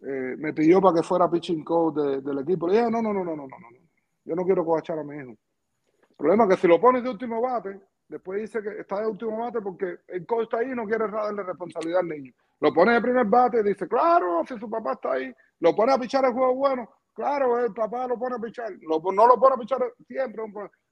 eh, 0.01 0.35
me 0.37 0.53
pidió 0.53 0.79
para 0.81 0.95
que 0.95 1.03
fuera 1.03 1.29
pitching 1.29 1.63
coach 1.63 1.95
del 1.95 2.39
equipo. 2.39 2.67
Le 2.67 2.77
dije, 2.77 2.91
no, 2.91 3.01
no, 3.01 3.13
no, 3.13 3.23
no, 3.23 3.35
no, 3.35 3.47
no, 3.47 3.59
no. 3.59 3.67
Yo 4.25 4.35
no 4.35 4.43
quiero 4.45 4.63
coachar 4.63 4.99
a 4.99 5.03
mi 5.03 5.17
hijo. 5.17 5.31
El 5.31 6.15
problema 6.15 6.43
es 6.43 6.49
que 6.51 6.61
si 6.61 6.67
lo 6.67 6.79
pones 6.79 7.03
de 7.03 7.09
último 7.09 7.41
bate, 7.41 7.79
después 8.07 8.41
dice 8.41 8.61
que 8.61 8.81
está 8.81 9.01
de 9.01 9.07
último 9.07 9.37
bate 9.37 9.61
porque 9.61 9.99
el 10.07 10.25
coach 10.25 10.43
está 10.43 10.57
ahí 10.59 10.71
y 10.71 10.75
no 10.75 10.85
quiere 10.85 11.09
darle 11.09 11.43
responsabilidad 11.43 12.01
al 12.01 12.07
niño. 12.07 12.33
Lo 12.59 12.73
pone 12.73 12.93
de 12.93 13.01
primer 13.01 13.25
bate 13.25 13.61
y 13.61 13.63
dice, 13.63 13.87
claro, 13.87 14.43
si 14.47 14.57
su 14.57 14.69
papá 14.69 14.93
está 14.93 15.13
ahí, 15.13 15.33
lo 15.59 15.75
pone 15.75 15.93
a 15.93 15.97
pichar 15.97 16.25
el 16.25 16.33
juego 16.33 16.55
bueno, 16.55 16.89
claro, 17.13 17.65
el 17.65 17.73
papá 17.73 18.07
lo 18.07 18.19
pone 18.19 18.35
a 18.35 18.39
pichar, 18.39 18.71
no 18.81 18.99
lo 18.99 19.39
pone 19.39 19.55
a 19.55 19.57
pichar 19.57 19.79
siempre. 20.05 20.43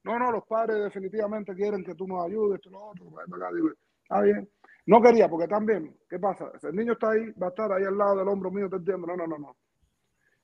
No, 0.04 0.18
no, 0.18 0.32
los 0.32 0.46
padres 0.46 0.82
definitivamente 0.84 1.54
quieren 1.54 1.84
que 1.84 1.94
tú 1.94 2.08
nos 2.08 2.26
ayudes, 2.26 2.56
esto, 2.56 2.70
lo 2.70 2.86
otro. 2.86 3.06
Está 4.04 4.22
bien. 4.22 4.50
No 4.88 5.02
quería, 5.02 5.30
porque 5.30 5.48
también, 5.48 5.96
¿qué 6.10 6.18
pasa? 6.18 6.50
El 6.64 6.76
niño 6.76 6.94
está 6.94 7.12
ahí, 7.12 7.32
va 7.32 7.48
a 7.48 7.50
estar 7.50 7.72
ahí 7.72 7.84
al 7.84 7.98
lado 7.98 8.18
del 8.18 8.28
hombro 8.30 8.50
mío, 8.50 8.70
¿te 8.70 8.78
entiendes? 8.78 9.06
No, 9.08 9.18
no, 9.18 9.28
no, 9.28 9.38
no. 9.38 9.58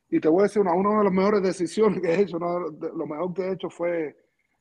Y 0.10 0.20
te 0.20 0.28
voy 0.28 0.42
a 0.42 0.44
decir, 0.44 0.62
una, 0.62 0.74
una 0.74 0.98
de 0.98 1.04
las 1.06 1.14
mejores 1.14 1.42
decisiones 1.42 2.02
que 2.02 2.10
he 2.10 2.22
hecho, 2.22 2.38
lo 2.38 3.08
mejor 3.08 3.34
que 3.34 3.44
he 3.44 3.52
hecho 3.54 3.70
fue 3.70 4.16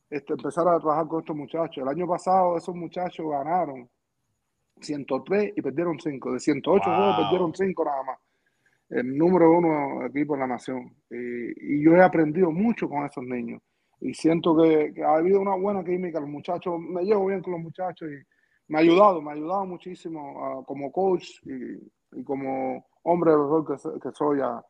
este, 0.08 0.34
empezar 0.34 0.68
a 0.68 0.78
trabajar 0.78 1.08
con 1.08 1.20
estos 1.20 1.34
muchachos. 1.34 1.82
El 1.82 1.88
año 1.88 2.06
pasado 2.06 2.56
esos 2.56 2.74
muchachos 2.76 3.26
ganaron 3.28 3.88
103 4.80 5.54
y 5.56 5.62
perdieron 5.62 5.98
5. 5.98 6.32
De 6.34 6.38
108 6.38 6.84
juegos 6.84 7.16
perdieron 7.16 7.52
5 7.52 7.84
nada 7.84 8.02
más. 8.04 8.18
El 8.88 9.18
número 9.18 9.50
uno 9.50 10.06
equipo 10.06 10.34
en 10.34 10.40
la 10.40 10.46
nación. 10.46 10.94
Y, 11.10 11.82
yo 11.82 11.96
he 11.96 12.02
aprendido 12.02 12.52
mucho 12.52 12.88
con 12.88 13.04
esos 13.04 13.24
niños. 13.24 13.60
Y 14.00 14.14
siento 14.14 14.56
que, 14.56 14.92
que, 14.94 15.02
ha 15.02 15.14
habido 15.14 15.40
una 15.40 15.56
buena 15.56 15.82
química. 15.82 16.20
Los 16.20 16.28
muchachos, 16.28 16.78
me 16.78 17.02
llevo 17.04 17.26
bien 17.26 17.40
con 17.40 17.54
los 17.54 17.62
muchachos 17.62 18.08
y 18.08 18.31
me 18.72 18.78
ha 18.78 18.80
ayudado, 18.80 19.20
me 19.20 19.30
ha 19.30 19.34
ayudado 19.34 19.66
muchísimo 19.66 20.42
ah, 20.42 20.64
como 20.64 20.90
coach 20.90 21.28
y, 21.44 22.24
como 22.24 22.86
hombre 23.02 23.32
que, 23.66 24.00
que 24.00 24.10
soy 24.12 24.40
a, 24.40 24.64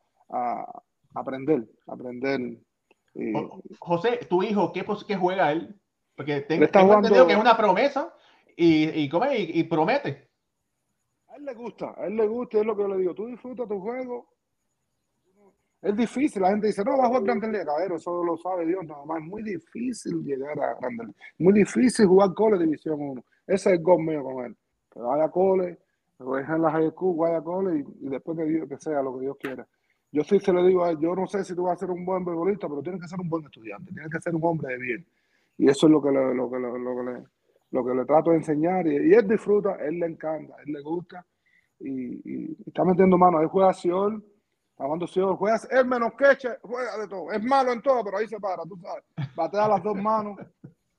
aprender, 1.14 1.68
aprender. 1.86 2.40
José, 3.78 4.18
tu 4.28 4.42
hijo, 4.42 4.72
¿qué, 4.72 4.84
qué 5.06 5.16
juega 5.16 5.52
él? 5.52 5.80
Porque 6.16 6.40
tengo, 6.40 6.64
entendido 6.64 7.26
que 7.28 7.34
es 7.34 7.38
una 7.38 7.56
promesa 7.56 8.12
y, 8.56 8.88
y, 8.88 9.08
y, 9.08 9.64
promete. 9.64 10.28
A 11.28 11.36
él 11.36 11.44
le 11.44 11.54
gusta, 11.54 11.94
a 11.96 12.06
él 12.06 12.16
le 12.16 12.26
gusta, 12.26 12.58
es 12.58 12.66
lo 12.66 12.74
que 12.74 12.82
yo 12.82 12.88
le 12.88 12.98
digo. 12.98 13.14
Tú 13.14 13.26
disfrutas 13.26 13.68
tu 13.68 13.80
juego. 13.80 14.26
Es 15.80 15.96
difícil, 15.96 16.42
la 16.42 16.50
gente 16.50 16.66
dice, 16.66 16.84
no, 16.84 16.98
va 16.98 17.04
a 17.04 17.06
jugar 17.06 17.22
Grande 17.22 17.48
Liga, 17.48 17.66
cabrero, 17.66 17.96
eso 17.96 18.24
lo 18.24 18.36
sabe 18.36 18.66
Dios 18.66 18.84
nada 18.84 19.04
más. 19.04 19.20
Es 19.20 19.28
muy 19.28 19.42
difícil 19.44 20.24
llegar 20.24 20.58
a 20.60 20.74
Grande 20.80 21.04
Liga. 21.04 21.18
Muy 21.38 21.52
difícil 21.52 22.06
jugar 22.06 22.34
Cole 22.34 22.58
División 22.58 23.00
1. 23.00 23.24
Ese 23.52 23.68
es 23.68 23.78
el 23.78 23.82
gol 23.82 24.02
mío 24.02 24.22
con 24.24 24.46
él. 24.46 24.56
que 24.90 24.98
vaya 24.98 25.24
a 25.24 25.30
cole, 25.30 25.78
que 26.16 26.24
en 26.24 26.62
la 26.62 26.70
high 26.70 26.90
school, 26.90 27.16
vaya 27.18 27.38
a 27.38 27.42
cole 27.42 27.84
y, 28.00 28.08
después 28.08 28.38
que, 28.38 28.66
que 28.66 28.78
sea 28.78 29.02
lo 29.02 29.14
que 29.14 29.20
Dios 29.20 29.36
quiera. 29.38 29.66
Yo 30.10 30.24
sí 30.24 30.40
se 30.40 30.52
le 30.52 30.62
digo 30.66 30.84
a 30.84 30.90
él, 30.90 30.98
yo 30.98 31.14
no 31.14 31.26
sé 31.26 31.44
si 31.44 31.54
tú 31.54 31.64
vas 31.64 31.74
a 31.74 31.80
ser 31.80 31.90
un 31.90 32.04
buen 32.04 32.24
beisbolista, 32.24 32.66
pero 32.66 32.82
tienes 32.82 33.00
que 33.00 33.08
ser 33.08 33.20
un 33.20 33.28
buen 33.28 33.44
estudiante, 33.44 33.92
tienes 33.92 34.10
que 34.10 34.20
ser 34.20 34.34
un 34.34 34.42
hombre 34.44 34.72
de 34.72 34.78
bien. 34.78 35.06
Y 35.58 35.68
eso 35.68 35.86
es 35.86 35.92
lo 35.92 36.02
que 36.02 36.10
le, 36.10 36.34
lo 36.34 36.50
que, 36.50 36.58
lo, 36.58 37.84
que, 37.84 37.94
le, 37.94 38.04
trato 38.06 38.30
de 38.30 38.36
enseñar. 38.36 38.86
Y, 38.86 39.14
él 39.14 39.28
disfruta, 39.28 39.76
él 39.76 39.98
le 39.98 40.06
encanta, 40.06 40.54
él 40.64 40.72
le 40.72 40.80
gusta. 40.80 41.24
Y, 41.80 42.56
está 42.66 42.84
metiendo 42.84 43.18
mano. 43.18 43.40
Él 43.40 43.48
juega 43.48 43.72
Siol, 43.74 44.24
Amando 44.78 45.06
Siol, 45.06 45.36
juega, 45.36 45.56
es 45.56 45.86
menos 45.86 46.12
queche, 46.14 46.56
juega 46.62 46.96
de 46.98 47.06
todo. 47.06 47.30
Es 47.32 47.42
malo 47.42 47.72
en 47.72 47.82
todo, 47.82 48.02
pero 48.02 48.16
ahí 48.16 48.26
se 48.26 48.40
para, 48.40 48.62
tú 48.64 48.78
sabes. 48.78 49.04
Batea 49.36 49.68
las 49.68 49.82
dos 49.82 49.96
manos. 49.96 50.38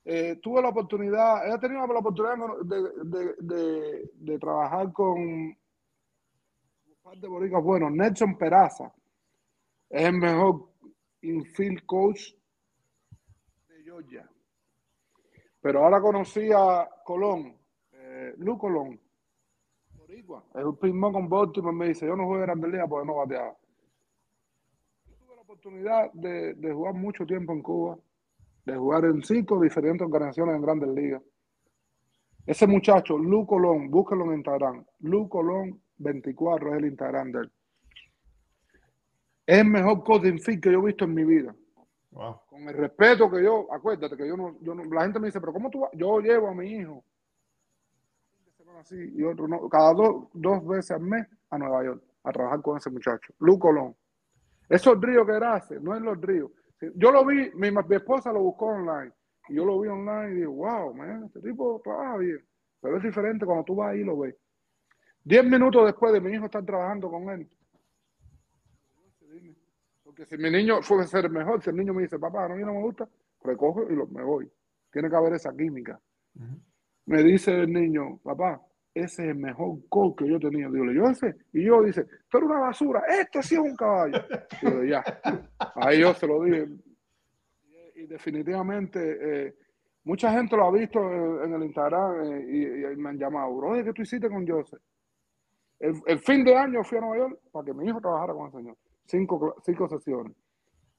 Eh, 0.06 0.38
tuve 0.42 0.62
la 0.62 0.70
oportunidad, 0.70 1.48
he 1.48 1.58
tenido 1.60 1.88
la 1.88 2.00
oportunidad 2.00 2.36
de, 2.66 2.82
de, 3.06 3.36
de, 3.40 4.12
de 4.14 4.40
trabajar 4.40 4.92
con 4.92 5.18
un 5.22 5.58
par 7.02 7.18
de 7.18 7.28
boricuas 7.28 7.64
bueno, 7.64 7.90
Nelson 7.90 8.38
Peraza 8.38 8.94
es 9.90 10.04
el 10.06 10.14
mejor 10.18 10.70
infield 11.22 11.86
coach 11.86 12.34
de 13.70 13.84
Georgia. 13.84 14.30
Pero 15.62 15.86
ahora 15.86 16.02
conocí 16.02 16.50
a 16.52 16.90
Colón, 17.06 17.58
eh, 17.94 18.34
Lu 18.40 18.58
Colón, 18.58 19.00
boricua, 19.96 20.44
es 20.54 20.66
un 20.66 20.76
pismo 20.78 21.14
con 21.14 21.30
Baltimore, 21.30 21.74
me 21.74 21.88
dice, 21.88 22.06
yo 22.06 22.18
no 22.18 22.26
juego 22.26 22.42
en 22.42 22.48
Grandes 22.48 22.72
Ligas 22.72 22.90
porque 22.90 23.08
no 23.08 23.16
bateaba. 23.16 23.56
Tuve 25.18 25.36
la 25.36 25.42
oportunidad 25.44 26.12
de, 26.12 26.56
de 26.56 26.74
jugar 26.74 26.94
mucho 26.94 27.26
tiempo 27.26 27.54
en 27.54 27.62
Cuba, 27.62 27.98
de 28.66 28.76
jugar 28.76 29.06
en 29.06 29.24
cinco 29.24 29.60
diferentes 29.62 30.06
organizaciones 30.06 30.56
en 30.56 30.62
Grandes 30.62 30.90
Ligas. 30.90 31.22
Ese 32.46 32.68
muchacho, 32.68 33.18
Lu 33.18 33.46
Colón, 33.46 33.90
búsquelo 33.90 34.26
en 34.26 34.36
Instagram. 34.36 34.86
Lu 35.00 35.30
Colón 35.30 35.82
24 35.98 36.70
es 36.70 36.78
el 36.78 36.86
Instagram 36.86 37.32
de 37.32 37.40
él. 37.40 37.52
Es 39.46 39.60
el 39.60 39.66
mejor 39.66 40.22
de 40.22 40.30
infield 40.30 40.62
que 40.62 40.72
yo 40.72 40.80
he 40.80 40.86
visto 40.86 41.06
en 41.06 41.14
mi 41.14 41.24
vida. 41.24 41.56
Wow. 42.12 42.42
Con 42.48 42.62
el 42.68 42.76
respeto 42.76 43.30
que 43.30 43.44
yo, 43.44 43.68
acuérdate 43.72 44.16
que 44.16 44.28
yo 44.28 44.38
no, 44.38 44.58
yo 44.62 44.76
no, 44.76 44.84
la 44.86 45.04
gente 45.04 45.20
me 45.20 45.28
dice, 45.28 45.40
pero 45.40 45.52
¿cómo 45.52 45.70
tú 45.70 45.82
vas? 45.82 45.92
Yo 45.94 46.20
llevo 46.20 46.48
a 46.50 46.54
mi 46.54 46.70
hijo 46.70 47.04
así 48.80 49.14
y 49.16 49.24
otro 49.24 49.48
no, 49.48 49.68
cada 49.70 49.94
dos, 49.94 50.26
dos 50.34 50.66
veces 50.66 50.92
al 50.92 51.02
mes 51.02 51.28
a 51.50 51.58
Nueva 51.58 51.84
York 51.84 52.04
a 52.24 52.32
trabajar 52.32 52.62
con 52.62 52.78
ese 52.78 52.90
muchacho, 52.90 53.34
Lu 53.40 53.60
Colón. 53.60 53.96
Esos 54.70 55.00
ríos 55.02 55.26
que 55.26 55.36
él 55.36 55.44
hace, 55.44 55.80
no 55.80 55.96
es 55.96 56.02
los 56.02 56.20
ríos. 56.22 56.52
Yo 56.96 57.12
lo 57.12 57.26
vi, 57.26 57.52
mi, 57.56 57.72
mi 57.72 57.96
esposa 57.96 58.32
lo 58.32 58.42
buscó 58.42 58.68
online 58.68 59.12
y 59.50 59.56
yo 59.56 59.66
lo 59.66 59.80
vi 59.80 59.90
online 59.90 60.32
y 60.32 60.36
digo, 60.40 60.54
wow, 60.54 60.94
man, 60.94 61.26
este 61.26 61.42
tipo 61.42 61.82
trabaja 61.84 62.18
bien. 62.18 62.46
Pero 62.82 62.98
es 62.98 63.04
diferente 63.04 63.46
cuando 63.46 63.64
tú 63.64 63.76
vas 63.76 63.92
ahí 63.92 64.02
y 64.02 64.04
lo 64.04 64.18
ves. 64.18 64.36
Diez 65.24 65.46
minutos 65.46 65.86
después 65.86 66.12
de 66.12 66.20
mi 66.20 66.34
hijo 66.34 66.46
estar 66.46 66.66
trabajando 66.66 67.10
con 67.10 67.30
él. 67.30 67.50
Porque 70.04 70.26
si 70.26 70.38
mi 70.38 70.52
niño 70.52 70.82
fuese 70.82 71.10
ser 71.10 71.30
mejor, 71.30 71.64
si 71.64 71.70
el 71.70 71.76
niño 71.78 71.94
me 71.94 72.04
dice, 72.04 72.20
papá, 72.20 72.48
no, 72.48 72.54
a 72.54 72.58
mí 72.58 72.64
no 72.64 72.74
me 72.74 72.82
gusta, 72.82 73.08
recojo 73.42 73.90
y 73.90 73.96
lo, 73.96 74.06
me 74.08 74.24
voy. 74.24 74.52
Tiene 74.92 75.10
que 75.10 75.16
haber 75.16 75.34
esa 75.34 75.56
química. 75.56 76.00
Uh 76.36 76.42
-huh. 76.42 76.62
Me 77.06 77.24
dice 77.24 77.52
el 77.62 77.72
niño, 77.74 78.20
papá, 78.24 78.62
ese 78.94 79.24
es 79.24 79.30
el 79.30 79.36
mejor 79.36 79.80
coach 79.90 80.20
que 80.20 80.28
yo. 80.28 80.38
Digo, 80.38 80.92
yo 80.92 81.06
ese. 81.10 81.36
Y 81.52 81.66
yo 81.66 81.82
dice, 81.82 82.06
pero 82.32 82.46
una 82.46 82.60
basura, 82.60 83.02
este 83.08 83.42
sí 83.42 83.56
es 83.56 83.62
un 83.62 83.76
caballo. 83.76 84.24
Digo, 84.62 84.84
ya. 84.84 85.04
Ahí 85.76 86.02
yo 86.02 86.14
se 86.14 86.28
lo 86.28 86.44
dije. 86.44 86.68
Y, 87.96 88.06
definitivamente, 88.06 89.00
eh, 89.48 89.56
mucha 90.04 90.32
gente 90.32 90.56
lo 90.56 90.66
ha 90.66 90.72
visto 90.72 91.00
en, 91.44 91.54
el 91.54 91.64
Instagram 91.64 92.24
eh, 92.24 92.94
y, 92.94 92.98
me 92.98 93.10
han 93.10 93.18
llamado, 93.18 93.56
bro, 93.56 93.84
¿qué 93.84 93.94
tú 93.94 94.02
hiciste 94.02 94.30
con 94.30 94.48
Joseph? 94.48 94.82
El, 95.80 95.96
el, 96.06 96.20
fin 96.20 96.44
de 96.44 96.56
año 96.56 96.84
fui 96.84 96.98
a 96.98 97.02
Nueva 97.02 97.18
York 97.18 97.40
para 97.52 97.66
que 97.66 97.74
mi 97.74 97.88
hijo 97.88 98.00
trabajara 98.00 98.34
con 98.34 98.48
el 98.48 98.52
señor. 98.52 98.78
Cinco, 99.06 99.56
cinco 99.64 99.88
sesiones. 99.90 100.34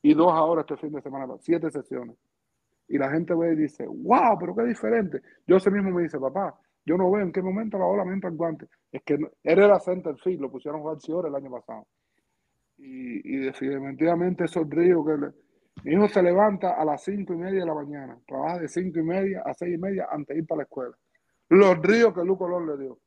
Y 0.03 0.14
dos 0.14 0.32
ahora 0.32 0.62
este 0.62 0.76
fin 0.76 0.92
de 0.92 1.01
semana, 1.01 1.34
siete 1.40 1.70
sesiones. 1.70 2.16
Y 2.88 2.99
la 2.99 3.11
gente 3.11 3.34
ve 3.34 3.53
y 3.53 3.57
dice, 3.57 3.86
wow, 3.86 4.38
pero 4.38 4.55
qué 4.55 4.64
diferente. 4.64 5.22
Yo 5.47 5.57
ese 5.57 5.70
mismo 5.70 5.90
me 5.90 6.03
dice, 6.03 6.18
papá, 6.18 6.59
yo 6.87 6.97
no 6.99 7.11
veo 7.11 7.22
en 7.22 7.32
qué 7.32 7.43
momento 7.43 7.78
la 7.78 7.87
ola 7.87 8.05
me 8.05 8.12
entra 8.12 8.30
el 8.30 8.37
guante. 8.37 8.66
Es 8.93 9.03
que 9.03 9.18
era 9.43 9.80
center 9.80 10.16
field, 10.18 10.41
lo 10.41 10.51
pusieron 10.51 10.80
a 10.80 10.82
jugar 10.82 11.01
Ciore 11.01 11.28
el 11.28 11.35
año 11.35 11.51
pasado. 11.51 11.87
Y, 12.76 13.37
y 13.37 13.37
definitivamente 13.39 14.45
esos 14.45 14.68
ríos 14.68 15.05
que 15.07 15.16
le... 15.16 15.32
mi 15.85 15.95
hijo 15.95 16.09
se 16.09 16.22
levanta 16.22 16.74
a 16.74 16.85
las 16.85 17.03
cinco 17.03 17.32
y 17.32 17.37
media 17.37 17.61
de 17.61 17.66
la 17.66 17.74
mañana, 17.74 18.18
trabaja 18.26 18.59
de 18.59 18.68
cinco 18.68 18.99
y 18.99 19.03
media 19.03 19.43
a 19.45 19.55
seis 19.55 19.74
y 19.76 19.78
media 19.78 20.09
antes 20.11 20.35
de 20.35 20.43
ir 20.43 20.47
para 20.47 20.59
la 20.59 20.62
escuela. 20.64 20.95
Los 21.49 21.78
ríos 21.78 22.12
que 22.12 22.24
Luco 22.24 22.45
Colón 22.45 22.66
le 22.66 22.82
dio. 22.82 22.99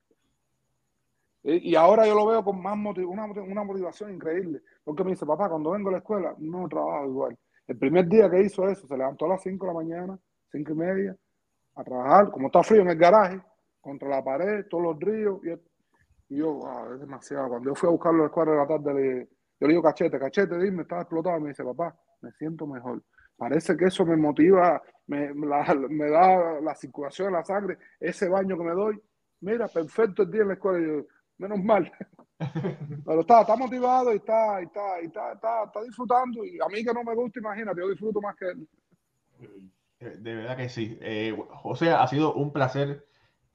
Y, 1.44 1.76
ahora 1.76 2.06
yo 2.06 2.14
lo 2.14 2.26
veo 2.26 2.44
con 2.44 2.62
más 2.62 2.76
motiv 2.76 3.10
una, 3.10 3.26
una 3.26 3.64
motivación 3.64 4.14
increíble. 4.14 4.62
Porque 4.84 5.04
me 5.04 5.12
dice, 5.12 5.26
papá, 5.26 5.48
cuando 5.50 5.72
vengo 5.72 5.90
a 5.90 5.94
la 5.94 5.98
escuela 6.00 6.36
no 6.40 6.68
trabajo 6.68 7.08
igual. 7.08 7.38
El 7.68 7.78
primer 7.78 8.08
día 8.08 8.30
que 8.30 8.42
hizo 8.42 8.68
eso, 8.68 8.86
se 8.88 8.98
levantó 8.98 9.26
a 9.26 9.30
las 9.30 9.44
5 9.44 9.66
de 9.66 9.74
la 9.74 9.78
mañana, 9.78 10.20
5 10.52 10.72
y 10.72 10.76
media, 10.76 11.16
a 11.76 11.84
trabajar, 11.84 12.32
como 12.32 12.48
está 12.48 12.64
frío 12.64 12.82
en 12.82 12.90
el 12.90 12.98
garaje, 12.98 13.42
contra 13.88 14.10
la 14.10 14.24
pared, 14.24 14.66
todos 14.70 14.84
los 14.84 15.00
ríos. 15.00 15.40
Y, 15.44 16.34
y 16.34 16.38
yo, 16.40 16.54
wow, 16.54 16.94
es 16.94 17.00
demasiado. 17.00 17.48
Cuando 17.48 17.70
yo 17.70 17.76
fui 17.76 17.88
a 17.88 17.92
buscarlo 17.92 18.22
a 18.22 18.26
las 18.26 18.34
4 18.34 18.54
de 18.54 18.60
la 18.60 18.68
tarde, 18.68 18.94
le, 18.94 19.30
yo 19.60 19.68
le 19.68 19.70
digo, 19.70 19.82
cachete, 19.82 20.20
cachete, 20.20 20.58
dime, 20.60 20.82
estaba 20.82 21.02
explotado. 21.02 21.40
Me 21.40 21.50
dice, 21.50 21.64
papá, 21.64 21.98
me 22.22 22.32
siento 22.34 22.68
mejor. 22.68 23.02
Parece 23.38 23.78
que 23.78 23.86
eso 23.86 24.06
me 24.06 24.18
motiva, 24.18 24.82
me, 25.08 25.34
la, 25.34 25.74
me 25.90 26.10
da 26.10 26.60
la 26.60 26.76
circulación 26.76 27.30
en 27.30 27.34
la 27.36 27.46
sangre, 27.46 27.78
ese 28.00 28.28
baño 28.28 28.58
que 28.58 28.64
me 28.64 28.72
doy. 28.72 29.00
Mira, 29.42 29.68
perfecto 29.68 30.24
el 30.24 30.32
día 30.32 30.42
en 30.42 30.48
la 30.50 30.54
escuela. 30.56 30.80
Y 30.80 30.88
yo, 30.88 31.06
menos 31.38 31.64
mal. 31.64 31.90
Pero 33.06 33.22
está, 33.22 33.42
está 33.42 33.56
motivado 33.56 34.12
y 34.12 34.18
está, 34.18 34.62
y 34.62 34.66
está, 34.66 35.02
y 35.02 35.06
está, 35.06 35.32
está, 35.34 35.64
está, 35.66 35.84
disfrutando. 35.84 36.44
Y 36.44 36.60
a 36.60 36.68
mí 36.68 36.84
que 36.84 36.94
no 36.94 37.04
me 37.04 37.16
gusta, 37.16 37.40
imagínate, 37.40 37.80
yo 37.80 37.90
disfruto 37.90 38.20
más 38.20 38.36
que 38.36 38.48
él. 38.50 38.68
De 40.00 40.36
verdad 40.36 40.58
que 40.58 40.70
sí. 40.70 40.98
Eh, 41.02 41.36
José, 41.50 41.92
ha 41.92 42.06
sido 42.08 42.34
un 42.34 42.52
placer 42.52 43.07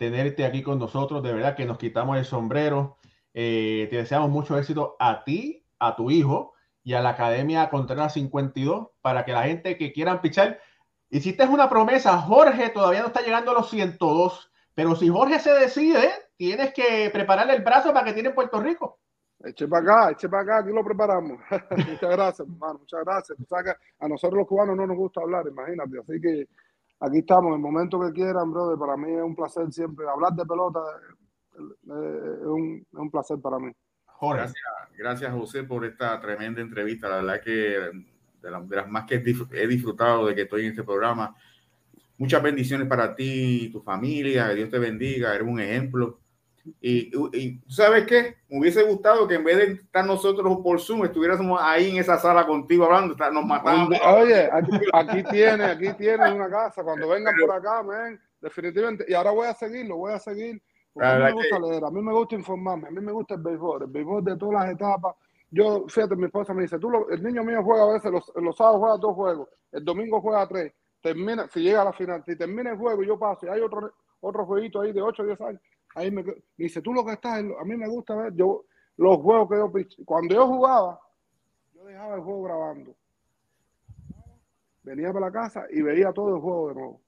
tenerte 0.02 0.44
aquí 0.44 0.64
con 0.64 0.80
nosotros. 0.80 1.22
De 1.22 1.32
verdad 1.32 1.54
que 1.54 1.64
nos 1.64 1.78
quitamos 1.78 2.18
el 2.18 2.24
sombrero. 2.24 2.98
Eh, 3.34 3.86
te 3.88 3.98
deseamos 3.98 4.30
mucho 4.30 4.58
éxito 4.58 4.96
a 4.98 5.22
ti, 5.22 5.64
a 5.78 5.94
tu 5.94 6.10
hijo 6.10 6.54
y 6.82 6.94
a 6.94 7.00
la 7.00 7.10
Academia 7.10 7.70
Contreras 7.70 8.14
52 8.14 8.88
para 9.00 9.24
que 9.24 9.32
la 9.32 9.44
gente 9.44 9.78
que 9.78 9.92
quieran 9.92 10.20
pichar. 10.20 10.58
Hiciste 11.08 11.44
una 11.46 11.68
promesa, 11.68 12.18
Jorge 12.18 12.70
todavía 12.70 13.02
no 13.02 13.06
está 13.06 13.20
llegando 13.20 13.52
a 13.52 13.54
los 13.54 13.70
102, 13.70 14.50
pero 14.74 14.96
si 14.96 15.08
Jorge 15.08 15.38
se 15.38 15.52
decide, 15.52 16.10
tienes 16.36 16.74
que 16.74 17.08
prepararle 17.12 17.54
el 17.54 17.62
brazo 17.62 17.92
para 17.92 18.04
que 18.04 18.12
tiene 18.12 18.30
en 18.30 18.34
Puerto 18.34 18.60
Rico. 18.60 18.98
Eche 19.44 19.68
para 19.68 19.82
acá, 19.82 20.10
eche 20.10 20.28
para 20.28 20.42
acá, 20.42 20.58
aquí 20.58 20.72
lo 20.72 20.84
preparamos. 20.84 21.38
muchas 21.70 22.10
gracias, 22.10 22.40
hermano, 22.40 22.80
muchas 22.80 23.04
gracias. 23.04 23.38
a 24.00 24.08
nosotros 24.08 24.38
los 24.38 24.48
cubanos 24.48 24.76
no 24.76 24.84
nos 24.84 24.96
gusta 24.96 25.20
hablar, 25.20 25.46
imagínate. 25.46 26.00
Así 26.00 26.20
que 26.20 26.48
aquí 27.02 27.18
estamos, 27.18 27.48
en 27.48 27.54
el 27.54 27.60
momento 27.60 28.00
que 28.00 28.12
quieran, 28.12 28.50
brother. 28.50 28.78
Para 28.78 28.96
mí 28.96 29.12
es 29.12 29.22
un 29.22 29.34
placer 29.34 29.70
siempre. 29.72 30.06
Hablar 30.08 30.32
de 30.34 30.44
pelota 30.44 30.80
es 31.54 32.46
un, 32.46 32.86
es 32.90 32.98
un 32.98 33.10
placer 33.10 33.38
para 33.40 33.58
mí. 33.58 33.72
Gracias, 34.20 34.62
gracias, 34.96 35.32
José, 35.32 35.64
por 35.64 35.84
esta 35.84 36.20
tremenda 36.20 36.60
entrevista. 36.60 37.08
La 37.08 37.16
verdad 37.16 37.40
que 37.42 37.50
de, 37.50 38.50
la, 38.50 38.60
de 38.60 38.76
las 38.76 38.88
más 38.88 39.04
que 39.04 39.16
he 39.16 39.66
disfrutado 39.66 40.26
de 40.26 40.34
que 40.34 40.42
estoy 40.42 40.62
en 40.62 40.70
este 40.70 40.84
programa. 40.84 41.34
Muchas 42.18 42.40
bendiciones 42.40 42.86
para 42.86 43.16
ti 43.16 43.64
y 43.64 43.72
tu 43.72 43.82
familia. 43.82 44.48
Que 44.48 44.54
Dios 44.54 44.70
te 44.70 44.78
bendiga. 44.78 45.34
Eres 45.34 45.46
un 45.46 45.58
ejemplo. 45.58 46.20
Y, 46.80 47.10
y, 47.36 47.60
¿sabes 47.68 48.06
qué? 48.06 48.36
Me 48.48 48.60
hubiese 48.60 48.82
gustado 48.84 49.26
que 49.26 49.34
en 49.34 49.44
vez 49.44 49.56
de 49.56 49.64
estar 49.72 50.06
nosotros 50.06 50.58
por 50.62 50.80
Zoom, 50.80 51.04
estuviéramos 51.04 51.60
ahí 51.60 51.90
en 51.90 51.96
esa 51.96 52.18
sala 52.18 52.46
contigo 52.46 52.84
hablando, 52.84 53.16
nos 53.32 53.44
matamos. 53.44 53.98
Oye, 54.06 54.48
aquí, 54.52 54.70
aquí 54.92 55.22
tienes, 55.24 55.68
aquí 55.68 55.92
tienes 55.94 56.32
una 56.32 56.48
casa. 56.48 56.84
Cuando 56.84 57.08
vengan 57.08 57.34
por 57.40 57.56
acá, 57.56 57.82
man, 57.82 58.20
definitivamente. 58.40 59.04
Y 59.08 59.14
ahora 59.14 59.32
voy 59.32 59.48
a 59.48 59.54
seguirlo, 59.54 59.96
voy 59.96 60.12
a 60.12 60.18
seguir. 60.18 60.62
A 61.00 61.14
mí 61.16 61.22
me 61.24 61.32
gusta 61.32 61.56
que... 61.56 61.62
leer, 61.62 61.84
a 61.84 61.90
mí 61.90 62.02
me 62.02 62.12
gusta 62.12 62.34
informarme, 62.34 62.88
a 62.88 62.90
mí 62.90 63.00
me 63.00 63.12
gusta 63.12 63.34
el 63.34 63.40
béisbol, 63.40 63.82
el 63.82 63.88
béisbol 63.88 64.24
de 64.24 64.36
todas 64.36 64.62
las 64.62 64.72
etapas. 64.72 65.16
Yo, 65.50 65.84
fíjate, 65.88 66.16
mi 66.16 66.26
esposa 66.26 66.54
me 66.54 66.62
dice, 66.62 66.78
tú, 66.78 66.90
lo, 66.90 67.10
el 67.10 67.22
niño 67.22 67.44
mío 67.44 67.62
juega 67.62 67.84
a 67.84 67.92
veces, 67.92 68.10
los, 68.10 68.32
los 68.36 68.56
sábados 68.56 68.80
juega 68.80 68.96
dos 68.96 69.14
juegos, 69.14 69.48
el 69.70 69.84
domingo 69.84 70.20
juega 70.20 70.46
tres, 70.46 70.72
termina, 71.02 71.46
si 71.48 71.60
llega 71.60 71.82
a 71.82 71.86
la 71.86 71.92
final, 71.92 72.22
si 72.24 72.36
termina 72.36 72.70
el 72.70 72.78
juego 72.78 73.02
yo 73.02 73.18
paso 73.18 73.46
y 73.46 73.48
hay 73.50 73.60
otro, 73.60 73.92
otro 74.20 74.46
jueguito 74.46 74.80
ahí 74.80 74.92
de 74.92 75.02
8 75.02 75.22
o 75.22 75.26
10 75.26 75.40
años, 75.42 75.60
ahí 75.94 76.10
me, 76.10 76.22
me, 76.22 76.34
dice, 76.56 76.80
tú 76.82 76.92
lo 76.92 77.04
que 77.04 77.12
estás, 77.12 77.38
a 77.38 77.64
mí 77.64 77.76
me 77.76 77.88
gusta 77.88 78.14
ver, 78.14 78.34
yo, 78.34 78.64
los 78.96 79.16
juegos 79.18 79.48
que 79.48 79.56
yo, 79.56 80.04
cuando 80.04 80.34
yo 80.34 80.46
jugaba, 80.46 81.00
yo 81.74 81.84
dejaba 81.84 82.14
el 82.14 82.20
juego 82.22 82.42
grabando. 82.42 82.94
Venía 84.82 85.12
para 85.12 85.26
la 85.26 85.32
casa 85.32 85.66
y 85.70 85.80
veía 85.82 86.12
todo 86.12 86.34
el 86.34 86.40
juego 86.40 86.68
de 86.68 86.74
nuevo. 86.74 87.00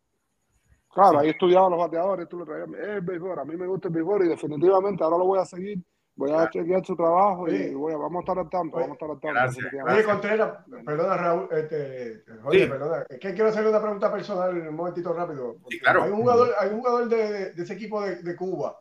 Claro, 0.93 1.19
ahí 1.19 1.31
estudiaba 1.31 1.69
los 1.69 1.79
bateadores, 1.79 2.29
tú 2.29 2.39
lo 2.39 2.45
traías, 2.45 2.69
es 2.69 2.89
el 2.89 3.01
béisbol, 3.01 3.39
a 3.39 3.45
mí 3.45 3.57
me 3.57 3.67
gusta 3.67 3.89
el 3.89 3.95
béisbol 3.95 4.27
y 4.27 4.29
definitivamente 4.29 5.03
ahora 5.03 5.19
lo 5.19 5.27
voy 5.27 5.41
a 5.41 5.45
seguir. 5.45 5.83
Voy 6.17 6.31
a 6.31 6.49
chequear 6.49 6.85
su 6.85 6.95
trabajo 6.95 7.49
y 7.49 7.75
voy 7.75 7.93
a, 7.93 7.97
vamos 7.97 8.19
a 8.19 8.21
estar 8.21 8.39
al 8.39 8.49
tanto, 8.49 8.77
vamos 8.77 8.91
a 8.91 8.93
estar 8.93 9.11
al 9.11 9.21
tanto. 9.21 9.41
Gracias. 9.41 9.67
Oye, 9.85 10.05
Contreras, 10.05 10.65
perdona 10.85 11.17
Raúl, 11.17 11.49
este, 11.51 12.23
oye, 12.45 12.65
sí. 12.65 12.71
perdona, 12.71 13.05
es 13.09 13.19
que 13.19 13.35
quiero 13.35 13.49
hacerle 13.49 13.71
una 13.71 13.81
pregunta 13.81 14.13
personal 14.13 14.57
un 14.57 14.77
momentito 14.77 15.13
rápido. 15.13 15.57
Sí, 15.69 15.81
claro. 15.81 16.05
Hay 16.05 16.11
un 16.13 16.21
jugador, 16.21 16.55
hay 16.59 16.71
un 16.71 16.79
jugador 16.79 17.09
de, 17.09 17.53
de 17.53 17.63
ese 17.63 17.75
equipo 17.75 18.01
de, 18.01 18.23
de 18.23 18.37
Cuba 18.37 18.79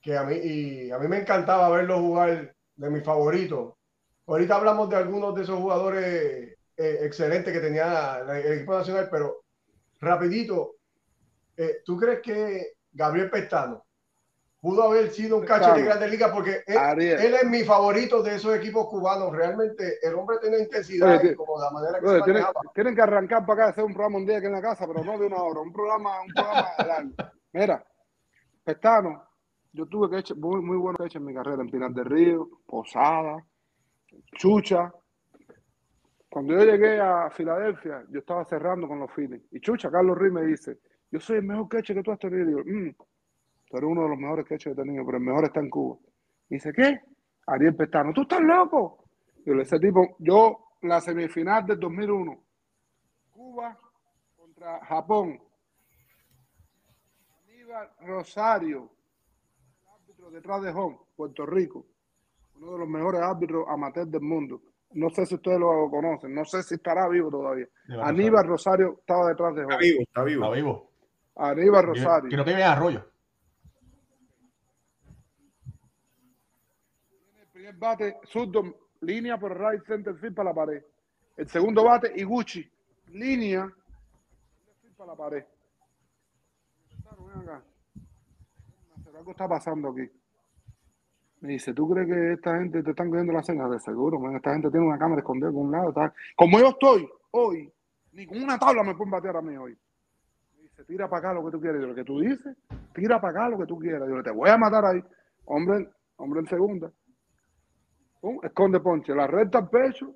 que 0.00 0.16
a 0.16 0.22
mí, 0.22 0.36
y 0.36 0.90
a 0.90 0.98
mí 0.98 1.08
me 1.08 1.18
encantaba 1.18 1.68
verlo 1.70 1.98
jugar 1.98 2.54
de 2.76 2.90
mi 2.90 3.00
favorito. 3.00 3.76
Ahorita 4.26 4.56
hablamos 4.56 4.88
de 4.88 4.96
algunos 4.96 5.34
de 5.34 5.42
esos 5.42 5.58
jugadores 5.58 6.56
eh, 6.76 6.98
excelentes 7.02 7.52
que 7.52 7.60
tenía 7.60 8.20
el 8.20 8.52
equipo 8.52 8.74
nacional, 8.74 9.08
pero 9.10 9.42
rapidito, 10.00 10.76
eh, 11.56 11.82
¿tú 11.84 11.96
crees 11.96 12.20
que 12.20 12.74
Gabriel 12.92 13.28
Pestano 13.28 13.84
pudo 14.60 14.82
haber 14.84 15.10
sido 15.10 15.38
un 15.38 15.44
cacho 15.44 15.72
de 15.74 15.82
Grandes 15.82 16.10
Ligas? 16.10 16.30
Porque 16.32 16.62
él, 16.66 17.34
es 17.34 17.46
mi 17.48 17.64
favorito 17.64 18.22
de 18.22 18.36
esos 18.36 18.54
equipos 18.54 18.86
cubanos. 18.88 19.32
Realmente 19.32 19.98
el 20.02 20.14
hombre 20.14 20.38
tiene 20.40 20.58
intensidad 20.58 21.22
y 21.22 21.34
como 21.34 21.60
la 21.60 21.70
manera 21.70 22.00
que 22.00 22.08
se 22.08 22.22
tienen, 22.22 22.44
tienen, 22.74 22.94
que 22.94 23.02
arrancar 23.02 23.46
para 23.46 23.62
acá 23.62 23.70
hacer 23.70 23.84
un 23.84 23.94
programa 23.94 24.18
un 24.18 24.26
día 24.26 24.38
aquí 24.38 24.46
en 24.46 24.52
la 24.52 24.62
casa, 24.62 24.86
pero 24.86 25.02
no 25.02 25.18
de 25.18 25.26
una 25.26 25.42
hora, 25.42 25.60
un 25.60 25.72
programa, 25.72 26.22
un 26.22 26.32
programa 26.32 26.68
largo. 26.86 27.14
Mira, 27.52 27.84
Pestano, 28.62 29.30
yo 29.72 29.86
tuve 29.86 30.10
que 30.10 30.18
echar 30.18 30.36
muy, 30.36 30.60
muy 30.60 30.76
buenos 30.76 31.00
hechos 31.00 31.16
en 31.16 31.26
mi 31.26 31.34
carrera 31.34 31.62
en 31.62 31.70
Pinar 31.70 31.92
del 31.92 32.04
Río, 32.04 32.48
Posada, 32.66 33.44
Chucha. 34.36 34.92
Cuando 36.28 36.54
yo 36.54 36.64
llegué 36.64 37.00
a 37.00 37.30
Filadelfia, 37.30 38.04
yo 38.08 38.20
estaba 38.20 38.44
cerrando 38.44 38.86
con 38.86 39.00
los 39.00 39.10
Phillies. 39.12 39.42
Y 39.50 39.60
Chucha, 39.60 39.90
Carlos 39.90 40.16
Ruiz 40.16 40.32
me 40.32 40.44
dice, 40.44 40.78
yo 41.10 41.18
soy 41.18 41.38
el 41.38 41.44
mejor 41.44 41.68
catcher 41.68 41.96
que 41.96 42.02
tú 42.02 42.12
has 42.12 42.18
tenido. 42.18 42.42
Y 42.42 42.46
digo, 42.46 42.62
mm, 42.64 42.90
tú 43.70 43.76
eres 43.76 43.88
uno 43.88 44.02
de 44.02 44.08
los 44.08 44.18
mejores 44.18 44.44
catchers 44.44 44.74
que 44.74 44.82
he 44.82 44.84
tenido, 44.84 45.06
pero 45.06 45.18
el 45.18 45.24
mejor 45.24 45.44
está 45.44 45.60
en 45.60 45.70
Cuba. 45.70 45.96
Y 46.48 46.54
dice, 46.54 46.72
¿qué? 46.72 47.00
Ariel 47.46 47.76
Pestano, 47.76 48.12
¿tú 48.12 48.22
estás 48.22 48.40
loco? 48.40 49.04
Y 49.44 49.50
yo, 49.50 49.60
ese 49.60 49.78
tipo, 49.78 50.16
yo, 50.18 50.74
la 50.82 51.00
semifinal 51.00 51.64
del 51.64 51.78
2001, 51.78 52.42
Cuba 53.30 53.78
contra 54.36 54.84
Japón, 54.84 55.40
Aníbal 57.46 57.88
Rosario, 58.00 58.90
detrás 60.32 60.62
de 60.62 60.70
home, 60.70 60.98
Puerto 61.16 61.46
Rico, 61.46 61.86
uno 62.56 62.72
de 62.72 62.78
los 62.78 62.88
mejores 62.88 63.20
árbitros 63.22 63.64
amateur 63.68 64.06
del 64.06 64.20
mundo. 64.20 64.62
No 64.92 65.08
sé 65.10 65.24
si 65.24 65.36
ustedes 65.36 65.60
lo 65.60 65.88
conocen, 65.88 66.34
no 66.34 66.44
sé 66.44 66.64
si 66.64 66.74
estará 66.74 67.08
vivo 67.08 67.30
todavía. 67.30 67.66
Aníbal 68.02 68.46
Rosario 68.46 68.96
estaba 68.98 69.28
detrás 69.28 69.54
de 69.54 69.64
home. 69.64 69.74
Está 69.74 69.84
vivo, 69.84 70.02
está 70.02 70.22
vivo. 70.24 70.44
Está 70.44 70.54
vivo. 70.56 70.90
Aníbal 71.36 71.86
Rosario. 71.86 72.28
Que 72.28 72.36
no 72.36 72.44
tiene 72.44 72.64
arroyo. 72.64 73.09
Bate, 77.78 78.16
zurdo, 78.24 78.62
línea 79.00 79.38
por 79.38 79.58
right 79.58 79.84
center 79.84 80.14
field 80.16 80.34
para 80.34 80.50
la 80.50 80.54
pared. 80.54 80.82
El 81.36 81.48
segundo 81.48 81.84
bate, 81.84 82.12
Iguchi, 82.16 82.68
línea 83.08 83.70
para 84.96 85.12
la 85.12 85.16
pared. 85.16 85.44
Algo 89.16 89.32
está 89.32 89.46
pasando 89.46 89.90
aquí. 89.90 90.10
Me 91.40 91.52
dice, 91.52 91.74
¿tú 91.74 91.90
crees 91.90 92.06
que 92.06 92.32
esta 92.32 92.58
gente 92.58 92.82
te 92.82 92.90
están 92.90 93.10
cogiendo 93.10 93.34
las 93.34 93.44
señas? 93.44 93.70
De 93.70 93.78
seguro, 93.78 94.18
esta 94.34 94.52
gente 94.52 94.70
tiene 94.70 94.86
una 94.86 94.98
cámara 94.98 95.20
escondida 95.20 95.50
con 95.50 95.66
un 95.66 95.72
lado. 95.72 95.92
Como 96.36 96.58
yo 96.58 96.68
estoy 96.68 97.06
hoy, 97.32 97.70
ni 98.12 98.26
con 98.26 98.42
una 98.42 98.58
tabla 98.58 98.82
me 98.82 98.94
pueden 98.94 99.10
batear 99.10 99.36
a 99.36 99.42
mí 99.42 99.56
hoy. 99.56 99.76
Me 100.56 100.62
dice, 100.62 100.84
tira 100.84 101.08
para 101.08 101.18
acá 101.18 101.34
lo 101.34 101.44
que 101.44 101.50
tú 101.50 101.60
quieres. 101.60 101.80
Yo, 101.82 101.88
lo 101.88 101.94
que 101.94 102.04
tú 102.04 102.20
dices, 102.20 102.56
tira 102.94 103.20
para 103.20 103.40
acá 103.40 103.48
lo 103.50 103.58
que 103.58 103.66
tú 103.66 103.78
quieras. 103.78 104.08
Yo, 104.08 104.22
te 104.22 104.30
voy 104.30 104.48
a 104.48 104.56
matar 104.56 104.86
ahí. 104.86 105.02
Hombre, 105.44 105.90
hombre 106.16 106.40
en 106.40 106.46
segunda. 106.46 106.90
Esconde 108.42 108.80
ponche, 108.80 109.14
la 109.14 109.26
recta 109.26 109.58
al 109.58 109.70
pecho 109.70 110.14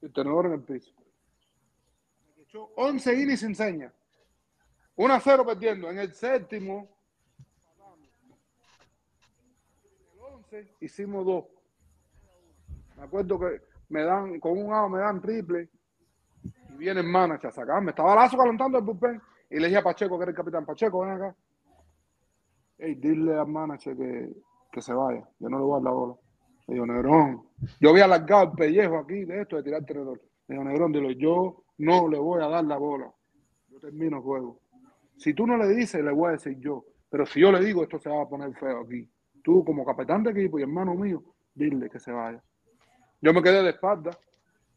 y 0.00 0.06
el 0.06 0.12
tenedor 0.12 0.46
en 0.46 0.52
el 0.52 0.62
piso. 0.62 0.92
Echó 2.38 2.70
11 2.76 3.14
innings 3.14 3.40
sin 3.40 3.54
señas. 3.54 3.92
1 4.96 5.12
a 5.14 5.20
0 5.20 5.44
perdiendo. 5.44 5.90
En 5.90 5.98
el 5.98 6.12
séptimo, 6.14 6.96
hicimos 10.80 11.26
dos. 11.26 11.44
Me 12.96 13.02
acuerdo 13.02 13.38
que 13.38 13.60
me 13.88 14.02
dan, 14.02 14.40
con 14.40 14.58
un 14.58 14.70
lado 14.70 14.88
me 14.88 14.98
dan 14.98 15.20
triple 15.20 15.68
y 16.70 16.76
viene 16.76 17.00
el 17.00 17.06
manager 17.06 17.50
a 17.50 17.52
sacarme. 17.52 17.90
Estaba 17.90 18.14
Lazo 18.14 18.36
calentando 18.36 18.78
el 18.78 18.84
bullpen 18.84 19.20
y 19.50 19.58
le 19.58 19.66
dije 19.66 19.78
a 19.78 19.84
Pacheco, 19.84 20.16
que 20.16 20.22
era 20.22 20.30
el 20.30 20.36
capitán, 20.36 20.64
Pacheco, 20.64 21.00
ven 21.00 21.10
acá. 21.10 21.36
Hey, 22.78 22.94
dile 22.94 23.34
al 23.34 23.46
manager 23.46 23.96
que, 23.96 24.32
que 24.72 24.82
se 24.82 24.92
vaya, 24.92 25.28
yo 25.38 25.48
no 25.48 25.58
le 25.58 25.64
voy 25.64 25.72
a 25.72 25.74
dar 25.76 25.82
la 25.84 25.90
bola. 25.90 26.14
Le 26.66 26.74
digo, 26.74 26.86
Negrón, 26.86 27.42
yo 27.80 27.90
había 27.90 28.04
alargado 28.04 28.50
el 28.50 28.52
pellejo 28.52 28.98
aquí 28.98 29.24
de 29.24 29.42
esto 29.42 29.56
de 29.56 29.62
tirar 29.62 29.80
el 29.80 29.86
tenedor. 29.86 30.20
Le 30.48 30.54
digo, 30.54 30.64
Negrón, 30.64 30.92
dile, 30.92 31.16
yo 31.16 31.64
no 31.78 32.08
le 32.08 32.18
voy 32.18 32.42
a 32.42 32.48
dar 32.48 32.64
la 32.64 32.76
bola. 32.76 33.12
Yo 33.68 33.78
termino 33.78 34.18
el 34.18 34.22
juego. 34.22 34.60
Si 35.16 35.32
tú 35.32 35.46
no 35.46 35.56
le 35.56 35.68
dices, 35.68 36.02
le 36.02 36.12
voy 36.12 36.28
a 36.28 36.32
decir 36.32 36.58
yo. 36.58 36.84
Pero 37.08 37.24
si 37.24 37.40
yo 37.40 37.52
le 37.52 37.60
digo, 37.60 37.82
esto 37.82 37.98
se 37.98 38.10
va 38.10 38.22
a 38.22 38.28
poner 38.28 38.52
feo 38.54 38.80
aquí 38.80 39.08
tú 39.46 39.64
como 39.64 39.84
capitán 39.84 40.24
de 40.24 40.32
equipo 40.32 40.58
y 40.58 40.62
hermano 40.62 40.92
mío, 40.96 41.22
dile 41.54 41.88
que 41.88 42.00
se 42.00 42.10
vaya. 42.10 42.42
Yo 43.20 43.32
me 43.32 43.40
quedé 43.40 43.62
de 43.62 43.70
espalda 43.70 44.10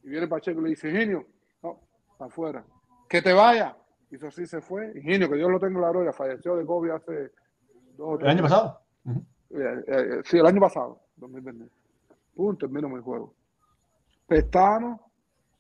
y 0.04 0.10
viene 0.10 0.28
Pacheco 0.28 0.60
y 0.60 0.64
le 0.64 0.70
dice, 0.70 0.90
Ingenio, 0.90 1.26
no, 1.64 1.82
afuera, 2.20 2.64
que 3.10 3.20
te 3.20 3.34
vaya. 3.34 3.76
Y 4.12 4.18
eso 4.18 4.30
sí 4.30 4.46
se 4.46 4.62
fue. 4.62 4.92
Ingenio, 4.96 5.28
que 5.28 5.38
Dios 5.38 5.50
lo 5.50 5.60
tenga 5.60 5.74
en 5.74 5.82
la 5.82 5.90
gloria, 5.90 6.14
falleció 6.14 6.56
de 6.56 6.68
COVID 6.68 6.92
hace 6.92 7.32
dos 7.98 8.22
¿El 8.22 8.28
año 8.28 8.44
pasado? 8.44 8.80
Eh, 9.08 9.16
eh, 9.56 9.84
eh, 9.88 10.22
sí, 10.24 10.38
el 10.38 10.46
año 10.46 10.62
pasado, 10.62 11.02
2020. 11.16 11.66
Punto, 12.40 12.68
termino 12.68 12.88
mi 12.88 13.02
juego. 13.02 13.36
Pestano, 14.26 15.12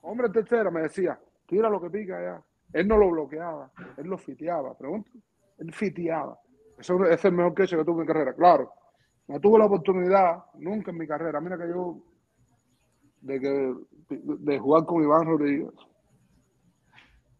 hombre 0.03 0.29
tercera, 0.29 0.71
me 0.71 0.83
decía, 0.83 1.19
tira 1.45 1.69
lo 1.69 1.81
que 1.81 1.89
pica 1.89 2.17
allá. 2.17 2.41
Él 2.71 2.87
no 2.87 2.95
lo 2.95 3.09
bloqueaba, 3.09 3.69
él 3.97 4.07
lo 4.07 4.17
fiteaba. 4.17 4.77
Pregunto, 4.77 5.11
él 5.57 5.73
fiteaba. 5.73 6.39
Eso 6.77 7.03
es 7.03 7.25
el 7.25 7.33
mejor 7.33 7.53
que 7.53 7.67
que 7.67 7.83
tuve 7.83 8.03
en 8.03 8.07
carrera, 8.07 8.33
claro. 8.33 8.71
No 9.27 9.41
tuve 9.41 9.59
la 9.59 9.65
oportunidad 9.65 10.45
nunca 10.53 10.91
en 10.91 10.99
mi 10.99 11.05
carrera. 11.05 11.41
Mira 11.41 11.57
que 11.57 11.67
yo, 11.67 12.01
de, 13.23 13.41
que, 13.41 13.75
de 14.15 14.59
jugar 14.59 14.85
con 14.85 15.03
Iván 15.03 15.25
Rodríguez, 15.25 15.73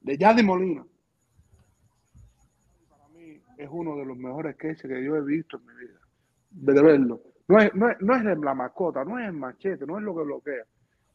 de 0.01 0.17
Yadi 0.17 0.43
Molina, 0.43 0.85
para 2.89 3.07
mí 3.07 3.41
es 3.57 3.69
uno 3.71 3.95
de 3.95 4.03
los 4.03 4.17
mejores 4.17 4.55
sketches 4.55 4.91
que 4.91 5.01
yo 5.01 5.15
he 5.15 5.21
visto 5.21 5.55
en 5.55 5.65
mi 5.65 5.75
vida. 5.75 5.99
De 6.49 6.81
verlo. 6.81 7.21
No 7.49 7.59
es, 7.59 7.73
no, 7.73 7.89
es, 7.89 7.99
no 7.99 8.15
es 8.15 8.23
la 8.23 8.53
mascota, 8.53 9.03
no 9.03 9.17
es 9.17 9.25
el 9.25 9.33
machete, 9.33 9.83
no 9.87 9.97
es 9.97 10.03
lo 10.03 10.15
que 10.15 10.21
bloquea, 10.21 10.63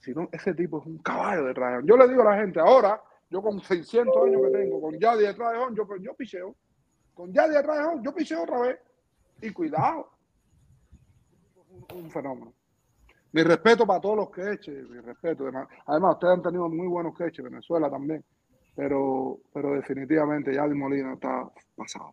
sino 0.01 0.29
ese 0.33 0.53
tipo 0.53 0.81
es 0.81 0.87
un 0.87 0.99
caballo 0.99 1.45
de 1.45 1.55
rayón. 1.55 1.87
Yo 1.87 1.97
le 1.97 2.09
digo 2.09 2.23
a 2.23 2.35
la 2.35 2.41
gente, 2.41 2.59
ahora, 2.59 3.01
yo 3.31 3.41
con 3.41 3.61
600 3.61 4.27
años 4.27 4.43
que 4.43 4.59
tengo, 4.59 4.81
con 4.81 4.99
Yadi 4.99 5.27
detrás 5.27 5.53
de 5.53 5.59
Hon, 5.59 5.77
yo, 5.77 5.87
yo 6.01 6.13
picheo. 6.15 6.57
Con 7.15 7.33
Yadi 7.33 7.55
detrás 7.55 7.79
de 7.79 7.85
Hon, 7.85 8.03
yo 8.03 8.13
picheo 8.13 8.43
otra 8.43 8.61
vez. 8.63 8.79
Y 9.43 9.51
cuidado, 9.51 10.11
un 11.95 12.11
fenómeno. 12.11 12.53
Mi 13.31 13.43
respeto 13.45 13.87
para 13.87 14.01
todos 14.01 14.17
los 14.17 14.31
que 14.31 14.55
echen, 14.55 14.91
mi 14.91 14.99
respeto. 14.99 15.49
Además, 15.87 16.15
ustedes 16.15 16.35
han 16.35 16.43
tenido 16.43 16.69
muy 16.69 16.89
buenos 16.89 17.17
queches, 17.17 17.45
Venezuela 17.45 17.89
también, 17.89 18.25
pero, 18.75 19.39
pero 19.53 19.75
definitivamente 19.75 20.53
ya 20.53 20.67
Di 20.67 20.75
Molina 20.75 21.15
está 21.15 21.49
pasado. 21.77 22.13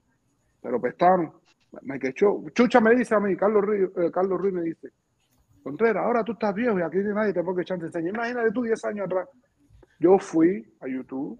Pero 0.61 0.79
Pestano, 0.79 1.41
me 1.81 1.99
quechó. 1.99 2.43
Chucha 2.53 2.79
me 2.79 2.95
dice 2.95 3.15
a 3.15 3.19
mí, 3.19 3.35
Carlos 3.35 3.63
Ruiz, 3.63 3.89
eh, 3.97 4.11
Carlos 4.11 4.39
Ruiz 4.39 4.53
me 4.53 4.61
dice, 4.63 4.89
Contreras, 5.63 6.03
ahora 6.03 6.23
tú 6.23 6.33
estás 6.33 6.53
viejo 6.55 6.79
y 6.79 6.81
aquí 6.81 6.97
nadie 6.97 7.33
te 7.33 7.43
puede 7.43 7.61
echar 7.61 7.79
te 7.79 7.85
enseña. 7.85 8.09
Imagínate 8.09 8.51
tú 8.51 8.63
10 8.63 8.85
años 8.85 9.05
atrás. 9.05 9.27
Yo 9.99 10.17
fui 10.17 10.65
a 10.79 10.87
YouTube 10.87 11.39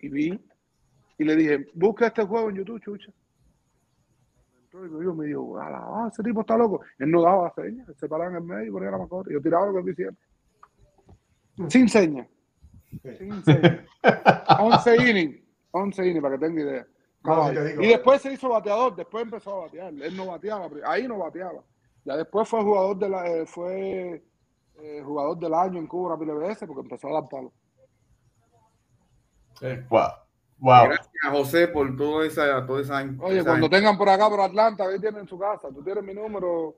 y 0.00 0.08
vi 0.08 0.40
y 1.18 1.24
le 1.24 1.36
dije, 1.36 1.66
busca 1.74 2.06
este 2.06 2.24
juego 2.24 2.50
en 2.50 2.56
YouTube, 2.56 2.80
Chucha 2.80 3.12
yo 5.02 5.14
me 5.14 5.26
dijo, 5.26 5.58
ah, 5.58 6.08
ese 6.10 6.22
tipo 6.22 6.40
está 6.40 6.56
loco. 6.56 6.80
Él 6.98 7.10
no 7.10 7.22
daba 7.22 7.52
señas, 7.54 7.86
se 7.96 8.08
paraba 8.08 8.30
en 8.30 8.36
el 8.36 8.42
medio 8.42 8.66
y 8.66 8.70
ponía 8.70 8.90
la 8.90 8.98
mascota. 8.98 9.30
Yo 9.30 9.40
tiraba 9.40 9.66
lo 9.66 9.72
que 9.72 9.78
él 9.78 9.86
decía. 9.86 10.10
Sin 11.68 11.88
señas. 11.88 12.26
Sin 13.18 13.44
señas. 13.44 13.80
11 14.58 14.96
innings. 15.10 15.42
11 15.70 16.06
innings, 16.06 16.22
para 16.22 16.38
que 16.38 16.46
tenga 16.46 16.62
idea. 16.62 16.86
Y 17.80 17.86
después 17.86 18.20
se 18.20 18.32
hizo 18.32 18.50
bateador, 18.50 18.94
después 18.94 19.24
empezó 19.24 19.54
a 19.54 19.64
batear. 19.64 19.94
Él 19.94 20.16
no 20.16 20.26
bateaba, 20.26 20.68
ahí 20.86 21.08
no 21.08 21.18
bateaba. 21.18 21.62
Ya 22.04 22.16
después 22.16 22.46
fue 22.48 22.62
jugador 22.62 22.98
de 22.98 23.08
la, 23.08 23.26
eh, 23.26 23.46
fue 23.46 24.22
eh, 24.76 25.02
jugador 25.02 25.38
del 25.38 25.54
año 25.54 25.78
en 25.78 25.86
Cuba 25.86 26.16
veces 26.16 26.68
porque 26.68 26.82
empezó 26.82 27.08
a 27.08 27.20
dar 27.20 27.28
palo. 27.28 27.52
Wow. 29.88 30.08
Wow. 30.58 30.84
Gracias, 30.84 31.10
José, 31.30 31.68
por 31.68 31.96
todo 31.96 32.22
esa, 32.22 32.66
toda 32.66 32.82
esa. 32.82 33.04
Oye, 33.20 33.42
cuando 33.42 33.68
tengan 33.70 33.96
por 33.96 34.08
acá, 34.08 34.28
por 34.28 34.40
Atlanta, 34.40 34.84
ahí 34.84 35.00
tienen 35.00 35.26
su 35.26 35.38
casa. 35.38 35.68
Tú 35.68 35.82
tienes 35.82 36.04
mi 36.04 36.14
número. 36.14 36.76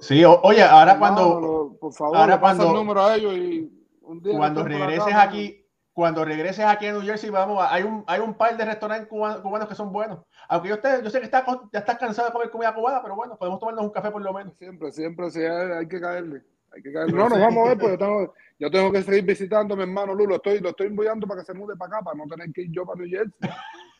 Sí, 0.00 0.24
oye, 0.24 0.62
ahora 0.62 0.98
cuando. 0.98 1.76
por 1.80 1.92
favor, 1.92 2.16
ahora 2.16 2.40
cuando, 2.40 2.66
el 2.68 2.74
número 2.74 3.02
a 3.02 3.16
ellos 3.16 3.34
y 3.34 3.86
un 4.02 4.22
día 4.22 4.36
Cuando 4.36 4.64
regreses 4.64 5.14
aquí, 5.14 5.63
cuando 5.94 6.24
regreses 6.24 6.64
aquí 6.64 6.86
a 6.86 6.92
New 6.92 7.02
Jersey, 7.02 7.30
vamos, 7.30 7.64
hay 7.70 7.84
un, 7.84 8.02
hay 8.08 8.20
un 8.20 8.34
par 8.34 8.56
de 8.56 8.64
restaurantes 8.64 9.08
cubanos, 9.08 9.68
que 9.68 9.76
son 9.76 9.92
buenos. 9.92 10.18
Aunque 10.48 10.68
yo, 10.68 10.76
yo 11.02 11.08
sé 11.08 11.20
que 11.20 11.26
está, 11.26 11.46
ya 11.72 11.78
estás 11.78 11.98
cansado 11.98 12.26
de 12.28 12.32
comer 12.32 12.50
comida 12.50 12.74
cubana, 12.74 13.00
pero 13.00 13.14
bueno, 13.14 13.38
podemos 13.38 13.60
tomarnos 13.60 13.84
un 13.84 13.92
café 13.92 14.10
por 14.10 14.20
lo 14.20 14.32
menos. 14.32 14.56
Siempre, 14.58 14.90
siempre, 14.90 15.30
sí, 15.30 15.40
hay 15.40 15.86
que 15.86 16.00
caerle. 16.00 16.42
Hay 16.72 16.82
que 16.82 16.92
caerle. 16.92 17.12
No, 17.12 17.28
nos 17.28 17.38
vamos 17.38 17.64
a 17.64 17.68
ver, 17.68 17.78
pues 17.78 17.92
yo 17.92 17.98
tengo, 17.98 18.34
yo 18.58 18.70
tengo 18.72 18.90
que 18.90 19.02
seguir 19.04 19.24
visitando 19.24 19.74
a 19.74 19.76
mi 19.76 19.84
hermano 19.84 20.14
Lulo. 20.14 20.34
Estoy, 20.34 20.58
lo 20.58 20.70
estoy 20.70 20.88
enviando 20.88 21.28
para 21.28 21.42
que 21.42 21.46
se 21.46 21.54
mude 21.54 21.76
para 21.76 21.98
acá, 21.98 22.04
para 22.04 22.16
no 22.16 22.26
tener 22.26 22.52
que 22.52 22.62
ir 22.62 22.72
yo 22.72 22.84
para 22.84 23.00
New 23.00 23.08
Jersey. 23.08 23.50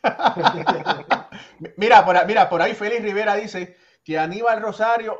mira, 1.77 2.03
por, 2.03 2.27
mira, 2.27 2.49
por 2.49 2.61
ahí 2.61 2.73
Félix 2.73 3.03
Rivera 3.03 3.35
dice 3.35 3.77
que 4.03 4.19
Aníbal 4.19 4.61
Rosario 4.61 5.17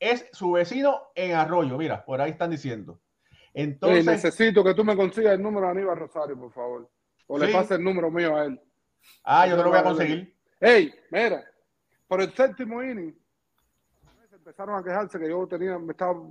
es 0.00 0.30
su 0.32 0.52
vecino 0.52 1.10
en 1.14 1.34
Arroyo. 1.34 1.76
Mira, 1.76 2.06
por 2.06 2.22
ahí 2.22 2.30
están 2.30 2.50
diciendo. 2.50 3.02
Entonces, 3.58 4.04
necesito 4.04 4.62
que 4.62 4.74
tú 4.74 4.84
me 4.84 4.94
consigas 4.94 5.32
el 5.32 5.42
número 5.42 5.64
de 5.64 5.72
Aníbal 5.72 5.96
Rosario, 5.96 6.38
por 6.38 6.52
favor. 6.52 6.90
O 7.26 7.38
le 7.38 7.50
pase 7.50 7.76
el 7.76 7.82
número 7.82 8.10
mío 8.10 8.36
a 8.36 8.44
él. 8.44 8.60
Ah, 9.24 9.46
yo 9.46 9.56
te 9.56 9.62
lo 9.62 9.70
voy 9.70 9.78
a 9.78 9.82
conseguir. 9.82 10.36
Ey, 10.60 10.92
mira, 11.10 11.42
por 12.06 12.20
el 12.20 12.34
séptimo 12.34 12.82
inning, 12.82 13.18
empezaron 14.30 14.78
a 14.78 14.84
quejarse 14.84 15.18
que 15.18 15.30
yo 15.30 15.46
tenía, 15.46 15.78
me 15.78 15.92
estaba 15.92 16.22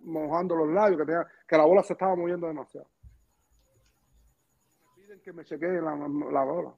mojando 0.00 0.56
los 0.56 0.68
labios, 0.68 1.00
que, 1.00 1.06
tenía, 1.06 1.26
que 1.48 1.56
la 1.56 1.64
bola 1.64 1.82
se 1.82 1.94
estaba 1.94 2.14
moviendo 2.14 2.46
demasiado. 2.46 2.86
Me 4.84 5.02
piden 5.02 5.20
que 5.22 5.32
me 5.32 5.42
chequeen 5.42 5.82
la, 5.82 5.96
la 5.96 6.44
bola. 6.44 6.74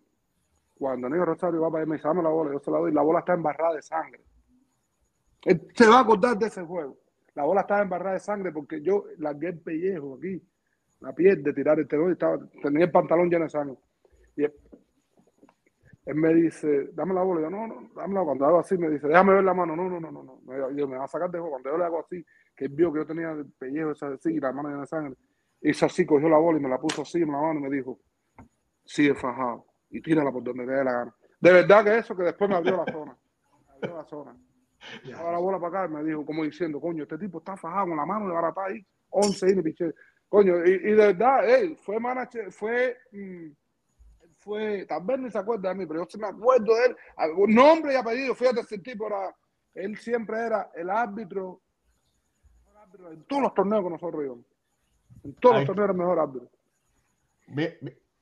Cuando 0.79 1.09
Aníbal 1.09 1.27
Rosario 1.27 1.63
va 1.63 1.69
para 1.69 1.83
allá, 1.83 1.91
me 1.91 1.97
dice, 1.97 2.07
dame 2.07 2.23
la 2.23 2.29
bola, 2.29 2.53
yo 2.53 2.61
se 2.61 2.71
la 2.71 2.79
doy, 2.79 2.93
la 2.93 3.03
bola 3.03 3.19
está 3.19 3.35
embarrada 3.35 3.75
de 3.75 3.83
sangre. 3.83 4.25
Él 5.43 5.67
se 5.75 5.89
va 5.89 5.97
a 5.97 6.01
acordar 6.03 6.39
de 6.39 6.47
ese 6.47 6.63
juego. 6.63 6.97
La 7.37 7.45
bola 7.45 7.61
estaba 7.61 7.83
embarrada 7.83 8.15
de 8.15 8.21
sangre 8.21 8.51
porque 8.51 8.81
yo 8.81 9.05
largué 9.19 9.49
el 9.49 9.61
pellejo 9.61 10.17
aquí, 10.17 10.43
la 11.01 11.13
piel 11.13 11.43
de 11.43 11.53
tirar 11.53 11.79
el 11.79 11.87
tenor 11.87 12.09
y 12.09 12.13
estaba, 12.13 12.39
tenía 12.63 12.87
el 12.87 12.91
pantalón 12.91 13.29
lleno 13.29 13.45
de 13.45 13.51
sangre. 13.51 13.77
Y 14.37 14.45
él, 14.45 14.55
me 16.15 16.33
dice, 16.33 16.89
dame 16.95 17.13
la 17.13 17.23
bola. 17.23 17.43
yo, 17.43 17.51
no, 17.51 17.67
no, 17.67 17.91
dámela. 17.95 18.25
Cuando 18.25 18.47
hago 18.47 18.59
así, 18.61 18.79
me 18.79 18.89
dice, 18.89 19.07
déjame 19.07 19.35
ver 19.35 19.45
la 19.45 19.53
mano. 19.53 19.77
No, 19.77 19.87
no, 19.87 20.01
no, 20.01 20.11
no, 20.11 20.23
no. 20.23 20.71
Yo, 20.73 20.89
me 20.89 20.97
va 20.97 21.05
a 21.05 21.09
sacar 21.09 21.31
de 21.31 21.39
juego. 21.39 21.51
Cuando 21.51 21.71
yo 21.73 21.79
le 21.79 21.85
hago 21.85 22.01
así, 22.01 22.25
que 22.57 22.65
él 22.65 22.73
vio 22.73 22.91
que 22.91 23.01
yo 23.01 23.07
tenía 23.07 23.33
el 23.33 23.45
pellejo 23.53 23.91
así 23.91 24.31
y 24.31 24.41
la 24.41 24.53
mano 24.53 24.71
llena 24.71 24.81
de 24.81 24.87
sangre, 24.87 25.15
hizo 25.61 25.85
así, 25.85 26.07
cogió 26.07 26.31
la 26.31 26.39
bola 26.39 26.59
y 26.59 26.63
me 26.63 26.71
la 26.71 26.79
puso 26.79 27.03
así 27.03 27.21
en 27.21 27.33
la 27.33 27.39
mano 27.39 27.61
y 27.61 27.63
me 27.65 27.71
dijo, 27.71 27.99
sigue 28.83 29.15
fajado 29.15 29.67
y 29.91 30.01
tírala 30.01 30.33
por 30.33 30.43
donde 30.43 30.65
te 30.65 30.73
dé 30.73 30.85
la 30.85 30.93
gana. 30.93 31.15
De 31.39 31.53
verdad 31.53 31.85
que 31.85 31.99
eso 31.99 32.17
que 32.17 32.23
después 32.23 32.49
me 32.49 32.57
abrió 32.57 32.79
la 32.79 32.91
zona. 32.91 33.17
Me 33.67 33.75
abrió 33.75 33.97
la 33.97 34.05
zona. 34.05 34.37
Ahora 35.17 35.33
la 35.33 35.39
bola 35.39 35.61
para 35.61 35.85
acá 35.85 35.89
me 35.89 36.05
dijo, 36.05 36.25
como 36.25 36.45
diciendo, 36.45 36.81
coño, 36.81 37.03
este 37.05 37.19
tipo 37.19 37.39
está 37.39 37.57
fajado 37.57 37.89
con 37.89 37.97
la 37.97 38.07
mano 38.07 38.29
de 38.29 38.35
barata 38.35 38.65
ahí, 38.67 38.85
11 39.11 39.51
y 39.51 39.63
piché. 39.63 39.95
Coño, 40.29 40.65
y, 40.65 40.79
de 40.79 40.95
verdad, 40.95 41.49
él 41.49 41.77
fue 41.77 42.01
manager, 42.01 42.53
fue, 42.53 42.97
mm, 43.13 43.49
fue, 44.39 44.85
tal 44.87 45.05
vez 45.05 45.19
ni 45.19 45.31
se 45.31 45.39
acuerda 45.39 45.69
de 45.71 45.77
mí, 45.77 45.87
pero 45.87 46.01
yo 46.01 46.07
sí 46.11 46.19
me 46.19 46.27
acuerdo 46.27 46.75
de 46.75 46.87
él, 46.87 46.97
nombre 47.49 47.93
y 47.93 47.97
apellido, 47.97 48.35
fíjate, 48.35 48.61
ese 48.61 48.79
tipo 48.79 49.07
era, 49.07 49.35
él 49.75 49.97
siempre 49.97 50.39
era 50.39 50.71
el 50.75 50.91
árbitro, 50.91 51.61
en 53.11 53.25
todos 53.25 53.43
los 53.43 53.55
torneos 53.55 53.83
con 53.83 53.93
nosotros 53.93 54.25
íbamos. 54.25 54.45
En 55.25 55.35
todos 55.35 55.57
los 55.57 55.67
torneos 55.67 55.85
era 55.85 55.93
el 55.93 55.99
mejor 55.99 56.19
árbitro. 56.19 56.51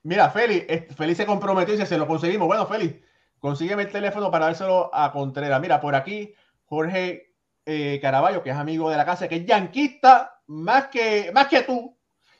Mira, 0.02 0.30
Félix, 0.30 0.94
Félix 0.94 1.16
se 1.18 1.26
comprometió 1.26 1.74
y 1.74 1.86
se 1.86 1.98
lo 1.98 2.06
conseguimos. 2.06 2.46
Bueno, 2.46 2.66
Félix, 2.66 3.02
consígueme 3.38 3.82
el 3.82 3.92
teléfono 3.92 4.30
para 4.30 4.46
dárselo 4.46 4.90
a 4.92 5.12
Contreras. 5.12 5.60
Mira, 5.60 5.80
por 5.80 5.94
aquí 5.94 6.34
Jorge 6.66 7.34
eh, 7.66 7.98
Caraballo, 8.00 8.42
que 8.42 8.50
es 8.50 8.56
amigo 8.56 8.90
de 8.90 8.96
la 8.96 9.04
casa, 9.04 9.28
que 9.28 9.36
es 9.36 9.46
yanquista 9.46 10.40
más 10.46 10.88
que, 10.88 11.30
más 11.32 11.48
que 11.48 11.62
tú. 11.62 11.96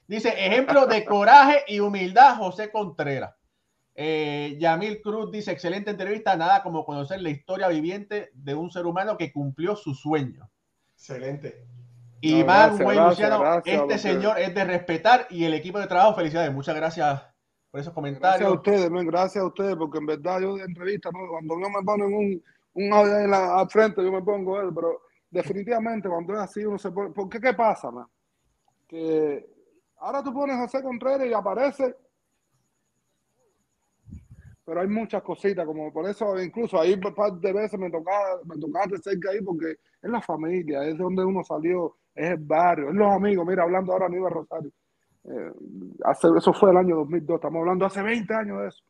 Dice, 0.07 0.29
ejemplo 0.29 0.87
de 0.87 1.05
coraje 1.07 1.65
y 1.69 1.81
humildad, 1.81 2.37
José 2.37 2.71
Contreras. 2.71 3.35
Eh, 3.95 4.57
Yamil 4.59 5.01
Cruz 5.01 5.31
dice, 5.31 5.53
excelente 5.53 5.91
entrevista, 5.91 6.37
nada 6.37 6.63
como 6.63 6.85
conocer 6.85 7.23
la 7.23 7.31
historia 7.31 7.69
viviente 7.69 8.31
de 8.35 8.55
un 8.55 8.71
ser 8.71 8.87
humano 8.87 9.17
que 9.17 9.33
cumplió 9.33 9.77
su 9.77 9.95
sueño. 9.95 10.51
Excelente. 10.95 11.65
Y 12.21 12.43
no, 12.43 13.09
Luciano, 13.09 13.63
este 13.65 13.99
señor 13.99 14.39
es 14.39 14.55
de 14.55 14.65
respetar 14.65 15.27
y 15.31 15.45
el 15.45 15.55
equipo 15.55 15.79
de 15.79 15.87
trabajo, 15.87 16.15
felicidades. 16.15 16.53
Muchas 16.53 16.75
gracias 16.75 17.23
por 17.71 17.81
esos 17.81 17.93
comentarios. 17.93 18.41
Gracias 18.41 18.51
a 18.51 18.87
ustedes, 18.87 19.05
gracias 19.07 19.45
a 19.45 19.47
ustedes, 19.47 19.77
porque 19.77 19.99
en 19.99 20.07
verdad 20.07 20.41
yo 20.41 20.57
de 20.57 20.65
entrevista, 20.65 21.11
cuando 21.13 21.61
yo 21.61 21.69
me 21.69 21.83
ponen 21.85 22.15
un, 22.15 22.43
un 22.75 22.93
audio 22.93 23.27
la, 23.27 23.61
al 23.61 23.69
frente, 23.69 24.03
yo 24.03 24.13
me 24.13 24.23
pongo 24.23 24.61
él, 24.61 24.71
pero 24.75 25.03
definitivamente 25.31 26.09
cuando 26.09 26.35
es 26.35 26.41
así 26.41 26.65
uno 26.65 26.79
se 26.79 26.91
pone, 26.91 27.11
¿por 27.11 27.29
qué 27.29 27.41
qué 27.41 27.55
pasa, 27.55 27.91
man? 27.91 28.07
Que 28.87 29.47
ahora 29.99 30.23
tú 30.23 30.33
pones 30.33 30.57
José 30.57 30.83
Contreras 30.83 31.27
y 31.27 31.33
aparece, 31.33 31.95
pero 34.65 34.81
hay 34.81 34.89
muchas 34.89 35.23
cositas, 35.23 35.65
como 35.67 35.93
por 35.93 36.09
eso 36.09 36.41
incluso 36.41 36.81
ahí 36.81 36.95
un 36.95 37.15
par 37.15 37.33
de 37.35 37.53
veces 37.53 37.79
me 37.79 37.91
tocaba, 37.91 38.41
me 38.45 38.57
tocaba 38.59 38.87
de 38.87 38.99
cerca 38.99 39.31
ahí 39.31 39.41
porque 39.41 39.77
es 40.03 40.11
la 40.11 40.21
familia, 40.21 40.85
es 40.85 40.99
donde 40.99 41.25
uno 41.25 41.45
salió, 41.45 41.97
es 42.15 42.31
el 42.31 42.39
barrio, 42.39 42.89
es 42.89 42.95
los 42.95 43.13
amigos, 43.13 43.47
mira, 43.47 43.63
hablando 43.63 43.93
ahora 43.93 44.07
Aníbal 44.07 44.33
Rosario. 44.33 44.73
Eh, 45.27 45.53
hace, 46.05 46.29
eso 46.37 46.53
fue 46.53 46.71
el 46.71 46.77
año 46.77 46.97
2002, 46.97 47.37
estamos 47.37 47.61
hablando 47.61 47.87
hace 47.87 48.03
20 48.03 48.35
años 48.35 48.61
de 48.61 48.69
eso 48.69 48.85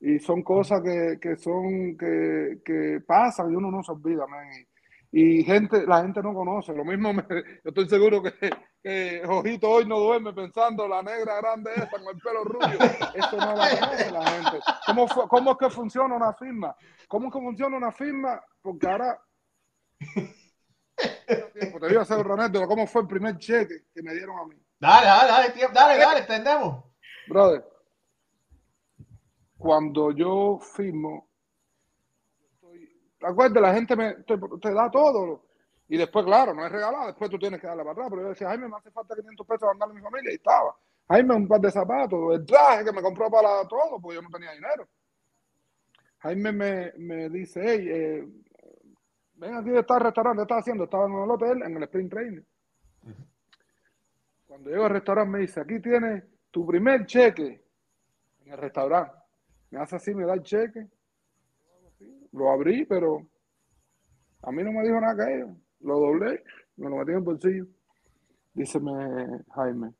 y 0.00 0.18
son 0.18 0.42
cosas 0.42 0.80
que, 0.82 1.18
que 1.20 1.36
son 1.36 1.96
que, 1.96 2.60
que, 2.64 3.00
pasan 3.06 3.52
y 3.52 3.56
uno 3.56 3.70
no 3.70 3.82
se 3.82 3.92
olvida 3.92 4.26
man. 4.26 4.48
Y, 5.12 5.42
gente 5.42 5.86
la 5.86 6.02
gente 6.02 6.22
no 6.22 6.32
conoce. 6.32 6.72
Lo 6.72 6.84
mismo 6.84 7.12
me, 7.12 7.22
yo 7.64 7.70
estoy 7.70 7.88
seguro 7.88 8.22
que, 8.22 8.32
que 8.82 9.22
hoy 9.62 9.86
no 9.86 9.98
duerme 9.98 10.32
pensando 10.32 10.86
la 10.88 11.02
negra 11.02 11.36
grande 11.36 11.72
esa 11.74 11.90
con 11.90 12.02
el 12.02 12.20
pelo 12.22 12.44
rubio. 12.44 12.78
Eso 13.14 13.36
no 13.36 13.54
la 13.56 13.70
conoce 13.78 14.10
la 14.10 14.26
gente. 14.26 14.58
¿Cómo, 14.86 15.06
cómo 15.28 15.50
es 15.52 15.56
que 15.58 15.70
funciona 15.70 16.14
una 16.14 16.32
firma 16.32 16.74
cómo 17.10 17.26
es 17.26 17.32
que 17.32 17.40
funciona 17.40 17.76
una 17.76 17.90
firma 17.90 18.40
porque 18.62 18.86
ahora 18.86 19.20
te 20.96 21.88
digo 21.88 21.98
a 21.98 22.02
hacer 22.02 22.24
un 22.24 22.66
cómo 22.68 22.86
fue 22.86 23.02
el 23.02 23.08
primer 23.08 23.36
cheque 23.36 23.86
que 23.92 24.00
me 24.00 24.14
dieron 24.14 24.38
a 24.38 24.46
mí 24.46 24.54
dale 24.78 25.06
dale 25.06 25.28
dale 25.28 25.74
dale, 25.74 25.98
dale 25.98 26.20
entendemos 26.20 26.84
brother 27.26 27.64
cuando 29.60 30.10
yo 30.12 30.58
firmo, 30.58 31.28
¿te 33.18 33.26
acuerdas? 33.26 33.62
La 33.62 33.74
gente 33.74 33.94
me, 33.94 34.14
te, 34.14 34.72
da 34.72 34.90
todo. 34.90 35.44
Y 35.86 35.98
después, 35.98 36.24
claro, 36.24 36.54
no 36.54 36.64
es 36.64 36.72
regalado, 36.72 37.08
después 37.08 37.30
tú 37.30 37.38
tienes 37.38 37.60
que 37.60 37.66
darle 37.66 37.82
para 37.82 37.92
atrás. 37.92 38.06
Pero 38.08 38.22
yo 38.22 38.28
decía, 38.30 38.48
Jaime, 38.48 38.68
me 38.68 38.76
hace 38.76 38.90
falta 38.90 39.14
500 39.14 39.46
pesos 39.46 39.60
para 39.60 39.72
mandarle 39.72 39.92
a 39.92 39.96
mi 39.96 40.02
familia. 40.02 40.32
Y 40.32 40.36
estaba. 40.36 40.74
Jaime, 41.08 41.34
un 41.34 41.46
par 41.46 41.60
de 41.60 41.70
zapatos, 41.70 42.34
el 42.34 42.46
traje 42.46 42.84
que 42.86 42.92
me 42.92 43.02
compró 43.02 43.30
para 43.30 43.68
todo, 43.68 44.00
porque 44.00 44.14
yo 44.14 44.22
no 44.22 44.30
tenía 44.30 44.52
dinero. 44.52 44.88
Jaime 46.20 46.52
me, 46.52 46.92
me 46.96 47.28
dice, 47.28 47.60
hey, 47.62 47.86
eh, 47.90 48.28
ven 49.34 49.54
aquí, 49.56 49.76
está 49.76 49.96
el 49.96 50.04
restaurante, 50.04 50.38
¿qué 50.38 50.42
estás 50.42 50.58
haciendo? 50.60 50.84
Estaba 50.84 51.04
en 51.04 51.22
el 51.22 51.30
hotel, 51.30 51.62
en 51.64 51.76
el 51.76 51.82
Spring 51.82 52.08
Training. 52.08 52.42
Cuando 54.46 54.70
llego 54.70 54.84
al 54.84 54.90
restaurante 54.90 55.30
me 55.30 55.38
dice, 55.40 55.60
aquí 55.60 55.80
tienes 55.80 56.24
tu 56.50 56.66
primer 56.66 57.04
cheque 57.04 57.62
en 58.46 58.52
el 58.52 58.58
restaurante 58.58 59.19
me 59.70 59.80
hace 59.80 59.96
así, 59.96 60.14
me 60.14 60.24
da 60.24 60.34
el 60.34 60.42
cheque. 60.42 60.86
Lo 62.32 62.50
abrí, 62.50 62.84
pero 62.86 63.26
a 64.42 64.52
mí 64.52 64.62
no 64.62 64.72
me 64.72 64.82
dijo 64.82 65.00
nada 65.00 65.24
que 65.24 65.34
ellos. 65.34 65.50
Lo 65.80 65.98
doblé, 65.98 66.42
me 66.76 66.88
lo 66.88 66.96
metí 66.96 67.10
en 67.10 67.18
el 67.18 67.22
bolsillo. 67.22 67.66
Díceme 68.52 69.44
Jaime. 69.54 69.92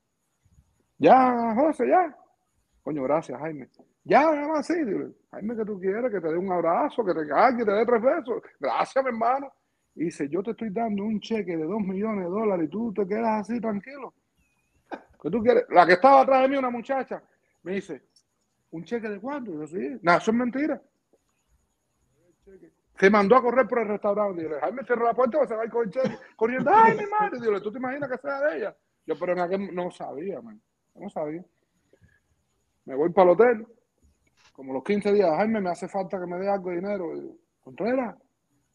Ya, 0.98 1.54
José, 1.54 1.88
ya. 1.88 2.14
Coño, 2.82 3.02
gracias, 3.04 3.38
Jaime. 3.40 3.68
Ya, 4.04 4.22
nada 4.22 4.48
más 4.48 4.70
así. 4.70 4.74
Jaime, 5.30 5.56
que 5.56 5.64
tú 5.64 5.78
quieres, 5.78 6.10
que 6.10 6.20
te 6.20 6.28
dé 6.28 6.36
un 6.36 6.52
abrazo, 6.52 7.04
que 7.04 7.12
te 7.14 7.20
que 7.20 7.64
te 7.64 7.72
dé 7.72 7.86
tres 7.86 8.02
besos. 8.02 8.42
Gracias, 8.58 9.04
mi 9.04 9.10
hermano. 9.10 9.52
Y 9.94 10.04
dice, 10.04 10.28
yo 10.28 10.42
te 10.42 10.52
estoy 10.52 10.70
dando 10.70 11.04
un 11.04 11.20
cheque 11.20 11.56
de 11.56 11.64
dos 11.64 11.80
millones 11.80 12.24
de 12.24 12.30
dólares 12.30 12.66
y 12.66 12.70
tú 12.70 12.92
te 12.92 13.06
quedas 13.06 13.40
así 13.40 13.60
tranquilo. 13.60 14.14
¿Qué 15.22 15.30
tú 15.30 15.42
quieres? 15.42 15.64
La 15.70 15.86
que 15.86 15.94
estaba 15.94 16.22
atrás 16.22 16.42
de 16.42 16.48
mí, 16.48 16.56
una 16.56 16.70
muchacha, 16.70 17.22
me 17.62 17.74
dice, 17.74 18.04
¿Un 18.70 18.84
cheque 18.84 19.08
de 19.08 19.20
cuánto? 19.20 19.52
Yo 19.52 19.66
sí. 19.66 19.98
Nada, 20.02 20.18
eso 20.18 20.30
es 20.30 20.36
mentira. 20.36 20.80
Se 22.98 23.10
mandó 23.10 23.36
a 23.36 23.42
correr 23.42 23.66
por 23.66 23.80
el 23.80 23.88
restaurante. 23.88 24.42
Dile, 24.42 24.60
Jaime 24.60 24.84
cerró 24.84 25.04
la 25.04 25.14
puerta 25.14 25.46
se 25.46 25.54
va 25.54 25.62
a 25.62 25.64
ir 25.64 25.70
con 25.70 25.84
el 25.84 25.90
cheque 25.90 26.18
corriendo. 26.36 26.70
¡Ay, 26.72 26.96
mi 26.96 27.06
madre! 27.06 27.40
Dile, 27.40 27.60
¿tú 27.60 27.72
te 27.72 27.78
imaginas 27.78 28.10
que 28.10 28.18
sea 28.18 28.40
de 28.40 28.58
ella? 28.58 28.76
Yo, 29.06 29.18
pero 29.18 29.32
en 29.32 29.40
aquel 29.40 29.74
no 29.74 29.90
sabía, 29.90 30.40
man. 30.40 30.60
No 30.94 31.08
sabía. 31.08 31.44
Me 32.84 32.94
voy 32.94 33.10
para 33.10 33.30
el 33.30 33.34
hotel. 33.34 33.66
Como 34.52 34.74
los 34.74 34.84
15 34.84 35.12
días, 35.12 35.30
Jaime, 35.36 35.60
me 35.60 35.70
hace 35.70 35.88
falta 35.88 36.20
que 36.20 36.26
me 36.26 36.38
dé 36.38 36.48
algo 36.48 36.70
de 36.70 36.76
dinero. 36.76 37.10
Contreras, 37.62 38.16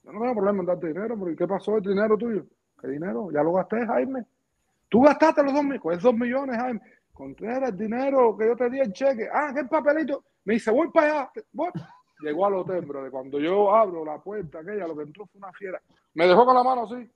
yo 0.04 0.12
no 0.12 0.20
tengo 0.20 0.36
problema 0.36 0.60
en 0.60 0.66
darte 0.66 0.88
dinero, 0.88 1.18
porque 1.18 1.36
¿qué 1.36 1.48
pasó 1.48 1.78
el 1.78 1.84
dinero 1.84 2.18
tuyo? 2.18 2.46
¿Qué 2.80 2.88
dinero? 2.88 3.30
Ya 3.32 3.44
lo 3.44 3.54
gasté, 3.54 3.86
Jaime. 3.86 4.26
Tú 4.90 5.02
gastaste 5.02 5.44
los 5.44 5.54
dos 5.54 5.64
millones, 5.64 6.02
dos 6.02 6.14
millones, 6.14 6.58
Jaime. 6.58 6.82
Contreras, 7.16 7.78
dinero 7.78 8.36
que 8.38 8.46
yo 8.46 8.58
te 8.58 8.70
di 8.70 8.78
el 8.78 8.92
cheque. 8.92 9.30
Ah, 9.32 9.54
qué 9.56 9.64
papelito. 9.64 10.26
Me 10.44 10.56
dice, 10.56 10.70
voy 10.70 10.90
para 10.92 11.22
allá. 11.22 11.32
Llegó 12.20 12.46
al 12.46 12.56
hotel, 12.56 12.86
bro. 12.86 13.10
Cuando 13.10 13.40
yo 13.40 13.74
abro 13.74 14.04
la 14.04 14.20
puerta, 14.22 14.60
aquella, 14.60 14.86
lo 14.86 14.98
que 14.98 15.04
entró 15.04 15.26
fue 15.26 15.40
una 15.40 15.54
fiera. 15.54 15.82
Me 16.14 16.28
dejó 16.28 16.46
con 16.46 16.54
la 16.54 16.64
mano 16.64 16.84
así. 16.84 17.10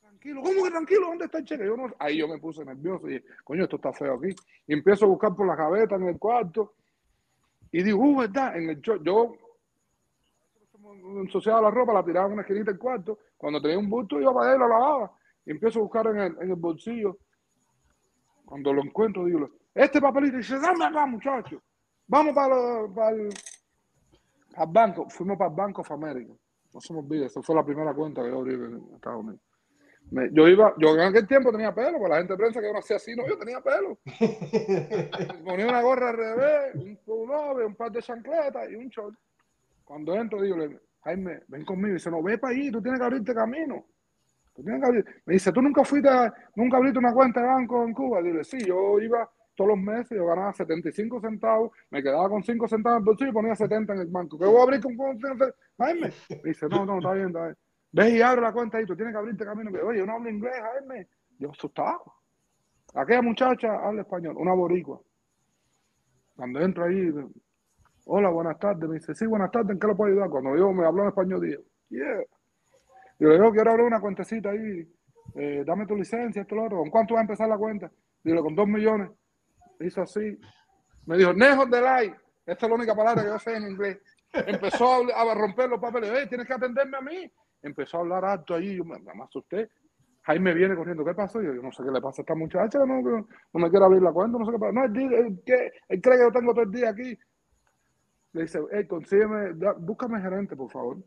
Tranquilo, 0.00 0.40
¿cómo 0.42 0.62
que 0.62 0.70
tranquilo? 0.70 1.06
¿Dónde 1.08 1.24
está 1.24 1.38
el 1.38 1.44
cheque? 1.44 1.66
Yo 1.66 1.76
no... 1.76 1.92
Ahí 1.98 2.18
yo 2.18 2.28
me 2.28 2.38
puse 2.38 2.64
nervioso 2.64 3.08
y 3.08 3.14
dije, 3.14 3.24
coño, 3.42 3.64
esto 3.64 3.74
está 3.74 3.92
feo 3.92 4.14
aquí. 4.14 4.32
Y 4.68 4.72
empiezo 4.72 5.06
a 5.06 5.08
buscar 5.08 5.34
por 5.34 5.44
la 5.44 5.56
gaveta 5.56 5.96
en 5.96 6.06
el 6.06 6.18
cuarto. 6.18 6.74
Y 7.72 7.82
digo, 7.82 7.98
uh, 7.98 8.20
¿verdad? 8.20 8.56
En 8.56 8.70
el 8.70 8.80
yo 8.80 9.34
ensuciaba 11.22 11.60
la 11.60 11.70
ropa, 11.72 11.92
la 11.92 12.04
tiraba 12.04 12.28
en 12.28 12.34
una 12.34 12.42
esquinita 12.42 12.70
del 12.70 12.78
cuarto. 12.78 13.18
Cuando 13.36 13.60
tenía 13.60 13.78
un 13.78 13.90
bulto, 13.90 14.20
iba 14.20 14.32
para 14.32 14.52
él, 14.52 14.60
lo 14.60 14.68
lavaba. 14.68 15.10
Y 15.44 15.50
empiezo 15.50 15.80
a 15.80 15.82
buscar 15.82 16.06
en 16.06 16.18
el, 16.18 16.36
en 16.40 16.50
el 16.50 16.56
bolsillo 16.56 17.18
cuando 18.48 18.72
lo 18.72 18.82
encuentro, 18.82 19.26
digo, 19.26 19.50
este 19.74 20.00
papelito, 20.00 20.38
dice, 20.38 20.58
dame 20.58 20.86
acá, 20.86 21.04
muchacho. 21.04 21.62
vamos 22.06 22.34
para, 22.34 22.56
para, 22.94 23.10
el, 23.10 23.28
banco. 24.68 25.06
Fuimos 25.10 25.36
para 25.36 25.50
el 25.50 25.56
Banco 25.56 25.82
of 25.82 25.92
America. 25.92 26.32
No 26.72 26.80
se 26.80 26.94
me 26.94 27.00
olvide, 27.00 27.26
esa 27.26 27.42
fue 27.42 27.54
la 27.54 27.62
primera 27.62 27.92
cuenta 27.92 28.22
que 28.22 28.30
yo 28.30 28.38
abrí 28.38 28.54
en 28.54 28.82
Estados 28.94 29.22
Unidos. 29.22 29.40
yo 30.32 30.48
iba, 30.48 30.74
yo 30.78 30.94
en 30.94 31.00
aquel 31.00 31.26
tiempo 31.26 31.52
tenía 31.52 31.74
pelo, 31.74 31.98
porque 31.98 32.08
la 32.08 32.16
gente 32.16 32.36
piensa 32.38 32.60
que 32.60 32.66
yo 32.68 32.72
no 32.72 32.78
hacía 32.78 32.96
así, 32.96 33.14
no, 33.14 33.28
yo 33.28 33.36
tenía 33.36 33.60
pelo. 33.60 33.98
Ponía 35.44 35.66
una 35.66 35.82
gorra 35.82 36.08
al 36.08 36.16
revés, 36.16 36.74
un 36.76 36.96
pullover, 37.04 37.66
un 37.66 37.74
par 37.74 37.92
de 37.92 38.00
chancletas 38.00 38.70
y 38.70 38.76
un 38.76 38.88
short. 38.88 39.14
Cuando 39.84 40.14
entro, 40.14 40.40
digo, 40.40 40.56
Jaime, 41.04 41.42
ven 41.48 41.66
conmigo. 41.66 41.90
Y 41.90 41.92
dice, 41.94 42.10
no, 42.10 42.22
ve 42.22 42.38
para 42.38 42.54
allí, 42.54 42.70
tú 42.70 42.80
tienes 42.80 42.98
que 42.98 43.04
abrirte 43.04 43.34
camino. 43.34 43.84
Tú 43.84 43.84
tienes 43.84 43.84
que 43.84 43.84
abrir... 43.84 44.47
Me 44.62 45.34
dice, 45.34 45.52
¿tú 45.52 45.62
nunca 45.62 45.84
fuiste, 45.84 46.08
nunca 46.56 46.76
abriste 46.76 46.98
una 46.98 47.12
cuenta 47.12 47.40
de 47.40 47.46
banco 47.46 47.84
en 47.84 47.92
Cuba? 47.92 48.20
Dile, 48.20 48.42
sí, 48.44 48.58
yo 48.64 48.98
iba 49.00 49.28
todos 49.54 49.70
los 49.70 49.78
meses, 49.78 50.16
yo 50.16 50.26
ganaba 50.26 50.52
75 50.52 51.20
centavos, 51.20 51.72
me 51.90 52.02
quedaba 52.02 52.28
con 52.28 52.42
5 52.42 52.68
centavos 52.68 52.96
en 52.96 53.02
el 53.02 53.04
bolsillo 53.04 53.30
y 53.30 53.34
ponía 53.34 53.56
70 53.56 53.92
en 53.94 54.00
el 54.00 54.06
banco. 54.08 54.38
¿Qué 54.38 54.46
voy 54.46 54.58
a 54.58 54.62
abrir 54.62 54.80
con, 54.80 54.96
con, 54.96 55.18
Jaime? 55.78 56.12
Me 56.30 56.40
dice, 56.44 56.68
no, 56.68 56.84
no, 56.86 56.98
está 56.98 57.12
bien, 57.12 57.28
está 57.28 57.44
bien. 57.44 57.56
Ves 57.90 58.12
y 58.12 58.22
abre 58.22 58.42
la 58.42 58.52
cuenta 58.52 58.78
ahí, 58.78 58.86
tú 58.86 58.94
tienes 58.94 59.14
que 59.14 59.18
abrirte 59.18 59.44
camino. 59.44 59.70
Oye, 59.84 59.98
yo 59.98 60.06
no 60.06 60.12
hablo 60.12 60.30
inglés, 60.30 60.54
Jaime. 60.60 61.08
Yo 61.38 61.50
asustado. 61.50 62.02
Aquella 62.94 63.22
muchacha 63.22 63.76
habla 63.76 64.02
español, 64.02 64.36
una 64.38 64.52
boricua. 64.52 65.00
Cuando 66.36 66.60
entro 66.60 66.84
ahí, 66.84 67.12
Hola, 68.10 68.30
buenas 68.30 68.58
tardes. 68.58 68.88
Me 68.88 68.94
dice, 68.94 69.14
sí, 69.14 69.26
buenas 69.26 69.50
tardes, 69.50 69.70
¿en 69.70 69.78
qué 69.78 69.86
lo 69.86 69.94
puedo 69.96 70.10
ayudar? 70.10 70.30
Cuando 70.30 70.56
yo 70.56 70.72
me 70.72 70.86
habló 70.86 71.02
en 71.02 71.08
español, 71.08 71.42
digo, 71.42 71.62
yeah. 71.90 72.22
Yo 73.18 73.30
digo, 73.30 73.50
quiero 73.50 73.70
abrir 73.70 73.86
una 73.86 74.00
cuentecita 74.00 74.50
ahí, 74.50 74.88
eh, 75.34 75.64
dame 75.66 75.86
tu 75.86 75.96
licencia, 75.96 76.42
esto, 76.42 76.54
lo 76.54 76.64
otro. 76.64 76.78
¿Con 76.78 76.90
cuánto 76.90 77.14
va 77.14 77.20
a 77.20 77.22
empezar 77.22 77.48
la 77.48 77.58
cuenta? 77.58 77.90
Digo, 78.22 78.42
con 78.42 78.54
dos 78.54 78.68
millones. 78.68 79.10
Hizo 79.80 80.02
así. 80.02 80.38
Me 81.06 81.16
dijo, 81.16 81.32
Nejo 81.32 81.66
de 81.66 81.80
like. 81.80 82.16
Esta 82.46 82.66
es 82.66 82.70
la 82.70 82.76
única 82.76 82.94
palabra 82.94 83.22
que 83.22 83.28
yo 83.28 83.38
sé 83.38 83.56
en 83.56 83.70
inglés. 83.70 83.98
Empezó 84.32 85.04
a, 85.14 85.34
romper 85.34 85.68
los 85.68 85.80
papeles. 85.80 86.10
Hey, 86.14 86.26
tienes 86.28 86.46
que 86.46 86.54
atenderme 86.54 86.96
a 86.96 87.00
mí. 87.00 87.32
Empezó 87.62 87.98
a 87.98 88.00
hablar 88.00 88.24
alto 88.24 88.54
ahí. 88.54 88.76
Yo 88.76 88.84
me, 88.84 88.98
me 88.98 89.22
asusté. 89.22 89.70
Jaime 90.22 90.54
viene 90.54 90.76
corriendo. 90.76 91.04
¿Qué 91.04 91.14
pasó? 91.14 91.40
Yo, 91.40 91.54
yo 91.54 91.62
no 91.62 91.72
sé 91.72 91.82
qué 91.82 91.90
le 91.90 92.00
pasa 92.00 92.22
a 92.22 92.22
esta 92.22 92.34
muchacha. 92.34 92.78
No, 92.80 93.00
no, 93.00 93.26
me 93.52 93.70
quiere 93.70 93.84
abrir 93.84 94.02
la 94.02 94.12
cuenta. 94.12 94.38
No 94.38 94.46
sé 94.46 94.52
qué 94.52 94.58
pasa. 94.58 94.72
No, 94.72 94.84
él, 94.84 94.96
él, 94.96 95.42
él 95.88 96.00
cree 96.00 96.16
que 96.16 96.22
yo 96.24 96.32
tengo 96.32 96.52
todo 96.52 96.64
el 96.64 96.70
día 96.70 96.90
aquí 96.90 97.18
le 98.32 98.42
dice, 98.42 98.60
hey, 98.72 98.86
consígueme, 98.86 99.52
búscame 99.78 100.20
gerente, 100.20 100.56
por 100.56 100.70
favor. 100.70 100.98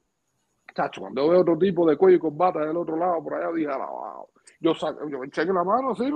Chacho, 0.74 1.02
cuando 1.02 1.30
veo 1.30 1.42
otro 1.42 1.58
tipo 1.58 1.88
de 1.90 1.98
cuello 1.98 2.18
y 2.18 2.20
corbata 2.20 2.60
del 2.66 2.78
otro 2.78 2.96
lado, 2.96 3.22
por 3.24 3.36
allá, 3.36 3.52
dije, 3.54 3.68
wow. 3.68 4.28
Yo 4.60 4.74
saco, 4.74 5.08
yo 5.10 5.26
cheque 5.26 5.52
la 5.52 5.64
mano, 5.64 5.96
sí. 5.96 6.12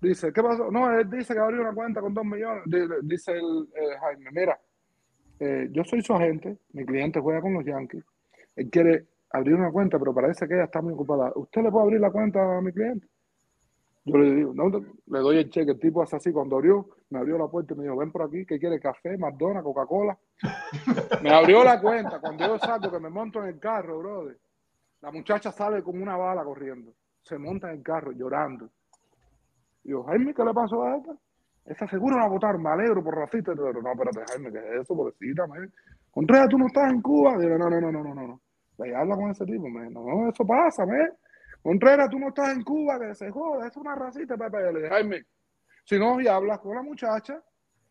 Dice, 0.00 0.32
¿qué 0.32 0.42
pasó? 0.42 0.70
No, 0.70 0.90
él 0.98 1.08
dice 1.08 1.34
que 1.34 1.40
abrió 1.40 1.62
una 1.62 1.74
cuenta 1.74 2.00
con 2.00 2.12
dos 2.12 2.24
millones. 2.24 2.64
Dice 3.02 3.32
el, 3.32 3.68
Jaime, 4.00 4.30
mira, 4.30 4.60
eh, 5.40 5.68
yo 5.70 5.84
soy 5.84 6.02
su 6.02 6.14
agente, 6.14 6.58
mi 6.72 6.84
cliente 6.84 7.20
juega 7.20 7.40
con 7.40 7.54
los 7.54 7.64
Yankees, 7.64 8.04
él 8.56 8.70
quiere 8.70 9.06
abrir 9.30 9.54
una 9.54 9.70
cuenta, 9.70 9.98
pero 9.98 10.14
parece 10.14 10.46
que 10.46 10.54
ella 10.54 10.64
está 10.64 10.82
muy 10.82 10.92
ocupada. 10.92 11.32
¿Usted 11.34 11.62
le 11.62 11.70
puede 11.70 11.84
abrir 11.84 12.00
la 12.00 12.10
cuenta 12.10 12.56
a 12.56 12.60
mi 12.60 12.72
cliente? 12.72 13.06
Yo 14.06 14.18
le 14.18 14.34
digo, 14.36 14.54
no, 14.54 14.68
le 14.68 15.18
doy 15.18 15.38
el 15.38 15.50
cheque, 15.50 15.72
el 15.72 15.80
tipo 15.80 16.00
hace 16.00 16.14
así, 16.14 16.32
cuando 16.32 16.56
abrió, 16.56 16.88
me 17.10 17.18
abrió 17.18 17.36
la 17.36 17.48
puerta 17.48 17.74
y 17.74 17.76
me 17.76 17.82
dijo, 17.82 17.96
ven 17.96 18.12
por 18.12 18.22
aquí, 18.22 18.46
¿qué 18.46 18.56
quiere? 18.56 18.78
Café, 18.78 19.18
McDonald's, 19.18 19.64
Coca-Cola. 19.64 20.16
me 21.22 21.30
abrió 21.30 21.64
la 21.64 21.80
cuenta, 21.80 22.20
cuando 22.20 22.46
yo 22.46 22.58
salgo, 22.58 22.88
que 22.88 23.00
me 23.00 23.10
monto 23.10 23.42
en 23.42 23.48
el 23.48 23.58
carro, 23.58 23.98
brother, 23.98 24.38
la 25.00 25.10
muchacha 25.10 25.50
sale 25.50 25.82
como 25.82 26.00
una 26.00 26.16
bala 26.16 26.44
corriendo, 26.44 26.94
se 27.20 27.36
monta 27.36 27.68
en 27.68 27.78
el 27.78 27.82
carro 27.82 28.12
llorando. 28.12 28.70
Y 29.82 29.90
yo, 29.90 30.04
Jaime, 30.04 30.32
¿qué 30.32 30.44
le 30.44 30.54
pasó 30.54 30.84
a 30.84 30.98
esta? 30.98 31.12
Esta 31.64 31.88
seguro 31.88 32.16
la 32.16 32.28
votaron, 32.28 32.62
me 32.62 32.70
alegro 32.70 33.02
por 33.02 33.16
racista. 33.16 33.54
No, 33.54 33.68
espérate, 33.70 34.20
Jaime, 34.28 34.52
¿qué 34.52 34.58
es 34.58 34.82
eso? 34.82 34.94
Pobrecita, 34.94 35.48
me. 35.48 35.68
Contreras, 36.12 36.48
tú 36.48 36.58
no 36.58 36.66
estás 36.68 36.92
en 36.92 37.02
Cuba. 37.02 37.36
Digo, 37.38 37.58
no, 37.58 37.68
no, 37.68 37.80
no, 37.80 37.90
no, 37.90 38.02
no, 38.02 38.14
no. 38.14 38.40
Ve, 38.78 38.94
habla 38.94 39.16
con 39.16 39.30
ese 39.30 39.44
tipo, 39.44 39.68
me. 39.68 39.90
No, 39.90 40.28
eso 40.28 40.46
pasa, 40.46 40.86
me. 40.86 41.08
Contreras, 41.66 42.08
tú 42.08 42.20
no 42.20 42.28
estás 42.28 42.50
en 42.54 42.62
Cuba, 42.62 42.96
que 43.00 43.12
se 43.16 43.28
joda, 43.28 43.66
es 43.66 43.76
una 43.76 43.96
racita, 43.96 44.36
papá. 44.36 44.60
Yo 44.60 44.70
le 44.70 44.82
dije, 44.82 44.88
Jaime, 44.88 45.24
si 45.84 45.98
no, 45.98 46.20
y 46.20 46.28
hablas 46.28 46.60
con 46.60 46.76
la 46.76 46.82
muchacha, 46.82 47.42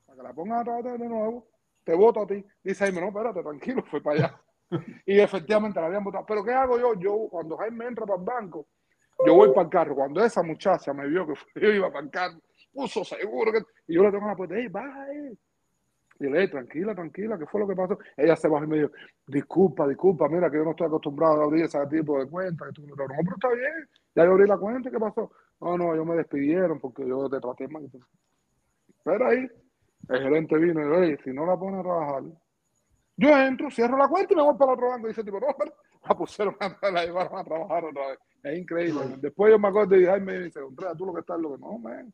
para 0.05 0.15
que 0.15 0.23
la 0.23 0.33
pongas 0.33 0.61
a 0.61 0.63
trabajar 0.63 0.97
de 0.97 1.09
nuevo, 1.09 1.49
te 1.83 1.93
voto 1.93 2.21
a 2.21 2.25
ti. 2.25 2.41
Dice 2.63 2.85
Jaime, 2.85 3.01
no, 3.01 3.07
espérate, 3.07 3.43
tranquilo, 3.43 3.83
fue 3.83 4.01
para 4.01 4.17
allá. 4.17 4.41
y 5.05 5.19
efectivamente 5.19 5.81
la 5.81 5.87
habían 5.87 6.05
votado. 6.05 6.25
Pero 6.25 6.45
¿qué 6.45 6.53
hago 6.53 6.79
yo? 6.79 6.93
Yo, 6.93 7.27
cuando 7.29 7.57
Jaime 7.57 7.87
entra 7.87 8.05
para 8.05 8.17
el 8.17 8.23
banco, 8.23 8.65
yo 9.25 9.33
voy 9.33 9.49
para 9.49 9.63
el 9.63 9.69
carro. 9.69 9.95
Cuando 9.95 10.23
esa 10.23 10.41
muchacha 10.41 10.93
me 10.93 11.09
vio 11.09 11.27
que 11.27 11.33
yo 11.59 11.69
iba 11.69 11.91
para 11.91 12.05
el 12.05 12.11
carro, 12.11 12.39
puso 12.71 13.03
seguro 13.03 13.51
que... 13.51 13.59
Y 13.87 13.95
yo 13.95 14.03
le 14.03 14.11
tengo 14.11 14.25
la 14.25 14.37
puerta, 14.37 14.55
hey, 14.57 14.69
baja 14.69 15.03
ahí. 15.03 15.37
Y 16.19 16.29
le 16.29 16.39
dije, 16.39 16.51
tranquila, 16.51 16.95
tranquila, 16.95 17.37
¿qué 17.37 17.45
fue 17.45 17.59
lo 17.59 17.67
que 17.67 17.75
pasó? 17.75 17.97
Ella 18.15 18.35
se 18.35 18.47
bajó 18.47 18.63
y 18.63 18.67
me 18.67 18.77
dijo, 18.77 18.91
disculpa, 19.27 19.87
disculpa, 19.87 20.29
mira 20.29 20.49
que 20.49 20.57
yo 20.57 20.63
no 20.63 20.71
estoy 20.71 20.87
acostumbrado 20.87 21.41
a 21.41 21.45
abrir 21.45 21.65
ese 21.65 21.85
tipo 21.87 22.17
de 22.17 22.29
cuentas. 22.29 22.71
Que 22.73 22.81
no, 22.83 22.95
pero 22.95 23.35
está 23.35 23.49
bien, 23.49 23.89
ya 24.15 24.23
yo 24.23 24.31
abrí 24.31 24.47
la 24.47 24.57
cuenta, 24.57 24.89
¿qué 24.89 24.99
pasó? 24.99 25.31
No, 25.59 25.77
no, 25.77 25.93
ellos 25.93 26.05
me 26.05 26.15
despidieron 26.15 26.79
porque 26.79 27.05
yo 27.07 27.29
te 27.29 27.39
traté 27.39 27.67
mal. 27.67 27.89
Pero 29.03 29.27
ahí, 29.27 29.47
el 30.09 30.21
gerente 30.21 30.57
vino 30.57 30.81
y 30.81 30.89
le 30.89 31.07
dije, 31.07 31.23
si 31.25 31.33
no 31.33 31.45
la 31.45 31.57
pone 31.57 31.79
a 31.79 31.83
trabajar, 31.83 32.23
yo 33.17 33.29
entro, 33.37 33.71
cierro 33.71 33.97
la 33.97 34.07
cuenta 34.07 34.33
y 34.33 34.35
me 34.35 34.43
voy 34.43 34.57
para 34.57 34.71
el 34.71 34.77
otro 34.77 34.89
banco. 34.89 35.07
Y 35.07 35.09
dice, 35.09 35.23
tipo, 35.23 35.39
no, 35.39 35.47
pero 35.57 35.73
la 36.07 36.15
pusieron 36.15 36.55
a 36.59 36.91
la 36.91 37.05
llevaron 37.05 37.37
a 37.37 37.43
trabajar 37.43 37.85
otra 37.85 38.07
vez. 38.07 38.19
Es 38.43 38.59
increíble. 38.59 39.01
Después 39.19 39.51
yo 39.51 39.59
me 39.59 39.67
acuerdo 39.67 39.95
y 39.95 39.99
dije, 39.99 40.19
me 40.19 40.39
dice, 40.39 40.59
tú 40.97 41.05
lo 41.05 41.13
que 41.13 41.19
estás, 41.19 41.39
lo 41.39 41.53
que 41.53 41.59
no, 41.59 41.77
man. 41.77 42.13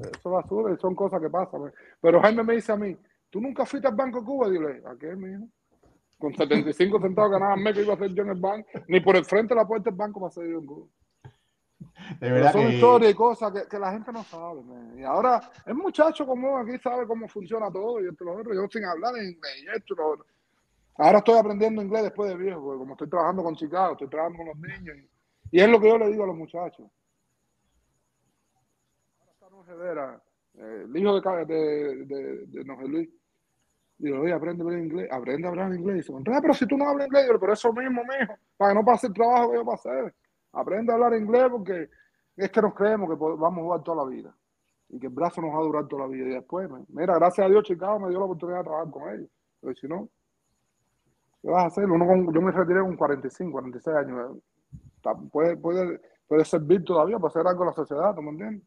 Eso 0.00 0.10
es 0.12 0.22
basura, 0.24 0.76
son 0.78 0.94
cosas 0.94 1.20
que 1.20 1.30
pasan. 1.30 1.72
Pero 2.00 2.20
Jaime 2.20 2.42
me 2.44 2.54
dice 2.54 2.72
a 2.72 2.76
mí, 2.76 2.96
¿tú 3.30 3.40
nunca 3.40 3.66
fuiste 3.66 3.88
al 3.88 3.94
Banco 3.94 4.24
Cuba? 4.24 4.48
Le 4.48 4.82
¿a 4.86 4.96
qué, 4.98 5.14
mijo? 5.16 5.48
Con 6.18 6.34
75 6.34 7.00
centavos 7.02 7.32
ganaba 7.32 7.56
mes 7.56 7.74
que 7.74 7.82
iba 7.82 7.92
a 7.92 7.96
hacer 7.96 8.12
yo 8.14 8.22
en 8.22 8.30
el 8.30 8.40
banco, 8.40 8.68
ni 8.88 9.00
por 9.00 9.16
el 9.16 9.24
frente 9.24 9.54
de 9.54 9.60
la 9.60 9.66
puerta 9.66 9.90
del 9.90 9.98
banco 9.98 10.26
hacer 10.26 10.48
yo 10.48 10.58
en 10.58 10.66
Cuba. 10.66 10.86
De 12.20 12.30
verdad 12.30 12.52
son 12.52 12.72
historias 12.72 13.12
y 13.12 13.14
cosas 13.14 13.52
que, 13.52 13.68
que, 13.68 13.78
la 13.78 13.92
gente 13.92 14.12
no 14.12 14.24
sabe. 14.24 14.62
Y 14.96 15.02
ahora, 15.02 15.40
el 15.66 15.74
muchacho 15.74 16.26
como 16.26 16.58
aquí 16.58 16.78
sabe 16.78 17.06
cómo 17.06 17.28
funciona 17.28 17.70
todo 17.70 18.00
y 18.02 18.08
esto 18.08 18.24
lo 18.24 18.36
otro. 18.36 18.54
Yo 18.54 18.66
sin 18.70 18.84
hablar 18.84 19.16
en 19.16 19.30
inglés 19.30 19.62
y 19.62 19.76
esto 19.76 19.94
lo 19.94 20.12
otro. 20.12 20.26
Ahora 20.96 21.18
estoy 21.18 21.38
aprendiendo 21.38 21.82
inglés 21.82 22.04
después 22.04 22.30
de 22.30 22.36
viejo, 22.36 22.60
porque 22.60 22.78
como 22.78 22.94
estoy 22.94 23.08
trabajando 23.08 23.42
con 23.44 23.54
Chicago, 23.54 23.92
estoy 23.92 24.08
trabajando 24.08 24.38
con 24.38 24.46
los 24.48 24.58
niños. 24.58 24.96
Y, 24.96 25.58
y 25.58 25.60
es 25.60 25.68
lo 25.68 25.80
que 25.80 25.88
yo 25.88 25.98
le 25.98 26.08
digo 26.08 26.24
a 26.24 26.26
los 26.26 26.36
muchachos. 26.36 26.88
Rivera, 29.68 30.20
eh, 30.54 30.84
el 30.86 30.96
hijo 30.96 31.20
de, 31.20 31.44
de, 31.44 32.04
de, 32.06 32.46
de 32.46 32.74
José 32.74 32.88
Luis, 32.88 33.08
digo, 33.98 34.20
oye, 34.20 34.32
aprende 34.32 34.62
a 34.62 34.66
hablar 34.66 34.80
inglés, 34.80 35.08
aprende 35.12 35.46
a 35.46 35.50
hablar 35.50 35.74
inglés. 35.74 35.96
Dice, 35.96 36.12
pero 36.24 36.54
si 36.54 36.66
tú 36.66 36.76
no 36.76 36.88
hablas 36.88 37.06
inglés, 37.08 37.26
pero 37.38 37.52
eso 37.52 37.72
mismo, 37.72 38.02
mijo, 38.04 38.34
para 38.56 38.72
que 38.72 38.78
no 38.78 38.84
pase 38.84 39.08
el 39.08 39.12
trabajo 39.12 39.50
que 39.50 39.56
yo 39.56 39.64
pasé. 39.64 40.14
Aprende 40.52 40.92
a 40.92 40.94
hablar 40.94 41.14
inglés 41.14 41.46
porque 41.50 41.90
es 42.36 42.50
que 42.50 42.62
nos 42.62 42.74
creemos 42.74 43.10
que 43.10 43.16
vamos 43.16 43.58
a 43.58 43.62
jugar 43.62 43.82
toda 43.82 44.04
la 44.04 44.10
vida 44.10 44.34
y 44.88 44.98
que 44.98 45.08
el 45.08 45.12
brazo 45.12 45.42
nos 45.42 45.52
va 45.52 45.58
a 45.58 45.64
durar 45.64 45.86
toda 45.86 46.06
la 46.06 46.08
vida. 46.08 46.26
Y 46.26 46.30
después, 46.30 46.68
mira, 46.88 47.14
gracias 47.16 47.46
a 47.46 47.50
Dios, 47.50 47.64
Chicago 47.64 48.00
me 48.00 48.08
dio 48.08 48.18
la 48.18 48.24
oportunidad 48.24 48.58
de 48.58 48.64
trabajar 48.64 48.90
con 48.90 49.08
ellos. 49.10 49.30
Pero 49.60 49.74
si 49.74 49.86
no, 49.86 50.08
¿qué 51.42 51.50
vas 51.50 51.64
a 51.64 51.66
hacer? 51.66 51.84
Uno 51.84 52.32
yo 52.32 52.40
me 52.40 52.52
retiré 52.52 52.80
con 52.80 52.96
45, 52.96 53.52
46 53.52 53.96
años. 53.96 54.38
Puede, 55.30 55.56
puede, 55.56 56.00
puede 56.26 56.44
servir 56.44 56.84
todavía 56.84 57.18
para 57.18 57.28
hacer 57.28 57.46
algo 57.46 57.62
en 57.64 57.68
la 57.68 57.74
sociedad, 57.74 58.14
¿tú 58.14 58.22
me 58.22 58.30
entiendes? 58.30 58.66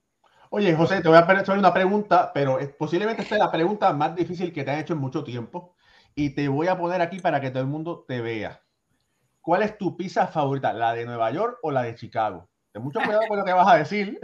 Oye, 0.54 0.76
José, 0.76 1.00
te 1.00 1.08
voy 1.08 1.18
a 1.18 1.22
hacer 1.22 1.58
una 1.58 1.74
pregunta, 1.74 2.30
pero 2.34 2.60
posiblemente 2.78 3.22
esta 3.22 3.36
es 3.36 3.40
la 3.40 3.50
pregunta 3.50 3.94
más 3.94 4.14
difícil 4.14 4.52
que 4.52 4.66
te 4.66 4.72
han 4.72 4.80
hecho 4.80 4.92
en 4.92 5.00
mucho 5.00 5.24
tiempo. 5.24 5.76
Y 6.14 6.32
te 6.32 6.50
voy 6.50 6.68
a 6.68 6.78
poner 6.78 7.00
aquí 7.00 7.22
para 7.22 7.40
que 7.40 7.52
todo 7.52 7.64
el 7.64 7.70
mundo 7.70 8.04
te 8.06 8.20
vea. 8.20 8.62
¿Cuál 9.40 9.64
es 9.64 9.78
tu 9.78 9.96
pizza 9.96 10.28
favorita? 10.28 10.74
¿La 10.74 10.94
de 10.94 11.06
Nueva 11.06 11.32
York 11.32 11.60
o 11.62 11.72
la 11.72 11.84
de 11.84 11.96
Chicago? 11.96 12.50
Ten 12.74 12.84
mucho 12.84 13.00
cuidado 13.00 13.22
con 13.30 13.40
lo 13.40 13.46
que 13.46 13.54
vas 13.54 13.68
a 13.68 13.78
decir. 13.78 14.20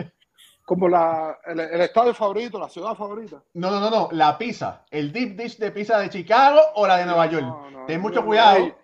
Como 0.66 0.90
la, 0.90 1.38
el, 1.45 1.62
estado 1.80 2.14
favorito, 2.14 2.60
la 2.60 2.68
ciudad 2.68 2.94
favorita. 2.94 3.41
No, 3.54 3.72
no, 3.72 3.80
no, 3.80 3.90
no. 3.90 4.10
La 4.12 4.38
pizza. 4.38 4.84
¿El 4.91 5.14
deep 5.14 5.38
dish 5.38 5.58
de 5.58 5.72
pizza 5.72 5.98
de 5.98 6.10
Chicago 6.10 6.60
o 6.76 6.86
la 6.86 6.98
de 6.98 7.06
Nueva 7.06 7.28
York? 7.28 7.88
Ten 7.88 8.02
mucho 8.02 8.26
cuidado. 8.26 8.76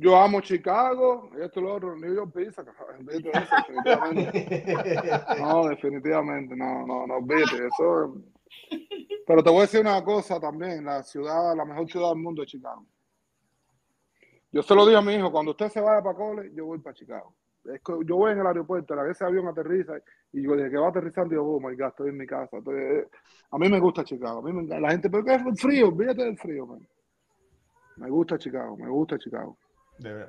Yo 0.00 0.16
amo 0.16 0.40
Chicago, 0.40 1.28
esto 1.40 1.60
lo 1.60 1.74
otro, 1.74 1.96
New 1.96 2.14
York 2.14 2.32
Pizza, 2.32 2.62
definitivamente. 3.00 4.64
No, 5.40 5.66
definitivamente, 5.66 6.54
no, 6.54 6.86
no, 6.86 7.04
no, 7.04 7.20
vete, 7.20 7.66
eso. 7.66 8.14
Pero 9.26 9.42
te 9.42 9.50
voy 9.50 9.58
a 9.58 9.62
decir 9.62 9.80
una 9.80 10.04
cosa 10.04 10.38
también, 10.38 10.84
la 10.84 11.02
ciudad, 11.02 11.56
la 11.56 11.64
mejor 11.64 11.90
ciudad 11.90 12.10
del 12.10 12.22
mundo 12.22 12.44
es 12.44 12.48
Chicago. 12.48 12.86
Yo 14.52 14.62
se 14.62 14.72
lo 14.72 14.86
digo 14.86 14.98
a 14.98 15.02
mi 15.02 15.14
hijo, 15.14 15.32
cuando 15.32 15.50
usted 15.50 15.68
se 15.68 15.80
vaya 15.80 16.00
para 16.00 16.14
Cole, 16.14 16.52
yo 16.54 16.66
voy 16.66 16.78
para 16.78 16.94
Chicago. 16.94 17.34
yo 18.06 18.16
voy 18.16 18.30
en 18.30 18.38
el 18.38 18.46
aeropuerto, 18.46 18.94
a 18.94 19.02
veces 19.02 19.22
avión 19.22 19.48
aterriza 19.48 19.94
y 20.32 20.42
yo 20.42 20.54
desde 20.54 20.70
que 20.70 20.76
va 20.76 20.90
aterrizando 20.90 21.34
yo, 21.34 21.44
oh 21.44 21.58
my 21.58 21.74
God, 21.74 21.88
estoy 21.88 22.10
en 22.10 22.18
mi 22.18 22.26
casa. 22.26 22.58
Eh, 22.72 23.08
a 23.50 23.58
mí 23.58 23.68
me 23.68 23.80
gusta 23.80 24.04
Chicago, 24.04 24.38
a 24.38 24.42
mí 24.42 24.52
me, 24.52 24.78
la 24.80 24.92
gente, 24.92 25.10
pero 25.10 25.24
¿qué 25.24 25.34
es 25.34 25.44
el 25.44 25.56
frío? 25.56 25.90
Fíjate 25.90 26.22
del 26.22 26.38
frío, 26.38 26.66
man. 26.66 26.86
Me 27.96 28.08
gusta 28.08 28.38
Chicago, 28.38 28.76
me 28.76 28.88
gusta 28.88 29.18
Chicago 29.18 29.58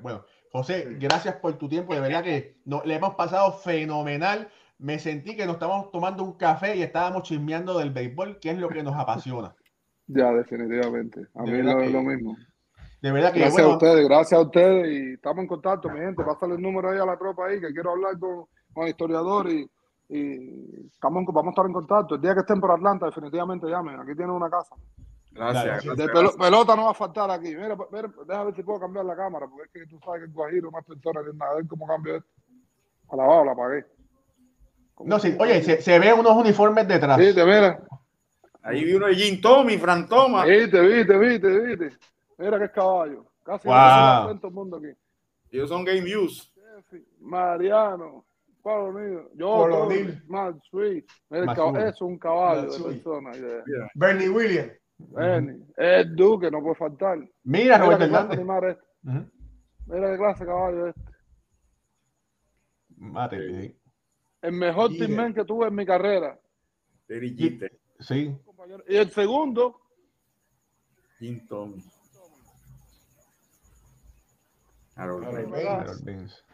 bueno, 0.01 0.23
José, 0.51 0.97
gracias 0.99 1.35
por 1.35 1.57
tu 1.57 1.67
tiempo. 1.69 1.93
De 1.93 2.01
verdad 2.01 2.23
que 2.23 2.57
no, 2.65 2.81
le 2.83 2.95
hemos 2.95 3.15
pasado 3.15 3.53
fenomenal. 3.53 4.49
me 4.77 4.99
sentí 4.99 5.35
que 5.35 5.45
nos 5.45 5.55
estábamos 5.55 5.91
tomando 5.91 6.23
un 6.23 6.33
café 6.33 6.75
y 6.75 6.81
estábamos 6.81 7.23
chismeando 7.23 7.77
del 7.77 7.91
béisbol, 7.91 8.39
que 8.39 8.51
es 8.51 8.57
lo 8.57 8.69
que 8.69 8.83
nos 8.83 8.95
apasiona. 8.95 9.55
Ya, 10.11 10.31
definitivamente. 10.31 11.27
A 11.35 11.43
mí 11.43 11.61
lo, 11.61 11.85
lo 11.85 12.01
mismo. 12.01 12.35
De 12.99 13.11
verdad 13.11 13.31
que 13.31 13.41
gracias 13.41 13.63
a 13.63 13.69
ustedes, 13.69 14.07
gracias 14.07 14.39
a 14.39 14.41
ustedes 14.41 14.91
y 14.91 15.13
estamos 15.13 15.43
en 15.43 15.47
contacto, 15.47 15.87
mi 15.87 15.99
gente. 15.99 16.23
Pásale 16.23 16.55
el 16.55 16.61
número 16.63 16.89
ahí 16.89 16.97
a 16.97 17.05
la 17.05 17.15
tropa 17.15 17.45
ahí, 17.45 17.61
que 17.61 17.71
quiero 17.71 17.91
hablar 17.91 18.17
con, 18.17 18.45
con 18.73 18.85
el 18.85 18.89
historiador 18.89 19.49
y, 19.51 19.69
y 20.09 20.87
estamos, 20.87 21.23
vamos 21.27 21.47
a 21.47 21.49
estar 21.51 21.65
en 21.67 21.73
contacto. 21.73 22.15
El 22.15 22.21
día 22.21 22.33
que 22.33 22.39
estén 22.39 22.59
por 22.59 22.71
Atlanta, 22.71 23.05
definitivamente 23.05 23.67
llamen. 23.67 23.99
Aquí 23.99 24.15
tienen 24.15 24.31
una 24.31 24.49
casa. 24.49 24.75
Gracias. 25.39 25.85
Pelota 26.37 26.75
no 26.75 26.85
va 26.85 26.91
a 26.91 26.93
faltar 26.93 27.31
aquí. 27.31 27.55
Mira, 27.55 27.77
mira, 27.91 28.11
déjame 28.27 28.45
ver 28.45 28.55
si 28.55 28.63
puedo 28.63 28.79
cambiar 28.79 29.05
la 29.05 29.15
cámara, 29.15 29.47
porque 29.47 29.67
es 29.67 29.71
que 29.85 29.89
tú 29.89 29.99
sabes 30.03 30.21
que 30.21 30.25
el 30.25 30.33
Guajiro 30.33 30.69
más 30.71 30.85
personas 30.85 31.23
que 31.25 31.33
nada. 31.37 31.51
A 31.51 31.55
ver 31.55 31.67
cómo 31.67 31.87
cambio 31.87 32.17
esto. 32.17 32.29
A 33.11 33.15
la 33.15 33.23
baja 33.25 33.45
la 33.45 33.51
apagué. 33.53 33.85
No, 34.99 35.17
sí, 35.17 35.35
oye, 35.39 35.63
se, 35.63 35.81
se 35.81 35.97
ven 35.97 36.19
unos 36.19 36.35
uniformes 36.35 36.87
detrás. 36.87 37.17
Viste, 37.17 37.45
mira. 37.45 37.81
Ahí 38.61 38.83
vi 38.83 38.93
uno 38.93 39.07
de 39.07 39.15
Jim 39.15 39.39
Tommy, 39.39 39.77
Fran 39.77 40.07
Thomas. 40.07 40.45
Viste, 40.45 40.81
viste, 40.81 41.17
viste, 41.17 41.59
viste. 41.59 41.97
Mira 42.37 42.59
que 42.59 42.65
es 42.65 42.71
caballo. 42.71 43.25
Casi 43.43 43.67
Wow. 43.67 43.75
no 43.77 44.33
se 44.33 44.35
todo 44.39 44.47
el 44.49 44.53
mundo 44.53 44.77
aquí. 44.77 44.87
Ellos 45.51 45.69
son 45.69 45.85
Game. 45.85 46.01
Jeffy, 46.01 47.03
Mariano, 47.19 48.25
Pablo 48.61 48.99
Nido, 48.99 49.29
yo. 49.33 49.89
Matt 50.27 50.57
Sweet. 50.69 51.05
Mira, 51.29 51.87
es 51.87 52.01
un 52.01 52.17
caballo 52.19 52.69
de 52.71 52.83
persona. 52.83 53.31
Bernie 53.95 54.29
Williams. 54.29 54.73
Benny, 54.99 55.65
Ed 55.77 56.07
Duque, 56.15 56.51
no 56.51 56.61
puede 56.61 56.75
faltar. 56.75 57.17
Mira, 57.43 57.77
Roberto 57.77 58.03
Hernández. 58.03 58.37
animal 58.37 58.63
es. 58.69 58.77
Ujú. 59.03 59.31
Mira 59.87 60.11
qué 60.11 60.17
clase 60.17 60.43
de 60.43 60.49
caballo 60.49 60.87
es. 60.87 60.95
Mate, 62.97 63.61
sí. 63.61 63.79
El 64.41 64.51
mejor 64.53 64.91
Líder. 64.91 65.07
teamman 65.07 65.33
que 65.33 65.45
tuve 65.45 65.67
en 65.67 65.75
mi 65.75 65.85
carrera. 65.85 66.37
Jeter. 67.07 67.79
Sí. 67.99 68.37
Y 68.87 68.95
el 68.97 69.09
segundo, 69.11 69.81
Jim 71.17 71.45
Tommy. 71.47 71.81
Harold 74.95 75.25
Harold 75.25 75.49
Baines. 75.49 75.51
Baines. 75.51 75.81
Harold 75.81 76.05
Baines. 76.05 76.45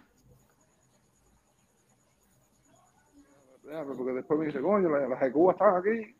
déjame, 3.64 3.96
porque 3.96 4.14
después 4.14 4.40
me 4.40 4.46
dice, 4.46 4.62
coño, 4.62 4.90
las, 4.90 5.10
las 5.10 5.20
de 5.20 5.32
Cuba 5.32 5.54
están 5.54 5.76
aquí. 5.78 6.16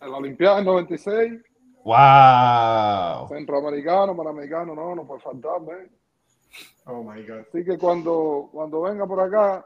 En 0.00 0.10
la 0.10 0.16
Olimpiada 0.16 0.56
del 0.56 0.64
96, 0.64 1.42
¡Wow! 1.88 3.28
centroamericano, 3.28 4.14
panamericano, 4.16 4.74
no, 4.74 4.94
no 4.94 5.06
puede 5.06 5.20
faltar, 5.20 5.60
man. 5.62 5.88
Oh 6.86 7.02
my 7.02 7.22
God. 7.26 7.40
Así 7.48 7.64
que 7.64 7.78
cuando, 7.78 8.48
cuando 8.52 8.82
venga 8.82 9.06
por 9.06 9.20
acá, 9.20 9.64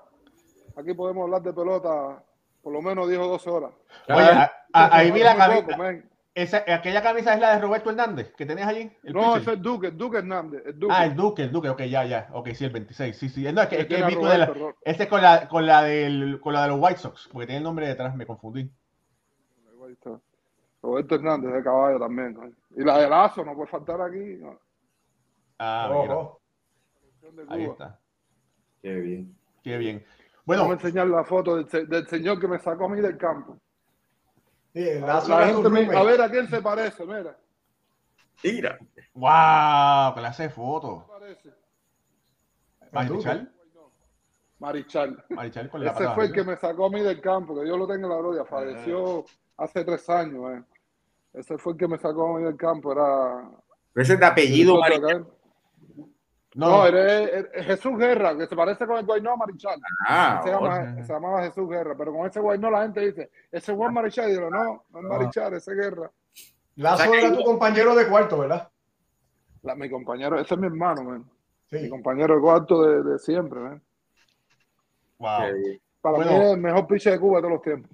aquí 0.77 0.95
podemos 0.95 1.25
hablar 1.25 1.43
de 1.43 1.53
pelota 1.53 2.23
por 2.63 2.73
lo 2.73 2.81
menos 2.81 3.09
10 3.09 3.21
o 3.21 3.27
12 3.29 3.51
horas. 3.51 3.71
Oye, 4.09 4.23
a- 4.25 4.53
a- 4.73 4.97
ahí 4.97 5.11
vi 5.11 5.21
la 5.21 5.35
poco, 5.35 5.67
camisa. 5.77 6.07
Esa, 6.35 6.65
aquella 6.67 7.03
camisa 7.03 7.35
es 7.35 7.41
la 7.41 7.55
de 7.57 7.61
Roberto 7.61 7.91
Hernández 7.91 8.33
que 8.35 8.47
tenías 8.47 8.69
allí. 8.69 8.91
El 9.03 9.13
No, 9.13 9.37
ese 9.37 9.53
es 9.55 9.61
Duque, 9.63 9.89
el 9.89 9.99
Duque 9.99 10.19
Hernández. 10.19 10.63
El 10.65 10.79
Duque. 10.79 10.95
Ah, 10.97 11.05
el 11.05 11.15
Duque, 11.17 11.43
el 11.43 11.53
Duque, 11.53 11.69
ok, 11.69 11.83
ya, 11.83 12.05
ya. 12.05 12.29
Ok, 12.33 12.49
sí, 12.55 12.65
el 12.65 12.71
26. 12.71 13.19
Sí, 13.19 13.29
sí. 13.29 13.53
No, 13.53 13.63
es 13.63 13.69
que, 13.69 13.81
es 13.81 13.87
que 13.87 13.99
la- 13.99 14.09
Roberto, 14.09 14.55
Ro- 14.55 14.77
ese 14.81 15.03
es 15.03 15.09
con 15.11 15.21
la, 15.21 15.47
con, 15.49 15.67
la 15.67 15.83
del, 15.83 16.41
con 16.41 16.55
la 16.55 16.63
de 16.63 16.69
los 16.69 16.79
White 16.81 16.99
Sox, 17.01 17.29
porque 17.33 17.47
tiene 17.47 17.59
el 17.59 17.65
nombre 17.65 17.87
detrás, 17.89 18.15
me 18.15 18.25
confundí. 18.27 18.71
Roberto 20.83 21.15
Hernández 21.15 21.53
de 21.53 21.63
caballo 21.63 21.99
también. 21.99 22.57
Y 22.77 22.83
la 22.83 22.99
de 22.99 23.09
Lazo 23.09 23.45
no 23.45 23.55
puede 23.55 23.69
faltar 23.69 24.01
aquí. 24.01 24.37
no. 24.41 24.59
Ah, 25.59 25.89
Oh, 25.93 26.41
mira, 27.23 27.45
ahí 27.49 27.65
está. 27.65 27.99
Qué 28.81 28.95
bien. 28.95 29.37
Qué 29.63 29.79
bien. 29.79 30.05
Vamos 30.45 30.65
a 30.65 30.67
Bueno, 30.67 30.73
enseñar 30.73 31.07
la 31.07 31.23
foto 31.25 31.57
del, 31.57 31.69
se- 31.71 31.87
del 31.87 32.07
señor 32.09 32.41
que 32.41 32.49
me 32.49 32.59
sacó 32.59 32.87
a 32.87 32.89
mí 32.89 33.01
del 33.01 33.17
campo. 33.17 33.57
Sí, 34.73 34.85
La, 35.01 35.07
lazo 35.07 35.39
gente 35.39 35.69
me- 35.69 35.97
a 35.97 36.03
ver 36.03 36.21
a 36.21 36.29
quién 36.31 36.49
se 36.49 36.61
parece, 36.61 37.05
mira. 37.07 37.37
Mira. 38.43 38.77
wow, 39.15 40.15
clase 40.15 40.45
de 40.45 40.51
foto. 40.51 41.05
¿Qué 41.07 41.13
parece? 41.13 41.53
Marichal, 42.91 43.53
Marichal. 44.59 45.25
Marichal 45.31 45.71
con 45.71 45.85
la 45.85 45.93
Ese 45.93 46.09
fue 46.11 46.25
el 46.27 46.33
que 46.33 46.43
me 46.43 46.57
sacó 46.57 46.87
a 46.87 46.91
mí 46.91 47.01
del 47.01 47.21
campo, 47.21 47.55
que 47.55 47.65
Dios 47.65 47.79
lo 47.79 47.87
tenga 47.87 48.07
en 48.07 48.13
la 48.13 48.19
gloria. 48.19 48.45
Falleció 48.45 49.25
hace 49.59 49.85
tres 49.85 50.09
años. 50.11 50.53
eh. 50.59 50.63
Ese 51.33 51.57
fue 51.59 51.73
el 51.73 51.79
que 51.79 51.89
me 51.89 51.99
sacó 51.99 52.35
a 52.35 52.39
mí 52.39 52.45
del 52.45 52.57
campo. 52.57 52.93
Era. 52.93 53.49
Ese 53.95 54.15
es 54.15 54.21
de 54.21 54.27
apellido 54.27 54.79
Marichal. 54.79 55.27
No, 56.55 56.69
No, 56.69 56.87
era, 56.87 57.21
era 57.23 57.65
Jesús 57.65 57.97
Guerra, 57.97 58.37
que 58.37 58.47
se 58.47 58.55
parece 58.55 58.87
con 58.87 58.99
el 58.99 59.07
Guaynó 59.07 59.37
Marichal. 59.39 59.81
Ah, 60.07 60.41
se, 60.45 60.51
llama- 60.51 61.03
se 61.03 61.13
llamaba 61.13 61.43
Jesús 61.45 61.67
Guerra, 61.69 61.95
pero 61.97 62.13
con 62.13 62.27
ese 62.27 62.41
Guaynó 62.41 62.71
la 62.71 62.83
gente 62.83 63.01
dice, 63.01 63.31
ese 63.51 63.75
Juan 63.75 63.95
Marichal. 63.95 64.31
Y 64.31 64.35
yo, 64.35 64.51
no, 64.51 64.85
no 64.91 64.99
es 64.99 65.05
Marichal, 65.05 65.55
ese 65.55 65.73
Guerra. 65.75 66.11
Lazo 66.77 66.95
O 66.95 66.99
sea 67.07 67.11
que- 67.11 67.27
era 67.27 67.37
tu 67.37 67.43
compañero 67.45 67.95
de 67.95 68.07
cuarto, 68.07 68.39
¿verdad? 68.39 68.69
La- 69.63 69.75
mi 69.75 69.89
compañero, 69.89 70.39
ese 70.39 70.53
es 70.55 70.61
mi 70.61 70.67
hermano, 70.67 71.03
man. 71.05 71.25
Mi 71.71 71.89
compañero 71.89 72.35
de 72.35 72.41
cuarto 72.43 72.83
de, 72.83 73.03
de 73.03 73.19
siempre, 73.19 73.59
man. 73.59 73.83
wow. 75.19 75.29
Para 76.03 76.17
Bueno. 76.17 76.33
mí 76.33 76.37
es 76.39 76.51
el 76.53 76.59
mejor 76.61 76.87
pitcher 76.87 77.13
de 77.15 77.21
Cuba 77.21 77.37
de 77.37 77.43
todos 77.43 77.53
los 77.55 77.63
tiempos. 77.63 77.91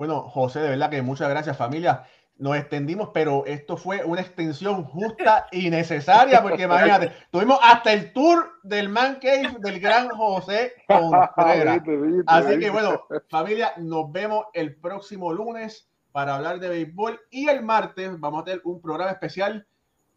Bueno, 0.00 0.22
José, 0.30 0.60
de 0.60 0.70
verdad 0.70 0.88
que 0.88 1.02
muchas 1.02 1.28
gracias, 1.28 1.58
familia. 1.58 2.04
Nos 2.38 2.56
extendimos, 2.56 3.10
pero 3.12 3.44
esto 3.44 3.76
fue 3.76 4.02
una 4.02 4.22
extensión 4.22 4.82
justa 4.82 5.46
y 5.52 5.68
necesaria, 5.68 6.40
porque 6.40 6.62
imagínate, 6.62 7.12
tuvimos 7.30 7.58
hasta 7.62 7.92
el 7.92 8.10
tour 8.14 8.50
del 8.62 8.88
Man 8.88 9.18
Cave 9.20 9.58
del 9.58 9.78
gran 9.78 10.08
José 10.08 10.72
Contreras. 10.88 11.82
Así 12.26 12.58
que 12.58 12.70
bueno, 12.70 13.02
familia, 13.28 13.74
nos 13.76 14.10
vemos 14.10 14.46
el 14.54 14.74
próximo 14.74 15.34
lunes 15.34 15.86
para 16.12 16.36
hablar 16.36 16.60
de 16.60 16.70
béisbol 16.70 17.20
y 17.30 17.50
el 17.50 17.62
martes 17.62 18.18
vamos 18.18 18.40
a 18.40 18.44
tener 18.44 18.62
un 18.64 18.80
programa 18.80 19.10
especial 19.10 19.66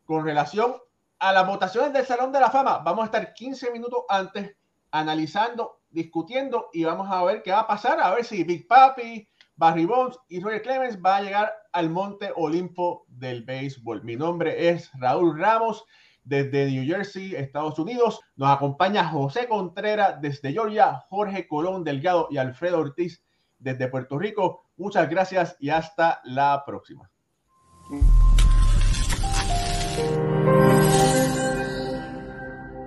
con 0.06 0.24
relación 0.24 0.76
a 1.20 1.34
las 1.34 1.46
votaciones 1.46 1.92
del 1.92 2.06
Salón 2.06 2.32
de 2.32 2.40
la 2.40 2.52
Fama. 2.52 2.78
Vamos 2.78 3.02
a 3.02 3.06
estar 3.08 3.34
15 3.34 3.70
minutos 3.72 4.06
antes 4.08 4.56
analizando, 4.92 5.82
discutiendo 5.90 6.70
y 6.72 6.86
vamos 6.86 7.10
a 7.12 7.22
ver 7.26 7.44
qué 7.44 7.52
va 7.52 7.60
a 7.60 7.68
pasar, 7.68 8.00
a 8.00 8.16
ver 8.16 8.24
si 8.24 8.46
Big 8.46 8.66
Papi, 8.66 9.28
Barry 9.56 9.86
Bonds 9.86 10.18
y 10.30 10.40
Roger 10.40 10.62
Clemens 10.62 11.00
va 11.04 11.18
a 11.18 11.22
llegar 11.22 11.54
al 11.72 11.90
Monte 11.90 12.32
Olimpo 12.36 13.06
del 13.08 13.44
béisbol. 13.44 14.04
Mi 14.04 14.16
nombre 14.16 14.70
es 14.70 14.90
Raúl 15.00 15.40
Ramos 15.40 15.84
desde 16.24 16.70
New 16.72 16.86
Jersey, 16.86 17.36
Estados 17.36 17.78
Unidos. 17.80 18.20
Nos 18.36 18.50
acompaña 18.50 19.08
José 19.10 19.48
Contreras 19.48 20.20
desde 20.22 20.52
Georgia, 20.52 21.04
Jorge 21.10 21.48
Colón 21.48 21.84
Delgado 21.84 22.28
y 22.32 22.38
Alfredo 22.38 22.80
Ortiz 22.80 23.24
desde 23.60 23.88
Puerto 23.88 24.18
Rico. 24.18 24.64
Muchas 24.78 25.10
gracias 25.10 25.56
y 25.60 25.70
hasta 25.70 26.22
la 26.24 26.64
próxima. 26.66 27.10